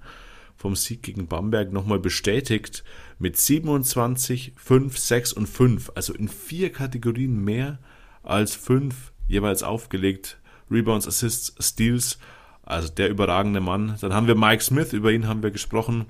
vom 0.58 0.74
Sieg 0.74 1.04
gegen 1.04 1.28
Bamberg 1.28 1.72
nochmal 1.72 2.00
bestätigt 2.00 2.82
mit 3.18 3.36
27, 3.36 4.52
5, 4.56 4.98
6 4.98 5.32
und 5.32 5.46
5. 5.46 5.92
Also 5.94 6.12
in 6.12 6.28
vier 6.28 6.70
Kategorien 6.72 7.42
mehr 7.42 7.78
als 8.24 8.56
5 8.56 9.12
jeweils 9.28 9.62
aufgelegt. 9.62 10.38
Rebounds, 10.70 11.06
Assists, 11.06 11.54
Steals. 11.64 12.18
Also 12.62 12.88
der 12.88 13.08
überragende 13.08 13.60
Mann. 13.60 13.96
Dann 14.00 14.12
haben 14.12 14.26
wir 14.26 14.34
Mike 14.34 14.62
Smith, 14.62 14.92
über 14.92 15.12
ihn 15.12 15.28
haben 15.28 15.42
wir 15.42 15.52
gesprochen. 15.52 16.06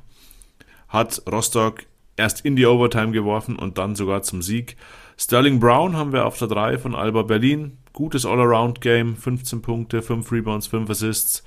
Hat 0.88 1.22
Rostock 1.30 1.84
erst 2.16 2.44
in 2.44 2.56
die 2.56 2.66
Overtime 2.66 3.12
geworfen 3.12 3.54
und 3.54 3.76
dann 3.76 3.94
sogar 3.94 4.22
zum 4.22 4.40
Sieg. 4.40 4.76
Sterling 5.18 5.60
Brown 5.60 5.94
haben 5.94 6.12
wir 6.12 6.24
auf 6.24 6.38
der 6.38 6.48
3 6.48 6.78
von 6.78 6.94
Alba 6.94 7.22
Berlin. 7.22 7.76
Gutes 7.92 8.24
All-Around-Game, 8.24 9.14
15 9.16 9.60
Punkte, 9.60 10.00
5 10.00 10.32
Rebounds, 10.32 10.68
5 10.68 10.88
Assists. 10.88 11.44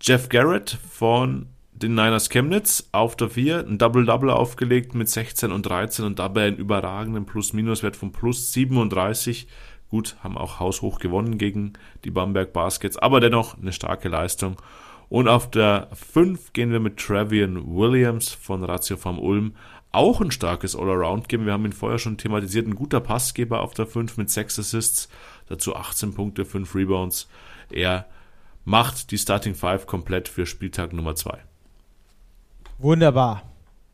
Jeff 0.00 0.28
Garrett 0.28 0.78
von 0.90 1.46
den 1.84 1.94
Niners 1.94 2.30
Chemnitz 2.30 2.88
auf 2.92 3.14
der 3.14 3.28
4 3.28 3.66
ein 3.66 3.76
Double-Double 3.76 4.30
aufgelegt 4.30 4.94
mit 4.94 5.08
16 5.10 5.52
und 5.52 5.66
13 5.66 6.06
und 6.06 6.18
dabei 6.18 6.46
einen 6.46 6.56
überragenden 6.56 7.26
Plus-Minus-Wert 7.26 7.94
von 7.94 8.10
plus 8.10 8.52
37. 8.52 9.46
Gut, 9.90 10.16
haben 10.20 10.38
auch 10.38 10.60
haushoch 10.60 10.98
gewonnen 10.98 11.36
gegen 11.36 11.74
die 12.04 12.10
Bamberg 12.10 12.54
Baskets, 12.54 12.96
aber 12.96 13.20
dennoch 13.20 13.58
eine 13.58 13.72
starke 13.72 14.08
Leistung. 14.08 14.56
Und 15.10 15.28
auf 15.28 15.50
der 15.50 15.90
5 15.92 16.54
gehen 16.54 16.72
wir 16.72 16.80
mit 16.80 16.96
Travian 16.96 17.62
Williams 17.66 18.30
von 18.30 18.64
Ratio 18.64 18.96
Farm 18.96 19.18
Ulm. 19.18 19.54
Auch 19.92 20.22
ein 20.22 20.30
starkes 20.30 20.74
All-Around-Game. 20.74 21.44
Wir 21.44 21.52
haben 21.52 21.66
ihn 21.66 21.74
vorher 21.74 21.98
schon 21.98 22.16
thematisiert. 22.16 22.66
Ein 22.66 22.76
guter 22.76 23.00
Passgeber 23.00 23.60
auf 23.60 23.74
der 23.74 23.86
5 23.86 24.16
mit 24.16 24.30
6 24.30 24.58
Assists, 24.58 25.10
dazu 25.48 25.76
18 25.76 26.14
Punkte, 26.14 26.46
5 26.46 26.74
Rebounds. 26.74 27.28
Er 27.70 28.06
macht 28.64 29.10
die 29.10 29.18
Starting 29.18 29.54
5 29.54 29.86
komplett 29.86 30.28
für 30.28 30.46
Spieltag 30.46 30.94
Nummer 30.94 31.14
2. 31.14 31.44
Wunderbar. 32.78 33.42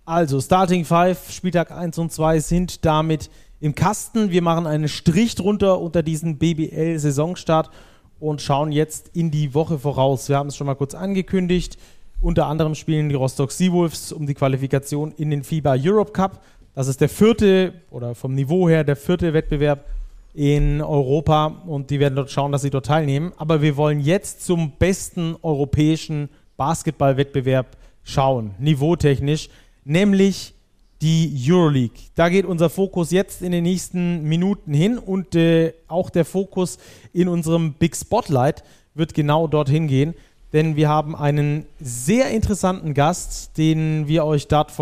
Also, 0.06 0.40
Starting 0.40 0.84
5, 0.84 1.30
Spieltag 1.30 1.70
1 1.70 1.98
und 1.98 2.10
2 2.10 2.40
sind 2.40 2.84
damit 2.84 3.30
im 3.60 3.74
Kasten. 3.74 4.30
Wir 4.30 4.42
machen 4.42 4.66
einen 4.66 4.88
Strich 4.88 5.34
drunter 5.34 5.80
unter 5.80 6.02
diesen 6.02 6.38
BBL-Saisonstart 6.38 7.70
und 8.18 8.40
schauen 8.40 8.72
jetzt 8.72 9.10
in 9.14 9.30
die 9.30 9.54
Woche 9.54 9.78
voraus. 9.78 10.28
Wir 10.28 10.38
haben 10.38 10.48
es 10.48 10.56
schon 10.56 10.66
mal 10.66 10.74
kurz 10.74 10.94
angekündigt. 10.94 11.76
Unter 12.22 12.46
anderem 12.46 12.74
spielen 12.74 13.10
die 13.10 13.14
Rostock 13.14 13.52
Seawolves 13.52 14.12
um 14.12 14.26
die 14.26 14.34
Qualifikation 14.34 15.12
in 15.12 15.30
den 15.30 15.44
FIBA 15.44 15.76
Europe 15.78 16.12
Cup. 16.12 16.42
Das 16.74 16.88
ist 16.88 17.00
der 17.00 17.08
vierte 17.10 17.74
oder 17.90 18.14
vom 18.14 18.34
Niveau 18.34 18.68
her 18.68 18.82
der 18.82 18.96
vierte 18.96 19.32
Wettbewerb 19.34 19.84
in 20.32 20.80
Europa 20.80 21.46
und 21.66 21.90
die 21.90 22.00
werden 22.00 22.16
dort 22.16 22.30
schauen, 22.30 22.52
dass 22.52 22.62
sie 22.62 22.70
dort 22.70 22.86
teilnehmen. 22.86 23.32
Aber 23.36 23.60
wir 23.60 23.76
wollen 23.76 24.00
jetzt 24.00 24.44
zum 24.44 24.72
besten 24.78 25.36
europäischen 25.42 26.30
Basketballwettbewerb 26.56 27.76
schauen, 28.04 28.54
niveautechnisch, 28.58 29.48
nämlich 29.84 30.54
die 31.02 31.32
Euroleague. 31.48 31.98
Da 32.14 32.28
geht 32.28 32.44
unser 32.44 32.68
Fokus 32.68 33.10
jetzt 33.10 33.42
in 33.42 33.52
den 33.52 33.64
nächsten 33.64 34.22
Minuten 34.24 34.74
hin 34.74 34.98
und 34.98 35.34
äh, 35.34 35.72
auch 35.88 36.10
der 36.10 36.24
Fokus 36.24 36.78
in 37.12 37.28
unserem 37.28 37.72
Big 37.74 37.96
Spotlight 37.96 38.62
wird 38.94 39.14
genau 39.14 39.46
dorthin 39.46 39.86
gehen, 39.88 40.14
denn 40.52 40.76
wir 40.76 40.88
haben 40.88 41.16
einen 41.16 41.64
sehr 41.80 42.30
interessanten 42.30 42.92
Gast, 42.92 43.56
den 43.56 44.08
wir 44.08 44.24
euch 44.24 44.48
dort, 44.48 44.72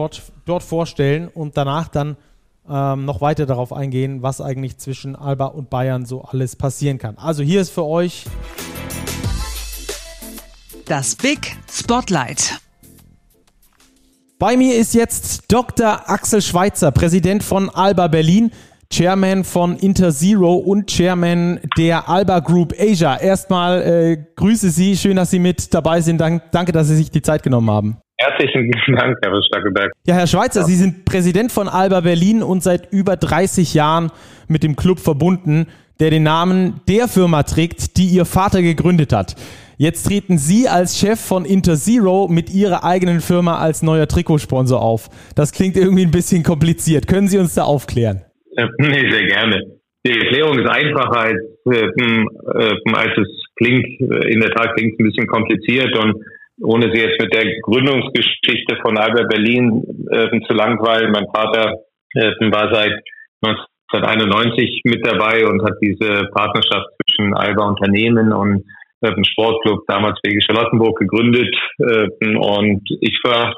dort 0.44 0.62
vorstellen 0.62 1.28
und 1.28 1.56
danach 1.56 1.88
dann 1.88 2.16
ähm, 2.68 3.04
noch 3.04 3.20
weiter 3.20 3.46
darauf 3.46 3.72
eingehen, 3.72 4.22
was 4.22 4.40
eigentlich 4.40 4.78
zwischen 4.78 5.14
Alba 5.14 5.46
und 5.46 5.70
Bayern 5.70 6.04
so 6.04 6.22
alles 6.22 6.56
passieren 6.56 6.98
kann. 6.98 7.16
Also 7.18 7.42
hier 7.42 7.60
ist 7.60 7.70
für 7.70 7.84
euch 7.84 8.24
das 10.86 11.14
Big 11.16 11.56
Spotlight. 11.70 12.60
Bei 14.40 14.56
mir 14.56 14.76
ist 14.76 14.94
jetzt 14.94 15.52
Dr. 15.52 16.08
Axel 16.08 16.40
Schweitzer, 16.40 16.92
Präsident 16.92 17.42
von 17.42 17.70
Alba 17.70 18.06
Berlin, 18.06 18.52
Chairman 18.88 19.42
von 19.42 19.76
Interzero 19.76 20.54
und 20.54 20.88
Chairman 20.88 21.58
der 21.76 22.08
Alba 22.08 22.38
Group 22.38 22.72
Asia. 22.78 23.16
Erstmal 23.16 23.82
äh, 23.82 24.16
grüße 24.36 24.70
Sie, 24.70 24.96
schön, 24.96 25.16
dass 25.16 25.32
Sie 25.32 25.40
mit 25.40 25.74
dabei 25.74 26.00
sind. 26.02 26.20
Dank, 26.20 26.52
danke, 26.52 26.70
dass 26.70 26.86
Sie 26.86 26.94
sich 26.94 27.10
die 27.10 27.20
Zeit 27.20 27.42
genommen 27.42 27.68
haben. 27.68 27.96
Herzlichen 28.18 28.70
Dank, 28.94 29.16
Herr 29.20 29.42
Stackelberg. 29.42 29.90
Ja, 30.06 30.14
Herr 30.14 30.28
Schweitzer, 30.28 30.60
ja. 30.60 30.66
Sie 30.66 30.76
sind 30.76 31.04
Präsident 31.04 31.50
von 31.50 31.68
Alba 31.68 32.00
Berlin 32.02 32.44
und 32.44 32.62
seit 32.62 32.92
über 32.92 33.16
30 33.16 33.74
Jahren 33.74 34.12
mit 34.46 34.62
dem 34.62 34.76
Club 34.76 35.00
verbunden, 35.00 35.66
der 35.98 36.10
den 36.10 36.22
Namen 36.22 36.80
der 36.86 37.08
Firma 37.08 37.42
trägt, 37.42 37.96
die 37.96 38.06
Ihr 38.06 38.24
Vater 38.24 38.62
gegründet 38.62 39.12
hat. 39.12 39.34
Jetzt 39.80 40.08
treten 40.08 40.38
Sie 40.38 40.66
als 40.66 40.98
Chef 40.98 41.20
von 41.20 41.44
Interzero 41.44 42.26
mit 42.26 42.50
Ihrer 42.52 42.82
eigenen 42.82 43.20
Firma 43.20 43.58
als 43.58 43.80
neuer 43.80 44.08
Trikotsponsor 44.08 44.82
auf. 44.82 45.08
Das 45.36 45.52
klingt 45.52 45.76
irgendwie 45.76 46.02
ein 46.02 46.10
bisschen 46.10 46.42
kompliziert. 46.42 47.06
Können 47.06 47.28
Sie 47.28 47.38
uns 47.38 47.54
da 47.54 47.62
aufklären? 47.62 48.22
Äh, 48.56 48.66
nee, 48.78 49.08
sehr 49.08 49.26
gerne. 49.28 49.62
Die 50.04 50.18
Erklärung 50.18 50.58
ist 50.58 50.68
einfacher 50.68 51.20
als, 51.20 51.38
äh, 51.70 51.86
äh, 51.86 52.92
als 52.92 53.18
es 53.18 53.28
klingt. 53.54 53.86
In 54.00 54.40
der 54.40 54.50
Tat 54.50 54.74
klingt 54.74 54.94
es 54.94 54.98
ein 54.98 55.06
bisschen 55.06 55.28
kompliziert 55.28 55.96
und 55.96 56.24
ohne 56.60 56.90
Sie 56.92 57.00
jetzt 57.00 57.22
mit 57.22 57.32
der 57.32 57.46
Gründungsgeschichte 57.62 58.78
von 58.82 58.98
Albert 58.98 59.28
Berlin 59.28 59.84
äh, 60.10 60.26
zu 60.48 60.54
langweilen. 60.54 61.12
Mein 61.12 61.26
Vater 61.32 61.74
äh, 62.14 62.32
war 62.50 62.74
seit 62.74 62.98
1991 63.92 64.80
mit 64.86 65.06
dabei 65.06 65.46
und 65.46 65.62
hat 65.62 65.74
diese 65.80 66.26
Partnerschaft 66.34 66.88
zwischen 66.98 67.32
Alba 67.34 67.68
Unternehmen 67.68 68.32
und 68.32 68.64
einen 69.00 69.24
Sportclub 69.24 69.84
damals 69.86 70.18
wegen 70.22 70.40
Charlottenburg 70.40 70.98
gegründet 70.98 71.54
äh, 71.78 72.36
und 72.36 72.82
ich 73.00 73.18
war 73.24 73.54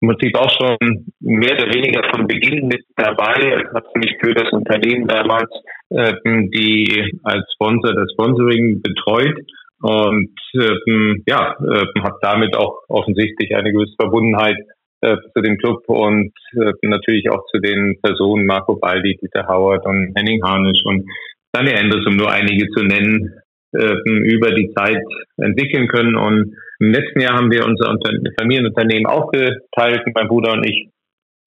im 0.00 0.08
Prinzip 0.10 0.36
auch 0.36 0.50
schon 0.50 1.06
mehr 1.20 1.54
oder 1.54 1.74
weniger 1.74 2.02
von 2.10 2.26
Beginn 2.26 2.68
mit 2.68 2.84
dabei. 2.96 3.34
Ich 3.36 3.74
habe 3.74 3.88
mich 3.96 4.14
für 4.20 4.32
das 4.32 4.52
Unternehmen 4.52 5.08
damals 5.08 5.50
äh, 5.90 6.14
die 6.24 7.18
als 7.24 7.44
Sponsor 7.54 7.94
das 7.94 8.12
Sponsoring 8.12 8.80
betreut 8.82 9.38
und 9.80 10.30
äh, 10.54 11.20
ja, 11.26 11.56
äh, 11.60 12.00
habe 12.00 12.18
damit 12.22 12.56
auch 12.56 12.82
offensichtlich 12.88 13.54
eine 13.56 13.72
gewisse 13.72 13.94
Verbundenheit 13.98 14.56
äh, 15.00 15.16
zu 15.34 15.40
dem 15.40 15.56
Club 15.58 15.82
und 15.86 16.32
äh, 16.54 16.72
natürlich 16.82 17.30
auch 17.30 17.44
zu 17.52 17.60
den 17.60 18.00
Personen 18.02 18.46
Marco 18.46 18.76
Baldi, 18.76 19.16
Dieter 19.22 19.46
Howard 19.46 19.86
und 19.86 20.12
Henning 20.16 20.42
Harnisch 20.42 20.82
und 20.84 21.08
Daniel 21.52 21.76
Endres, 21.76 22.06
um 22.06 22.16
nur 22.16 22.30
einige 22.30 22.68
zu 22.70 22.84
nennen, 22.84 23.32
über 23.72 24.52
die 24.52 24.72
Zeit 24.74 25.02
entwickeln 25.36 25.88
können. 25.88 26.16
Und 26.16 26.56
im 26.80 26.92
letzten 26.92 27.20
Jahr 27.20 27.36
haben 27.36 27.50
wir 27.50 27.66
unser 27.66 27.94
Familienunternehmen 28.40 29.06
aufgeteilt, 29.06 30.02
mein 30.14 30.28
Bruder 30.28 30.52
und 30.52 30.64
ich, 30.64 30.88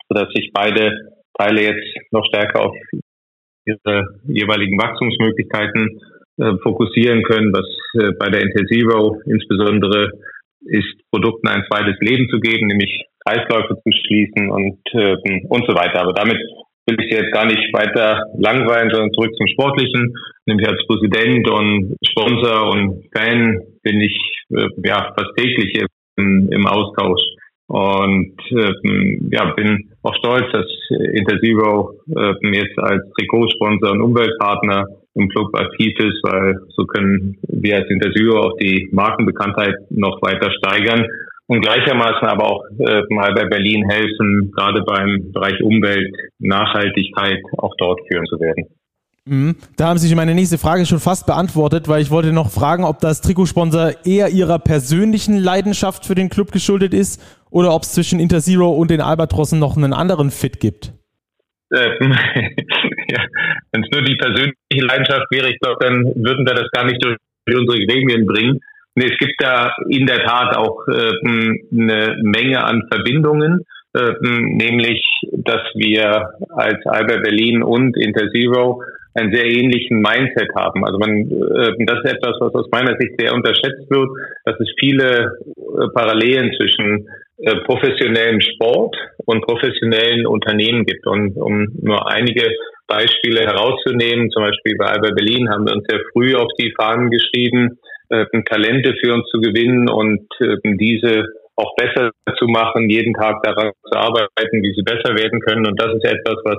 sodass 0.07 0.31
sich 0.33 0.51
beide 0.53 0.91
Teile 1.37 1.61
jetzt 1.63 2.11
noch 2.11 2.25
stärker 2.25 2.65
auf 2.65 2.75
ihre 3.65 4.19
jeweiligen 4.25 4.77
Wachstumsmöglichkeiten 4.77 5.99
äh, 6.37 6.57
fokussieren 6.63 7.23
können, 7.23 7.53
was 7.53 7.67
äh, 8.01 8.11
bei 8.19 8.29
der 8.29 8.41
Intensivro 8.41 9.19
insbesondere 9.25 10.11
ist, 10.65 10.93
Produkten 11.11 11.47
ein 11.47 11.65
zweites 11.69 11.99
Leben 12.01 12.29
zu 12.29 12.39
geben, 12.39 12.67
nämlich 12.67 13.05
Kreisläufe 13.25 13.75
zu 13.75 13.91
schließen 13.91 14.49
und, 14.49 14.79
äh, 14.93 15.15
und 15.49 15.65
so 15.67 15.73
weiter. 15.75 16.01
Aber 16.01 16.13
damit 16.13 16.37
will 16.87 16.97
ich 16.99 17.11
jetzt 17.11 17.31
gar 17.31 17.45
nicht 17.45 17.61
weiter 17.73 18.25
langweilen, 18.37 18.89
sondern 18.91 19.13
zurück 19.13 19.31
zum 19.37 19.47
Sportlichen. 19.47 20.13
Nämlich 20.51 20.67
als 20.67 20.85
Präsident 20.85 21.47
und 21.49 21.95
Sponsor 22.05 22.71
und 22.71 23.05
Fan 23.15 23.57
bin 23.83 24.01
ich 24.01 24.19
äh, 24.49 24.67
ja 24.83 25.13
fast 25.15 25.31
täglich 25.37 25.81
im, 26.17 26.49
im 26.51 26.67
Austausch. 26.67 27.21
Und 27.67 28.35
äh, 28.51 28.73
ja, 29.31 29.53
bin 29.53 29.89
auch 30.03 30.13
stolz, 30.15 30.43
dass 30.51 30.65
Interzero 31.13 31.93
äh, 32.17 32.33
jetzt 32.51 32.77
als 32.79 33.01
Trikotsponsor 33.17 33.91
und 33.91 34.01
Umweltpartner 34.01 34.87
im 35.15 35.29
Club 35.29 35.55
aktiv 35.55 35.97
ist, 35.99 36.19
weil 36.23 36.55
so 36.75 36.83
können 36.83 37.37
wir 37.47 37.77
als 37.77 37.89
Interzero 37.89 38.41
auch 38.41 38.57
die 38.57 38.89
Markenbekanntheit 38.91 39.75
noch 39.89 40.21
weiter 40.21 40.51
steigern 40.51 41.07
und 41.47 41.61
gleichermaßen 41.61 42.27
aber 42.27 42.43
auch 42.43 42.65
äh, 42.77 43.03
mal 43.09 43.33
bei 43.33 43.45
Berlin 43.45 43.89
helfen, 43.89 44.51
gerade 44.53 44.83
beim 44.83 45.31
Bereich 45.31 45.61
Umwelt, 45.63 46.13
Nachhaltigkeit 46.39 47.39
auch 47.57 47.73
dort 47.77 48.01
führen 48.09 48.25
zu 48.25 48.37
werden. 48.41 48.65
Mhm. 49.25 49.55
Da 49.77 49.87
haben 49.87 49.99
sich 49.99 50.13
meine 50.15 50.33
nächste 50.33 50.57
Frage 50.57 50.85
schon 50.85 50.99
fast 50.99 51.27
beantwortet, 51.27 51.87
weil 51.87 52.01
ich 52.01 52.09
wollte 52.09 52.33
noch 52.33 52.49
fragen, 52.49 52.83
ob 52.83 52.99
das 52.99 53.21
Trikotsponsor 53.21 53.93
eher 54.03 54.29
ihrer 54.29 54.57
persönlichen 54.57 55.37
Leidenschaft 55.37 56.05
für 56.05 56.15
den 56.15 56.29
Club 56.29 56.51
geschuldet 56.51 56.93
ist 56.93 57.21
oder 57.51 57.75
ob 57.75 57.83
es 57.83 57.93
zwischen 57.93 58.19
Interzero 58.19 58.71
und 58.71 58.89
den 58.89 59.01
Albatrossen 59.01 59.59
noch 59.59 59.77
einen 59.77 59.93
anderen 59.93 60.31
Fit 60.31 60.59
gibt. 60.59 60.93
Ähm, 61.73 62.11
ja, 63.09 63.23
Wenn 63.71 63.83
es 63.83 63.89
nur 63.91 64.03
die 64.03 64.15
persönliche 64.15 64.85
Leidenschaft 64.85 65.27
wäre, 65.29 65.49
ich 65.49 65.59
glaube, 65.59 65.77
dann 65.81 66.03
würden 66.15 66.45
wir 66.45 66.55
das 66.55 66.69
gar 66.71 66.85
nicht 66.85 67.03
durch 67.03 67.17
unsere 67.47 67.85
Gremien 67.85 68.25
bringen. 68.25 68.59
Nee, 68.95 69.05
es 69.05 69.17
gibt 69.19 69.35
da 69.39 69.73
in 69.87 70.05
der 70.05 70.25
Tat 70.25 70.57
auch 70.57 70.85
äh, 70.87 71.11
eine 71.71 72.17
Menge 72.23 72.63
an 72.63 72.83
Verbindungen, 72.91 73.61
äh, 73.93 74.11
nämlich, 74.21 75.01
dass 75.31 75.61
wir 75.75 76.29
als 76.49 76.85
Albert 76.85 77.23
Berlin 77.23 77.63
und 77.63 77.95
Interzero 77.97 78.81
einen 79.13 79.33
sehr 79.33 79.45
ähnlichen 79.45 80.01
Mindset 80.01 80.49
haben. 80.55 80.85
Also 80.85 80.97
man, 80.97 81.09
äh, 81.11 81.85
das 81.85 81.99
ist 82.03 82.13
etwas, 82.13 82.37
was 82.39 82.53
aus 82.55 82.67
meiner 82.71 82.95
Sicht 82.97 83.19
sehr 83.19 83.33
unterschätzt 83.33 83.89
wird, 83.89 84.09
dass 84.45 84.59
es 84.59 84.69
viele 84.79 85.35
äh, 85.45 85.87
Parallelen 85.93 86.51
zwischen 86.55 87.07
äh, 87.43 87.55
professionellem 87.65 88.39
Sport 88.39 88.95
und 89.25 89.41
professionellen 89.45 90.25
Unternehmen 90.25 90.85
gibt. 90.85 91.05
Und 91.07 91.35
um 91.35 91.67
nur 91.81 92.09
einige 92.09 92.47
Beispiele 92.87 93.41
herauszunehmen, 93.41 94.29
zum 94.31 94.43
Beispiel 94.43 94.75
bei 94.77 94.85
Albert 94.85 95.15
Berlin 95.15 95.49
haben 95.49 95.65
wir 95.65 95.75
uns 95.75 95.85
sehr 95.89 96.01
früh 96.13 96.35
auf 96.35 96.51
die 96.59 96.73
Fahnen 96.79 97.09
geschrieben, 97.09 97.79
Talente 98.09 98.93
für 99.01 99.13
uns 99.13 99.25
zu 99.29 99.39
gewinnen 99.39 99.87
und 99.87 100.27
diese 100.65 101.23
auch 101.55 101.73
besser 101.77 102.11
zu 102.37 102.45
machen, 102.47 102.89
jeden 102.89 103.13
Tag 103.13 103.41
daran 103.41 103.71
zu 103.89 103.97
arbeiten, 103.97 104.61
wie 104.61 104.73
sie 104.75 104.83
besser 104.83 105.15
werden 105.15 105.39
können. 105.39 105.65
Und 105.65 105.79
das 105.81 105.95
ist 105.95 106.03
etwas, 106.03 106.35
was 106.43 106.57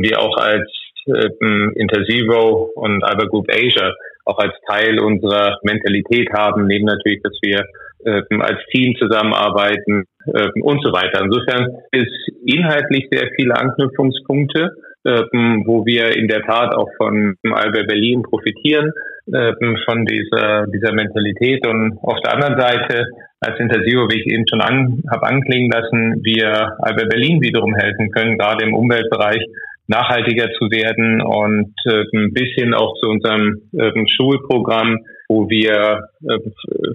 wir 0.00 0.18
auch 0.18 0.34
als 0.38 0.64
ähm, 1.10 1.72
Intersivo 1.76 2.70
und 2.74 3.04
Alba 3.04 3.26
Group 3.26 3.46
Asia 3.50 3.92
auch 4.24 4.38
als 4.38 4.54
Teil 4.68 5.00
unserer 5.00 5.58
Mentalität 5.62 6.28
haben, 6.32 6.66
neben 6.66 6.84
natürlich, 6.84 7.22
dass 7.22 7.36
wir 7.42 7.64
ähm, 8.04 8.40
als 8.40 8.58
Team 8.70 8.94
zusammenarbeiten 8.96 10.04
ähm, 10.26 10.62
und 10.62 10.82
so 10.82 10.92
weiter. 10.92 11.22
Insofern 11.22 11.66
ist 11.92 12.28
inhaltlich 12.46 13.08
sehr 13.10 13.28
viele 13.36 13.56
Anknüpfungspunkte, 13.56 14.70
ähm, 15.04 15.64
wo 15.66 15.84
wir 15.84 16.16
in 16.16 16.28
der 16.28 16.42
Tat 16.42 16.74
auch 16.74 16.88
von 16.96 17.34
Alba 17.44 17.82
Berlin 17.86 18.22
profitieren, 18.22 18.92
ähm, 19.34 19.76
von 19.84 20.06
dieser, 20.06 20.66
dieser 20.66 20.92
Mentalität. 20.92 21.66
Und 21.66 21.98
auf 22.02 22.20
der 22.20 22.34
anderen 22.34 22.60
Seite 22.60 23.06
als 23.40 23.58
Intensivo, 23.58 24.08
wie 24.10 24.20
ich 24.20 24.26
eben 24.26 24.44
schon 24.48 24.60
an, 24.60 25.02
habe 25.10 25.26
anklingen 25.26 25.70
lassen, 25.70 26.20
wir 26.22 26.76
Alba 26.80 27.04
Berlin 27.08 27.40
wiederum 27.40 27.74
helfen 27.74 28.10
können, 28.12 28.38
gerade 28.38 28.64
im 28.64 28.74
Umweltbereich 28.74 29.44
nachhaltiger 29.90 30.46
zu 30.56 30.70
werden 30.70 31.20
und 31.20 31.74
äh, 31.84 32.04
ein 32.14 32.32
bisschen 32.32 32.74
auch 32.74 32.94
zu 33.00 33.08
unserem 33.08 33.60
äh, 33.72 33.90
Schulprogramm, 34.06 34.98
wo 35.28 35.50
wir 35.50 36.06
äh, 36.22 36.38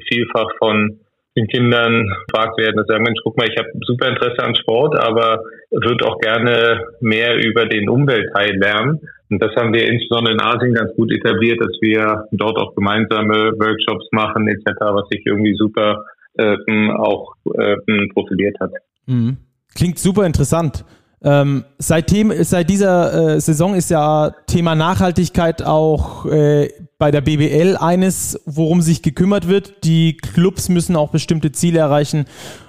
vielfach 0.07 0.47
von 0.59 0.99
den 1.37 1.47
Kindern 1.47 2.07
gefragt 2.27 2.57
werden, 2.57 2.77
dass 2.77 2.87
sagen, 2.87 3.03
Mensch, 3.03 3.19
guck 3.21 3.37
mal, 3.37 3.49
ich 3.49 3.57
habe 3.57 3.67
super 3.85 4.07
Interesse 4.07 4.41
an 4.41 4.55
Sport, 4.55 4.97
aber 4.97 5.43
würde 5.71 6.05
auch 6.07 6.19
gerne 6.19 6.85
mehr 7.01 7.35
über 7.35 7.65
den 7.65 7.89
Umweltteil 7.89 8.55
lernen. 8.55 9.01
Und 9.29 9.43
das 9.43 9.53
haben 9.57 9.73
wir 9.73 9.85
insbesondere 9.85 10.35
in 10.35 10.39
Asien 10.39 10.73
ganz 10.73 10.95
gut 10.95 11.11
etabliert, 11.11 11.59
dass 11.59 11.75
wir 11.81 12.23
dort 12.31 12.57
auch 12.57 12.73
gemeinsame 12.75 13.51
Workshops 13.59 14.07
machen 14.11 14.47
etc., 14.47 14.71
was 14.79 15.09
sich 15.09 15.25
irgendwie 15.25 15.55
super 15.55 16.05
ähm, 16.39 16.91
auch 16.91 17.33
ähm, 17.59 18.09
profiliert 18.13 18.55
hat. 18.61 18.71
Mhm. 19.07 19.35
Klingt 19.75 19.99
super 19.99 20.25
interessant. 20.25 20.85
Ähm, 21.23 21.65
seitdem, 21.77 22.31
seit 22.43 22.69
dieser 22.69 23.35
äh, 23.35 23.39
Saison 23.39 23.73
ist 23.73 23.89
ja 23.89 24.33
Thema 24.47 24.75
Nachhaltigkeit 24.75 25.63
auch 25.63 26.25
äh, 26.25 26.69
bei 26.97 27.11
der 27.11 27.21
BBL 27.21 27.77
eines, 27.79 28.41
worum 28.45 28.81
sich 28.81 29.01
gekümmert 29.01 29.47
wird. 29.47 29.83
Die 29.83 30.17
Clubs 30.17 30.69
müssen 30.69 30.95
auch 30.95 31.11
bestimmte 31.11 31.51
Ziele 31.51 31.79
erreichen. 31.79 32.25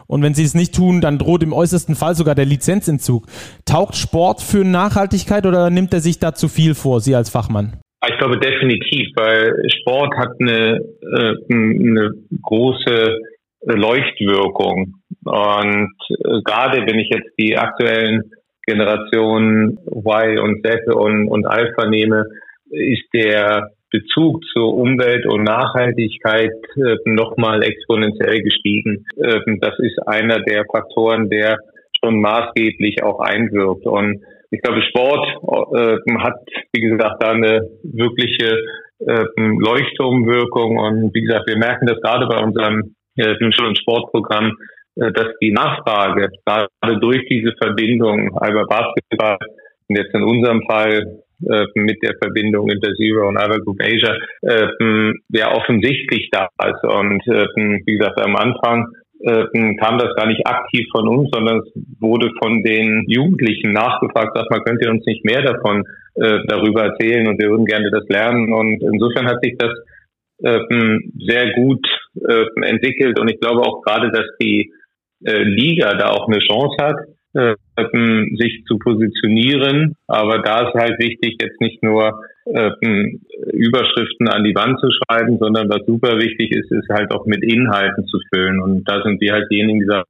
Und 0.07 0.23
wenn 0.23 0.35
sie 0.35 0.45
es 0.45 0.55
nicht 0.55 0.75
tun, 0.75 1.01
dann 1.01 1.19
droht 1.19 1.43
im 1.43 1.53
äußersten 1.53 1.95
Fall 1.95 2.15
sogar 2.15 2.35
der 2.35 2.45
Lizenzentzug. 2.45 3.27
Taugt 3.65 3.97
Sport 3.97 4.41
für 4.41 4.65
Nachhaltigkeit 4.65 5.47
oder 5.47 5.71
nimmt 5.71 5.93
er 5.93 6.01
sich 6.01 6.19
da 6.19 6.33
zu 6.33 6.49
viel 6.49 6.75
vor, 6.75 7.01
Sie 7.01 7.15
als 7.15 7.31
Fachmann? 7.31 7.79
Ich 8.09 8.17
glaube 8.19 8.39
definitiv, 8.39 9.09
weil 9.17 9.53
Sport 9.81 10.15
hat 10.17 10.31
eine, 10.39 10.79
äh, 10.79 11.35
eine 11.51 12.11
große 12.41 13.19
Leuchtwirkung. 13.65 14.95
Und 15.25 15.95
äh, 16.09 16.43
gerade 16.45 16.87
wenn 16.87 16.99
ich 16.99 17.11
jetzt 17.13 17.31
die 17.39 17.57
aktuellen 17.57 18.23
Generation 18.67 19.79
Y 19.87 20.39
und 20.39 20.67
Z 20.67 20.87
und, 20.95 21.29
und 21.29 21.47
Alpha 21.47 21.89
nehme, 21.89 22.27
ist 22.71 23.05
der 23.15 23.71
Bezug 23.91 24.45
zur 24.53 24.75
Umwelt 24.75 25.27
und 25.27 25.45
Nachhaltigkeit 25.45 26.51
äh, 26.77 26.97
nochmal 27.05 27.63
exponentiell 27.63 28.43
gestiegen. 28.43 29.07
Äh, 29.17 29.41
das 29.61 29.79
ist 29.79 29.99
einer 30.07 30.41
der 30.41 30.65
Faktoren, 30.71 31.31
der 31.31 31.59
schon 32.03 32.21
maßgeblich 32.21 33.03
auch 33.03 33.21
einwirkt. 33.21 33.87
Und 33.87 34.23
ich 34.51 34.61
glaube, 34.61 34.83
Sport 34.83 35.27
äh, 35.75 35.97
hat, 36.19 36.41
wie 36.73 36.81
gesagt, 36.81 37.23
da 37.23 37.31
eine 37.31 37.69
wirkliche 37.85 38.59
äh, 38.99 39.25
Leuchtturmwirkung. 39.37 40.79
Und 40.79 41.15
wie 41.15 41.23
gesagt, 41.23 41.49
wir 41.49 41.59
merken 41.59 41.87
das 41.87 42.01
gerade 42.01 42.27
bei 42.27 42.43
unserem 42.43 42.97
äh, 43.17 43.35
Schul- 43.53 43.69
und 43.69 43.79
Sportprogramm, 43.79 44.53
dass 44.97 45.29
die 45.43 45.53
Nachfrage 45.53 46.31
gerade 46.45 47.01
durch 47.01 47.27
diese 47.29 47.53
Verbindung 47.61 48.37
Alba 48.39 48.65
Basketball 48.65 49.39
und 49.89 49.97
jetzt 49.97 50.15
in 50.15 50.23
unserem 50.23 50.63
Fall 50.63 51.23
äh, 51.45 51.67
mit 51.75 52.03
der 52.03 52.15
Verbindung 52.17 52.71
Inter 52.71 52.95
Zero 52.95 53.29
und 53.29 53.37
Alba 53.37 53.59
Group 53.59 53.81
Asia 53.83 54.17
äh, 54.43 55.13
ja 55.29 55.55
offensichtlich 55.55 56.31
da 56.33 56.49
ist. 56.65 56.83
Und 56.83 57.21
äh, 57.29 57.47
wie 57.85 57.99
gesagt, 57.99 58.21
am 58.21 58.37
Anfang 58.37 58.87
äh, 59.21 59.45
kam 59.79 59.99
das 59.99 60.15
gar 60.17 60.27
nicht 60.27 60.47
aktiv 60.47 60.87
von 60.91 61.09
uns, 61.09 61.31
sondern 61.33 61.59
es 61.59 61.73
wurde 62.01 62.31
von 62.43 62.63
den 62.63 63.05
Jugendlichen 63.07 63.73
nachgefragt, 63.73 64.33
sag 64.35 64.51
mal, 64.51 64.63
könnt 64.63 64.83
ihr 64.83 64.91
uns 64.91 65.05
nicht 65.05 65.25
mehr 65.25 65.43
davon 65.43 65.85
äh, 66.15 66.39
darüber 66.49 66.85
erzählen 66.85 67.29
und 67.29 67.39
wir 67.39 67.51
würden 67.51 67.67
gerne 67.67 67.91
das 67.91 68.09
lernen. 68.09 68.53
Und 68.53 68.83
insofern 68.83 69.27
hat 69.27 69.43
sich 69.43 69.57
das 69.59 69.73
äh, 70.43 70.59
sehr 71.19 71.53
gut 71.53 71.87
äh, 72.29 72.45
entwickelt 72.63 73.21
und 73.21 73.29
ich 73.31 73.41
glaube 73.41 73.63
auch 73.63 73.83
gerade, 73.83 74.11
dass 74.11 74.27
die 74.41 74.73
äh, 75.25 75.43
Liga 75.43 75.95
da 75.95 76.11
auch 76.11 76.29
eine 76.29 76.39
Chance 76.39 76.77
hat, 76.81 76.97
äh, 77.35 77.55
sich 78.37 78.65
zu 78.67 78.79
positionieren. 78.79 79.95
Aber 80.07 80.39
da 80.39 80.69
ist 80.69 80.75
halt 80.75 80.99
wichtig, 80.99 81.37
jetzt 81.41 81.61
nicht 81.61 81.83
nur 81.83 82.21
äh, 82.47 82.71
Überschriften 83.53 84.29
an 84.29 84.45
die 84.45 84.55
Wand 84.55 84.79
zu 84.81 84.89
schreiben, 84.91 85.39
sondern 85.39 85.69
was 85.69 85.85
super 85.87 86.19
wichtig 86.19 86.51
ist, 86.53 86.71
ist 86.71 86.89
halt 86.89 87.11
auch 87.13 87.27
mit 87.27 87.43
Inhalten 87.43 88.07
zu 88.07 88.19
füllen. 88.33 88.61
Und 88.61 88.85
da 88.85 89.03
sind 89.03 89.21
wir 89.21 89.33
halt 89.33 89.51
diejenigen, 89.51 89.81
die 89.81 89.87
sagen, 89.87 90.07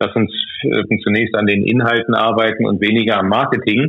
lass 0.00 0.14
uns 0.16 0.32
äh, 0.62 0.98
zunächst 1.02 1.34
an 1.34 1.46
den 1.46 1.64
Inhalten 1.64 2.14
arbeiten 2.14 2.66
und 2.66 2.80
weniger 2.80 3.18
am 3.18 3.28
Marketing. 3.28 3.86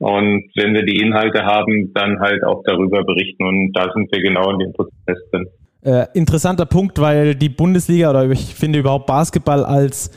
Und 0.00 0.50
wenn 0.54 0.74
wir 0.74 0.82
die 0.82 1.00
Inhalte 1.00 1.44
haben, 1.44 1.92
dann 1.92 2.20
halt 2.20 2.44
auch 2.44 2.62
darüber 2.64 3.04
berichten. 3.04 3.44
Und 3.44 3.72
da 3.72 3.90
sind 3.92 4.10
wir 4.12 4.20
genau 4.20 4.52
in 4.52 4.58
dem 4.60 4.72
Prozess 4.72 5.18
drin. 5.30 5.48
Äh, 5.88 6.06
interessanter 6.12 6.66
Punkt, 6.66 6.98
weil 6.98 7.34
die 7.34 7.48
Bundesliga 7.48 8.10
oder 8.10 8.28
ich 8.28 8.54
finde 8.54 8.78
überhaupt 8.78 9.06
Basketball 9.06 9.64
als, 9.64 10.10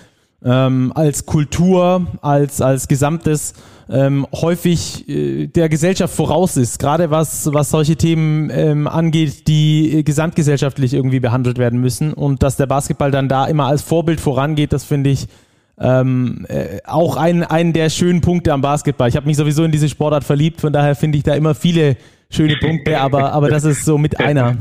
ähm, 0.43 0.91
als 0.93 1.25
Kultur, 1.25 2.07
als, 2.21 2.59
als 2.59 2.89
Gesamtes 2.89 3.53
ähm, 3.89 4.27
häufig 4.33 5.07
äh, 5.07 5.47
der 5.47 5.69
Gesellschaft 5.69 6.13
voraus 6.13 6.57
ist, 6.57 6.77
gerade 6.77 7.09
was, 7.09 7.53
was 7.53 7.69
solche 7.69 7.95
Themen 7.95 8.49
ähm, 8.49 8.85
angeht, 8.85 9.47
die 9.47 10.03
gesamtgesellschaftlich 10.03 10.93
irgendwie 10.93 11.21
behandelt 11.21 11.57
werden 11.57 11.79
müssen. 11.79 12.11
Und 12.11 12.43
dass 12.43 12.57
der 12.57 12.65
Basketball 12.65 13.11
dann 13.11 13.29
da 13.29 13.45
immer 13.45 13.67
als 13.67 13.81
Vorbild 13.81 14.19
vorangeht, 14.19 14.73
das 14.73 14.83
finde 14.83 15.11
ich 15.11 15.29
ähm, 15.79 16.45
äh, 16.49 16.79
auch 16.83 17.15
ein, 17.15 17.45
ein 17.45 17.71
der 17.71 17.89
schönen 17.89 18.19
Punkte 18.19 18.51
am 18.51 18.59
Basketball. 18.59 19.07
Ich 19.07 19.15
habe 19.15 19.25
mich 19.25 19.37
sowieso 19.37 19.63
in 19.63 19.71
diese 19.71 19.87
Sportart 19.87 20.25
verliebt, 20.25 20.59
von 20.59 20.73
daher 20.73 20.95
finde 20.95 21.17
ich 21.17 21.23
da 21.23 21.33
immer 21.33 21.55
viele 21.55 21.95
schöne 22.29 22.57
Punkte, 22.57 22.99
aber, 22.99 23.31
aber 23.31 23.49
das 23.49 23.63
ist 23.63 23.85
so 23.85 23.97
mit 23.97 24.19
einer 24.25 24.57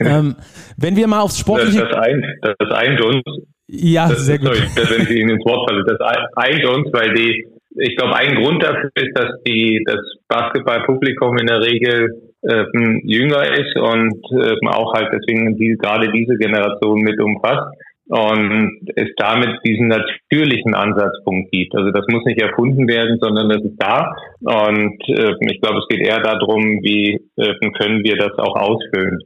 ähm, 0.00 0.36
wenn 0.76 0.96
wir 0.96 1.06
mal 1.06 1.20
aufs 1.20 1.38
Sportliche... 1.38 1.80
Das, 1.80 1.90
das, 1.90 1.98
eint, 1.98 2.24
das 2.58 2.70
eint 2.70 3.00
uns. 3.00 3.22
Ja, 3.68 4.08
das, 4.08 4.26
sehr 4.26 4.38
gut. 4.38 4.48
Sorry, 4.48 4.68
das, 4.76 4.90
wenn 4.90 5.02
ich 5.02 5.10
Ihnen 5.10 5.30
ins 5.30 5.44
Wort 5.44 5.68
falle, 5.68 5.84
das 5.86 5.98
eint 6.36 6.64
uns, 6.66 6.92
weil 6.92 7.14
die, 7.14 7.46
ich 7.76 7.96
glaube, 7.96 8.16
ein 8.16 8.34
Grund 8.36 8.62
dafür 8.62 8.90
ist, 8.96 9.16
dass 9.16 9.42
die, 9.46 9.82
das 9.86 10.00
Basketballpublikum 10.28 11.38
in 11.38 11.46
der 11.46 11.60
Regel 11.60 12.32
äh, 12.42 12.64
jünger 13.04 13.44
ist 13.52 13.76
und 13.76 14.20
äh, 14.32 14.66
auch 14.68 14.94
halt 14.94 15.08
deswegen 15.12 15.56
die, 15.56 15.76
gerade 15.80 16.10
diese 16.12 16.36
Generation 16.36 17.00
mit 17.00 17.20
umfasst 17.20 17.72
und 18.08 18.90
es 18.96 19.08
damit 19.16 19.60
diesen 19.64 19.88
natürlichen 19.88 20.74
Ansatzpunkt 20.74 21.50
gibt. 21.50 21.74
Also 21.74 21.90
das 21.92 22.04
muss 22.08 22.24
nicht 22.24 22.40
erfunden 22.40 22.86
werden, 22.88 23.18
sondern 23.20 23.48
das 23.48 23.62
ist 23.62 23.76
da. 23.78 24.14
Und 24.40 25.00
äh, 25.08 25.32
ich 25.50 25.60
glaube, 25.60 25.78
es 25.78 25.88
geht 25.88 26.06
eher 26.06 26.20
darum, 26.20 26.62
wie 26.82 27.20
äh, 27.36 27.70
können 27.78 28.02
wir 28.04 28.16
das 28.16 28.36
auch 28.38 28.56
ausfüllen. 28.56 29.18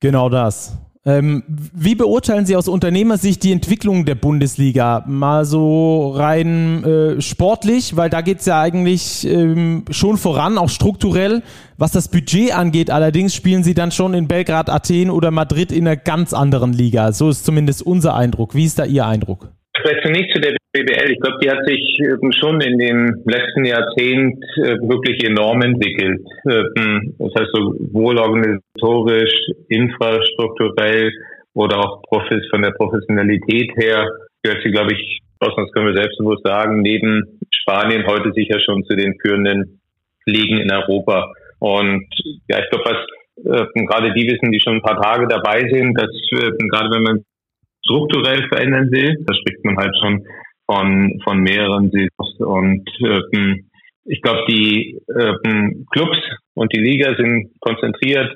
Genau 0.00 0.28
das. 0.28 0.76
Ähm, 1.06 1.42
wie 1.48 1.94
beurteilen 1.94 2.46
Sie 2.46 2.56
aus 2.56 2.66
Unternehmersicht 2.66 3.42
die 3.42 3.52
Entwicklung 3.52 4.06
der 4.06 4.14
Bundesliga? 4.14 5.04
Mal 5.06 5.44
so 5.44 6.12
rein 6.12 6.82
äh, 6.82 7.20
sportlich, 7.20 7.94
weil 7.94 8.08
da 8.08 8.22
geht 8.22 8.40
es 8.40 8.46
ja 8.46 8.58
eigentlich 8.58 9.26
ähm, 9.26 9.84
schon 9.90 10.16
voran, 10.16 10.56
auch 10.56 10.70
strukturell. 10.70 11.42
Was 11.76 11.92
das 11.92 12.08
Budget 12.08 12.56
angeht, 12.56 12.90
allerdings 12.90 13.34
spielen 13.34 13.62
Sie 13.62 13.74
dann 13.74 13.92
schon 13.92 14.14
in 14.14 14.28
Belgrad, 14.28 14.70
Athen 14.70 15.10
oder 15.10 15.30
Madrid 15.30 15.72
in 15.72 15.86
einer 15.86 15.96
ganz 15.96 16.32
anderen 16.32 16.72
Liga. 16.72 17.12
So 17.12 17.28
ist 17.28 17.44
zumindest 17.44 17.82
unser 17.82 18.14
Eindruck. 18.14 18.54
Wie 18.54 18.64
ist 18.64 18.78
da 18.78 18.86
Ihr 18.86 19.04
Eindruck? 19.04 19.50
Vielleicht 19.84 20.02
zunächst 20.02 20.34
zu 20.34 20.40
der 20.40 20.56
BBL. 20.72 21.12
Ich 21.12 21.20
glaube, 21.20 21.38
die 21.42 21.50
hat 21.50 21.66
sich 21.66 22.00
ähm, 22.00 22.32
schon 22.32 22.58
in 22.62 22.78
den 22.78 23.22
letzten 23.26 23.66
Jahrzehnten 23.66 24.42
äh, 24.56 24.80
wirklich 24.80 25.22
enorm 25.28 25.60
entwickelt. 25.60 26.22
Ähm, 26.50 27.14
das 27.18 27.32
heißt, 27.38 27.50
sowohl 27.52 28.18
organisatorisch, 28.18 29.34
infrastrukturell 29.68 31.12
oder 31.52 31.78
auch 31.78 32.02
von 32.50 32.62
der 32.62 32.70
Professionalität 32.70 33.72
her 33.76 34.08
gehört 34.42 34.62
sie, 34.64 34.70
glaube 34.70 34.94
ich, 34.94 35.20
das 35.38 35.52
können 35.72 35.88
wir 35.88 35.94
selbstbewusst 35.94 36.46
sagen, 36.46 36.80
neben 36.80 37.38
Spanien 37.52 38.06
heute 38.06 38.32
sicher 38.32 38.58
schon 38.60 38.82
zu 38.84 38.96
den 38.96 39.14
führenden 39.20 39.80
Ligen 40.24 40.58
in 40.60 40.72
Europa. 40.72 41.30
Und 41.58 42.06
ja, 42.48 42.58
ich 42.58 42.70
glaube, 42.70 42.84
was 42.86 43.60
äh, 43.60 43.84
gerade 43.84 44.14
die 44.14 44.26
wissen, 44.26 44.50
die 44.50 44.60
schon 44.60 44.76
ein 44.76 44.82
paar 44.82 45.00
Tage 45.00 45.28
dabei 45.28 45.60
sind, 45.70 45.92
dass 46.00 46.10
äh, 46.32 46.50
gerade 46.70 46.90
wenn 46.90 47.02
man 47.02 47.24
strukturell 47.84 48.48
verändern 48.48 48.90
will, 48.90 49.16
da 49.26 49.34
spricht 49.34 49.64
man 49.64 49.76
halt 49.76 49.94
schon 50.00 50.26
von, 50.66 51.20
von 51.22 51.40
mehreren 51.40 51.90
Saisons. 51.90 52.40
Und 52.40 52.88
ähm, 53.00 53.66
ich 54.06 54.20
glaube, 54.22 54.44
die 54.48 54.98
ähm, 55.08 55.86
Clubs 55.90 56.18
und 56.54 56.72
die 56.74 56.80
Liga 56.80 57.14
sind 57.16 57.50
konzentriert, 57.60 58.30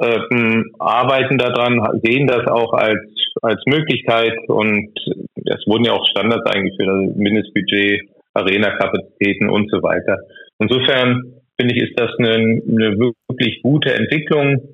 ähm, 0.00 0.70
arbeiten 0.78 1.38
daran, 1.38 2.00
sehen 2.02 2.26
das 2.26 2.46
auch 2.46 2.72
als, 2.72 3.00
als 3.42 3.60
Möglichkeit 3.66 4.36
und 4.48 4.90
es 5.36 5.66
wurden 5.66 5.84
ja 5.84 5.92
auch 5.92 6.06
Standards 6.08 6.46
eingeführt, 6.46 6.88
also 6.88 7.12
Mindestbudget, 7.16 8.00
Arena-Kapazitäten 8.34 9.50
und 9.50 9.70
so 9.70 9.82
weiter. 9.82 10.18
Insofern 10.58 11.42
finde 11.58 11.74
ich, 11.74 11.82
ist 11.82 11.98
das 11.98 12.10
eine, 12.18 12.34
eine 12.34 12.98
wirklich 12.98 13.60
gute 13.62 13.94
Entwicklung. 13.94 14.71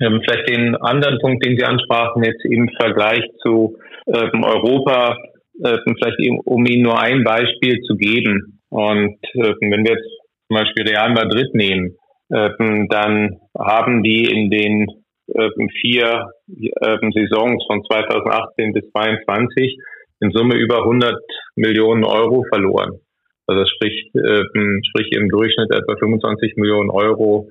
Ähm, 0.00 0.20
vielleicht 0.22 0.48
den 0.48 0.76
anderen 0.76 1.18
Punkt, 1.18 1.44
den 1.44 1.56
Sie 1.56 1.64
ansprachen, 1.64 2.22
jetzt 2.22 2.44
im 2.44 2.68
Vergleich 2.80 3.24
zu 3.42 3.78
ähm, 4.06 4.44
Europa, 4.44 5.16
äh, 5.64 5.78
vielleicht 5.84 6.20
eben, 6.20 6.40
um 6.40 6.64
Ihnen 6.66 6.82
nur 6.82 7.00
ein 7.00 7.24
Beispiel 7.24 7.80
zu 7.80 7.96
geben. 7.96 8.60
Und 8.70 9.18
äh, 9.34 9.54
wenn 9.60 9.84
wir 9.84 9.94
jetzt 9.94 10.08
zum 10.46 10.56
Beispiel 10.56 10.86
Real 10.86 11.10
Madrid 11.10 11.52
nehmen, 11.54 11.96
äh, 12.30 12.50
dann 12.90 13.40
haben 13.58 14.02
die 14.02 14.24
in 14.24 14.50
den 14.50 14.86
äh, 15.34 15.48
vier 15.80 16.30
äh, 16.46 16.96
Saisons 17.14 17.64
von 17.66 17.82
2018 17.84 18.72
bis 18.72 18.84
2022 18.92 19.78
in 20.20 20.30
Summe 20.30 20.56
über 20.56 20.78
100 20.82 21.14
Millionen 21.56 22.04
Euro 22.04 22.44
verloren. 22.48 23.00
Also 23.46 23.62
äh, 23.62 23.66
sprich 23.66 25.12
im 25.12 25.28
Durchschnitt 25.28 25.72
etwa 25.72 25.96
25 25.98 26.56
Millionen 26.56 26.90
Euro 26.90 27.48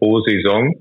pro 0.00 0.20
Saison 0.22 0.74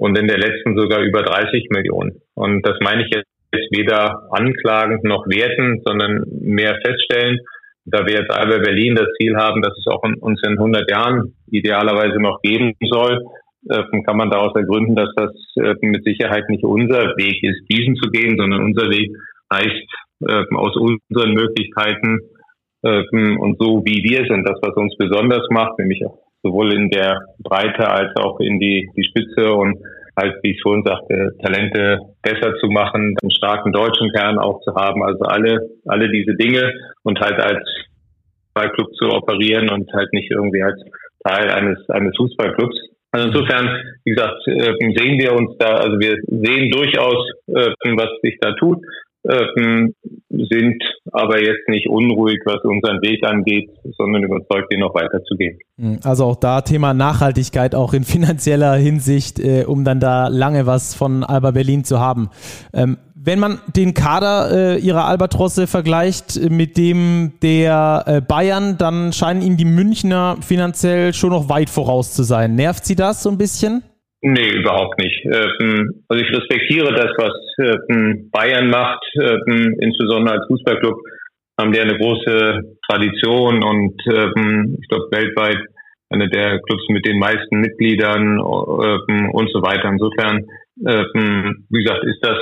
und 0.00 0.18
in 0.18 0.26
der 0.26 0.38
letzten 0.38 0.78
sogar 0.78 1.00
über 1.00 1.22
30 1.22 1.68
Millionen. 1.68 2.22
Und 2.34 2.66
das 2.66 2.78
meine 2.80 3.04
ich 3.04 3.14
jetzt 3.14 3.28
weder 3.70 4.28
anklagend 4.30 5.04
noch 5.04 5.26
werten, 5.26 5.82
sondern 5.84 6.24
mehr 6.40 6.74
feststellen, 6.82 7.38
da 7.84 8.06
wir 8.06 8.14
jetzt 8.14 8.32
Alba 8.32 8.58
Berlin 8.58 8.94
das 8.94 9.08
Ziel 9.20 9.36
haben, 9.36 9.60
dass 9.60 9.76
es 9.76 9.86
auch 9.88 10.02
in, 10.04 10.14
uns 10.14 10.40
in 10.46 10.52
100 10.52 10.90
Jahren 10.90 11.34
idealerweise 11.50 12.18
noch 12.18 12.40
geben 12.40 12.74
soll, 12.90 13.20
äh, 13.68 13.82
kann 14.06 14.16
man 14.16 14.30
daraus 14.30 14.56
ergründen, 14.56 14.96
dass 14.96 15.10
das 15.16 15.32
äh, 15.56 15.74
mit 15.82 16.02
Sicherheit 16.04 16.48
nicht 16.48 16.64
unser 16.64 17.14
Weg 17.18 17.42
ist, 17.42 17.60
diesen 17.70 17.94
zu 17.96 18.10
gehen, 18.10 18.38
sondern 18.38 18.64
unser 18.64 18.88
Weg 18.88 19.12
heißt 19.52 19.86
äh, 20.28 20.44
aus 20.56 20.76
unseren 20.76 21.34
Möglichkeiten 21.34 22.20
und 22.82 23.58
so 23.60 23.82
wie 23.84 24.02
wir 24.02 24.24
sind, 24.24 24.48
das 24.48 24.58
was 24.62 24.74
uns 24.74 24.96
besonders 24.96 25.46
macht, 25.50 25.78
nämlich 25.78 26.02
sowohl 26.42 26.72
in 26.72 26.90
der 26.90 27.20
Breite 27.38 27.88
als 27.88 28.14
auch 28.16 28.40
in 28.40 28.58
die, 28.58 28.88
die 28.96 29.04
Spitze 29.04 29.52
und 29.52 29.78
halt, 30.16 30.36
wie 30.42 30.52
ich 30.52 30.60
schon 30.60 30.82
sagte, 30.84 31.32
Talente 31.42 31.98
besser 32.22 32.54
zu 32.58 32.66
machen, 32.68 33.16
einen 33.20 33.30
starken 33.30 33.72
deutschen 33.72 34.10
Kern 34.12 34.38
auch 34.38 34.60
zu 34.62 34.74
haben, 34.74 35.02
also 35.02 35.20
alle, 35.24 35.70
alle 35.86 36.10
diese 36.10 36.34
Dinge 36.34 36.72
und 37.02 37.20
halt 37.20 37.40
als 37.40 37.64
Fußballclub 38.54 38.94
zu 38.94 39.08
operieren 39.10 39.70
und 39.70 39.90
halt 39.92 40.12
nicht 40.12 40.30
irgendwie 40.30 40.62
als 40.62 40.80
Teil 41.24 41.50
eines, 41.50 41.88
eines 41.90 42.16
Fußballclubs. 42.16 42.76
Also 43.12 43.28
insofern, 43.28 43.68
wie 44.04 44.12
gesagt, 44.12 44.46
äh, 44.46 44.72
sehen 44.96 45.18
wir 45.18 45.32
uns 45.32 45.56
da, 45.58 45.74
also 45.74 45.98
wir 45.98 46.16
sehen 46.26 46.70
durchaus, 46.70 47.28
äh, 47.48 47.70
was 47.96 48.10
sich 48.22 48.38
da 48.40 48.52
tut 48.52 48.78
ähm, 49.28 49.94
sind 50.28 50.82
aber 51.12 51.40
jetzt 51.40 51.68
nicht 51.68 51.88
unruhig, 51.88 52.38
was 52.44 52.62
unseren 52.64 53.00
Weg 53.02 53.24
angeht, 53.24 53.70
sondern 53.98 54.22
überzeugt, 54.22 54.72
den 54.72 54.80
noch 54.80 54.94
weiterzugehen. 54.94 55.58
Hm, 55.78 56.00
also 56.04 56.24
auch 56.24 56.36
da 56.36 56.62
Thema 56.62 56.94
Nachhaltigkeit, 56.94 57.74
auch 57.74 57.92
in 57.92 58.04
finanzieller 58.04 58.74
Hinsicht, 58.74 59.38
äh, 59.38 59.64
um 59.66 59.84
dann 59.84 60.00
da 60.00 60.28
lange 60.28 60.66
was 60.66 60.94
von 60.94 61.24
Alba 61.24 61.50
Berlin 61.50 61.84
zu 61.84 62.00
haben. 62.00 62.30
Ähm, 62.72 62.96
wenn 63.22 63.38
man 63.38 63.60
den 63.76 63.92
Kader 63.92 64.50
äh, 64.50 64.78
ihrer 64.78 65.04
Albatrosse 65.04 65.66
vergleicht 65.66 66.40
mit 66.50 66.78
dem 66.78 67.32
der 67.42 68.04
äh, 68.06 68.20
Bayern, 68.22 68.78
dann 68.78 69.12
scheinen 69.12 69.42
ihm 69.42 69.58
die 69.58 69.66
Münchner 69.66 70.38
finanziell 70.40 71.12
schon 71.12 71.30
noch 71.30 71.50
weit 71.50 71.68
voraus 71.68 72.14
zu 72.14 72.22
sein. 72.22 72.54
Nervt 72.54 72.86
sie 72.86 72.96
das 72.96 73.22
so 73.22 73.28
ein 73.28 73.36
bisschen? 73.36 73.82
Nee, 74.22 74.50
überhaupt 74.50 74.98
nicht. 75.00 75.24
Ähm, 75.24 76.04
also 76.08 76.22
ich 76.22 76.30
respektiere 76.30 76.92
das, 76.92 77.10
was 77.16 77.32
ähm, 77.88 78.28
Bayern 78.30 78.68
macht, 78.68 79.02
ähm, 79.16 79.76
insbesondere 79.80 80.34
als 80.34 80.46
Fußballclub 80.46 80.94
haben 81.58 81.72
die 81.72 81.80
eine 81.80 81.96
große 81.96 82.60
Tradition 82.88 83.62
und 83.62 83.94
ich 84.00 84.88
glaube 84.88 85.08
weltweit 85.10 85.58
eine 86.08 86.28
der 86.30 86.58
Clubs 86.60 86.84
mit 86.88 87.06
den 87.06 87.18
meisten 87.18 87.60
Mitgliedern 87.60 88.40
und 88.40 89.50
so 89.52 89.60
weiter. 89.60 89.90
Insofern, 89.90 90.46
wie 90.78 91.82
gesagt, 91.84 92.02
ist 92.04 92.24
das 92.24 92.38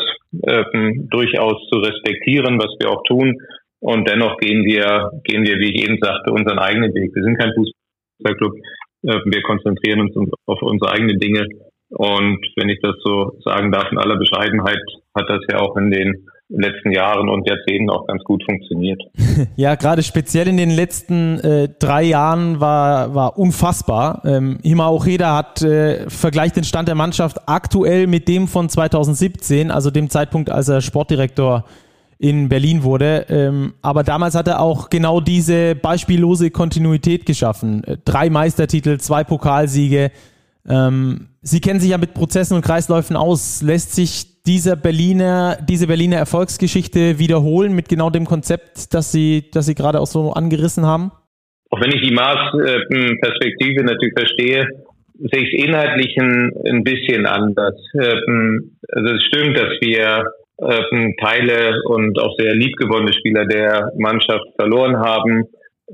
durchaus 1.11 1.69
zu 1.69 1.81
respektieren, 1.81 2.61
was 2.61 2.73
wir 2.79 2.91
auch 2.91 3.03
tun. 3.09 3.37
Und 3.81 4.09
dennoch 4.09 4.37
gehen 4.37 4.65
wir, 4.65 5.11
gehen 5.25 5.43
wir, 5.43 5.59
wie 5.59 5.75
ich 5.75 5.83
eben 5.83 5.99
sagte, 6.01 6.33
unseren 6.33 6.61
eigenen 6.61 6.95
Weg. 6.95 7.13
Wir 7.13 7.25
sind 7.25 7.39
kein 7.39 7.53
Fußballclub. 7.57 8.53
Wir 9.03 9.43
konzentrieren 9.43 10.03
uns 10.03 10.15
auf 10.47 10.63
unsere 10.63 10.93
eigenen 10.93 11.19
Dinge 11.19 11.45
und 11.91 12.39
wenn 12.57 12.69
ich 12.69 12.81
das 12.83 12.95
so 13.05 13.39
sagen 13.45 13.73
darf, 13.73 13.91
in 13.91 13.99
aller 13.99 14.17
Bescheidenheit 14.17 14.83
hat 15.15 15.29
das 15.29 15.41
ja 15.51 15.61
auch 15.61 15.77
in 15.77 15.91
den 15.91 16.27
letzten 16.51 16.93
Jahren 16.93 17.29
und 17.29 17.47
Jahrzehnten 17.49 17.91
auch 17.91 18.07
ganz 18.07 18.23
gut 18.25 18.43
funktioniert. 18.45 19.03
Ja, 19.57 19.77
gerade 19.77 20.03
speziell 20.03 20.49
in 20.49 20.57
den 20.57 20.71
letzten 20.71 21.39
äh, 21.41 21.69
drei 21.79 22.03
Jahren 22.03 22.61
war, 22.61 23.15
war 23.15 23.39
unfassbar. 23.39 24.23
Ähm, 24.25 24.59
Hima 24.63 24.89
Ocheda 24.89 25.37
hat 25.37 25.63
äh, 25.63 26.11
vergleicht 26.11 26.57
den 26.57 26.65
Stand 26.65 26.89
der 26.89 26.97
Mannschaft 26.97 27.39
aktuell 27.47 28.09
mit 28.09 28.27
dem 28.27 28.49
von 28.49 28.69
2017, 28.69 29.71
also 29.71 29.91
dem 29.93 30.11
Zeitpunkt, 30.11 30.51
als 30.51 30.69
er 30.69 30.81
Sportdirektor 30.81 31.65
in 32.19 32.49
Berlin 32.49 32.83
wurde. 32.83 33.27
Ähm, 33.29 33.75
aber 33.81 34.03
damals 34.03 34.35
hat 34.35 34.49
er 34.49 34.61
auch 34.61 34.91
genau 34.91 35.21
diese 35.21 35.77
beispiellose 35.77 36.51
Kontinuität 36.51 37.27
geschaffen. 37.27 37.83
Drei 38.05 38.29
Meistertitel, 38.29 38.99
zwei 38.99 39.23
Pokalsiege. 39.23 40.11
Ähm, 40.69 41.29
Sie 41.41 41.61
kennen 41.61 41.81
sich 41.81 41.91
ja 41.91 41.99
mit 41.99 42.15
Prozessen 42.15 42.55
und 42.55 42.65
Kreisläufen 42.65 43.17
aus. 43.17 43.63
Lässt 43.63 43.95
sich 43.95 44.43
dieser 44.43 44.77
Berliner, 44.77 45.59
diese 45.69 45.87
Berliner 45.87 46.17
Erfolgsgeschichte 46.17 47.19
wiederholen 47.19 47.75
mit 47.75 47.89
genau 47.89 48.11
dem 48.11 48.25
Konzept, 48.25 48.95
das 48.95 49.13
Sie, 49.13 49.51
das 49.53 49.67
Sie 49.67 49.75
gerade 49.75 50.01
auch 50.01 50.07
so 50.07 50.33
angerissen 50.33 50.87
haben? 50.87 51.13
Auch 51.71 51.81
wenn 51.81 51.93
ich 51.93 52.03
die 52.03 52.15
Maßperspektive 52.15 53.85
natürlich 53.85 54.15
verstehe, 54.17 54.67
sehe 55.19 55.43
ich 55.43 55.53
es 55.53 55.65
inhaltlich 55.67 56.17
ein, 56.19 56.53
ein 56.67 56.85
bisschen 56.85 57.27
anders. 57.27 57.75
Ähm, 57.95 58.79
also 58.91 59.15
es 59.15 59.25
stimmt, 59.25 59.57
dass 59.57 59.73
wir 59.81 60.25
ähm, 60.61 61.15
Teile 61.21 61.75
und 61.87 62.19
auch 62.19 62.35
sehr 62.39 62.55
liebgewonnene 62.55 63.13
Spieler 63.13 63.45
der 63.47 63.93
Mannschaft 63.97 64.47
verloren 64.59 64.99
haben. 64.99 65.45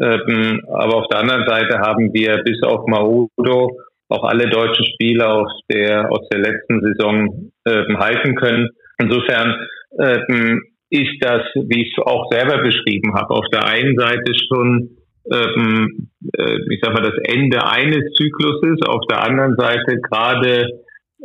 Ähm, 0.01 0.61
aber 0.69 0.97
auf 0.97 1.09
der 1.09 1.21
anderen 1.21 1.47
Seite 1.47 1.79
haben 1.79 2.13
wir 2.13 2.39
bis 2.45 2.63
auf 2.63 2.87
Maudo 2.87 3.77
auch 4.15 4.25
alle 4.25 4.49
deutschen 4.49 4.85
Spieler 4.95 5.35
aus 5.35 5.61
der, 5.71 6.11
aus 6.11 6.29
der 6.33 6.41
letzten 6.41 6.81
Saison 6.81 7.51
ähm, 7.67 7.99
halten 7.99 8.35
können. 8.37 8.69
Insofern 8.99 9.55
ähm, 10.01 10.63
ist 10.91 11.17
das, 11.21 11.43
wie 11.55 11.83
ich 11.83 11.93
es 11.97 12.05
auch 12.05 12.31
selber 12.31 12.63
beschrieben 12.63 13.15
habe, 13.15 13.35
auf 13.35 13.47
der 13.53 13.67
einen 13.67 13.97
Seite 13.97 14.33
schon, 14.49 14.91
ähm, 15.33 16.11
äh, 16.39 16.59
ich 16.71 16.81
sag 16.83 16.95
mal, 16.95 17.03
das 17.03 17.19
Ende 17.25 17.67
eines 17.67 18.13
Zykluses, 18.15 18.87
auf 18.87 19.03
der 19.11 19.25
anderen 19.25 19.57
Seite 19.57 19.99
gerade, 20.09 20.69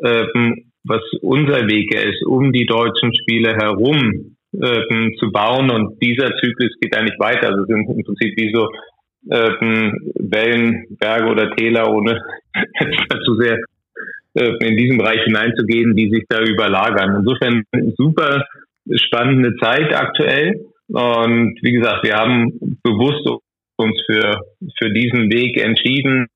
ähm, 0.03 0.71
was 0.85 1.01
unser 1.21 1.67
Weg 1.67 1.93
ist, 1.93 2.25
um 2.25 2.51
die 2.51 2.65
deutschen 2.65 3.13
Spieler 3.13 3.53
herum 3.55 4.35
ähm, 4.53 5.13
zu 5.19 5.31
bauen 5.31 5.69
und 5.69 6.01
dieser 6.01 6.35
Zyklus 6.37 6.71
geht 6.81 6.95
eigentlich 6.97 7.19
weiter. 7.19 7.49
Also 7.49 7.65
sind 7.65 7.87
im 7.89 8.03
Prinzip 8.03 8.33
wie 8.37 8.51
so 8.53 8.67
ähm, 9.31 10.11
Wellen, 10.15 10.85
Berge 10.99 11.27
oder 11.27 11.55
Täler, 11.55 11.91
ohne 11.91 12.21
zu 13.25 13.35
sehr 13.35 13.59
in 14.33 14.77
diesen 14.77 14.97
Bereich 14.97 15.23
hineinzugehen, 15.23 15.95
die 15.95 16.09
sich 16.09 16.23
da 16.29 16.39
überlagern. 16.39 17.15
Insofern 17.17 17.63
super 17.97 18.45
spannende 18.95 19.55
Zeit 19.57 19.93
aktuell. 19.93 20.65
Und 20.87 21.57
wie 21.61 21.71
gesagt, 21.71 22.03
wir 22.03 22.15
haben 22.15 22.77
bewusst 22.83 23.27
uns 23.77 24.01
für, 24.05 24.41
für 24.77 24.91
diesen 24.91 25.31
Weg 25.31 25.57
entschieden, 25.61 26.27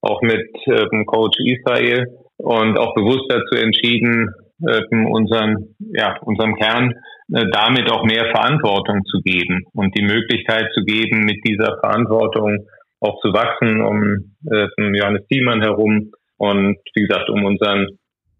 auch 0.00 0.22
mit 0.22 0.48
ähm, 0.66 1.06
Coach 1.06 1.38
Israel 1.40 2.06
und 2.36 2.78
auch 2.78 2.94
bewusst 2.94 3.30
dazu 3.30 3.56
entschieden, 3.56 4.30
ähm, 4.66 5.06
unseren, 5.06 5.74
ja, 5.92 6.16
unserem 6.22 6.56
Kern 6.56 6.92
äh, 6.92 6.94
damit 7.28 7.90
auch 7.90 8.04
mehr 8.04 8.30
Verantwortung 8.30 9.04
zu 9.04 9.20
geben 9.20 9.64
und 9.74 9.96
die 9.96 10.02
Möglichkeit 10.02 10.68
zu 10.74 10.82
geben, 10.82 11.24
mit 11.24 11.36
dieser 11.46 11.78
Verantwortung 11.80 12.66
auch 13.00 13.20
zu 13.20 13.32
wachsen, 13.32 13.80
um 13.82 14.34
äh, 14.50 14.66
Johannes 14.96 15.26
Thiemann 15.28 15.62
herum 15.62 16.10
und 16.38 16.78
wie 16.94 17.02
gesagt, 17.02 17.28
um 17.28 17.44
unseren 17.44 17.86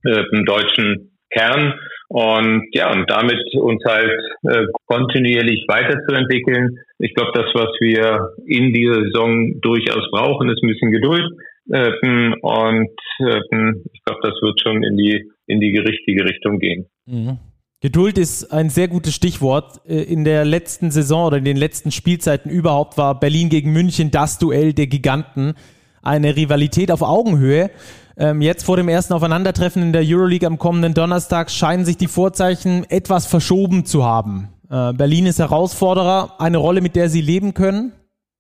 äh, 0.05 0.23
deutschen 0.45 1.19
Kern 1.31 1.75
und 2.09 2.69
ja, 2.73 2.91
und 2.91 3.11
damit 3.11 3.39
uns 3.55 3.83
halt 3.87 4.11
äh, 4.45 4.65
kontinuierlich 4.87 5.67
weiterzuentwickeln. 5.69 6.79
Ich 6.99 7.15
glaube, 7.15 7.33
das, 7.35 7.47
was 7.53 7.71
wir 7.81 8.31
in 8.47 8.73
dieser 8.73 9.03
Saison 9.05 9.61
durchaus 9.61 10.11
brauchen, 10.11 10.49
ist 10.49 10.63
ein 10.63 10.69
bisschen 10.69 10.91
Geduld. 10.91 11.29
Ähm, 11.71 12.35
und 12.41 12.97
ähm, 13.21 13.85
ich 13.93 14.03
glaube, 14.05 14.21
das 14.23 14.41
wird 14.41 14.59
schon 14.63 14.83
in 14.83 14.97
die, 14.97 15.31
in 15.47 15.61
die 15.61 15.77
richtige 15.77 16.25
Richtung 16.25 16.59
gehen. 16.59 16.87
Mhm. 17.07 17.39
Geduld 17.81 18.19
ist 18.19 18.53
ein 18.53 18.71
sehr 18.71 18.89
gutes 18.89 19.15
Stichwort. 19.15 19.81
Äh, 19.89 20.03
in 20.03 20.25
der 20.25 20.45
letzten 20.45 20.91
Saison 20.91 21.27
oder 21.27 21.37
in 21.37 21.45
den 21.45 21.57
letzten 21.57 21.93
Spielzeiten 21.93 22.51
überhaupt 22.51 22.99
war 22.99 23.19
Berlin 23.19 23.51
gegen 23.51 23.73
München 23.73 24.11
das 24.11 24.39
Duell 24.39 24.73
der 24.73 24.89
Giganten. 24.89 25.55
Eine 26.03 26.35
Rivalität 26.35 26.91
auf 26.91 27.03
Augenhöhe. 27.03 27.71
Ähm, 28.17 28.43
jetzt 28.43 28.65
vor 28.65 28.77
dem 28.77 28.89
ersten 28.89 29.15
Aufeinandertreffen 29.15 29.81
in 29.81 29.93
der 29.93 30.03
Euroleague 30.05 30.47
am 30.47 30.59
kommenden 30.59 30.93
Donnerstag 30.93 31.51
scheinen 31.51 31.85
sich 31.85 31.97
die 31.97 32.09
Vorzeichen 32.09 32.85
etwas 32.91 33.27
verschoben 33.27 33.85
zu 33.85 34.05
haben. 34.05 34.49
Äh, 34.69 34.93
Berlin 34.95 35.27
ist 35.27 35.39
Herausforderer, 35.39 36.35
eine 36.41 36.59
Rolle, 36.59 36.81
mit 36.81 36.97
der 36.97 37.09
sie 37.09 37.21
leben 37.21 37.55
können? 37.55 37.93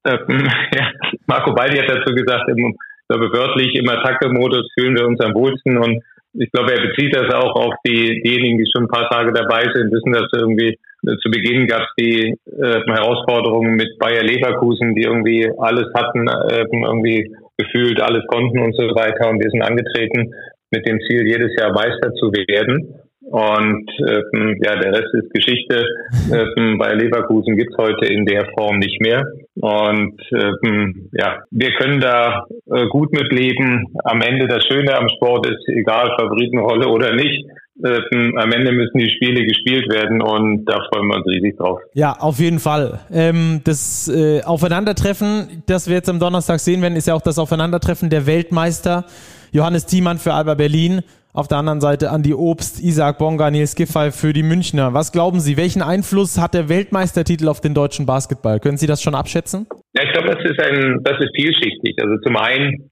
Ähm, 0.04 0.18
ja, 0.74 0.90
Marco 1.28 1.54
Baldi 1.54 1.78
hat 1.78 1.88
dazu 1.88 2.12
gesagt, 2.12 2.48
im, 2.48 2.74
glaube 3.08 3.30
wörtlich 3.32 3.76
im 3.76 3.88
Attacke-Modus 3.88 4.68
fühlen 4.76 4.96
wir 4.96 5.06
uns 5.06 5.20
am 5.20 5.32
wohlsten 5.34 5.78
und 5.78 6.02
ich 6.34 6.50
glaube, 6.52 6.72
er 6.72 6.86
bezieht 6.88 7.14
das 7.14 7.32
auch 7.34 7.54
auf 7.56 7.74
die, 7.86 8.20
diejenigen, 8.22 8.58
die 8.58 8.70
schon 8.70 8.84
ein 8.84 8.88
paar 8.88 9.08
Tage 9.10 9.32
dabei 9.32 9.62
sind, 9.74 9.92
wissen, 9.92 10.12
dass 10.12 10.28
irgendwie 10.32 10.78
äh, 11.06 11.16
zu 11.22 11.30
Beginn 11.30 11.66
gab 11.66 11.82
es 11.82 11.94
die 11.98 12.34
äh, 12.46 12.80
Herausforderungen 12.86 13.74
mit 13.74 13.98
Bayer 13.98 14.22
Leverkusen, 14.22 14.94
die 14.94 15.02
irgendwie 15.02 15.48
alles 15.58 15.86
hatten, 15.94 16.28
äh, 16.28 16.64
irgendwie 16.70 17.34
gefühlt 17.56 18.00
alles 18.00 18.24
konnten 18.28 18.58
und 18.60 18.74
so 18.76 18.82
weiter. 18.94 19.30
Und 19.30 19.40
wir 19.40 19.50
sind 19.50 19.62
angetreten 19.62 20.32
mit 20.70 20.86
dem 20.86 21.00
Ziel, 21.08 21.26
jedes 21.26 21.54
Jahr 21.58 21.72
Meister 21.72 22.12
zu 22.14 22.32
werden. 22.32 22.94
Und 23.30 23.90
ähm, 24.08 24.58
ja, 24.64 24.76
der 24.76 24.92
Rest 24.92 25.14
ist 25.14 25.32
Geschichte. 25.32 25.84
Ähm, 26.30 26.76
bei 26.76 26.92
Leverkusen 26.92 27.56
gibt's 27.56 27.76
heute 27.78 28.04
in 28.04 28.26
der 28.26 28.44
Form 28.54 28.78
nicht 28.78 29.00
mehr. 29.00 29.24
Und 29.60 30.20
ähm, 30.32 31.10
ja, 31.12 31.38
wir 31.50 31.72
können 31.72 32.00
da 32.00 32.44
äh, 32.66 32.86
gut 32.88 33.12
mit 33.12 33.32
leben. 33.32 33.86
Am 34.04 34.20
Ende 34.20 34.46
das 34.46 34.64
Schöne 34.66 34.96
am 34.96 35.08
Sport 35.08 35.46
ist, 35.46 35.68
egal 35.68 36.14
Favoritenrolle 36.18 36.86
oder 36.88 37.14
nicht, 37.14 37.44
ähm, 37.84 38.36
am 38.38 38.52
Ende 38.52 38.72
müssen 38.72 38.98
die 38.98 39.10
Spiele 39.10 39.44
gespielt 39.44 39.92
werden 39.92 40.20
und 40.20 40.64
da 40.64 40.78
freuen 40.90 41.06
wir 41.08 41.16
uns 41.16 41.26
riesig 41.26 41.56
drauf. 41.56 41.80
Ja, 41.94 42.12
auf 42.12 42.38
jeden 42.38 42.58
Fall. 42.58 43.00
Ähm, 43.12 43.60
das 43.64 44.08
äh, 44.08 44.42
Aufeinandertreffen, 44.42 45.62
das 45.66 45.88
wir 45.88 45.96
jetzt 45.96 46.08
am 46.08 46.18
Donnerstag 46.18 46.60
sehen 46.60 46.82
werden, 46.82 46.96
ist 46.96 47.06
ja 47.06 47.14
auch 47.14 47.22
das 47.22 47.38
Aufeinandertreffen 47.38 48.10
der 48.10 48.26
Weltmeister. 48.26 49.04
Johannes 49.52 49.86
Thiemann 49.86 50.18
für 50.18 50.34
Alba 50.34 50.54
Berlin. 50.54 51.02
Auf 51.38 51.46
der 51.46 51.58
anderen 51.58 51.80
Seite 51.80 52.10
Andi 52.10 52.34
Obst, 52.34 52.82
Isaac 52.82 53.18
Bonga, 53.18 53.48
Nils 53.52 53.76
Giffey 53.76 54.10
für 54.10 54.32
die 54.32 54.42
Münchner. 54.42 54.92
Was 54.92 55.12
glauben 55.12 55.38
Sie, 55.38 55.56
welchen 55.56 55.82
Einfluss 55.82 56.36
hat 56.36 56.52
der 56.52 56.68
Weltmeistertitel 56.68 57.46
auf 57.46 57.60
den 57.60 57.74
deutschen 57.74 58.06
Basketball? 58.06 58.58
Können 58.58 58.76
Sie 58.76 58.88
das 58.88 59.00
schon 59.00 59.14
abschätzen? 59.14 59.68
Ja, 59.94 60.02
ich 60.02 60.10
glaube, 60.10 60.34
das 60.34 60.42
ist 60.42 60.58
ein, 60.58 60.98
das 61.04 61.14
ist 61.20 61.30
vielschichtig. 61.36 61.94
Also 62.02 62.18
zum 62.26 62.36
einen 62.36 62.90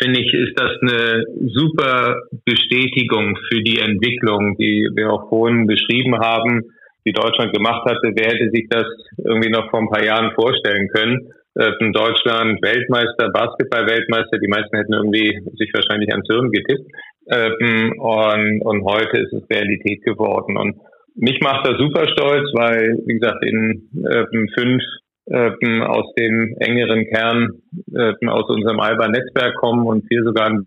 finde 0.00 0.18
ich, 0.18 0.32
ist 0.32 0.58
das 0.58 0.70
eine 0.80 1.24
super 1.44 2.16
Bestätigung 2.46 3.36
für 3.52 3.60
die 3.60 3.80
Entwicklung, 3.80 4.56
die 4.56 4.88
wir 4.96 5.12
auch 5.12 5.28
vorhin 5.28 5.66
beschrieben 5.66 6.18
haben, 6.18 6.62
die 7.04 7.12
Deutschland 7.12 7.52
gemacht 7.52 7.84
hatte. 7.84 8.12
Wer 8.16 8.32
hätte 8.32 8.48
sich 8.50 8.66
das 8.70 8.86
irgendwie 9.22 9.50
noch 9.50 9.68
vor 9.68 9.80
ein 9.80 9.90
paar 9.90 10.02
Jahren 10.02 10.32
vorstellen 10.32 10.88
können? 10.88 11.20
Äh, 11.54 11.72
Deutschland 11.92 12.62
Weltmeister, 12.62 13.28
Basketball-Weltmeister, 13.28 14.38
die 14.38 14.48
meisten 14.48 14.74
hätten 14.74 14.94
irgendwie 14.94 15.38
sich 15.58 15.70
wahrscheinlich 15.74 16.10
ans 16.12 16.26
Hirn 16.30 16.50
getippt. 16.50 16.88
Ähm, 17.30 17.94
und, 17.98 18.62
und 18.62 18.84
heute 18.84 19.20
ist 19.20 19.32
es 19.32 19.50
Realität 19.50 20.02
geworden. 20.04 20.56
Und 20.56 20.76
mich 21.14 21.40
macht 21.40 21.66
das 21.66 21.78
super 21.78 22.08
stolz, 22.08 22.48
weil, 22.54 22.98
wie 23.06 23.18
gesagt, 23.18 23.44
in 23.44 23.90
ähm, 23.94 24.48
fünf 24.56 24.82
ähm, 25.30 25.82
aus 25.82 26.14
dem 26.14 26.56
engeren 26.60 27.04
Kern 27.06 27.48
ähm, 27.94 28.28
aus 28.28 28.48
unserem 28.48 28.80
Alba-Netzwerk 28.80 29.54
kommen 29.56 29.86
und 29.86 30.08
wir 30.08 30.22
sogar 30.24 30.48
in 30.48 30.66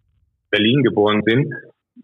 Berlin 0.52 0.84
geboren 0.84 1.22
sind 1.26 1.52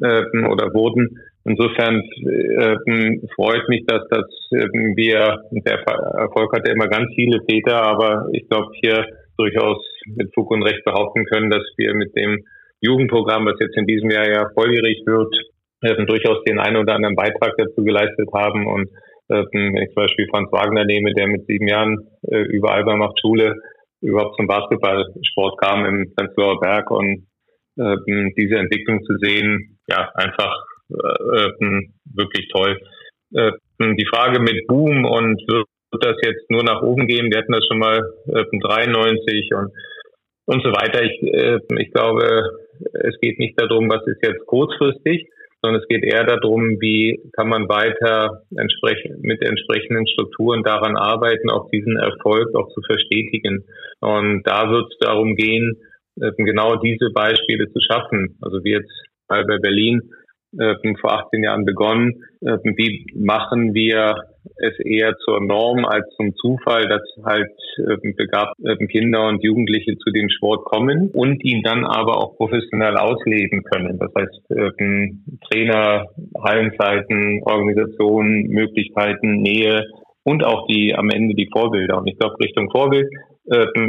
ähm, 0.03 0.47
oder 0.49 0.73
wurden. 0.73 1.19
Insofern 1.43 2.01
ähm, 2.25 3.21
freut 3.35 3.67
mich, 3.69 3.85
dass 3.85 4.01
das 4.09 4.25
ähm, 4.53 4.95
wir, 4.95 5.43
der 5.51 5.79
Erfolg 6.17 6.51
hat 6.53 6.67
ja 6.67 6.73
immer 6.73 6.87
ganz 6.87 7.07
viele 7.15 7.41
Väter, 7.49 7.81
aber 7.81 8.27
ich 8.33 8.47
glaube 8.49 8.71
hier 8.81 9.05
durchaus 9.37 9.77
mit 10.15 10.33
Fug 10.33 10.51
und 10.51 10.63
Recht 10.63 10.83
behaupten 10.83 11.25
können, 11.25 11.49
dass 11.49 11.63
wir 11.77 11.93
mit 11.93 12.15
dem 12.15 12.43
Jugendprogramm, 12.81 13.45
was 13.45 13.59
jetzt 13.59 13.77
in 13.77 13.87
diesem 13.87 14.09
Jahr 14.09 14.27
ja 14.27 14.49
volljährig 14.53 15.01
wird, 15.05 15.33
ähm, 15.83 16.05
durchaus 16.05 16.43
den 16.43 16.59
einen 16.59 16.77
oder 16.77 16.95
anderen 16.95 17.15
Beitrag 17.15 17.53
dazu 17.57 17.83
geleistet 17.83 18.29
haben 18.33 18.67
und 18.67 18.89
ähm, 19.29 19.45
wenn 19.51 19.83
ich 19.83 19.93
zum 19.93 20.03
Beispiel 20.03 20.27
Franz 20.29 20.51
Wagner 20.51 20.85
nehme, 20.85 21.13
der 21.13 21.27
mit 21.27 21.45
sieben 21.47 21.67
Jahren 21.67 22.07
äh, 22.29 22.43
über 22.43 22.71
Alba 22.71 22.95
macht 22.95 23.19
Schule, 23.19 23.55
überhaupt 24.01 24.37
zum 24.37 24.47
Basketballsport 24.47 25.59
kam 25.59 25.85
im 25.85 26.13
Prenzlauer 26.15 26.59
Berg 26.59 26.89
und 26.91 27.27
ähm, 27.77 28.33
diese 28.37 28.55
Entwicklung 28.55 29.03
zu 29.03 29.17
sehen, 29.17 29.79
ja, 29.89 30.09
einfach 30.13 30.55
äh, 30.89 31.47
ähm, 31.61 31.93
wirklich 32.13 32.47
toll. 32.49 32.79
Äh, 33.33 33.51
die 33.79 34.07
Frage 34.07 34.39
mit 34.39 34.65
Boom 34.67 35.05
und 35.05 35.41
wird 35.47 35.67
das 36.03 36.15
jetzt 36.23 36.49
nur 36.49 36.63
nach 36.63 36.81
oben 36.81 37.07
gehen? 37.07 37.29
Wir 37.31 37.39
hatten 37.39 37.51
das 37.51 37.65
schon 37.67 37.79
mal 37.79 37.99
äh, 38.33 38.43
93 38.59 39.49
und 39.55 39.71
und 40.47 40.63
so 40.63 40.71
weiter. 40.71 41.03
Ich, 41.03 41.21
äh, 41.21 41.59
ich 41.77 41.91
glaube, 41.91 42.41
es 42.93 43.19
geht 43.19 43.39
nicht 43.39 43.59
darum, 43.59 43.89
was 43.89 44.05
ist 44.07 44.23
jetzt 44.23 44.45
kurzfristig, 44.45 45.27
sondern 45.61 45.81
es 45.81 45.87
geht 45.87 46.03
eher 46.03 46.23
darum, 46.23 46.79
wie 46.79 47.19
kann 47.33 47.49
man 47.49 47.67
weiter 47.67 48.43
entsprechend, 48.55 49.23
mit 49.23 49.41
entsprechenden 49.41 50.07
Strukturen 50.07 50.63
daran 50.63 50.95
arbeiten, 50.95 51.49
auch 51.49 51.69
diesen 51.69 51.97
Erfolg 51.97 52.53
auch 52.55 52.69
zu 52.73 52.81
verstetigen. 52.85 53.65
Und 53.99 54.43
da 54.43 54.69
wird 54.69 54.85
es 54.91 54.97
darum 54.99 55.35
gehen, 55.35 55.77
genau 56.15 56.75
diese 56.75 57.09
Beispiele 57.11 57.71
zu 57.71 57.79
schaffen. 57.81 58.37
Also 58.41 58.63
wie 58.63 58.71
jetzt 58.71 58.91
bei 59.27 59.43
Berlin 59.43 60.01
äh, 60.57 60.75
vor 61.01 61.13
18 61.13 61.43
Jahren 61.43 61.65
begonnen. 61.65 62.23
Äh, 62.41 62.57
wie 62.63 63.05
machen 63.15 63.73
wir 63.73 64.15
es 64.55 64.79
eher 64.79 65.15
zur 65.25 65.41
Norm 65.41 65.85
als 65.85 66.05
zum 66.15 66.35
Zufall, 66.35 66.87
dass 66.87 67.01
halt 67.23 67.49
begabte 68.15 68.77
Kinder 68.87 69.27
und 69.27 69.43
Jugendliche 69.43 69.97
zu 69.97 70.11
dem 70.11 70.29
Sport 70.29 70.65
kommen 70.65 71.11
und 71.13 71.43
ihn 71.43 71.61
dann 71.63 71.85
aber 71.85 72.17
auch 72.17 72.35
professionell 72.37 72.97
ausleben 72.97 73.63
können. 73.63 73.99
Das 73.99 74.11
heißt, 74.17 74.51
äh, 74.51 75.09
Trainer, 75.49 76.07
Hallenzeiten, 76.41 77.41
Organisationen, 77.43 78.47
Möglichkeiten, 78.47 79.41
Nähe 79.41 79.85
und 80.23 80.43
auch 80.43 80.67
die 80.67 80.93
am 80.95 81.09
Ende 81.09 81.35
die 81.35 81.49
Vorbilder. 81.51 81.99
Und 81.99 82.07
ich 82.07 82.17
glaube, 82.17 82.35
Richtung 82.39 82.69
Vorbild 82.69 83.07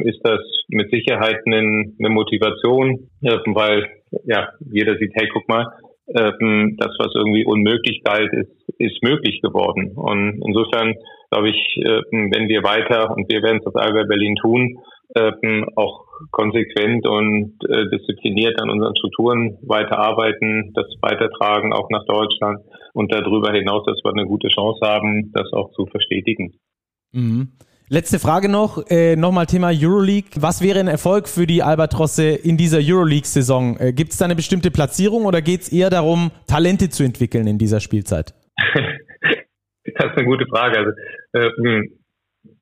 ist 0.04 0.20
das 0.22 0.40
mit 0.68 0.88
Sicherheit 0.90 1.38
eine, 1.46 2.10
Motivation, 2.10 3.08
weil 3.20 3.86
ja 4.24 4.48
jeder 4.70 4.96
sieht, 4.98 5.10
hey, 5.14 5.28
guck 5.32 5.48
mal, 5.48 5.66
ähm, 6.14 6.76
das, 6.78 6.90
was 6.98 7.14
irgendwie 7.14 7.44
unmöglich 7.44 8.02
galt, 8.04 8.32
ist, 8.32 8.50
ist 8.78 9.02
möglich 9.02 9.40
geworden. 9.42 9.92
Und 9.94 10.42
insofern 10.46 10.94
glaube 11.30 11.50
ich, 11.50 11.76
äh, 11.76 12.02
wenn 12.10 12.48
wir 12.48 12.62
weiter, 12.62 13.10
und 13.14 13.30
wir 13.30 13.42
werden 13.42 13.58
es 13.60 13.66
auf 13.66 13.76
Alba 13.76 14.04
Berlin 14.04 14.36
tun, 14.36 14.78
äh, 15.14 15.32
auch 15.76 16.04
konsequent 16.30 17.06
und 17.06 17.54
äh, 17.68 17.88
diszipliniert 17.90 18.60
an 18.60 18.70
unseren 18.70 18.96
Strukturen 18.96 19.58
weiterarbeiten, 19.62 20.72
das 20.74 20.86
weitertragen, 21.00 21.72
auch 21.72 21.88
nach 21.90 22.04
Deutschland 22.06 22.60
und 22.92 23.12
darüber 23.12 23.52
hinaus, 23.52 23.84
dass 23.86 24.00
wir 24.02 24.12
eine 24.12 24.26
gute 24.26 24.48
Chance 24.48 24.80
haben, 24.82 25.32
das 25.32 25.52
auch 25.52 25.70
zu 25.72 25.86
verstetigen. 25.86 26.58
Mhm. 27.12 27.52
Letzte 27.90 28.18
Frage 28.18 28.50
noch, 28.50 28.84
äh, 28.90 29.16
nochmal 29.16 29.46
Thema 29.46 29.70
Euroleague. 29.72 30.28
Was 30.36 30.62
wäre 30.62 30.78
ein 30.78 30.88
Erfolg 30.88 31.26
für 31.26 31.46
die 31.46 31.62
Albatrosse 31.62 32.36
in 32.36 32.58
dieser 32.58 32.80
Euroleague-Saison? 32.82 33.78
Äh, 33.80 33.92
Gibt 33.94 34.12
es 34.12 34.18
da 34.18 34.26
eine 34.26 34.36
bestimmte 34.36 34.70
Platzierung 34.70 35.24
oder 35.24 35.40
geht 35.40 35.62
es 35.62 35.72
eher 35.72 35.88
darum, 35.88 36.30
Talente 36.46 36.90
zu 36.90 37.02
entwickeln 37.02 37.46
in 37.46 37.56
dieser 37.56 37.80
Spielzeit? 37.80 38.34
das 38.74 40.04
ist 40.04 40.18
eine 40.18 40.26
gute 40.26 40.44
Frage. 40.52 40.76
Also, 40.76 40.90
äh, 41.32 41.88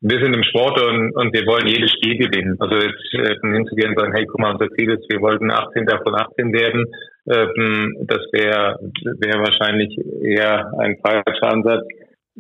wir 0.00 0.18
sind 0.22 0.32
im 0.32 0.44
Sport 0.44 0.80
und, 0.80 1.16
und 1.16 1.34
wir 1.34 1.44
wollen 1.46 1.66
jedes 1.66 1.90
Spiel 1.90 2.18
gewinnen. 2.18 2.56
Also 2.60 2.76
jetzt 2.76 3.14
äh, 3.14 3.34
hinzugehen 3.42 3.90
und 3.90 3.98
sagen, 3.98 4.12
hey, 4.14 4.26
guck 4.26 4.38
mal, 4.38 4.52
unser 4.52 4.70
Ziel 4.76 4.90
ist, 4.92 5.10
wir 5.10 5.20
wollten 5.20 5.50
18 5.50 5.88
von 6.04 6.14
18 6.14 6.52
werden. 6.52 6.86
Ähm, 7.28 7.96
das 8.06 8.20
wäre 8.30 8.78
wär 9.18 9.40
wahrscheinlich 9.40 9.90
eher 10.22 10.70
ein 10.78 10.96
falscher 11.02 11.50
Ansatz. 11.52 11.82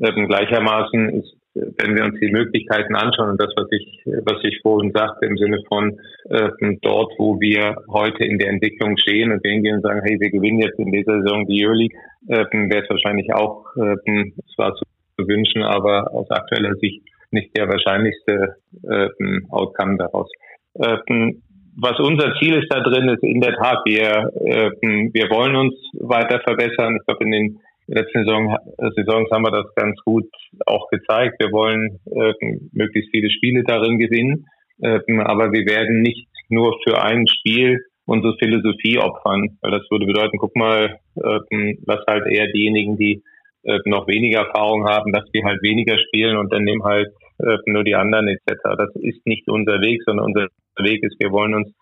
Ähm, 0.00 0.28
gleichermaßen 0.28 1.20
ist, 1.20 1.35
wenn 1.78 1.96
wir 1.96 2.04
uns 2.04 2.18
die 2.20 2.30
Möglichkeiten 2.30 2.94
anschauen 2.94 3.30
und 3.30 3.40
das, 3.40 3.52
was 3.56 3.66
ich, 3.70 4.02
was 4.24 4.42
ich 4.44 4.60
vorhin 4.62 4.92
sagte, 4.92 5.26
im 5.26 5.36
Sinne 5.36 5.62
von 5.68 5.98
ähm, 6.30 6.78
dort, 6.82 7.12
wo 7.18 7.40
wir 7.40 7.76
heute 7.88 8.24
in 8.24 8.38
der 8.38 8.50
Entwicklung 8.50 8.96
stehen 8.98 9.32
und 9.32 9.42
wir 9.42 9.52
hingehen 9.52 9.76
und 9.76 9.82
sagen, 9.82 10.02
hey, 10.04 10.18
wir 10.20 10.30
gewinnen 10.30 10.60
jetzt 10.60 10.78
in 10.78 10.92
dieser 10.92 11.22
Saison 11.22 11.46
die 11.46 11.64
Euroleague, 11.64 11.96
ähm, 12.28 12.70
wäre 12.70 12.84
es 12.84 12.90
wahrscheinlich 12.90 13.32
auch, 13.32 13.64
ähm, 13.76 14.34
zwar 14.54 14.74
zu 14.74 14.84
wünschen, 15.18 15.62
aber 15.62 16.12
aus 16.12 16.30
aktueller 16.30 16.74
Sicht 16.76 17.02
nicht 17.30 17.56
der 17.56 17.68
wahrscheinlichste 17.68 18.56
ähm, 18.84 19.46
Outcome 19.50 19.96
daraus. 19.96 20.30
Ähm, 20.76 21.42
was 21.78 21.98
unser 22.00 22.34
Ziel 22.38 22.54
ist 22.54 22.72
da 22.72 22.80
drin, 22.80 23.08
ist 23.08 23.22
in 23.22 23.40
der 23.40 23.54
Tat, 23.54 23.80
wir, 23.84 24.32
äh, 24.46 24.70
wir 25.12 25.28
wollen 25.30 25.56
uns 25.56 25.74
weiter 26.00 26.40
verbessern. 26.40 26.96
Ich 26.96 27.06
glaube, 27.06 27.24
in 27.24 27.32
den 27.32 27.60
letzten 27.86 28.24
Saison, 28.24 28.56
Saisons 28.96 29.30
haben 29.30 29.44
wir 29.44 29.50
das 29.50 29.74
ganz 29.74 29.98
gut 30.04 30.26
auch 30.66 30.88
gezeigt. 30.88 31.36
Wir 31.38 31.52
wollen 31.52 32.00
äh, 32.06 32.32
möglichst 32.72 33.10
viele 33.10 33.30
Spiele 33.30 33.62
darin 33.64 33.98
gewinnen, 33.98 34.46
äh, 34.82 34.98
aber 35.22 35.52
wir 35.52 35.66
werden 35.66 36.02
nicht 36.02 36.28
nur 36.48 36.78
für 36.86 37.02
ein 37.02 37.26
Spiel 37.26 37.80
unsere 38.06 38.36
Philosophie 38.38 38.98
opfern, 38.98 39.58
weil 39.60 39.72
das 39.72 39.90
würde 39.90 40.06
bedeuten, 40.06 40.38
guck 40.38 40.54
mal, 40.56 40.98
äh, 41.16 41.74
was 41.86 42.00
halt 42.06 42.26
eher 42.26 42.46
diejenigen, 42.48 42.96
die 42.96 43.22
äh, 43.64 43.78
noch 43.84 44.06
weniger 44.06 44.46
Erfahrung 44.46 44.86
haben, 44.86 45.12
dass 45.12 45.24
die 45.34 45.44
halt 45.44 45.60
weniger 45.62 45.98
spielen 45.98 46.36
und 46.36 46.52
dann 46.52 46.62
nehmen 46.62 46.84
halt 46.84 47.08
äh, 47.38 47.58
nur 47.66 47.84
die 47.84 47.96
anderen 47.96 48.28
etc. 48.28 48.62
Das 48.78 48.94
ist 48.94 49.26
nicht 49.26 49.48
unser 49.48 49.80
Weg, 49.80 50.02
sondern 50.04 50.26
unser 50.26 50.48
Weg 50.78 51.02
ist, 51.02 51.16
wir 51.18 51.32
wollen 51.32 51.54
uns 51.54 51.72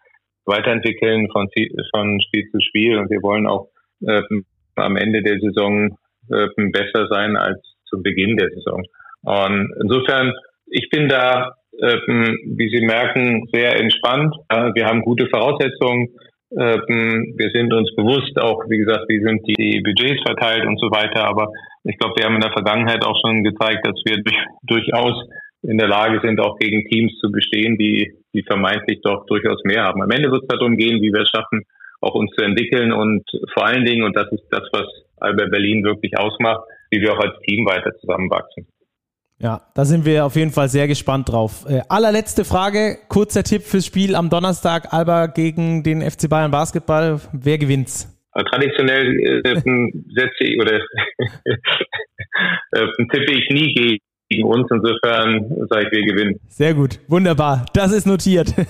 weiterentwickeln 0.46 1.28
von, 1.30 1.48
von 1.94 2.20
Spiel 2.22 2.48
zu 2.50 2.60
Spiel 2.60 2.96
und 2.96 3.10
wir 3.10 3.22
wollen 3.22 3.46
auch 3.46 3.68
äh, 4.06 4.22
am 4.76 4.96
Ende 4.96 5.22
der 5.22 5.38
Saison 5.40 5.96
äh, 6.30 6.48
besser 6.70 7.06
sein 7.10 7.36
als 7.36 7.60
zu 7.88 8.02
Beginn 8.02 8.36
der 8.36 8.50
Saison. 8.50 8.82
Und 9.22 9.72
insofern, 9.82 10.32
ich 10.66 10.88
bin 10.90 11.08
da, 11.08 11.54
äh, 11.78 11.96
wie 12.06 12.68
Sie 12.68 12.84
merken, 12.84 13.48
sehr 13.52 13.78
entspannt. 13.80 14.34
wir 14.74 14.86
haben 14.86 15.02
gute 15.02 15.26
Voraussetzungen. 15.28 16.08
Ähm, 16.56 17.34
wir 17.36 17.50
sind 17.50 17.72
uns 17.72 17.94
bewusst, 17.96 18.38
auch 18.38 18.62
wie 18.68 18.78
gesagt, 18.78 19.06
wie 19.08 19.20
sind 19.20 19.42
die 19.46 19.80
Budgets 19.82 20.22
verteilt 20.22 20.64
und 20.66 20.78
so 20.78 20.90
weiter. 20.90 21.24
Aber 21.24 21.48
ich 21.84 21.98
glaube, 21.98 22.14
wir 22.16 22.26
haben 22.26 22.36
in 22.36 22.40
der 22.40 22.52
Vergangenheit 22.52 23.04
auch 23.04 23.18
schon 23.24 23.42
gezeigt, 23.42 23.86
dass 23.86 24.00
wir 24.04 24.22
durchaus 24.62 25.28
in 25.62 25.78
der 25.78 25.88
Lage 25.88 26.20
sind, 26.22 26.40
auch 26.40 26.58
gegen 26.58 26.84
Teams 26.88 27.18
zu 27.18 27.32
bestehen, 27.32 27.76
die, 27.78 28.12
die 28.34 28.42
vermeintlich 28.42 29.00
doch 29.02 29.24
durchaus 29.26 29.62
mehr 29.64 29.84
haben. 29.84 30.02
Am 30.02 30.10
Ende 30.10 30.30
wird 30.30 30.42
es 30.42 30.48
darum 30.48 30.76
gehen, 30.76 31.00
wie 31.00 31.12
wir 31.12 31.22
es 31.22 31.30
schaffen, 31.30 31.64
auch 32.04 32.14
uns 32.14 32.30
zu 32.36 32.44
entwickeln 32.44 32.92
und 32.92 33.24
vor 33.52 33.66
allen 33.66 33.84
Dingen, 33.84 34.04
und 34.04 34.16
das 34.16 34.30
ist 34.32 34.44
das, 34.50 34.62
was 34.72 34.86
Albert 35.18 35.50
Berlin 35.50 35.82
wirklich 35.84 36.16
ausmacht, 36.18 36.60
wie 36.90 37.00
wir 37.00 37.12
auch 37.12 37.20
als 37.20 37.34
Team 37.46 37.66
weiter 37.66 37.92
zusammenwachsen. 38.00 38.66
Ja, 39.38 39.62
da 39.74 39.84
sind 39.84 40.06
wir 40.06 40.24
auf 40.24 40.36
jeden 40.36 40.52
Fall 40.52 40.68
sehr 40.68 40.86
gespannt 40.86 41.30
drauf. 41.30 41.66
Äh, 41.68 41.80
allerletzte 41.88 42.44
Frage, 42.44 42.98
kurzer 43.08 43.42
Tipp 43.42 43.62
fürs 43.62 43.84
Spiel 43.84 44.14
am 44.14 44.30
Donnerstag, 44.30 44.92
Alba 44.92 45.26
gegen 45.26 45.82
den 45.82 46.02
FC 46.02 46.28
Bayern 46.30 46.50
Basketball. 46.50 47.20
Wer 47.32 47.58
gewinnt's? 47.58 48.10
Traditionell 48.32 49.42
äh, 49.44 49.54
setze 50.14 50.44
ich 50.44 50.60
oder 50.60 50.76
äh, 52.72 52.86
tippe 53.12 53.32
ich 53.32 53.48
nie 53.50 54.00
gegen 54.28 54.44
uns. 54.44 54.66
Insofern 54.70 55.66
sage 55.68 55.86
ich, 55.86 55.92
wir 55.92 56.14
gewinnen. 56.14 56.40
Sehr 56.48 56.74
gut, 56.74 57.00
wunderbar. 57.08 57.66
Das 57.72 57.92
ist 57.92 58.06
notiert. 58.06 58.54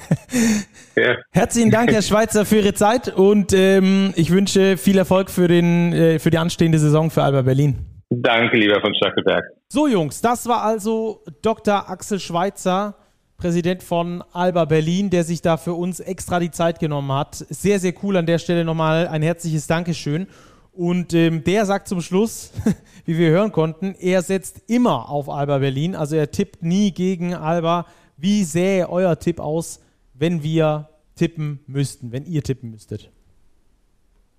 Ja. 0.97 1.17
Herzlichen 1.33 1.73
Dank, 1.73 1.91
Herr 1.91 2.03
Schweizer, 2.03 2.45
für 2.45 2.59
Ihre 2.59 2.73
Zeit 2.73 3.13
und 3.13 3.53
ähm, 3.53 4.13
ich 4.15 4.31
wünsche 4.31 4.77
viel 4.77 4.97
Erfolg 4.97 5.29
für, 5.29 5.49
den, 5.49 5.93
äh, 5.93 6.21
für 6.21 6.31
die 6.31 6.39
anstehende 6.39 6.79
Saison 6.79 7.11
für 7.11 7.25
Alba 7.25 7.43
Berlin. 7.43 7.79
Danke, 8.11 8.57
lieber 8.57 8.81
von 8.81 8.95
Stackelberg. 8.95 9.43
So, 9.69 9.89
Jungs, 9.89 10.21
das 10.21 10.47
war 10.47 10.63
also 10.63 11.25
Dr. 11.43 11.91
Axel 11.91 12.21
Schweizer. 12.21 12.95
Präsident 13.37 13.83
von 13.83 14.23
Alba 14.33 14.65
Berlin, 14.65 15.11
der 15.11 15.25
sich 15.25 15.43
da 15.43 15.57
für 15.57 15.75
uns 15.75 15.99
extra 15.99 16.39
die 16.39 16.53
Zeit 16.53 16.79
genommen 16.79 17.13
hat. 17.13 17.35
Sehr, 17.35 17.81
sehr 17.81 17.93
cool 18.03 18.17
an 18.17 18.27
der 18.27 18.39
Stelle 18.39 18.65
nochmal 18.65 19.09
ein 19.09 19.23
herzliches 19.23 19.67
Dankeschön. 19.67 20.29
Und 20.75 21.15
ähm, 21.15 21.45
der 21.45 21.67
sagt 21.67 21.87
zum 21.87 22.01
Schluss, 22.01 22.51
wie 23.05 23.17
wir 23.17 23.31
hören 23.31 23.53
konnten, 23.53 23.95
er 23.95 24.23
setzt 24.23 24.63
immer 24.67 25.09
auf 25.09 25.29
Alba 25.29 25.59
Berlin. 25.59 25.95
Also 25.95 26.17
er 26.17 26.31
tippt 26.31 26.63
nie 26.63 26.91
gegen 26.91 27.35
Alba. 27.35 27.87
Wie 28.17 28.45
sähe 28.45 28.89
euer 28.89 29.19
Tipp 29.19 29.39
aus, 29.39 29.81
wenn 30.15 30.43
wir 30.43 30.89
tippen 31.15 31.61
müssten, 31.67 32.11
wenn 32.11 32.27
ihr 32.27 32.43
tippen 32.43 32.73
müsstet? 32.73 33.11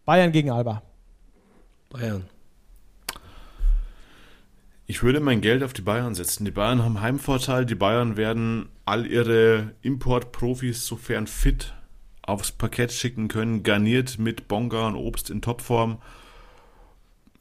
Bayern 0.03 0.34
gegen 0.34 0.52
Alba. 0.52 0.84
Bayern. 1.90 2.26
Ich 4.88 5.02
würde 5.02 5.20
mein 5.22 5.41
Geld 5.41 5.64
auf 5.64 5.74
die 5.74 5.82
Bayern 5.82 6.14
setzen. 6.14 6.45
Die 6.45 6.52
Bayern 6.52 6.84
haben 6.84 7.02
Heimvorteil. 7.02 7.66
Die 7.66 7.76
Bayern 7.76 8.18
werden 8.18 8.70
all 8.84 9.07
ihre 9.07 9.72
Importprofis, 9.82 10.86
sofern 10.86 11.28
fit, 11.28 11.74
aufs 12.22 12.52
Parkett 12.52 12.91
schicken 12.91 13.30
können, 13.30 13.64
garniert 13.64 14.20
mit 14.20 14.48
Bonga 14.48 14.88
und 14.88 14.95
Obst 14.95 15.30
in 15.30 15.41
Topform 15.41 15.98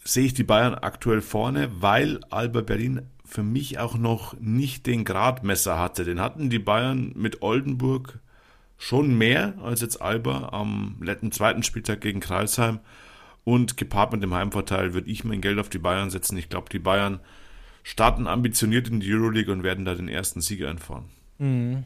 sehe 0.05 0.27
ich 0.27 0.35
die 0.35 0.45
Bayern 0.45 0.75
aktuell 0.75 1.21
vorne, 1.21 1.71
weil 1.81 2.21
Alba 2.31 2.61
Berlin 2.61 3.03
für 3.25 3.43
mich 3.43 3.79
auch 3.79 3.97
noch 3.97 4.39
nicht 4.39 4.87
den 4.87 5.05
Gradmesser 5.05 5.79
hatte. 5.79 6.05
Den 6.05 6.21
hatten 6.21 6.51
die 6.51 6.59
Bayern 6.59 7.13
mit 7.17 7.43
Oldenburg 7.43 8.21
schon 8.77 9.17
mehr 9.17 9.55
als 9.63 9.81
jetzt 9.81 10.03
Alba 10.03 10.51
am 10.53 10.97
letzten 11.01 11.33
zweiten 11.33 11.63
Spieltag 11.63 12.01
gegen 12.01 12.21
Kreisheim. 12.21 12.81
Und 13.45 13.77
gepaart 13.77 14.13
mit 14.13 14.23
dem 14.23 14.35
Heimvorteil 14.35 14.95
würde 14.95 15.11
ich 15.11 15.25
mein 15.25 15.41
Geld 15.41 15.59
auf 15.59 15.69
die 15.69 15.79
Bayern 15.79 16.11
setzen. 16.11 16.39
Ich 16.39 16.49
glaube, 16.49 16.69
die 16.71 16.79
Bayern 16.79 17.21
starten 17.83 18.27
ambitioniert 18.27 18.89
in 18.89 19.01
die 19.01 19.13
Euroleague 19.13 19.53
und 19.53 19.63
werden 19.63 19.85
da 19.85 19.95
den 19.95 20.09
ersten 20.09 20.41
Sieg 20.41 20.65
einfahren. 20.65 21.05
Mhm. 21.39 21.85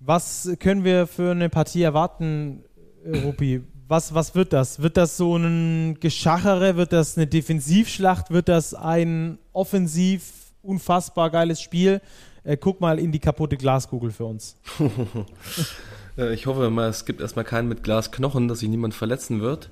Was 0.00 0.50
können 0.60 0.84
wir 0.84 1.06
für 1.06 1.30
eine 1.30 1.48
Partie 1.48 1.82
erwarten, 1.82 2.64
Rupi? 3.06 3.62
Was, 3.88 4.14
was 4.14 4.34
wird 4.34 4.52
das? 4.52 4.80
Wird 4.80 4.96
das 4.96 5.16
so 5.16 5.36
ein 5.36 5.98
Geschachere? 6.00 6.76
Wird 6.76 6.92
das 6.92 7.16
eine 7.16 7.26
Defensivschlacht? 7.26 8.30
Wird 8.30 8.48
das 8.48 8.74
ein 8.74 9.38
offensiv 9.52 10.32
unfassbar 10.62 11.30
geiles 11.30 11.60
Spiel? 11.60 12.00
Äh, 12.44 12.56
guck 12.56 12.80
mal 12.80 12.98
in 12.98 13.12
die 13.12 13.18
kaputte 13.18 13.56
Glaskugel 13.56 14.10
für 14.10 14.24
uns. 14.24 14.56
ich 16.32 16.46
hoffe 16.46 16.70
mal, 16.70 16.88
es 16.88 17.04
gibt 17.04 17.20
erstmal 17.20 17.44
keinen 17.44 17.68
mit 17.68 17.82
Glasknochen, 17.82 18.48
dass 18.48 18.60
sich 18.60 18.68
niemand 18.68 18.94
verletzen 18.94 19.40
wird. 19.40 19.70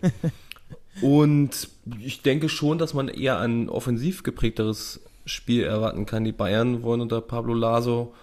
Und 1.01 1.69
ich 2.01 2.21
denke 2.21 2.51
schon, 2.51 2.79
dass 2.79 2.93
man 2.93 3.09
eher 3.09 3.39
ein 3.39 3.71
offensiv 3.71 4.23
geprägteres 4.23 5.01
Spiel 5.25 5.63
erwarten 5.63 6.05
kann. 6.05 6.25
Die 6.25 6.33
Bayern 6.33 6.83
wollen 6.83 7.01
unter 7.01 7.23
Pablo 7.23 7.55
Laso 7.55 8.15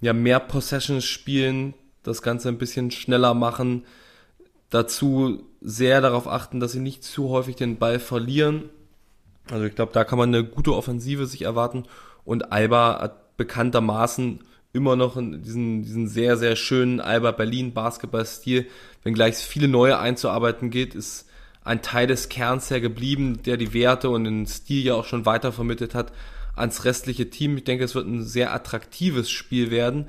ja 0.00 0.14
mehr 0.14 0.40
Possessions 0.40 1.04
spielen, 1.04 1.74
das 2.02 2.22
Ganze 2.22 2.48
ein 2.48 2.56
bisschen 2.56 2.90
schneller 2.90 3.34
machen 3.34 3.84
dazu 4.70 5.44
sehr 5.60 6.00
darauf 6.00 6.26
achten, 6.26 6.60
dass 6.60 6.72
sie 6.72 6.80
nicht 6.80 7.04
zu 7.04 7.28
häufig 7.28 7.56
den 7.56 7.76
Ball 7.76 7.98
verlieren. 7.98 8.70
Also 9.50 9.64
ich 9.64 9.74
glaube, 9.74 9.92
da 9.92 10.04
kann 10.04 10.18
man 10.18 10.34
eine 10.34 10.44
gute 10.44 10.74
Offensive 10.74 11.26
sich 11.26 11.42
erwarten. 11.42 11.84
Und 12.24 12.52
Alba 12.52 13.00
hat 13.00 13.36
bekanntermaßen 13.36 14.40
immer 14.72 14.96
noch 14.96 15.16
diesen, 15.16 15.82
diesen 15.82 16.06
sehr, 16.06 16.36
sehr 16.36 16.56
schönen 16.56 17.00
Alba 17.00 17.32
Berlin 17.32 17.74
Basketballstil. 17.74 18.66
Wenngleich 19.02 19.36
viele 19.36 19.68
neue 19.68 19.98
einzuarbeiten 19.98 20.70
geht, 20.70 20.94
ist 20.94 21.26
ein 21.64 21.82
Teil 21.82 22.06
des 22.06 22.28
Kerns 22.28 22.70
her 22.70 22.80
geblieben, 22.80 23.42
der 23.44 23.56
die 23.56 23.74
Werte 23.74 24.08
und 24.10 24.24
den 24.24 24.46
Stil 24.46 24.84
ja 24.84 24.94
auch 24.94 25.04
schon 25.04 25.26
weiter 25.26 25.52
vermittelt 25.52 25.94
hat 25.94 26.12
ans 26.56 26.84
restliche 26.84 27.30
Team. 27.30 27.56
Ich 27.56 27.64
denke, 27.64 27.84
es 27.84 27.94
wird 27.94 28.06
ein 28.06 28.22
sehr 28.22 28.54
attraktives 28.54 29.30
Spiel 29.30 29.70
werden. 29.70 30.08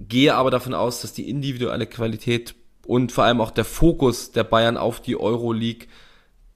Gehe 0.00 0.34
aber 0.34 0.50
davon 0.50 0.74
aus, 0.74 1.02
dass 1.02 1.12
die 1.12 1.28
individuelle 1.28 1.86
Qualität 1.86 2.54
und 2.90 3.12
vor 3.12 3.22
allem 3.22 3.40
auch 3.40 3.52
der 3.52 3.64
Fokus 3.64 4.32
der 4.32 4.42
Bayern 4.42 4.76
auf 4.76 5.00
die 5.00 5.16
Euroleague 5.16 5.86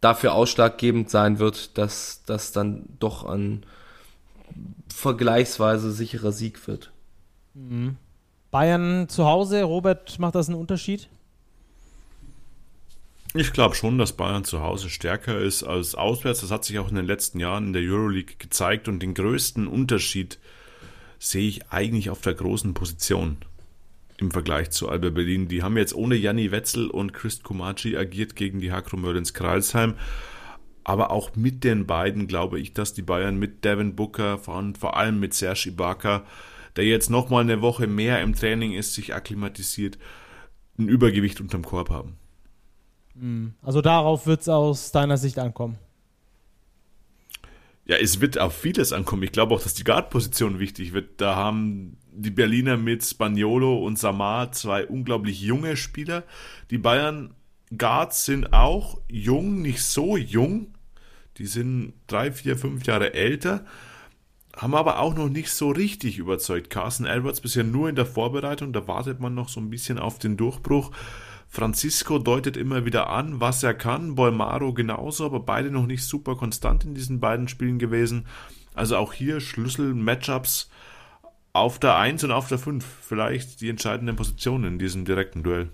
dafür 0.00 0.34
ausschlaggebend 0.34 1.08
sein 1.08 1.38
wird, 1.38 1.78
dass 1.78 2.24
das 2.26 2.50
dann 2.50 2.86
doch 2.98 3.22
ein 3.22 3.64
vergleichsweise 4.92 5.92
sicherer 5.92 6.32
Sieg 6.32 6.66
wird. 6.66 6.90
Mhm. 7.54 7.98
Bayern 8.50 9.08
zu 9.08 9.26
Hause, 9.26 9.62
Robert, 9.62 10.18
macht 10.18 10.34
das 10.34 10.48
einen 10.48 10.58
Unterschied? 10.58 11.08
Ich 13.32 13.52
glaube 13.52 13.76
schon, 13.76 13.96
dass 13.96 14.14
Bayern 14.14 14.42
zu 14.42 14.60
Hause 14.60 14.90
stärker 14.90 15.38
ist 15.38 15.62
als 15.62 15.94
auswärts. 15.94 16.40
Das 16.40 16.50
hat 16.50 16.64
sich 16.64 16.80
auch 16.80 16.88
in 16.88 16.96
den 16.96 17.06
letzten 17.06 17.38
Jahren 17.38 17.68
in 17.68 17.72
der 17.74 17.82
Euroleague 17.82 18.34
gezeigt 18.40 18.88
und 18.88 18.98
den 18.98 19.14
größten 19.14 19.68
Unterschied 19.68 20.40
sehe 21.20 21.46
ich 21.46 21.70
eigentlich 21.70 22.10
auf 22.10 22.22
der 22.22 22.34
großen 22.34 22.74
Position 22.74 23.36
im 24.18 24.30
Vergleich 24.30 24.70
zu 24.70 24.88
Alba 24.88 25.10
Berlin. 25.10 25.48
Die 25.48 25.62
haben 25.62 25.76
jetzt 25.76 25.94
ohne 25.94 26.14
Janni 26.14 26.50
Wetzel 26.50 26.88
und 26.88 27.12
Christ 27.12 27.42
Kumaci 27.42 27.96
agiert 27.96 28.36
gegen 28.36 28.60
die 28.60 28.72
Hakro 28.72 28.96
Merlins 28.96 29.34
Kreilsheim. 29.34 29.94
Aber 30.84 31.10
auch 31.10 31.34
mit 31.34 31.64
den 31.64 31.86
beiden 31.86 32.26
glaube 32.26 32.60
ich, 32.60 32.74
dass 32.74 32.92
die 32.92 33.02
Bayern 33.02 33.38
mit 33.38 33.64
Devin 33.64 33.96
Booker 33.96 34.46
und 34.48 34.78
vor 34.78 34.96
allem 34.96 35.18
mit 35.18 35.32
Serge 35.34 35.70
Ibaka, 35.70 36.24
der 36.76 36.84
jetzt 36.84 37.08
nochmal 37.10 37.42
eine 37.42 37.62
Woche 37.62 37.86
mehr 37.86 38.20
im 38.20 38.34
Training 38.34 38.72
ist, 38.72 38.94
sich 38.94 39.14
akklimatisiert, 39.14 39.98
ein 40.78 40.88
Übergewicht 40.88 41.40
unterm 41.40 41.64
Korb 41.64 41.90
haben. 41.90 42.16
Also 43.62 43.80
darauf 43.80 44.26
wird 44.26 44.40
es 44.42 44.48
aus 44.48 44.90
deiner 44.90 45.16
Sicht 45.16 45.38
ankommen. 45.38 45.78
Ja, 47.86 47.96
es 47.96 48.20
wird 48.20 48.38
auf 48.38 48.54
vieles 48.56 48.92
ankommen. 48.92 49.22
Ich 49.22 49.32
glaube 49.32 49.54
auch, 49.54 49.62
dass 49.62 49.74
die 49.74 49.84
Guard-Position 49.84 50.58
wichtig 50.58 50.92
wird. 50.92 51.20
Da 51.20 51.36
haben 51.36 51.96
die 52.16 52.30
Berliner 52.30 52.76
mit 52.76 53.04
Spaniolo 53.04 53.78
und 53.78 53.98
Samar 53.98 54.52
zwei 54.52 54.86
unglaublich 54.86 55.40
junge 55.40 55.76
Spieler. 55.76 56.24
Die 56.70 56.78
Bayern 56.78 57.34
Guards 57.76 58.24
sind 58.24 58.52
auch 58.52 59.00
jung, 59.08 59.62
nicht 59.62 59.82
so 59.82 60.16
jung. 60.16 60.74
Die 61.38 61.46
sind 61.46 61.94
drei, 62.06 62.30
vier, 62.30 62.56
fünf 62.56 62.86
Jahre 62.86 63.14
älter, 63.14 63.64
haben 64.56 64.74
aber 64.74 65.00
auch 65.00 65.16
noch 65.16 65.28
nicht 65.28 65.50
so 65.50 65.70
richtig 65.70 66.18
überzeugt. 66.18 66.70
Carson 66.70 67.06
Edwards 67.06 67.40
bisher 67.40 67.64
nur 67.64 67.88
in 67.88 67.96
der 67.96 68.06
Vorbereitung, 68.06 68.72
da 68.72 68.86
wartet 68.86 69.18
man 69.18 69.34
noch 69.34 69.48
so 69.48 69.58
ein 69.58 69.70
bisschen 69.70 69.98
auf 69.98 70.20
den 70.20 70.36
Durchbruch. 70.36 70.92
Francisco 71.48 72.18
deutet 72.18 72.56
immer 72.56 72.84
wieder 72.84 73.10
an, 73.10 73.40
was 73.40 73.62
er 73.62 73.74
kann. 73.74 74.14
Bolmaro 74.14 74.72
genauso, 74.72 75.26
aber 75.26 75.40
beide 75.40 75.70
noch 75.70 75.86
nicht 75.86 76.04
super 76.04 76.36
konstant 76.36 76.84
in 76.84 76.94
diesen 76.94 77.20
beiden 77.20 77.48
Spielen 77.48 77.78
gewesen. 77.78 78.26
Also 78.74 78.96
auch 78.96 79.12
hier 79.12 79.40
Schlüssel-Matchups 79.40 80.68
auf 81.54 81.78
der 81.78 81.96
1 81.96 82.22
und 82.24 82.32
auf 82.32 82.48
der 82.48 82.58
5. 82.58 82.84
Vielleicht 82.84 83.62
die 83.62 83.70
entscheidenden 83.70 84.16
Positionen 84.16 84.74
in 84.74 84.78
diesem 84.78 85.06
direkten 85.06 85.42
Duell. 85.42 85.70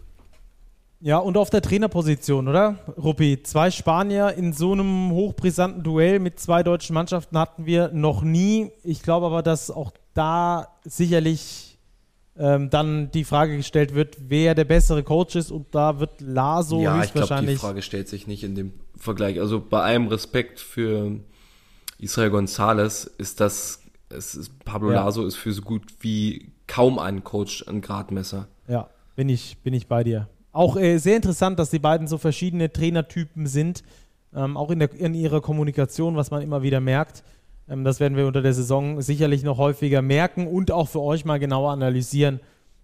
Ja, 1.01 1.17
und 1.17 1.39
auf 1.39 1.49
der 1.49 1.63
Trainerposition, 1.63 2.47
oder? 2.47 2.79
Ruppi, 2.99 3.43
zwei 3.43 3.71
Spanier 3.71 4.35
in 4.35 4.53
so 4.53 4.73
einem 4.73 5.11
hochbrisanten 5.11 5.83
Duell 5.83 6.19
mit 6.19 6.39
zwei 6.39 6.63
deutschen 6.63 6.93
Mannschaften 6.93 7.39
hatten 7.39 7.65
wir 7.65 7.89
noch 7.89 8.23
nie. 8.23 8.71
Ich 8.85 9.03
glaube 9.03 9.27
aber, 9.27 9.43
dass 9.43 9.71
auch 9.71 9.93
da 10.13 10.69
sicherlich 10.85 11.79
ähm, 12.37 12.69
dann 12.69 13.11
die 13.13 13.25
Frage 13.25 13.57
gestellt 13.57 13.95
wird, 13.95 14.19
wer 14.29 14.55
der 14.55 14.65
bessere 14.65 15.03
Coach 15.03 15.37
ist. 15.37 15.51
Und 15.51 15.75
da 15.75 15.99
wird 16.01 16.21
Laso 16.21 16.83
ja, 16.83 17.03
ich 17.03 17.13
glaube, 17.13 17.13
die 17.13 17.21
höchstwahrscheinlich. 17.21 17.59
Frage 17.59 17.81
stellt 17.81 18.09
sich 18.09 18.27
nicht 18.27 18.45
in 18.45 18.55
dem 18.55 18.73
Vergleich. 18.97 19.41
Also 19.41 19.59
bei 19.61 19.81
allem 19.81 20.09
Respekt 20.09 20.61
für 20.61 21.21
Israel 21.99 22.29
Gonzalez 22.29 23.11
ist 23.17 23.41
das, 23.41 23.81
es 24.11 24.35
ist, 24.35 24.65
Pablo 24.65 24.93
Ja. 24.93 25.05
Laso 25.05 25.25
ist 25.25 25.37
für 25.37 25.53
so 25.53 25.63
gut 25.63 25.83
wie 26.01 26.53
kaum 26.67 26.99
ein 26.99 27.25
Coach 27.25 27.67
ein 27.69 27.81
Gradmesser. 27.81 28.49
Ja, 28.69 28.89
bin 29.17 29.29
ich, 29.29 29.59
bin 29.59 29.75
ich 29.75 29.87
bei 29.87 30.05
dir. 30.05 30.29
Auch 30.53 30.77
äh, 30.77 30.99
sehr 30.99 31.17
interessant, 31.17 31.59
dass 31.59 31.71
die 31.71 31.79
beiden 31.79 32.07
so 32.07 32.19
verschiedene 32.19 32.73
Trainertypen 32.73 33.47
sind. 33.47 33.83
Ähm, 34.35 34.57
auch 34.57 34.71
in, 34.71 34.79
der, 34.79 34.93
in 34.95 35.15
ihrer 35.15 35.41
Kommunikation, 35.41 36.17
was 36.17 36.31
man 36.31 36.43
immer 36.43 36.63
wieder 36.63 36.81
merkt. 36.81 37.25
Ähm, 37.69 37.85
das 37.85 38.01
werden 38.01 38.17
wir 38.17 38.27
unter 38.27 38.43
der 38.43 38.53
Saison 38.53 39.01
sicherlich 39.01 39.43
noch 39.43 39.59
häufiger 39.59 40.03
merken 40.03 40.47
und 40.47 40.71
auch 40.71 40.89
für 40.89 41.01
euch 41.01 41.25
mal 41.25 41.39
genauer 41.39 41.73
analysieren. 41.73 42.41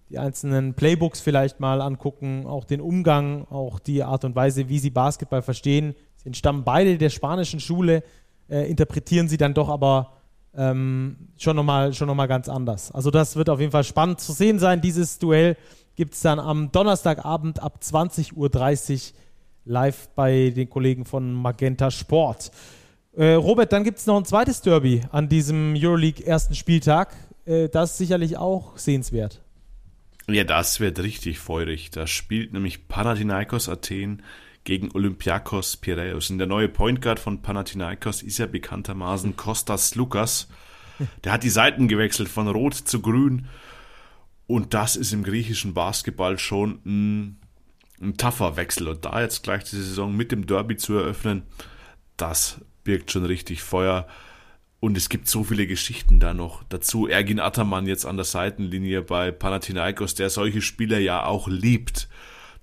Die 0.08 0.18
einzelnen 0.18 0.74
Playbooks 0.74 1.20
vielleicht 1.20 1.58
mal 1.58 1.80
angucken, 1.80 2.46
auch 2.46 2.64
den 2.64 2.80
Umgang, 2.80 3.46
auch 3.50 3.80
die 3.80 4.04
Art 4.04 4.24
und 4.24 4.36
Weise, 4.36 4.68
wie 4.68 4.78
sie 4.78 4.90
Basketball 4.90 5.42
verstehen. 5.42 5.96
Sie 6.16 6.28
entstammen 6.28 6.62
beide 6.62 6.96
der 6.96 7.10
spanischen 7.10 7.58
Schule, 7.58 8.04
äh, 8.48 8.70
interpretieren 8.70 9.28
sie 9.28 9.36
dann 9.36 9.54
doch 9.54 9.68
aber 9.68 10.15
ähm, 10.56 11.16
schon 11.36 11.56
nochmal 11.56 11.92
schon 11.92 12.08
noch 12.08 12.14
mal 12.14 12.26
ganz 12.26 12.48
anders. 12.48 12.90
Also 12.92 13.10
das 13.10 13.36
wird 13.36 13.50
auf 13.50 13.60
jeden 13.60 13.72
Fall 13.72 13.84
spannend 13.84 14.20
zu 14.20 14.32
sehen 14.32 14.58
sein. 14.58 14.80
Dieses 14.80 15.18
Duell 15.18 15.56
gibt 15.96 16.14
es 16.14 16.20
dann 16.20 16.38
am 16.38 16.72
Donnerstagabend 16.72 17.62
ab 17.62 17.80
20.30 17.82 18.34
Uhr 18.34 18.50
live 19.64 20.08
bei 20.14 20.50
den 20.50 20.70
Kollegen 20.70 21.04
von 21.04 21.32
Magenta 21.32 21.90
Sport. 21.90 22.50
Äh, 23.16 23.32
Robert, 23.32 23.72
dann 23.72 23.84
gibt 23.84 23.98
es 23.98 24.06
noch 24.06 24.16
ein 24.16 24.24
zweites 24.24 24.60
Derby 24.60 25.02
an 25.10 25.28
diesem 25.28 25.74
Euroleague 25.76 26.24
ersten 26.24 26.54
Spieltag. 26.54 27.14
Äh, 27.46 27.68
das 27.68 27.92
ist 27.92 27.98
sicherlich 27.98 28.36
auch 28.36 28.76
sehenswert. 28.76 29.42
Ja, 30.28 30.44
das 30.44 30.80
wird 30.80 30.98
richtig 30.98 31.38
feurig. 31.38 31.90
Da 31.90 32.06
spielt 32.06 32.52
nämlich 32.52 32.88
Panathinaikos 32.88 33.68
Athen 33.68 34.22
gegen 34.66 34.90
Olympiakos 34.92 35.78
Piraeus. 35.78 36.28
Und 36.28 36.38
der 36.38 36.46
neue 36.46 36.68
Point 36.68 37.00
Guard 37.00 37.18
von 37.18 37.40
Panathinaikos 37.40 38.22
ist 38.22 38.36
ja 38.36 38.46
bekanntermaßen 38.46 39.36
Kostas 39.36 39.94
Lukas. 39.94 40.48
Der 41.24 41.32
hat 41.32 41.44
die 41.44 41.50
Seiten 41.50 41.88
gewechselt 41.88 42.28
von 42.28 42.48
rot 42.48 42.74
zu 42.74 43.00
grün. 43.00 43.46
Und 44.46 44.74
das 44.74 44.96
ist 44.96 45.12
im 45.12 45.22
griechischen 45.22 45.72
Basketball 45.72 46.38
schon 46.38 46.80
ein, 46.84 47.36
ein 48.00 48.16
tougher 48.16 48.56
Wechsel. 48.56 48.88
Und 48.88 49.04
da 49.04 49.20
jetzt 49.20 49.42
gleich 49.42 49.64
die 49.64 49.76
Saison 49.76 50.14
mit 50.14 50.32
dem 50.32 50.46
Derby 50.46 50.76
zu 50.76 50.94
eröffnen, 50.94 51.42
das 52.16 52.60
birgt 52.82 53.12
schon 53.12 53.24
richtig 53.24 53.62
Feuer. 53.62 54.06
Und 54.80 54.96
es 54.96 55.08
gibt 55.08 55.28
so 55.28 55.44
viele 55.44 55.66
Geschichten 55.66 56.18
da 56.18 56.34
noch. 56.34 56.64
Dazu 56.68 57.06
Ergin 57.06 57.40
Ataman 57.40 57.86
jetzt 57.86 58.04
an 58.04 58.16
der 58.16 58.24
Seitenlinie 58.24 59.02
bei 59.02 59.30
Panathinaikos, 59.30 60.14
der 60.14 60.28
solche 60.28 60.60
Spieler 60.60 60.98
ja 60.98 61.24
auch 61.24 61.46
liebt. 61.46 62.08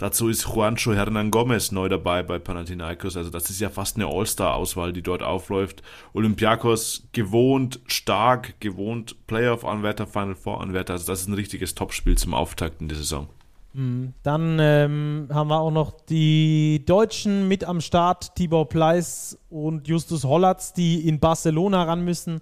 Dazu 0.04 0.28
ist 0.28 0.46
Juancho 0.46 0.94
Hernan 0.94 1.32
Gomez 1.32 1.72
neu 1.72 1.88
dabei 1.88 2.24
bei 2.24 2.38
Panathinaikos. 2.38 3.16
Also 3.16 3.30
das 3.30 3.50
ist 3.50 3.62
ja 3.62 3.70
fast 3.70 3.96
eine 3.96 4.06
All-Star-Auswahl, 4.06 4.92
die 4.92 5.02
dort 5.02 5.24
aufläuft. 5.24 5.82
Olympiakos 6.12 7.08
gewohnt 7.14 7.80
stark, 7.86 8.60
gewohnt 8.60 9.16
Playoff-Anwärter, 9.28 10.06
Final 10.06 10.36
Four-Anwärter. 10.36 10.92
Also 10.92 11.08
das 11.08 11.22
ist 11.22 11.30
ein 11.30 11.36
richtiges 11.36 11.74
Topspiel 11.74 12.18
zum 12.18 12.34
Auftakt 12.34 12.82
in 12.82 12.90
der 12.90 12.98
Saison. 12.98 13.30
Dann 13.72 14.58
ähm, 14.60 15.30
haben 15.32 15.50
wir 15.50 15.62
auch 15.62 15.72
noch 15.72 15.92
die 16.10 16.84
Deutschen 16.86 17.48
mit 17.48 17.64
am 17.64 17.80
Start, 17.80 18.36
Tibor 18.36 18.68
Pleiss 18.68 19.40
und 19.50 19.88
Justus 19.88 20.26
Hollatz, 20.26 20.74
die 20.74 21.08
in 21.08 21.22
Barcelona 21.22 21.84
ran 21.84 22.04
müssen 22.04 22.42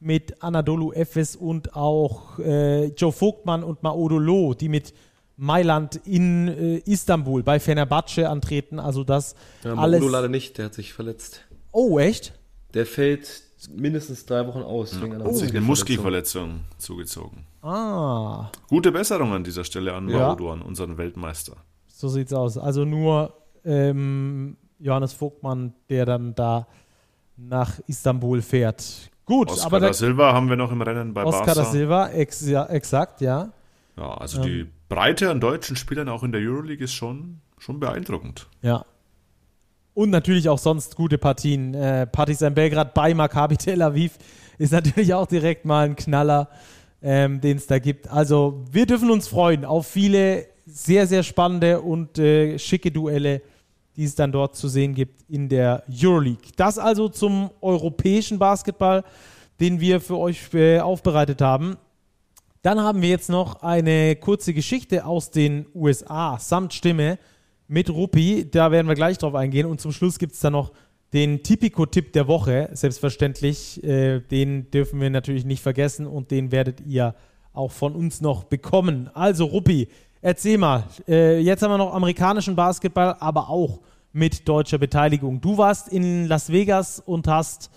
mit 0.00 0.42
Anadolu 0.42 0.94
Efes 0.94 1.36
und 1.36 1.76
auch 1.76 2.38
äh, 2.38 2.86
Joe 2.86 3.12
Vogtmann 3.12 3.64
und 3.64 3.82
Maodo 3.82 4.18
Loh, 4.18 4.54
die 4.54 4.70
mit 4.70 4.94
Mailand 5.36 5.96
in 6.06 6.48
äh, 6.48 6.76
Istanbul 6.78 7.42
bei 7.42 7.58
Fenerbahce 7.60 8.28
antreten. 8.28 8.78
Also 8.78 9.04
das 9.04 9.34
Ja, 9.64 9.74
alles. 9.74 10.02
Leider 10.04 10.28
nicht, 10.28 10.58
der 10.58 10.66
hat 10.66 10.74
sich 10.74 10.92
verletzt. 10.92 11.40
Oh, 11.72 11.98
echt? 11.98 12.34
Der 12.74 12.86
fällt 12.86 13.42
mindestens 13.70 14.26
drei 14.26 14.46
Wochen 14.46 14.60
aus 14.62 15.00
wegen 15.00 15.14
einer 15.14 15.24
Hat 15.24 15.34
sich 15.36 15.50
eine 15.50 15.60
Muskelverletzung. 15.60 16.60
Zugezogen. 16.78 17.46
Ah, 17.62 18.50
Gute 18.68 18.90
Besserung 18.92 19.32
an 19.32 19.44
dieser 19.44 19.64
Stelle 19.64 19.94
an 19.94 20.08
Ja. 20.08 20.18
Maodo, 20.18 20.52
an 20.52 20.62
unseren 20.62 20.98
Weltmeister. 20.98 21.56
so 21.86 22.08
sieht's 22.08 22.32
aus. 22.32 22.58
Also 22.58 22.84
nur 22.84 23.32
ähm, 23.64 24.56
Johannes 24.80 25.12
Vogtmann, 25.12 25.72
der 25.88 26.06
dann 26.06 26.34
da 26.34 26.66
nach 27.36 27.78
Istanbul 27.86 28.42
fährt. 28.42 28.84
Gut, 29.24 29.48
Oscar 29.50 29.66
aber 29.66 29.80
da 29.80 29.86
da, 29.88 29.92
Silva 29.92 30.32
haben 30.32 30.48
wir 30.48 30.56
noch 30.56 30.72
im 30.72 30.82
Rennen 30.82 31.14
bei 31.14 31.24
Oscar 31.24 31.46
Barca. 31.46 31.62
da 31.62 31.70
Silva, 31.70 32.08
ex, 32.10 32.44
ja, 32.48 32.66
exakt, 32.66 33.20
ja. 33.20 33.52
Ja, 33.96 34.14
also 34.14 34.42
die 34.42 34.66
Breite 34.92 35.30
an 35.30 35.40
deutschen 35.40 35.74
Spielern 35.74 36.10
auch 36.10 36.22
in 36.22 36.32
der 36.32 36.42
Euroleague 36.42 36.84
ist 36.84 36.92
schon, 36.92 37.40
schon 37.56 37.80
beeindruckend. 37.80 38.46
Ja. 38.60 38.84
Und 39.94 40.10
natürlich 40.10 40.50
auch 40.50 40.58
sonst 40.58 40.96
gute 40.96 41.16
Partien. 41.16 41.72
Äh, 41.72 42.06
Partizan 42.06 42.52
Belgrad 42.52 42.92
bei 42.92 43.14
Maccabi 43.14 43.56
Tel 43.56 43.80
Aviv 43.80 44.18
ist 44.58 44.70
natürlich 44.72 45.14
auch 45.14 45.26
direkt 45.26 45.64
mal 45.64 45.86
ein 45.86 45.96
Knaller, 45.96 46.50
ähm, 47.00 47.40
den 47.40 47.56
es 47.56 47.66
da 47.66 47.78
gibt. 47.78 48.06
Also 48.08 48.64
wir 48.70 48.84
dürfen 48.84 49.10
uns 49.10 49.28
freuen 49.28 49.64
auf 49.64 49.86
viele 49.86 50.46
sehr, 50.66 51.06
sehr 51.06 51.22
spannende 51.22 51.80
und 51.80 52.18
äh, 52.18 52.58
schicke 52.58 52.90
Duelle, 52.90 53.40
die 53.96 54.04
es 54.04 54.14
dann 54.14 54.30
dort 54.30 54.56
zu 54.56 54.68
sehen 54.68 54.94
gibt 54.94 55.22
in 55.30 55.48
der 55.48 55.84
Euroleague. 55.88 56.52
Das 56.56 56.78
also 56.78 57.08
zum 57.08 57.48
europäischen 57.62 58.38
Basketball, 58.38 59.04
den 59.58 59.80
wir 59.80 60.02
für 60.02 60.18
euch 60.18 60.52
äh, 60.52 60.80
aufbereitet 60.80 61.40
haben. 61.40 61.78
Dann 62.62 62.80
haben 62.80 63.02
wir 63.02 63.08
jetzt 63.08 63.28
noch 63.28 63.62
eine 63.62 64.14
kurze 64.14 64.54
Geschichte 64.54 65.04
aus 65.04 65.32
den 65.32 65.66
USA 65.74 66.38
samt 66.38 66.72
Stimme 66.72 67.18
mit 67.66 67.90
Ruppi. 67.90 68.48
Da 68.48 68.70
werden 68.70 68.86
wir 68.86 68.94
gleich 68.94 69.18
drauf 69.18 69.34
eingehen. 69.34 69.66
Und 69.66 69.80
zum 69.80 69.90
Schluss 69.90 70.16
gibt 70.16 70.34
es 70.34 70.40
dann 70.40 70.52
noch 70.52 70.70
den 71.12 71.42
Tipico-Tipp 71.42 72.12
der 72.12 72.28
Woche, 72.28 72.70
selbstverständlich. 72.72 73.82
Äh, 73.82 74.20
den 74.20 74.70
dürfen 74.70 75.00
wir 75.00 75.10
natürlich 75.10 75.44
nicht 75.44 75.60
vergessen 75.60 76.06
und 76.06 76.30
den 76.30 76.52
werdet 76.52 76.80
ihr 76.86 77.16
auch 77.52 77.72
von 77.72 77.96
uns 77.96 78.20
noch 78.20 78.44
bekommen. 78.44 79.10
Also, 79.12 79.46
Ruppi, 79.46 79.88
erzähl 80.20 80.56
mal. 80.56 80.84
Äh, 81.08 81.40
jetzt 81.40 81.64
haben 81.64 81.72
wir 81.72 81.78
noch 81.78 81.92
amerikanischen 81.92 82.54
Basketball, 82.54 83.16
aber 83.18 83.50
auch 83.50 83.80
mit 84.12 84.48
deutscher 84.48 84.78
Beteiligung. 84.78 85.40
Du 85.40 85.58
warst 85.58 85.88
in 85.88 86.28
Las 86.28 86.52
Vegas 86.52 87.00
und 87.00 87.26
hast 87.26 87.70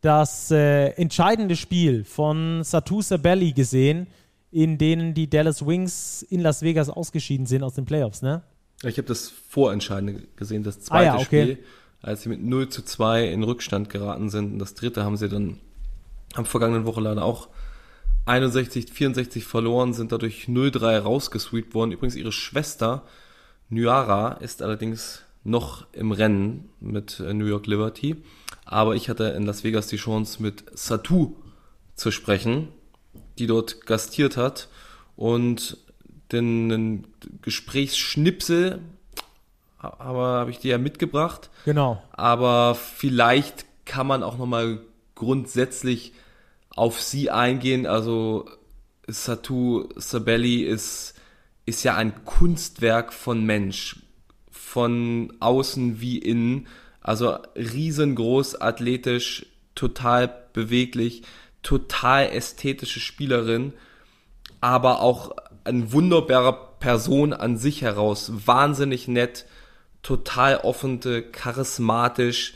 das 0.00 0.50
äh, 0.50 0.88
entscheidende 0.92 1.56
Spiel 1.56 2.04
von 2.04 2.64
Satusa 2.64 3.18
Belly 3.18 3.52
gesehen, 3.52 4.06
in 4.50 4.78
denen 4.78 5.14
die 5.14 5.30
Dallas 5.30 5.66
Wings 5.66 6.22
in 6.22 6.40
Las 6.40 6.62
Vegas 6.62 6.90
ausgeschieden 6.90 7.46
sind 7.46 7.62
aus 7.62 7.74
den 7.74 7.84
Playoffs, 7.84 8.22
ne? 8.22 8.42
Ich 8.82 8.96
habe 8.96 9.06
das 9.06 9.28
Vorentscheidende 9.28 10.26
gesehen, 10.36 10.62
das 10.62 10.78
Ah 10.78 10.82
zweite 10.82 11.04
ja, 11.04 11.14
okay. 11.14 11.24
Spiel, 11.24 11.58
als 12.00 12.22
sie 12.22 12.30
mit 12.30 12.42
0 12.42 12.68
zu 12.70 12.82
2 12.82 13.28
in 13.28 13.42
Rückstand 13.42 13.90
geraten 13.90 14.30
sind. 14.30 14.54
Und 14.54 14.58
das 14.58 14.74
dritte 14.74 15.04
haben 15.04 15.16
sie 15.16 15.28
dann 15.28 15.58
am 16.34 16.46
vergangenen 16.46 16.86
Woche 16.86 17.00
leider 17.00 17.24
auch 17.24 17.48
61, 18.26 18.92
64 18.92 19.44
verloren, 19.44 19.92
sind 19.92 20.12
dadurch 20.12 20.44
0-3 20.44 20.98
rausgesweept 20.98 21.74
worden. 21.74 21.92
Übrigens 21.92 22.16
ihre 22.16 22.32
Schwester 22.32 23.02
Nyara 23.68 24.32
ist 24.34 24.62
allerdings 24.62 25.22
noch 25.42 25.86
im 25.92 26.12
Rennen 26.12 26.68
mit 26.80 27.20
äh, 27.20 27.32
New 27.34 27.46
York 27.46 27.66
Liberty. 27.66 28.16
Aber 28.64 28.94
ich 28.94 29.08
hatte 29.08 29.24
in 29.24 29.44
Las 29.44 29.64
Vegas 29.64 29.88
die 29.88 29.96
Chance 29.96 30.42
mit 30.42 30.64
Satu 30.74 31.34
zu 31.94 32.10
sprechen, 32.10 32.68
die 33.40 33.46
dort 33.46 33.86
gastiert 33.86 34.36
hat 34.36 34.68
und 35.16 35.78
den, 36.30 37.06
Gesprächsschnipsel 37.42 38.80
habe 39.78 40.18
hab 40.18 40.48
ich 40.48 40.58
dir 40.58 40.72
ja 40.72 40.78
mitgebracht. 40.78 41.48
Genau. 41.64 42.02
Aber 42.12 42.74
vielleicht 42.74 43.64
kann 43.86 44.06
man 44.06 44.22
auch 44.22 44.36
nochmal 44.36 44.80
grundsätzlich 45.14 46.12
auf 46.68 47.00
sie 47.00 47.30
eingehen. 47.30 47.86
Also 47.86 48.48
Satu 49.08 49.88
Sabelli 49.96 50.62
ist, 50.62 51.14
ist 51.64 51.82
ja 51.82 51.96
ein 51.96 52.24
Kunstwerk 52.26 53.12
von 53.12 53.44
Mensch. 53.44 53.96
Von 54.50 55.32
außen 55.40 56.00
wie 56.00 56.18
innen. 56.18 56.66
Also 57.00 57.38
riesengroß, 57.56 58.60
athletisch, 58.60 59.46
total 59.74 60.28
beweglich, 60.52 61.22
total 61.62 62.30
ästhetische 62.30 63.00
Spielerin, 63.00 63.72
aber 64.60 65.00
auch 65.00 65.32
ein 65.64 65.92
wunderbarer 65.92 66.76
Person 66.80 67.32
an 67.32 67.56
sich 67.56 67.82
heraus. 67.82 68.32
Wahnsinnig 68.46 69.08
nett, 69.08 69.46
total 70.02 70.58
offen, 70.58 71.00
charismatisch, 71.32 72.54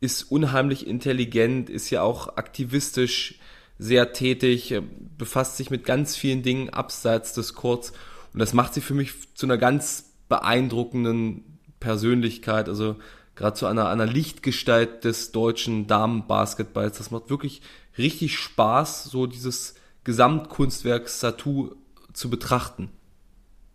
ist 0.00 0.24
unheimlich 0.24 0.86
intelligent, 0.86 1.70
ist 1.70 1.90
ja 1.90 2.02
auch 2.02 2.36
aktivistisch 2.36 3.38
sehr 3.78 4.12
tätig, 4.12 4.78
befasst 5.18 5.56
sich 5.56 5.70
mit 5.70 5.84
ganz 5.84 6.16
vielen 6.16 6.42
Dingen 6.42 6.70
abseits 6.70 7.32
des 7.32 7.54
Courts 7.54 7.92
und 8.32 8.40
das 8.40 8.52
macht 8.52 8.74
sie 8.74 8.82
für 8.82 8.92
mich 8.94 9.34
zu 9.34 9.46
einer 9.46 9.56
ganz 9.56 10.12
beeindruckenden 10.28 11.58
Persönlichkeit, 11.80 12.68
also 12.68 12.96
gerade 13.34 13.56
zu 13.56 13.66
einer, 13.66 13.88
einer 13.88 14.06
Lichtgestalt 14.06 15.04
des 15.04 15.32
deutschen 15.32 15.86
Damenbasketballs. 15.86 16.98
Das 16.98 17.10
macht 17.10 17.30
wirklich 17.30 17.62
richtig 17.98 18.38
Spaß, 18.38 19.04
so 19.04 19.26
dieses 19.26 19.74
Gesamtkunstwerk 20.04 21.08
Satu 21.08 21.70
zu 22.12 22.30
betrachten. 22.30 22.90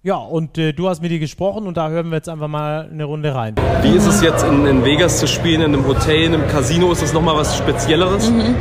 Ja, 0.03 0.15
und 0.15 0.57
äh, 0.57 0.73
du 0.73 0.89
hast 0.89 1.01
mit 1.03 1.11
ihr 1.11 1.19
gesprochen 1.19 1.67
und 1.67 1.77
da 1.77 1.89
hören 1.89 2.09
wir 2.09 2.15
jetzt 2.15 2.29
einfach 2.29 2.47
mal 2.47 2.89
eine 2.91 3.03
Runde 3.03 3.35
rein. 3.35 3.53
Wie 3.83 3.95
ist 3.95 4.07
es 4.07 4.23
jetzt 4.23 4.43
in, 4.43 4.65
in 4.65 4.83
Vegas 4.83 5.19
zu 5.19 5.27
spielen, 5.27 5.61
in 5.61 5.75
einem 5.75 5.85
Hotel, 5.85 6.23
in 6.23 6.33
einem 6.33 6.47
Casino? 6.47 6.91
Ist 6.91 7.03
das 7.03 7.13
nochmal 7.13 7.35
was 7.35 7.55
Spezielleres? 7.55 8.31
Mhm. 8.31 8.55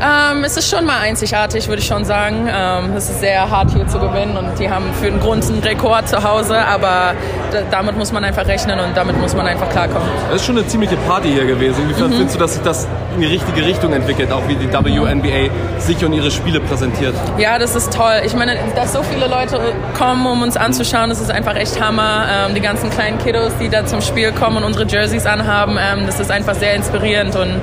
Ähm, 0.00 0.44
es 0.44 0.56
ist 0.56 0.70
schon 0.70 0.84
mal 0.84 1.00
einzigartig, 1.00 1.66
würde 1.66 1.82
ich 1.82 1.88
schon 1.88 2.04
sagen. 2.04 2.46
Ähm, 2.48 2.92
es 2.94 3.10
ist 3.10 3.18
sehr 3.18 3.50
hart 3.50 3.72
hier 3.72 3.88
zu 3.88 3.98
gewinnen 3.98 4.36
und 4.36 4.56
die 4.60 4.70
haben 4.70 4.92
für 4.94 5.10
den 5.10 5.18
Grund 5.18 5.44
einen 5.44 5.60
Rekord 5.60 6.08
zu 6.08 6.22
Hause, 6.22 6.56
aber 6.56 7.14
damit 7.72 7.96
muss 7.96 8.12
man 8.12 8.22
einfach 8.22 8.46
rechnen 8.46 8.78
und 8.78 8.96
damit 8.96 9.18
muss 9.18 9.34
man 9.34 9.48
einfach 9.48 9.68
klarkommen. 9.70 10.08
Es 10.28 10.36
ist 10.36 10.46
schon 10.46 10.58
eine 10.58 10.66
ziemliche 10.68 10.96
Party 10.98 11.30
hier 11.32 11.46
gewesen. 11.46 11.82
Inwiefern 11.82 12.10
mhm. 12.10 12.14
findest 12.14 12.36
du, 12.36 12.38
dass 12.38 12.54
sich 12.54 12.62
das 12.62 12.86
in 13.18 13.28
die 13.28 13.34
richtige 13.34 13.66
Richtung 13.66 13.92
entwickelt, 13.92 14.30
auch 14.30 14.46
wie 14.46 14.54
die 14.54 14.72
WNBA 14.72 15.50
sich 15.80 16.04
und 16.04 16.12
ihre 16.12 16.30
Spiele 16.30 16.60
präsentiert? 16.60 17.14
Ja, 17.36 17.58
das 17.58 17.74
ist 17.74 17.92
toll. 17.92 18.22
Ich 18.24 18.34
meine, 18.34 18.56
dass 18.76 18.92
so 18.92 19.02
viele 19.02 19.26
Leute 19.26 19.60
kommen, 19.96 20.24
um 20.24 20.42
uns 20.42 20.56
anzuschauen, 20.56 21.08
das 21.08 21.20
ist 21.20 21.30
einfach 21.30 21.56
echt 21.56 21.80
Hammer. 21.80 22.26
Ähm, 22.30 22.54
die 22.54 22.60
ganzen 22.60 22.90
kleinen 22.90 23.18
Kiddos, 23.18 23.52
die 23.60 23.68
da 23.68 23.84
zum 23.84 24.00
Spiel 24.02 24.30
kommen 24.30 24.58
und 24.58 24.64
unsere 24.64 24.86
Jerseys 24.86 25.26
anhaben, 25.26 25.78
ähm, 25.80 26.06
das 26.06 26.20
ist 26.20 26.30
einfach 26.30 26.54
sehr 26.54 26.74
inspirierend 26.74 27.34
und 27.34 27.60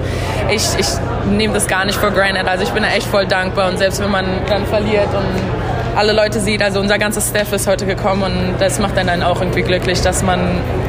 ich, 0.50 0.64
ich 0.78 0.88
nehme 1.30 1.54
das 1.54 1.68
gar 1.68 1.86
nicht 1.86 1.98
for 1.98 2.12
granted. 2.12 2.48
Also 2.48 2.64
ich 2.64 2.72
bin 2.72 2.84
da 2.84 2.90
echt 2.90 3.08
voll 3.08 3.26
dankbar 3.26 3.70
und 3.70 3.78
selbst 3.78 4.02
wenn 4.02 4.12
man 4.12 4.26
dann 4.50 4.66
verliert 4.66 5.08
und 5.14 5.65
alle 5.96 6.14
Leute 6.14 6.40
sieht. 6.40 6.62
Also 6.62 6.80
unser 6.80 6.98
ganzes 6.98 7.30
Staff 7.30 7.52
ist 7.54 7.68
heute 7.68 7.86
gekommen 7.86 8.24
und 8.24 8.56
das 8.60 8.80
macht 8.80 8.98
einen 8.98 9.08
dann 9.08 9.24
auch 9.24 9.42
irgendwie 9.42 9.62
glücklich, 9.62 10.02
dass 10.02 10.24
man 10.24 10.40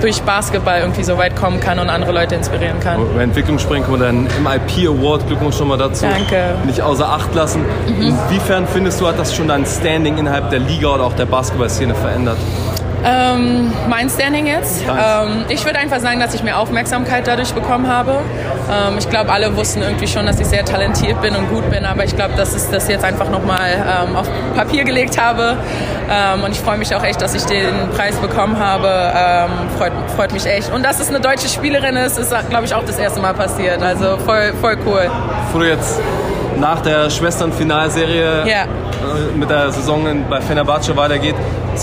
durch 0.01 0.23
Basketball 0.23 0.81
irgendwie 0.81 1.05
so 1.05 1.17
weit 1.19 1.37
kommen 1.37 1.61
kann 1.61 1.79
und 1.79 1.89
andere 1.89 2.13
Leute 2.13 2.35
inspirieren 2.35 2.81
kann. 2.81 3.01
Über 3.01 3.23
Entwicklung 3.23 3.59
sprechen 3.59 3.85
können 3.85 4.01
wir 4.01 4.07
deinen 4.07 4.25
MIP 4.43 4.89
Award, 4.89 5.27
Glückwunsch 5.27 5.57
schon 5.57 5.69
mal 5.69 5.79
dazu, 5.79 6.07
Danke. 6.07 6.55
nicht 6.67 6.81
außer 6.81 7.09
Acht 7.09 7.35
lassen. 7.35 7.65
Mhm. 7.87 8.17
Inwiefern 8.31 8.67
findest 8.67 9.01
du, 9.01 9.07
hat 9.07 9.19
das 9.19 9.35
schon 9.35 9.49
dein 9.49 9.65
Standing 9.65 10.19
innerhalb 10.19 10.51
der 10.51 10.61
Liga 10.61 10.89
oder 10.89 11.05
auch 11.05 11.15
der 11.15 11.27
Basketballszene 11.27 11.95
verändert? 11.95 12.39
Ähm, 13.07 13.73
mein 13.89 14.11
Standing 14.11 14.47
jetzt? 14.49 14.83
Ähm, 14.83 15.45
ich 15.49 15.65
würde 15.65 15.79
einfach 15.79 16.01
sagen, 16.01 16.19
dass 16.19 16.35
ich 16.35 16.43
mehr 16.43 16.59
Aufmerksamkeit 16.59 17.27
dadurch 17.27 17.53
bekommen 17.55 17.87
habe. 17.87 18.19
Ähm, 18.69 18.99
ich 18.99 19.09
glaube, 19.09 19.31
alle 19.31 19.57
wussten 19.57 19.81
irgendwie 19.81 20.09
schon, 20.09 20.27
dass 20.27 20.41
ich 20.41 20.47
sehr 20.49 20.65
talentiert 20.65 21.23
bin 21.23 21.37
und 21.37 21.49
gut 21.49 21.71
bin, 21.71 21.85
aber 21.85 22.05
ich 22.05 22.17
glaube, 22.17 22.35
dass 22.35 22.57
ich 22.57 22.69
das 22.69 22.89
jetzt 22.89 23.05
einfach 23.05 23.31
nochmal 23.31 24.07
ähm, 24.09 24.17
auf 24.17 24.29
Papier 24.57 24.83
gelegt 24.83 25.21
habe. 25.21 25.57
Ähm, 26.11 26.43
und 26.43 26.51
ich 26.51 26.59
freue 26.61 26.79
mich 26.79 26.95
auch 26.97 27.05
echt, 27.05 27.23
dass 27.23 27.35
ich 27.35 27.45
den 27.45 27.91
Preis 27.95 28.17
bekommen 28.17 28.59
habe. 28.59 28.89
Ähm, 28.89 29.51
freut, 29.79 29.93
freut 30.17 30.33
mich 30.33 30.47
echt. 30.47 30.73
Und 30.73 30.85
dass 30.85 30.99
es 30.99 31.09
eine 31.09 31.21
deutsche 31.21 31.49
Spielerin 31.49 31.97
ist, 31.97 32.19
ist, 32.19 32.35
glaube 32.51 32.65
ich, 32.65 32.75
auch 32.75 32.85
das 32.85 32.99
erste 32.99 33.21
Mal 33.21 33.35
passiert. 33.35 33.83
Also 33.83 34.17
voll, 34.19 34.53
voll 34.61 34.77
cool. 34.85 35.09
Du 35.53 35.63
jetzt 35.63 36.01
nach 36.59 36.81
der 36.81 37.11
Schwestern-Finalserie 37.11 38.45
ja. 38.47 38.63
Äh, 38.65 39.37
mit 39.37 39.51
der 39.51 39.71
Saison 39.71 40.25
bei 40.29 40.41
Fenerbahce 40.41 40.97
weitergeht, 40.97 41.35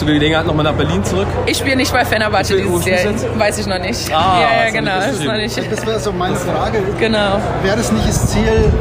du 0.02 0.06
Gelegenheit 0.06 0.45
nochmal 0.45 0.66
nach 0.66 0.74
Berlin 0.74 1.04
zurück? 1.04 1.28
Ich 1.45 1.58
spiele 1.58 1.76
nicht 1.76 1.94
bei 1.94 2.04
Fenerbahce 2.04 2.56
dieses 2.58 2.86
Jahr. 2.86 3.14
Weiß 3.38 3.58
ich 3.60 3.68
noch 3.68 3.80
nicht. 3.80 4.12
Ah, 4.14 4.40
ja, 4.41 4.66
ja 4.66 4.72
genau. 4.72 4.95
Das, 4.95 5.12
ist 5.12 5.24
noch 5.24 5.34
nicht. 5.34 5.58
das 5.58 5.86
wäre 5.86 6.00
so 6.00 6.12
meine 6.12 6.36
Frage. 6.36 6.80
Genau. 7.00 7.40
Wäre 7.62 7.78
das 7.78 7.91
nicht 7.91 8.08
das 8.08 8.28
Ziel, 8.28 8.72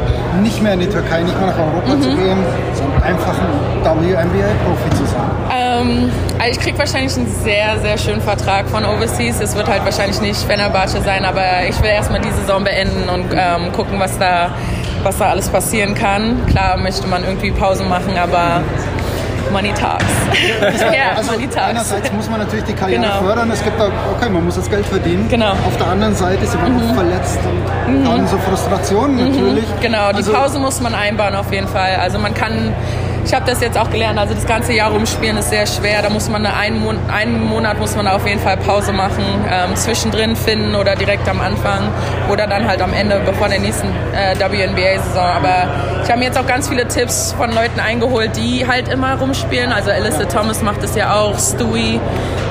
nicht 0.41 0.61
mehr 0.61 0.73
in 0.73 0.81
die 0.81 0.89
Türkei, 0.89 1.21
nicht 1.21 1.37
mehr 1.39 1.47
nach 1.47 1.57
Europa 1.57 1.95
mhm. 1.95 2.01
zu 2.01 2.09
gehen, 2.09 2.37
sondern 2.73 3.03
einfach 3.03 3.35
ein 3.37 3.83
WNBA-Profi 3.83 4.89
zu 4.97 5.05
sein? 5.05 5.33
Ähm, 5.55 6.11
also 6.39 6.51
ich 6.51 6.59
kriege 6.59 6.77
wahrscheinlich 6.77 7.15
einen 7.15 7.27
sehr, 7.27 7.79
sehr 7.79 7.97
schönen 7.97 8.21
Vertrag 8.21 8.67
von 8.67 8.83
Overseas. 8.85 9.39
Es 9.39 9.55
wird 9.55 9.67
halt 9.67 9.85
wahrscheinlich 9.85 10.19
nicht 10.21 10.41
Fenerbahce 10.41 11.01
sein, 11.01 11.25
aber 11.25 11.67
ich 11.67 11.79
will 11.81 11.89
erstmal 11.89 12.21
die 12.21 12.31
Saison 12.31 12.63
beenden 12.63 13.09
und 13.09 13.25
ähm, 13.31 13.71
gucken, 13.71 13.99
was 13.99 14.17
da, 14.17 14.51
was 15.03 15.17
da 15.17 15.29
alles 15.29 15.49
passieren 15.49 15.95
kann. 15.95 16.45
Klar 16.47 16.77
möchte 16.77 17.07
man 17.07 17.23
irgendwie 17.23 17.51
Pause 17.51 17.83
machen, 17.83 18.17
aber 18.17 18.61
Money 19.51 19.71
Talks. 19.73 20.05
ja, 20.93 21.15
also 21.15 21.31
Money 21.31 21.47
Talks. 21.47 21.69
Einerseits 21.69 22.11
muss 22.11 22.29
man 22.29 22.39
natürlich 22.39 22.65
die 22.65 22.73
Karriere 22.73 23.01
genau. 23.01 23.19
fördern. 23.21 23.51
Es 23.51 23.63
gibt 23.63 23.79
da, 23.79 23.89
okay, 24.15 24.29
man 24.29 24.45
muss 24.45 24.55
das 24.55 24.69
Geld 24.69 24.85
verdienen. 24.85 25.27
Genau. 25.29 25.51
Auf 25.51 25.77
der 25.77 25.87
anderen 25.87 26.15
Seite 26.15 26.43
ist 26.43 26.59
man 26.59 26.73
mhm. 26.73 26.89
auch 26.89 26.95
verletzt 26.95 27.39
und 27.87 28.01
mhm. 28.01 28.07
haben 28.07 28.27
so 28.27 28.37
Frustrationen 28.37 29.15
mhm. 29.17 29.29
natürlich. 29.29 29.65
Genau, 29.81 30.09
die 30.11 30.17
also, 30.17 30.33
Pause 30.33 30.59
muss 30.59 30.81
man 30.81 30.95
einbauen 30.95 31.35
auf 31.35 31.51
jeden 31.51 31.67
Fall. 31.67 31.97
Also 32.01 32.17
man 32.17 32.33
kann 32.33 32.73
ich 33.25 33.33
habe 33.33 33.45
das 33.45 33.61
jetzt 33.61 33.77
auch 33.77 33.89
gelernt, 33.89 34.19
also 34.19 34.33
das 34.33 34.45
ganze 34.45 34.73
Jahr 34.73 34.91
rumspielen 34.91 35.37
ist 35.37 35.49
sehr 35.49 35.65
schwer. 35.65 36.01
Da 36.01 36.09
muss 36.09 36.29
man 36.29 36.45
einen, 36.45 36.81
Mon 36.83 36.97
einen 37.09 37.43
Monat 37.45 37.79
muss 37.79 37.95
man 37.95 38.07
auf 38.07 38.27
jeden 38.27 38.39
Fall 38.39 38.57
Pause 38.57 38.91
machen, 38.91 39.23
ähm, 39.49 39.75
zwischendrin 39.75 40.35
finden 40.35 40.75
oder 40.75 40.95
direkt 40.95 41.27
am 41.29 41.39
Anfang 41.39 41.89
oder 42.29 42.47
dann 42.47 42.67
halt 42.67 42.81
am 42.81 42.93
Ende, 42.93 43.21
bevor 43.25 43.47
der 43.47 43.59
nächsten 43.59 43.87
äh, 44.13 44.35
WNBA-Saison. 44.37 45.25
Aber 45.25 45.67
ich 46.03 46.09
habe 46.09 46.19
mir 46.19 46.25
jetzt 46.25 46.37
auch 46.37 46.45
ganz 46.45 46.67
viele 46.67 46.87
Tipps 46.87 47.33
von 47.37 47.51
Leuten 47.53 47.79
eingeholt, 47.79 48.35
die 48.35 48.67
halt 48.67 48.87
immer 48.89 49.15
rumspielen. 49.15 49.71
Also 49.71 49.91
Alyssa 49.91 50.25
Thomas 50.25 50.61
macht 50.61 50.83
es 50.83 50.95
ja 50.95 51.15
auch, 51.15 51.37
Stewie 51.39 51.99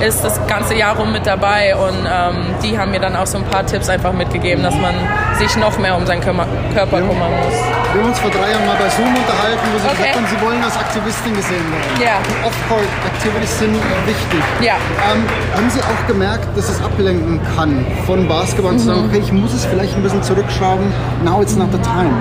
ist 0.04 0.24
das 0.24 0.44
ganze 0.46 0.74
Jahr 0.74 0.96
rum 0.96 1.12
mit 1.12 1.26
dabei 1.26 1.76
und 1.76 2.06
ähm, 2.06 2.54
die 2.62 2.78
haben 2.78 2.90
mir 2.90 3.00
dann 3.00 3.14
auch 3.14 3.26
so 3.26 3.38
ein 3.38 3.44
paar 3.44 3.64
Tipps 3.66 3.88
einfach 3.88 4.12
mitgegeben, 4.12 4.62
dass 4.62 4.74
man 4.74 4.94
sich 5.38 5.56
noch 5.56 5.78
mehr 5.78 5.96
um 5.96 6.06
seinen 6.06 6.22
Körper 6.22 6.46
kümmern 6.74 7.30
muss. 7.44 7.81
Wir 7.92 8.00
haben 8.00 8.08
uns 8.08 8.18
vor 8.20 8.30
drei 8.30 8.50
Jahren 8.50 8.64
mal 8.64 8.76
bei 8.76 8.88
Zoom 8.88 9.14
unterhalten, 9.14 9.60
wo 9.70 9.78
Sie 9.78 9.84
okay. 9.84 9.96
gesagt 9.96 10.16
haben, 10.16 10.26
Sie 10.26 10.40
wollen 10.46 10.64
als 10.64 10.78
Aktivistin 10.78 11.34
gesehen 11.34 11.60
werden. 11.70 12.00
Ja. 12.00 12.16
Off-Court-Activities 12.46 13.58
sind 13.58 13.74
wichtig. 14.06 14.40
Ja. 14.62 14.76
Ähm, 15.12 15.24
haben 15.54 15.68
Sie 15.68 15.80
auch 15.82 16.06
gemerkt, 16.06 16.56
dass 16.56 16.70
es 16.70 16.82
ablenken 16.82 17.38
kann 17.54 17.84
von 18.06 18.26
Basketball 18.26 18.72
mhm. 18.72 18.78
zu 18.78 18.84
sagen, 18.86 19.04
okay, 19.10 19.20
ich 19.22 19.30
muss 19.30 19.52
es 19.52 19.66
vielleicht 19.66 19.94
ein 19.94 20.02
bisschen 20.02 20.22
zurückschrauben, 20.22 20.90
now 21.22 21.42
it's 21.42 21.54
not 21.54 21.68
the 21.70 21.78
time? 21.80 22.14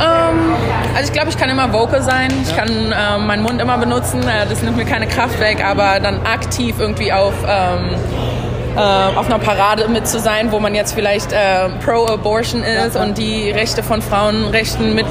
Ähm, 0.00 0.54
also 0.94 1.08
ich 1.08 1.12
glaube, 1.12 1.28
ich 1.28 1.36
kann 1.36 1.50
immer 1.50 1.70
vocal 1.74 2.02
sein. 2.02 2.32
Ich 2.42 2.56
kann 2.56 2.70
äh, 2.70 3.18
meinen 3.18 3.42
Mund 3.42 3.60
immer 3.60 3.76
benutzen. 3.76 4.22
Äh, 4.22 4.46
das 4.48 4.62
nimmt 4.62 4.78
mir 4.78 4.86
keine 4.86 5.06
Kraft 5.06 5.38
weg, 5.40 5.62
aber 5.62 6.00
dann 6.00 6.24
aktiv 6.24 6.76
irgendwie 6.78 7.12
auf 7.12 7.34
ähm, 7.46 7.90
äh, 8.76 8.78
auf 8.78 9.26
einer 9.26 9.38
Parade 9.38 9.88
mit 9.88 10.06
zu 10.08 10.18
sein, 10.18 10.52
wo 10.52 10.58
man 10.58 10.74
jetzt 10.74 10.94
vielleicht 10.94 11.32
äh, 11.32 11.68
pro-Abortion 11.84 12.62
ist 12.62 12.96
und 12.96 13.18
die 13.18 13.50
Rechte 13.50 13.82
von 13.82 14.02
Frauenrechten 14.02 14.94
mit, 14.94 15.06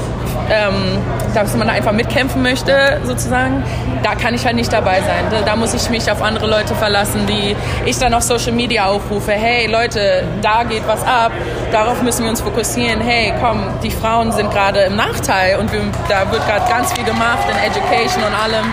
ähm, 0.50 0.98
dass 1.34 1.54
man 1.56 1.68
da 1.68 1.74
einfach 1.74 1.92
mitkämpfen 1.92 2.42
möchte, 2.42 3.00
sozusagen, 3.04 3.62
da 4.02 4.14
kann 4.14 4.34
ich 4.34 4.44
halt 4.44 4.56
nicht 4.56 4.72
dabei 4.72 5.00
sein. 5.00 5.26
Da, 5.30 5.42
da, 5.42 5.56
muss 5.56 5.74
ich 5.74 5.88
mich 5.90 6.10
auf 6.10 6.22
andere 6.22 6.48
Leute 6.48 6.74
verlassen, 6.74 7.26
die 7.26 7.54
ich 7.86 7.98
dann 7.98 8.14
auf 8.14 8.22
Social 8.22 8.52
Media 8.52 8.86
aufrufe. 8.86 9.32
Hey 9.32 9.66
Leute, 9.70 10.24
da 10.42 10.64
geht 10.64 10.86
was 10.86 11.02
ab, 11.04 11.32
darauf 11.70 12.02
müssen 12.02 12.24
wir 12.24 12.30
uns 12.30 12.40
fokussieren. 12.40 13.00
Hey, 13.00 13.32
komm, 13.40 13.68
die 13.82 13.90
Frauen 13.90 14.32
sind 14.32 14.50
gerade 14.50 14.80
im 14.80 14.96
Nachteil 14.96 15.58
und 15.58 15.72
wir, 15.72 15.80
da 16.08 16.30
wird 16.30 16.46
gerade 16.46 16.68
ganz 16.68 16.92
viel 16.92 17.04
gemacht 17.04 17.46
in 17.48 17.56
Education 17.58 18.22
und 18.24 18.34
allem. 18.34 18.72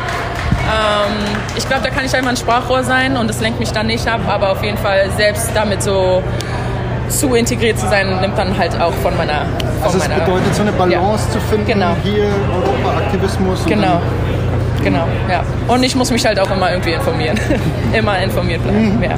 Ähm, 0.69 1.13
ich 1.57 1.67
glaube, 1.67 1.83
da 1.83 1.89
kann 1.89 2.05
ich 2.05 2.15
einfach 2.15 2.29
ein 2.29 2.37
Sprachrohr 2.37 2.83
sein 2.83 3.17
und 3.17 3.27
das 3.27 3.41
lenkt 3.41 3.59
mich 3.59 3.71
dann 3.71 3.87
nicht 3.87 4.07
ab, 4.07 4.21
aber 4.27 4.51
auf 4.51 4.63
jeden 4.63 4.77
Fall 4.77 5.09
selbst 5.17 5.51
damit 5.55 5.81
so 5.81 6.21
zu 7.09 7.33
integriert 7.33 7.79
zu 7.79 7.87
sein, 7.87 8.21
nimmt 8.21 8.37
dann 8.37 8.55
halt 8.55 8.79
auch 8.79 8.93
von 8.93 9.17
meiner. 9.17 9.45
Von 9.45 9.83
also 9.83 9.97
es 9.97 10.07
meiner, 10.07 10.23
bedeutet 10.23 10.53
so 10.53 10.61
eine 10.61 10.71
Balance 10.71 11.25
ja. 11.27 11.33
zu 11.33 11.39
finden, 11.47 11.65
genau. 11.65 11.95
hier 12.03 12.25
Europa-Aktivismus. 12.53 13.65
Genau. 13.65 14.01
Genau, 14.83 15.07
ja. 15.29 15.43
Und 15.67 15.83
ich 15.83 15.95
muss 15.95 16.09
mich 16.11 16.25
halt 16.25 16.39
auch 16.39 16.49
immer 16.51 16.71
irgendwie 16.71 16.91
informieren. 16.91 17.37
immer 17.93 18.19
informiert 18.19 18.63
bleiben, 18.63 18.97
mhm. 18.97 19.03
ja. 19.03 19.17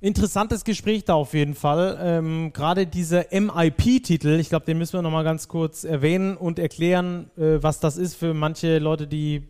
Interessantes 0.00 0.62
Gespräch 0.62 1.04
da 1.04 1.14
auf 1.14 1.34
jeden 1.34 1.54
Fall. 1.54 1.98
Ähm, 2.00 2.52
Gerade 2.52 2.86
dieser 2.86 3.24
MIP-Titel, 3.32 4.38
ich 4.38 4.48
glaube, 4.48 4.66
den 4.66 4.78
müssen 4.78 4.92
wir 4.92 5.02
nochmal 5.02 5.24
ganz 5.24 5.48
kurz 5.48 5.84
erwähnen 5.84 6.36
und 6.36 6.58
erklären, 6.58 7.30
äh, 7.36 7.62
was 7.62 7.80
das 7.80 7.96
ist 7.96 8.14
für 8.14 8.34
manche 8.34 8.78
Leute, 8.78 9.06
die 9.06 9.48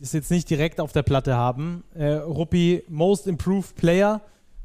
es 0.00 0.12
jetzt 0.12 0.30
nicht 0.30 0.48
direkt 0.48 0.80
auf 0.80 0.92
der 0.92 1.02
Platte 1.02 1.36
haben. 1.36 1.84
Äh, 1.94 2.14
Ruppi 2.14 2.84
Most 2.88 3.26
Improved 3.26 3.74
Player. 3.76 4.22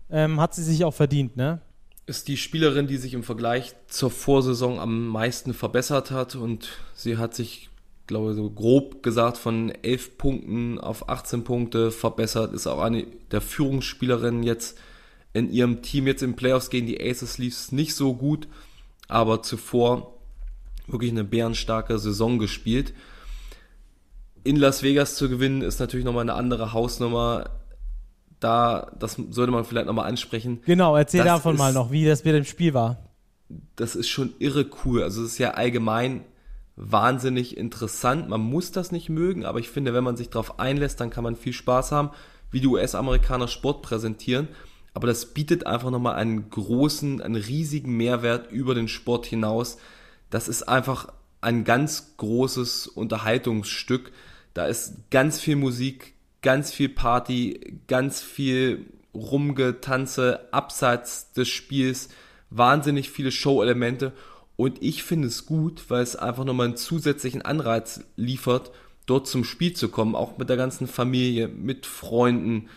ähm, 0.09 0.39
hat 0.39 0.53
sie 0.53 0.63
sich 0.63 0.85
auch 0.85 0.93
verdient, 0.93 1.37
ne? 1.37 1.61
Ist 2.05 2.27
die 2.27 2.37
Spielerin, 2.37 2.87
die 2.87 2.97
sich 2.97 3.13
im 3.13 3.23
Vergleich 3.23 3.73
zur 3.87 4.11
Vorsaison 4.11 4.79
am 4.79 5.07
meisten 5.07 5.53
verbessert 5.53 6.11
hat 6.11 6.35
und 6.35 6.69
sie 6.93 7.17
hat 7.17 7.33
sich, 7.33 7.69
glaube 8.07 8.31
ich, 8.31 8.35
so 8.35 8.49
grob 8.49 9.01
gesagt 9.01 9.37
von 9.37 9.71
11 9.71 10.17
Punkten 10.17 10.79
auf 10.79 11.09
18 11.09 11.43
Punkte 11.45 11.91
verbessert, 11.91 12.53
ist 12.53 12.67
auch 12.67 12.81
eine 12.81 13.07
der 13.31 13.41
Führungsspielerinnen 13.41 14.43
jetzt 14.43 14.77
in 15.31 15.51
ihrem 15.51 15.81
Team. 15.81 16.05
Jetzt 16.05 16.23
im 16.23 16.35
Playoffs 16.35 16.69
gegen 16.69 16.87
die 16.87 17.01
Aces 17.01 17.37
lief 17.37 17.53
es 17.53 17.71
nicht 17.71 17.95
so 17.95 18.13
gut, 18.13 18.47
aber 19.07 19.41
zuvor 19.41 20.19
wirklich 20.87 21.11
eine 21.11 21.23
bärenstarke 21.23 21.97
Saison 21.97 22.37
gespielt. 22.37 22.93
In 24.43 24.57
Las 24.57 24.83
Vegas 24.83 25.15
zu 25.15 25.29
gewinnen 25.29 25.61
ist 25.61 25.79
natürlich 25.79 26.05
nochmal 26.05 26.23
eine 26.23 26.33
andere 26.33 26.73
Hausnummer 26.73 27.49
da, 28.43 28.91
das 28.99 29.17
sollte 29.29 29.51
man 29.51 29.63
vielleicht 29.63 29.87
nochmal 29.87 30.07
ansprechen. 30.07 30.61
Genau, 30.65 30.95
erzähl 30.97 31.19
das 31.19 31.27
davon 31.27 31.55
ist, 31.55 31.59
mal 31.59 31.73
noch, 31.73 31.91
wie 31.91 32.05
das 32.05 32.25
mit 32.25 32.35
dem 32.35 32.43
Spiel 32.43 32.73
war. 32.73 32.97
Das 33.75 33.95
ist 33.95 34.09
schon 34.09 34.33
irre 34.39 34.65
cool. 34.83 35.03
Also 35.03 35.23
es 35.23 35.33
ist 35.33 35.37
ja 35.37 35.51
allgemein 35.51 36.25
wahnsinnig 36.75 37.55
interessant. 37.55 38.27
Man 38.29 38.41
muss 38.41 38.71
das 38.71 38.91
nicht 38.91 39.09
mögen, 39.09 39.45
aber 39.45 39.59
ich 39.59 39.69
finde, 39.69 39.93
wenn 39.93 40.03
man 40.03 40.17
sich 40.17 40.29
darauf 40.29 40.59
einlässt, 40.59 40.99
dann 40.99 41.09
kann 41.09 41.23
man 41.23 41.35
viel 41.35 41.53
Spaß 41.53 41.91
haben, 41.91 42.09
wie 42.51 42.59
die 42.59 42.67
US-Amerikaner 42.67 43.47
Sport 43.47 43.81
präsentieren. 43.81 44.49
Aber 44.93 45.07
das 45.07 45.27
bietet 45.33 45.65
einfach 45.65 45.89
nochmal 45.89 46.15
einen 46.15 46.49
großen, 46.49 47.21
einen 47.21 47.35
riesigen 47.35 47.95
Mehrwert 47.95 48.51
über 48.51 48.75
den 48.75 48.87
Sport 48.87 49.25
hinaus. 49.25 49.77
Das 50.29 50.47
ist 50.47 50.63
einfach 50.63 51.13
ein 51.41 51.63
ganz 51.63 52.15
großes 52.17 52.87
Unterhaltungsstück. 52.87 54.11
Da 54.53 54.67
ist 54.67 55.09
ganz 55.09 55.39
viel 55.39 55.55
Musik, 55.55 56.13
ganz 56.41 56.71
viel 56.71 56.89
Party, 56.89 57.79
ganz 57.87 58.21
viel 58.21 58.85
Rumgetanze 59.13 60.47
abseits 60.51 61.31
des 61.33 61.47
Spiels, 61.49 62.09
wahnsinnig 62.49 63.09
viele 63.09 63.31
Show-Elemente 63.31 64.13
und 64.55 64.81
ich 64.81 65.03
finde 65.03 65.27
es 65.27 65.45
gut, 65.45 65.85
weil 65.89 66.03
es 66.03 66.15
einfach 66.15 66.45
nochmal 66.45 66.67
einen 66.67 66.77
zusätzlichen 66.77 67.41
Anreiz 67.41 68.01
liefert, 68.15 68.71
dort 69.05 69.27
zum 69.27 69.43
Spiel 69.43 69.73
zu 69.73 69.89
kommen, 69.89 70.15
auch 70.15 70.37
mit 70.37 70.49
der 70.49 70.57
ganzen 70.57 70.87
Familie, 70.87 71.47
mit 71.47 71.85
Freunden, 71.85 72.69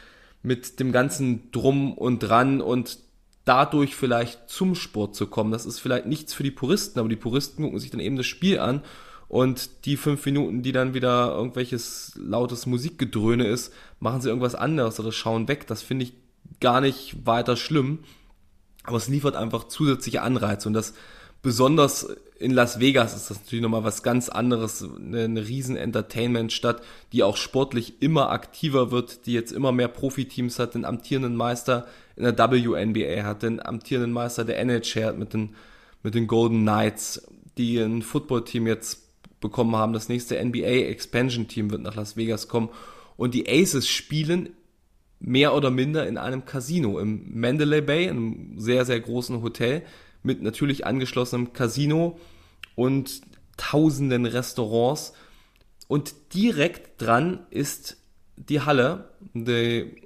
mit 0.42 0.80
dem 0.80 0.92
ganzen 0.92 1.50
Drum 1.52 1.92
und 1.92 2.20
Dran 2.20 2.60
und 2.60 2.98
dadurch 3.44 3.94
vielleicht 3.94 4.48
zum 4.48 4.74
Sport 4.74 5.14
zu 5.14 5.26
kommen. 5.26 5.52
Das 5.52 5.66
ist 5.66 5.78
vielleicht 5.78 6.06
nichts 6.06 6.32
für 6.34 6.42
die 6.42 6.50
Puristen, 6.50 6.98
aber 6.98 7.08
die 7.08 7.16
Puristen 7.16 7.62
gucken 7.62 7.78
sich 7.78 7.90
dann 7.90 8.00
eben 8.00 8.16
das 8.16 8.26
Spiel 8.26 8.58
an 8.58 8.82
und 9.28 9.86
die 9.86 9.96
fünf 9.96 10.24
Minuten, 10.24 10.62
die 10.62 10.72
dann 10.72 10.94
wieder 10.94 11.32
irgendwelches 11.32 12.12
lautes 12.16 12.66
Musikgedröhne 12.66 13.46
ist, 13.46 13.72
machen 13.98 14.20
sie 14.20 14.28
irgendwas 14.28 14.54
anderes 14.54 15.00
oder 15.00 15.12
schauen 15.12 15.48
weg. 15.48 15.66
Das 15.66 15.82
finde 15.82 16.04
ich 16.04 16.12
gar 16.60 16.80
nicht 16.80 17.26
weiter 17.26 17.56
schlimm. 17.56 18.00
Aber 18.84 18.98
es 18.98 19.08
liefert 19.08 19.34
einfach 19.34 19.64
zusätzliche 19.64 20.22
Anreize 20.22 20.68
und 20.68 20.74
das 20.74 20.94
besonders 21.42 22.08
in 22.38 22.52
Las 22.52 22.80
Vegas 22.80 23.16
ist 23.16 23.30
das 23.30 23.40
natürlich 23.40 23.62
nochmal 23.62 23.84
was 23.84 24.02
ganz 24.02 24.28
anderes, 24.28 24.84
eine, 24.84 25.24
eine 25.24 25.48
riesen 25.48 25.76
Entertainment-Stadt, 25.76 26.82
die 27.12 27.22
auch 27.22 27.36
sportlich 27.36 28.02
immer 28.02 28.30
aktiver 28.30 28.90
wird, 28.90 29.26
die 29.26 29.32
jetzt 29.32 29.52
immer 29.52 29.72
mehr 29.72 29.88
Profiteams 29.88 30.58
hat, 30.58 30.74
den 30.74 30.84
amtierenden 30.84 31.34
Meister 31.34 31.86
in 32.14 32.24
der 32.24 32.36
WNBA 32.36 33.24
hat, 33.24 33.42
den 33.42 33.64
amtierenden 33.64 34.12
Meister 34.12 34.44
der 34.44 34.58
NHL 34.58 35.04
hat 35.04 35.18
mit 35.18 35.32
den, 35.32 35.54
mit 36.02 36.14
den 36.14 36.26
Golden 36.26 36.62
Knights, 36.62 37.26
die 37.56 37.78
ein 37.78 38.02
Footballteam 38.02 38.66
jetzt 38.66 39.05
bekommen 39.46 39.76
haben. 39.76 39.92
Das 39.92 40.08
nächste 40.08 40.42
NBA 40.44 40.88
Expansion 40.88 41.46
Team 41.46 41.70
wird 41.70 41.82
nach 41.82 41.94
Las 41.94 42.16
Vegas 42.16 42.48
kommen. 42.48 42.68
Und 43.16 43.34
die 43.34 43.48
Aces 43.48 43.88
spielen 43.88 44.50
mehr 45.20 45.54
oder 45.54 45.70
minder 45.70 46.06
in 46.06 46.18
einem 46.18 46.44
Casino 46.44 46.98
im 46.98 47.38
Mandalay 47.40 47.80
Bay, 47.80 48.08
einem 48.08 48.58
sehr, 48.58 48.84
sehr 48.84 49.00
großen 49.00 49.42
Hotel 49.42 49.82
mit 50.22 50.42
natürlich 50.42 50.84
angeschlossenem 50.84 51.52
Casino 51.52 52.18
und 52.74 53.22
tausenden 53.56 54.26
Restaurants. 54.26 55.14
Und 55.88 56.34
direkt 56.34 57.00
dran 57.00 57.46
ist 57.50 57.96
die 58.36 58.60
Halle, 58.60 59.10
die 59.32 60.02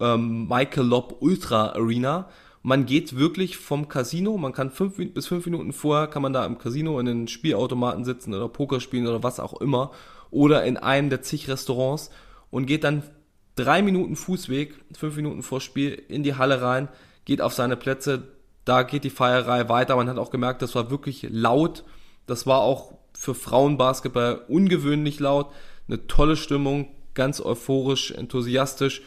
ähm, 0.00 0.48
Michael 0.48 0.86
Lobb 0.86 1.16
Ultra 1.20 1.72
Arena, 1.72 2.28
man 2.64 2.86
geht 2.86 3.16
wirklich 3.16 3.58
vom 3.58 3.88
Casino, 3.88 4.38
man 4.38 4.54
kann 4.54 4.70
fünf 4.70 4.96
bis 4.96 5.26
fünf 5.26 5.44
Minuten 5.44 5.74
vorher, 5.74 6.06
kann 6.06 6.22
man 6.22 6.32
da 6.32 6.46
im 6.46 6.56
Casino 6.56 6.98
in 6.98 7.04
den 7.04 7.28
Spielautomaten 7.28 8.06
sitzen 8.06 8.32
oder 8.32 8.48
Poker 8.48 8.80
spielen 8.80 9.06
oder 9.06 9.22
was 9.22 9.38
auch 9.38 9.60
immer 9.60 9.92
oder 10.30 10.64
in 10.64 10.78
einem 10.78 11.10
der 11.10 11.20
zig 11.20 11.46
Restaurants 11.46 12.10
und 12.50 12.64
geht 12.64 12.82
dann 12.82 13.02
drei 13.54 13.82
Minuten 13.82 14.16
Fußweg, 14.16 14.74
fünf 14.96 15.14
Minuten 15.16 15.42
vor 15.42 15.60
Spiel 15.60 16.02
in 16.08 16.22
die 16.22 16.36
Halle 16.36 16.62
rein, 16.62 16.88
geht 17.26 17.42
auf 17.42 17.52
seine 17.52 17.76
Plätze, 17.76 18.28
da 18.64 18.82
geht 18.82 19.04
die 19.04 19.10
Feierei 19.10 19.68
weiter. 19.68 19.96
Man 19.96 20.08
hat 20.08 20.16
auch 20.16 20.30
gemerkt, 20.30 20.62
das 20.62 20.74
war 20.74 20.90
wirklich 20.90 21.26
laut. 21.30 21.84
Das 22.26 22.46
war 22.46 22.60
auch 22.60 22.94
für 23.12 23.34
Frauenbasketball 23.34 24.40
ungewöhnlich 24.48 25.20
laut. 25.20 25.52
Eine 25.86 26.06
tolle 26.06 26.36
Stimmung, 26.36 26.88
ganz 27.12 27.42
euphorisch, 27.42 28.10
enthusiastisch. 28.12 29.02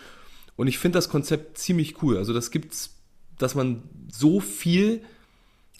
Und 0.55 0.67
ich 0.67 0.77
finde 0.77 0.99
das 0.99 1.09
Konzept 1.09 1.57
ziemlich 1.57 2.03
cool. 2.03 2.17
Also 2.17 2.33
das 2.33 2.51
gibt's 2.51 2.96
dass 3.37 3.55
man 3.55 3.83
so 4.11 4.39
viel 4.39 5.01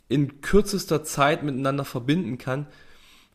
in 0.09 0.41
kürzester 0.41 1.03
Zeit 1.03 1.43
miteinander 1.43 1.85
verbinden 1.85 2.37
kann, 2.37 2.67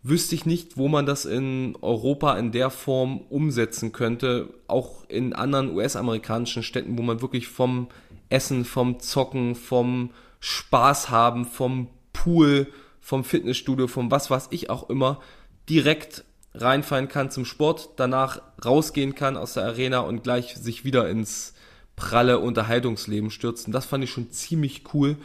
wüsste 0.02 0.34
ich 0.34 0.46
nicht, 0.46 0.76
wo 0.76 0.88
man 0.88 1.06
das 1.06 1.24
in 1.24 1.76
Europa 1.80 2.36
in 2.36 2.50
der 2.50 2.70
Form 2.70 3.20
umsetzen 3.28 3.92
könnte. 3.92 4.52
Auch 4.66 5.08
in 5.08 5.32
anderen 5.32 5.74
US-amerikanischen 5.74 6.62
Städten, 6.62 6.98
wo 6.98 7.02
man 7.02 7.20
wirklich 7.20 7.48
vom 7.48 7.88
Essen, 8.28 8.64
vom 8.64 8.98
Zocken, 9.00 9.54
vom 9.54 10.10
Spaß 10.40 11.10
haben, 11.10 11.44
vom 11.44 11.88
Pool, 12.12 12.66
vom 13.00 13.24
Fitnessstudio, 13.24 13.86
vom 13.86 14.10
was 14.10 14.30
weiß 14.30 14.48
ich 14.50 14.70
auch 14.70 14.90
immer, 14.90 15.20
direkt 15.68 16.24
reinfallen 16.54 17.08
kann 17.08 17.30
zum 17.30 17.44
Sport, 17.44 17.90
danach 17.96 18.42
rausgehen 18.64 19.14
kann 19.14 19.36
aus 19.36 19.54
der 19.54 19.64
Arena 19.64 20.00
und 20.00 20.22
gleich 20.22 20.56
sich 20.56 20.84
wieder 20.84 21.08
ins 21.08 21.54
pralle 21.96 22.38
Unterhaltungsleben 22.38 23.30
stürzen. 23.30 23.72
Das 23.72 23.86
fand 23.86 24.04
ich 24.04 24.10
schon 24.10 24.30
ziemlich 24.30 24.94
cool 24.94 25.16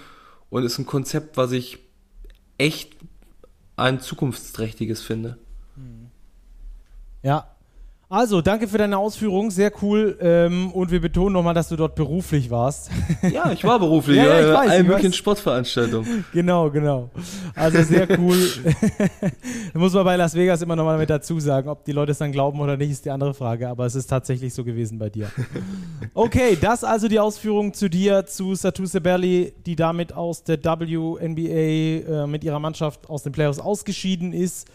und 0.50 0.64
ist 0.64 0.78
ein 0.78 0.86
Konzept, 0.86 1.38
was 1.38 1.52
ich 1.52 1.80
echt 2.58 2.96
ein 3.76 4.00
zukunftsträchtiges 4.00 5.02
finde. 5.02 5.38
Ja, 7.24 7.57
also, 8.10 8.40
danke 8.42 8.70
für 8.70 8.78
deine 8.78 8.98
Ausführungen, 8.98 9.52
sehr 9.52 9.70
cool. 9.82 10.18
Ähm, 10.22 10.72
und 10.72 10.92
wir 10.92 11.02
betonen 11.02 11.34
nochmal, 11.34 11.54
dass 11.54 11.68
du 11.68 11.76
dort 11.76 11.96
beruflich 11.96 12.50
warst. 12.50 12.90
Ja, 13.30 13.52
ich 13.52 13.64
war 13.64 13.80
beruflich, 13.80 14.18
ja, 14.18 14.26
ja, 14.26 14.40
ich 14.40 14.56
weiß, 14.56 14.70
allen 14.70 14.88
möglichen 14.88 15.14
Sportveranstaltungen. 15.14 16.26
Genau, 16.34 16.70
genau. 16.70 17.10
Also 17.56 17.84
sehr 17.84 18.08
cool. 18.20 18.38
da 19.74 19.80
muss 19.80 19.94
man 19.94 20.06
bei 20.06 20.16
Las 20.16 20.34
Vegas 20.34 20.62
immer 20.62 20.76
nochmal 20.76 20.98
mit 20.98 21.10
dazu 21.10 21.40
sagen. 21.40 21.68
Ob 21.68 21.84
die 21.84 21.92
Leute 21.92 22.12
es 22.12 22.20
dann 22.20 22.32
glauben 22.32 22.60
oder 22.60 22.78
nicht, 22.78 22.92
ist 22.92 23.04
die 23.04 23.10
andere 23.10 23.34
Frage. 23.34 23.68
Aber 23.68 23.86
es 23.86 23.96
ist 23.96 24.08
tatsächlich 24.08 24.54
so 24.54 24.64
gewesen 24.64 24.98
bei 24.98 25.10
dir. 25.10 25.30
Okay, 26.14 26.58
das 26.60 26.84
also 26.84 27.08
die 27.08 27.20
Ausführungen 27.20 27.74
zu 27.74 27.90
dir, 27.90 28.26
zu 28.26 28.56
Satu 28.56 28.86
Sebeli, 28.86 29.54
die 29.66 29.76
damit 29.76 30.14
aus 30.14 30.44
der 30.44 30.64
WNBA 30.64 32.24
äh, 32.24 32.28
mit 32.28 32.44
ihrer 32.44 32.60
Mannschaft 32.60 33.10
aus 33.10 33.24
den 33.24 33.34
Playoffs 33.34 33.60
ausgeschieden 33.60 34.32
ist 34.32 34.68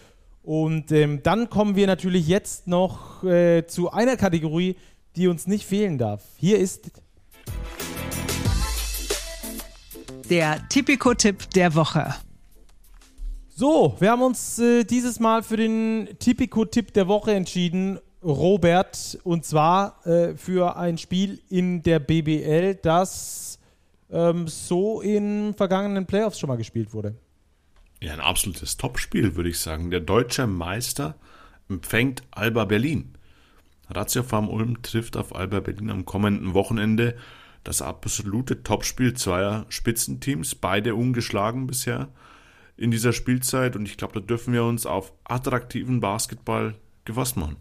und 0.43 0.91
ähm, 0.91 1.23
dann 1.23 1.49
kommen 1.51 1.77
wir 1.77 1.87
natürlich 1.87 2.27
jetzt 2.27 2.67
noch 2.67 3.23
äh, 3.25 3.67
zu 3.67 3.93
einer 3.93 4.17
Kategorie, 4.17 4.77
die 5.17 5.29
uns 5.29 5.47
nicht 5.47 5.67
fehlen 5.67 5.99
darf. 5.99 6.23
Hier 6.37 6.59
ist 6.59 6.91
der 10.29 10.67
Tipico-Tipp 10.69 11.51
der 11.51 11.75
Woche. 11.75 12.15
So, 13.55 13.95
wir 14.01 14.11
haben 14.11 14.23
uns 14.23 14.59
äh, 14.59 14.83
dieses 14.85 15.21
Mal 15.21 15.43
für 15.43 15.57
den 15.57 16.09
Tipico-Tipp 16.19 16.93
der 16.95 17.07
Woche 17.07 17.35
entschieden, 17.35 18.01
Robert, 18.25 19.19
und 19.25 19.45
zwar 19.45 20.05
äh, 20.07 20.37
für 20.37 20.77
ein 20.77 20.97
Spiel 20.97 21.41
in 21.51 21.83
der 21.83 21.99
BBL, 21.99 22.77
das 22.77 23.59
ähm, 24.11 24.49
so 24.49 25.01
in 25.01 25.55
vergangenen 25.55 26.07
Playoffs 26.07 26.39
schon 26.39 26.49
mal 26.49 26.57
gespielt 26.57 26.95
wurde. 26.95 27.15
Ja, 28.03 28.13
ein 28.13 28.21
absolutes 28.21 28.79
Topspiel, 28.79 29.37
würde 29.37 29.51
ich 29.51 29.61
sagen. 29.61 29.93
Der 29.93 30.01
deutsche 30.01 30.49
Meister 30.49 31.15
empfängt 31.69 32.25
Alba 32.33 32.65
Berlin. 32.65 33.15
Ratio 33.89 34.25
Farm 34.25 34.49
Ulm 34.49 34.83
trifft 34.83 35.17
auf 35.17 35.37
Alba 35.37 35.61
Berlin 35.61 35.89
am 35.89 36.05
kommenden 36.05 36.53
Wochenende. 36.53 37.15
Das 37.63 37.81
absolute 37.81 38.65
Topspiel 38.65 39.15
zweier 39.15 39.67
Spitzenteams, 39.69 40.57
beide 40.57 40.97
ungeschlagen 40.97 41.69
bisher 41.69 42.09
in 42.77 42.91
dieser 42.91 43.13
Spielzeit. 43.13 43.77
Und 43.77 43.87
ich 43.87 43.97
glaube, 43.97 44.15
da 44.15 44.27
dürfen 44.27 44.53
wir 44.53 44.65
uns 44.65 44.85
auf 44.85 45.13
attraktiven 45.23 46.01
Basketball 46.01 46.75
gefasst 47.05 47.37
machen. 47.37 47.57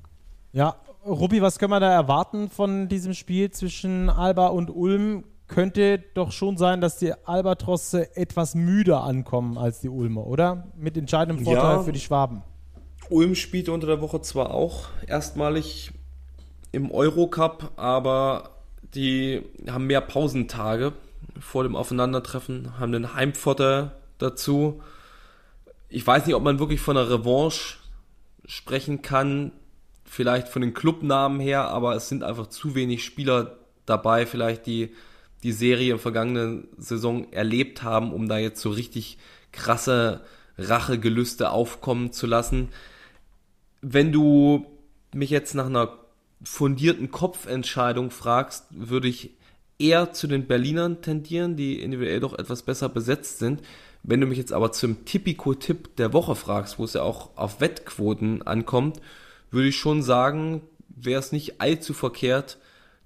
Ja, 0.53 0.75
Rubi, 1.05 1.43
was 1.43 1.59
können 1.59 1.71
wir 1.71 1.79
da 1.79 1.91
erwarten 1.91 2.49
von 2.49 2.89
diesem 2.89 3.13
Spiel 3.13 3.51
zwischen 3.51 4.09
Alba 4.09 4.47
und 4.47 4.71
Ulm? 4.71 5.23
Könnte 5.51 6.01
doch 6.13 6.31
schon 6.31 6.57
sein, 6.57 6.81
dass 6.81 6.97
die 6.97 7.13
Albatrosse 7.25 8.15
etwas 8.15 8.55
müder 8.55 9.03
ankommen 9.03 9.57
als 9.57 9.81
die 9.81 9.89
Ulmer, 9.89 10.25
oder? 10.25 10.67
Mit 10.77 10.97
entscheidendem 10.97 11.45
Vorteil 11.45 11.75
ja, 11.75 11.83
für 11.83 11.91
die 11.91 11.99
Schwaben. 11.99 12.41
Ulm 13.09 13.35
spielte 13.35 13.73
unter 13.73 13.87
der 13.87 14.01
Woche 14.01 14.21
zwar 14.21 14.51
auch 14.51 14.87
erstmalig 15.05 15.91
im 16.71 16.89
Eurocup, 16.89 17.71
aber 17.75 18.51
die 18.95 19.43
haben 19.69 19.87
mehr 19.87 20.01
Pausentage 20.01 20.93
vor 21.39 21.63
dem 21.63 21.75
Aufeinandertreffen, 21.75 22.79
haben 22.79 22.93
den 22.93 23.13
Heimvorteil 23.13 23.91
dazu. 24.19 24.81
Ich 25.89 26.07
weiß 26.07 26.25
nicht, 26.25 26.35
ob 26.35 26.43
man 26.43 26.59
wirklich 26.59 26.79
von 26.79 26.95
einer 26.95 27.09
Revanche 27.09 27.77
sprechen 28.45 29.01
kann, 29.01 29.51
vielleicht 30.05 30.47
von 30.47 30.61
den 30.61 30.73
Clubnamen 30.73 31.41
her, 31.41 31.67
aber 31.67 31.95
es 31.95 32.07
sind 32.07 32.23
einfach 32.23 32.47
zu 32.47 32.73
wenig 32.73 33.03
Spieler 33.03 33.57
dabei, 33.85 34.25
vielleicht 34.25 34.65
die 34.65 34.93
die 35.43 35.51
Serie 35.51 35.93
im 35.93 35.99
vergangenen 35.99 36.67
Saison 36.77 37.31
erlebt 37.31 37.83
haben, 37.83 38.13
um 38.13 38.27
da 38.27 38.37
jetzt 38.37 38.61
so 38.61 38.69
richtig 38.69 39.17
krasse 39.51 40.21
Rachegelüste 40.57 41.51
aufkommen 41.51 42.11
zu 42.11 42.27
lassen. 42.27 42.69
Wenn 43.81 44.11
du 44.11 44.65
mich 45.13 45.29
jetzt 45.29 45.55
nach 45.55 45.65
einer 45.65 45.97
fundierten 46.43 47.11
Kopfentscheidung 47.11 48.11
fragst, 48.11 48.65
würde 48.71 49.07
ich 49.07 49.31
eher 49.79 50.13
zu 50.13 50.27
den 50.27 50.47
Berlinern 50.47 51.01
tendieren, 51.01 51.55
die 51.55 51.81
individuell 51.81 52.19
doch 52.19 52.37
etwas 52.37 52.61
besser 52.63 52.89
besetzt 52.89 53.39
sind. 53.39 53.61
Wenn 54.03 54.21
du 54.21 54.27
mich 54.27 54.37
jetzt 54.37 54.53
aber 54.53 54.71
zum 54.71 55.05
Tipico-Tipp 55.05 55.95
der 55.97 56.13
Woche 56.13 56.35
fragst, 56.35 56.79
wo 56.79 56.83
es 56.83 56.93
ja 56.93 57.01
auch 57.01 57.35
auf 57.35 57.61
Wettquoten 57.61 58.41
ankommt, 58.43 59.01
würde 59.49 59.67
ich 59.67 59.77
schon 59.77 60.01
sagen, 60.01 60.61
wäre 60.89 61.19
es 61.19 61.31
nicht 61.31 61.61
allzu 61.61 61.93
verkehrt, 61.93 62.57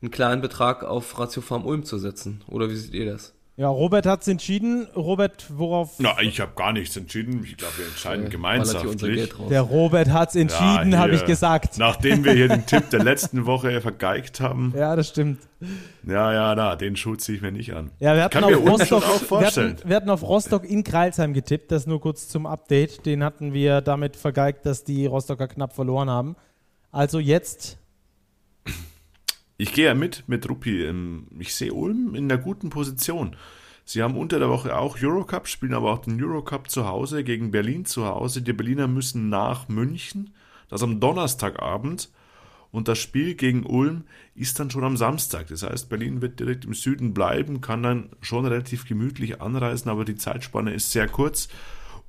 einen 0.06 0.12
kleinen 0.12 0.42
Betrag 0.42 0.84
auf 0.84 1.18
Ratio 1.20 1.42
Farm 1.42 1.66
Ulm 1.66 1.84
zu 1.84 1.98
setzen. 1.98 2.44
Oder 2.48 2.70
wie 2.70 2.76
seht 2.76 2.94
ihr 2.94 3.12
das? 3.12 3.34
Ja, 3.58 3.70
Robert 3.70 4.06
hat 4.06 4.22
es 4.22 4.28
entschieden. 4.28 4.86
Robert, 4.98 5.46
worauf? 5.50 5.94
Na, 6.00 6.22
ich 6.22 6.42
habe 6.42 6.52
gar 6.58 6.74
nichts 6.74 6.96
entschieden. 6.98 7.42
Ich 7.46 7.56
glaube, 7.56 7.78
wir 7.78 7.86
entscheiden 7.86 8.30
gemeinschaftlich. 8.30 9.34
Der 9.50 9.62
Robert 9.62 10.10
hat 10.10 10.30
es 10.30 10.36
entschieden, 10.36 10.92
ja, 10.92 10.98
habe 10.98 11.16
ich 11.16 11.24
gesagt. 11.24 11.78
Nachdem 11.78 12.26
wir 12.26 12.34
hier 12.34 12.50
den 12.50 12.66
Tipp 12.68 12.90
der 12.90 13.02
letzten 13.02 13.46
Woche 13.46 13.80
vergeigt 13.80 14.42
haben. 14.42 14.74
Ja, 14.76 14.98
das 14.98 15.08
stimmt. 15.08 15.40
Ja, 16.06 16.34
ja, 16.34 16.54
na, 16.54 16.76
den 16.76 16.98
Schuh 16.98 17.16
ziehe 17.16 17.38
ich 17.38 17.42
mir 17.42 17.54
nicht 17.54 17.74
an. 17.74 17.92
Ja, 18.00 18.14
wir 18.16 18.26
hatten, 18.26 18.44
auf 18.44 18.58
Rostock, 18.58 19.04
wir 19.32 19.48
hatten, 19.48 19.78
wir, 19.86 19.96
hatten, 19.96 20.10
auf 20.10 20.22
Rostock 20.22 20.66
in 20.66 20.84
Kreilsheim 20.84 21.34
getippt. 21.34 21.72
Das 21.72 21.88
nur 21.88 22.02
kurz 22.02 22.28
zum 22.28 22.46
Update. 22.46 23.06
Den 23.06 23.24
hatten 23.24 23.54
wir 23.54 23.80
damit 23.80 24.18
vergeigt, 24.18 24.66
dass 24.66 24.84
die 24.84 25.06
Rostocker 25.06 25.48
knapp 25.48 25.74
verloren 25.74 26.10
haben. 26.10 26.36
Also 26.92 27.20
jetzt 27.20 27.78
ich 29.58 29.74
gehe 29.74 29.86
ja 29.86 29.94
mit 29.94 30.24
mit 30.28 30.50
Ruppi. 30.50 30.84
Ähm, 30.84 31.28
ich 31.40 31.56
sehe 31.56 31.74
Ulm 31.74 32.16
in 32.16 32.32
einer 32.32 32.42
guten 32.42 32.70
Position. 32.70 33.36
Sie 33.86 34.02
haben 34.02 34.18
unter 34.18 34.40
der 34.40 34.50
Woche 34.50 34.76
auch 34.78 34.98
Eurocup, 35.02 35.48
spielen 35.48 35.76
aber 35.76 35.94
auch 35.94 36.00
den 36.00 36.22
Eurocup 36.22 36.70
zu 36.70 36.88
Hause 36.88 37.24
gegen 37.24 37.52
Berlin 37.52 37.86
zu 37.86 38.06
Hause. 38.06 38.42
Die 38.42 38.54
Berliner 38.54 38.88
müssen 38.88 39.30
nach 39.30 39.68
München, 39.70 40.34
das 40.70 40.82
am 40.82 41.00
Donnerstagabend. 41.00 42.10
Und 42.72 42.90
das 42.90 42.98
Spiel 42.98 43.36
gegen 43.36 43.66
Ulm 43.66 44.04
ist 44.34 44.60
dann 44.60 44.70
schon 44.70 44.84
am 44.84 44.98
Samstag. 44.98 45.48
Das 45.48 45.64
heißt, 45.64 45.88
Berlin 45.88 46.22
wird 46.22 46.42
direkt 46.42 46.66
im 46.66 46.74
Süden 46.74 47.14
bleiben, 47.14 47.62
kann 47.62 47.84
dann 47.84 48.10
schon 48.20 48.46
relativ 48.46 48.86
gemütlich 48.86 49.40
anreisen, 49.40 49.90
aber 49.90 50.04
die 50.04 50.16
Zeitspanne 50.16 50.74
ist 50.74 50.92
sehr 50.92 51.08
kurz. 51.08 51.48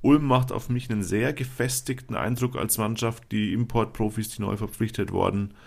Ulm 0.01 0.25
macht 0.25 0.51
auf 0.51 0.67
mich 0.67 0.89
einen 0.89 1.03
sehr 1.03 1.31
gefestigten 1.31 2.17
Eindruck 2.17 2.57
als 2.57 2.77
Mannschaft. 2.77 3.31
Die 3.31 3.53
Importprofis, 3.53 4.29
die 4.29 4.41
neu 4.41 4.57
verpflichtet 4.57 5.11
worden 5.11 5.49
sind, 5.49 5.57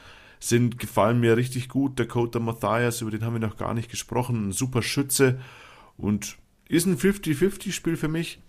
gefallen 0.78 1.20
mir 1.20 1.36
richtig 1.36 1.68
gut. 1.68 1.98
Dakota 2.00 2.38
Mathias, 2.38 3.00
über 3.00 3.10
den 3.10 3.24
haben 3.24 3.34
wir 3.34 3.40
noch 3.40 3.56
gar 3.56 3.74
nicht 3.74 3.90
gesprochen, 3.90 4.48
ein 4.48 4.52
super 4.52 4.82
Schütze 4.82 5.40
und 5.96 6.38
ist 6.68 6.86
ein 6.86 6.96
50-50-Spiel 6.96 7.96
für 7.96 8.08
mich. 8.08 8.40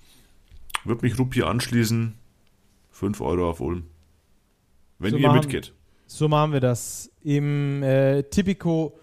Wird 0.85 1.01
mich 1.01 1.17
Rupi 1.19 1.43
anschließen. 1.43 2.15
5 2.91 3.21
Euro 3.21 3.49
auf 3.49 3.61
Ulm. 3.61 3.85
Wenn 4.99 5.11
so 5.11 5.17
ihr 5.17 5.27
machen, 5.27 5.39
mitgeht. 5.39 5.73
So 6.05 6.27
machen 6.27 6.53
wir 6.53 6.59
das. 6.59 7.11
Im 7.23 7.81
äh, 7.83 8.23
Tipico 8.23 8.97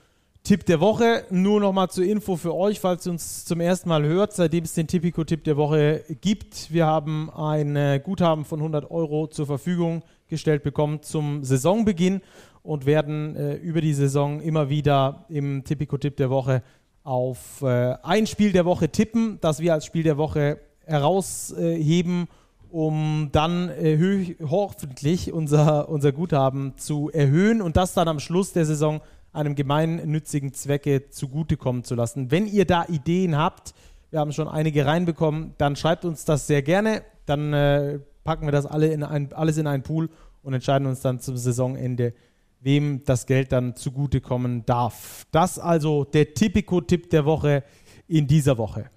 Tipp 0.44 0.65
der 0.66 0.81
Woche. 0.81 1.24
Nur 1.31 1.60
nochmal 1.60 1.90
zur 1.90 2.05
Info 2.05 2.36
für 2.36 2.55
euch, 2.55 2.81
falls 2.81 3.06
ihr 3.06 3.12
uns 3.12 3.44
zum 3.44 3.60
ersten 3.60 3.89
Mal 3.89 4.05
hört, 4.05 4.32
seitdem 4.32 4.65
es 4.65 4.74
den 4.74 4.86
Tipico 4.86 5.24
Tipp 5.24 5.44
der 5.44 5.56
Woche 5.56 6.05
gibt. 6.20 6.73
Wir 6.73 6.86
haben 6.86 7.28
ein 7.31 7.77
äh, 7.77 8.01
Guthaben 8.02 8.44
von 8.44 8.60
100 8.60 8.90
Euro 8.90 9.27
zur 9.27 9.47
Verfügung 9.47 10.05
gestellt 10.28 10.62
bekommen 10.62 11.02
zum 11.02 11.43
Saisonbeginn 11.43 12.20
und 12.69 12.85
werden 12.85 13.35
äh, 13.35 13.55
über 13.55 13.81
die 13.81 13.95
Saison 13.95 14.43
immer 14.43 14.69
wieder 14.69 15.24
im 15.31 15.65
Tipico-Tipp 15.65 16.19
der 16.19 16.28
Woche 16.28 16.62
auf 17.03 17.62
äh, 17.62 17.95
ein 18.03 18.27
Spiel 18.27 18.53
der 18.53 18.66
Woche 18.66 18.90
tippen, 18.90 19.39
das 19.40 19.61
wir 19.61 19.73
als 19.73 19.86
Spiel 19.86 20.03
der 20.03 20.19
Woche 20.19 20.59
herausheben, 20.85 22.28
um 22.70 23.31
dann 23.32 23.70
äh, 23.70 24.35
hoffentlich 24.43 25.32
unser, 25.32 25.89
unser 25.89 26.12
Guthaben 26.12 26.74
zu 26.77 27.09
erhöhen 27.11 27.62
und 27.62 27.78
das 27.78 27.95
dann 27.95 28.07
am 28.07 28.20
Schluss 28.20 28.53
der 28.53 28.66
Saison 28.66 29.01
einem 29.32 29.55
gemeinnützigen 29.55 30.53
Zwecke 30.53 31.09
zugutekommen 31.09 31.85
zu 31.85 31.95
lassen. 31.95 32.31
Wenn 32.31 32.47
ihr 32.47 32.66
da 32.66 32.85
Ideen 32.85 33.39
habt, 33.39 33.73
wir 34.11 34.20
haben 34.20 34.32
schon 34.32 34.47
einige 34.47 34.85
reinbekommen, 34.85 35.55
dann 35.57 35.74
schreibt 35.74 36.05
uns 36.05 36.27
das 36.27 36.47
sehr 36.47 36.61
gerne. 36.61 37.01
Dann 37.24 37.55
äh, 37.55 37.99
packen 38.24 38.47
wir 38.47 38.53
das 38.53 38.66
alle 38.66 38.89
in 38.89 39.05
ein, 39.05 39.32
alles 39.32 39.57
in 39.57 39.66
einen 39.66 39.82
Pool 39.82 40.11
und 40.43 40.53
entscheiden 40.53 40.86
uns 40.86 41.01
dann 41.01 41.19
zum 41.19 41.39
Saisonende, 41.39 42.12
wem 42.60 43.05
das 43.05 43.26
Geld 43.26 43.52
dann 43.52 43.76
zugutekommen 43.76 44.64
darf. 44.66 45.26
Das 45.30 45.59
also 45.59 46.05
der 46.05 46.35
Tipico-Tipp 46.35 47.10
der 47.10 47.24
Woche 47.24 47.64
in 48.06 48.26
dieser 48.26 48.59
Woche. 48.59 48.90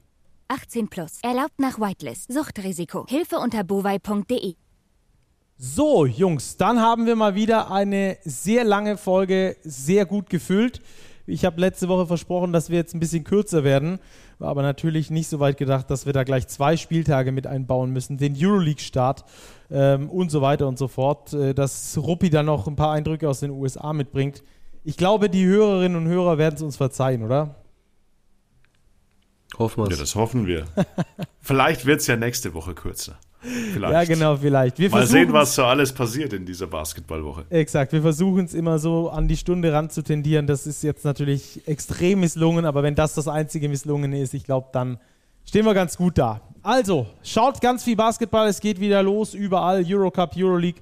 18 0.47 0.89
plus. 0.89 1.19
Erlaubt 1.21 1.59
nach 1.59 1.79
Whitelist. 1.79 2.31
Suchtrisiko. 2.31 3.05
Hilfe 3.07 3.37
unter 3.37 3.63
bovai.de. 3.63 4.55
So, 5.57 6.05
Jungs, 6.05 6.57
dann 6.57 6.79
haben 6.79 7.05
wir 7.05 7.15
mal 7.15 7.35
wieder 7.35 7.69
eine 7.71 8.17
sehr 8.23 8.63
lange 8.63 8.97
Folge 8.97 9.55
sehr 9.63 10.05
gut 10.05 10.29
gefüllt. 10.29 10.81
Ich 11.25 11.45
habe 11.45 11.59
letzte 11.61 11.87
Woche 11.87 12.07
versprochen, 12.07 12.53
dass 12.53 12.69
wir 12.69 12.77
jetzt 12.77 12.93
ein 12.93 12.99
bisschen 12.99 13.23
kürzer 13.23 13.63
werden, 13.63 13.99
war 14.39 14.49
aber 14.49 14.61
natürlich 14.61 15.09
nicht 15.09 15.27
so 15.27 15.39
weit 15.39 15.57
gedacht, 15.57 15.89
dass 15.89 16.05
wir 16.05 16.13
da 16.13 16.23
gleich 16.23 16.47
zwei 16.47 16.77
Spieltage 16.77 17.31
mit 17.31 17.47
einbauen 17.47 17.91
müssen, 17.91 18.17
den 18.17 18.35
Euroleague-Start 18.37 19.23
ähm, 19.69 20.09
und 20.09 20.31
so 20.31 20.41
weiter 20.41 20.67
und 20.67 20.77
so 20.77 20.87
fort, 20.87 21.33
äh, 21.33 21.53
dass 21.53 21.97
Ruppi 21.97 22.29
dann 22.29 22.47
noch 22.47 22.67
ein 22.67 22.75
paar 22.75 22.91
Eindrücke 22.91 23.29
aus 23.29 23.39
den 23.39 23.51
USA 23.51 23.93
mitbringt. 23.93 24.43
Ich 24.83 24.97
glaube, 24.97 25.29
die 25.29 25.45
Hörerinnen 25.45 25.97
und 25.97 26.07
Hörer 26.07 26.37
werden 26.37 26.55
es 26.55 26.61
uns 26.61 26.77
verzeihen, 26.77 27.23
oder? 27.23 27.55
Hoffen 29.57 29.83
wir 29.83 29.91
Ja, 29.91 29.97
das 29.97 30.15
hoffen 30.15 30.47
wir. 30.47 30.65
Vielleicht 31.39 31.85
wird 31.85 32.01
es 32.01 32.07
ja 32.07 32.15
nächste 32.15 32.53
Woche 32.53 32.73
kürzer. 32.73 33.19
Vielleicht. 33.41 33.93
Ja, 33.93 34.03
genau, 34.03 34.37
vielleicht. 34.37 34.77
Wir 34.77 34.89
Mal 34.89 35.07
sehen, 35.07 35.33
was 35.33 35.55
so 35.55 35.63
alles 35.63 35.91
passiert 35.91 36.31
in 36.33 36.45
dieser 36.45 36.67
Basketballwoche. 36.67 37.45
Exakt. 37.49 37.91
Wir 37.91 38.01
versuchen 38.01 38.45
es 38.45 38.53
immer 38.53 38.77
so 38.77 39.09
an 39.09 39.27
die 39.27 39.37
Stunde 39.37 39.73
ranzutendieren. 39.73 40.45
Das 40.45 40.67
ist 40.67 40.83
jetzt 40.83 41.05
natürlich 41.05 41.67
extrem 41.67 42.19
misslungen, 42.19 42.65
aber 42.65 42.83
wenn 42.83 42.93
das 42.93 43.15
das 43.15 43.27
einzige 43.27 43.67
Misslungene 43.67 44.21
ist, 44.21 44.33
ich 44.33 44.43
glaube, 44.43 44.69
dann 44.73 44.99
stehen 45.43 45.65
wir 45.65 45.73
ganz 45.73 45.97
gut 45.97 46.17
da. 46.17 46.41
Also, 46.61 47.07
schaut 47.23 47.61
ganz 47.61 47.83
viel 47.83 47.95
Basketball. 47.95 48.47
Es 48.47 48.59
geht 48.59 48.79
wieder 48.79 49.01
los. 49.01 49.33
Überall 49.33 49.83
Eurocup, 49.87 50.35
Euroleague. 50.37 50.81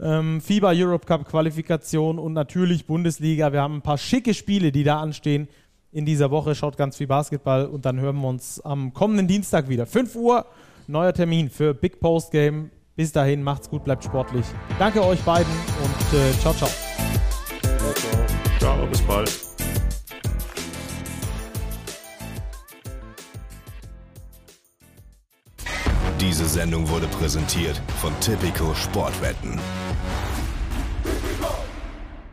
Ähm, 0.00 0.40
FIBA 0.40 0.72
Europe 0.74 1.04
Cup 1.04 1.28
Qualifikation 1.28 2.18
und 2.18 2.32
natürlich 2.32 2.86
Bundesliga. 2.86 3.52
Wir 3.52 3.60
haben 3.60 3.76
ein 3.76 3.82
paar 3.82 3.98
schicke 3.98 4.32
Spiele, 4.32 4.72
die 4.72 4.84
da 4.84 5.00
anstehen 5.00 5.48
in 5.92 6.06
dieser 6.06 6.30
Woche. 6.30 6.54
Schaut 6.54 6.78
ganz 6.78 6.96
viel 6.96 7.06
Basketball 7.06 7.66
und 7.66 7.84
dann 7.84 8.00
hören 8.00 8.16
wir 8.16 8.28
uns 8.28 8.60
am 8.60 8.94
kommenden 8.94 9.28
Dienstag 9.28 9.68
wieder. 9.68 9.84
5 9.84 10.16
Uhr 10.16 10.46
neuer 10.86 11.12
Termin 11.12 11.50
für 11.50 11.74
Big 11.74 12.00
Post 12.00 12.32
Game. 12.32 12.70
Bis 12.96 13.12
dahin, 13.12 13.42
macht's 13.42 13.70
gut, 13.70 13.84
bleibt 13.84 14.04
sportlich. 14.04 14.44
Danke 14.78 15.02
euch 15.04 15.20
beiden 15.22 15.52
und 15.82 16.18
äh, 16.18 16.32
ciao, 16.40 16.52
ciao. 16.52 16.68
Ciao, 17.78 17.94
ciao. 17.94 18.26
Ciao, 18.58 18.86
bis 18.86 19.00
bald. 19.02 19.50
Diese 26.20 26.44
Sendung 26.44 26.86
wurde 26.90 27.06
präsentiert 27.06 27.80
von 27.96 28.12
Tipico 28.20 28.74
Sportwetten. 28.74 29.58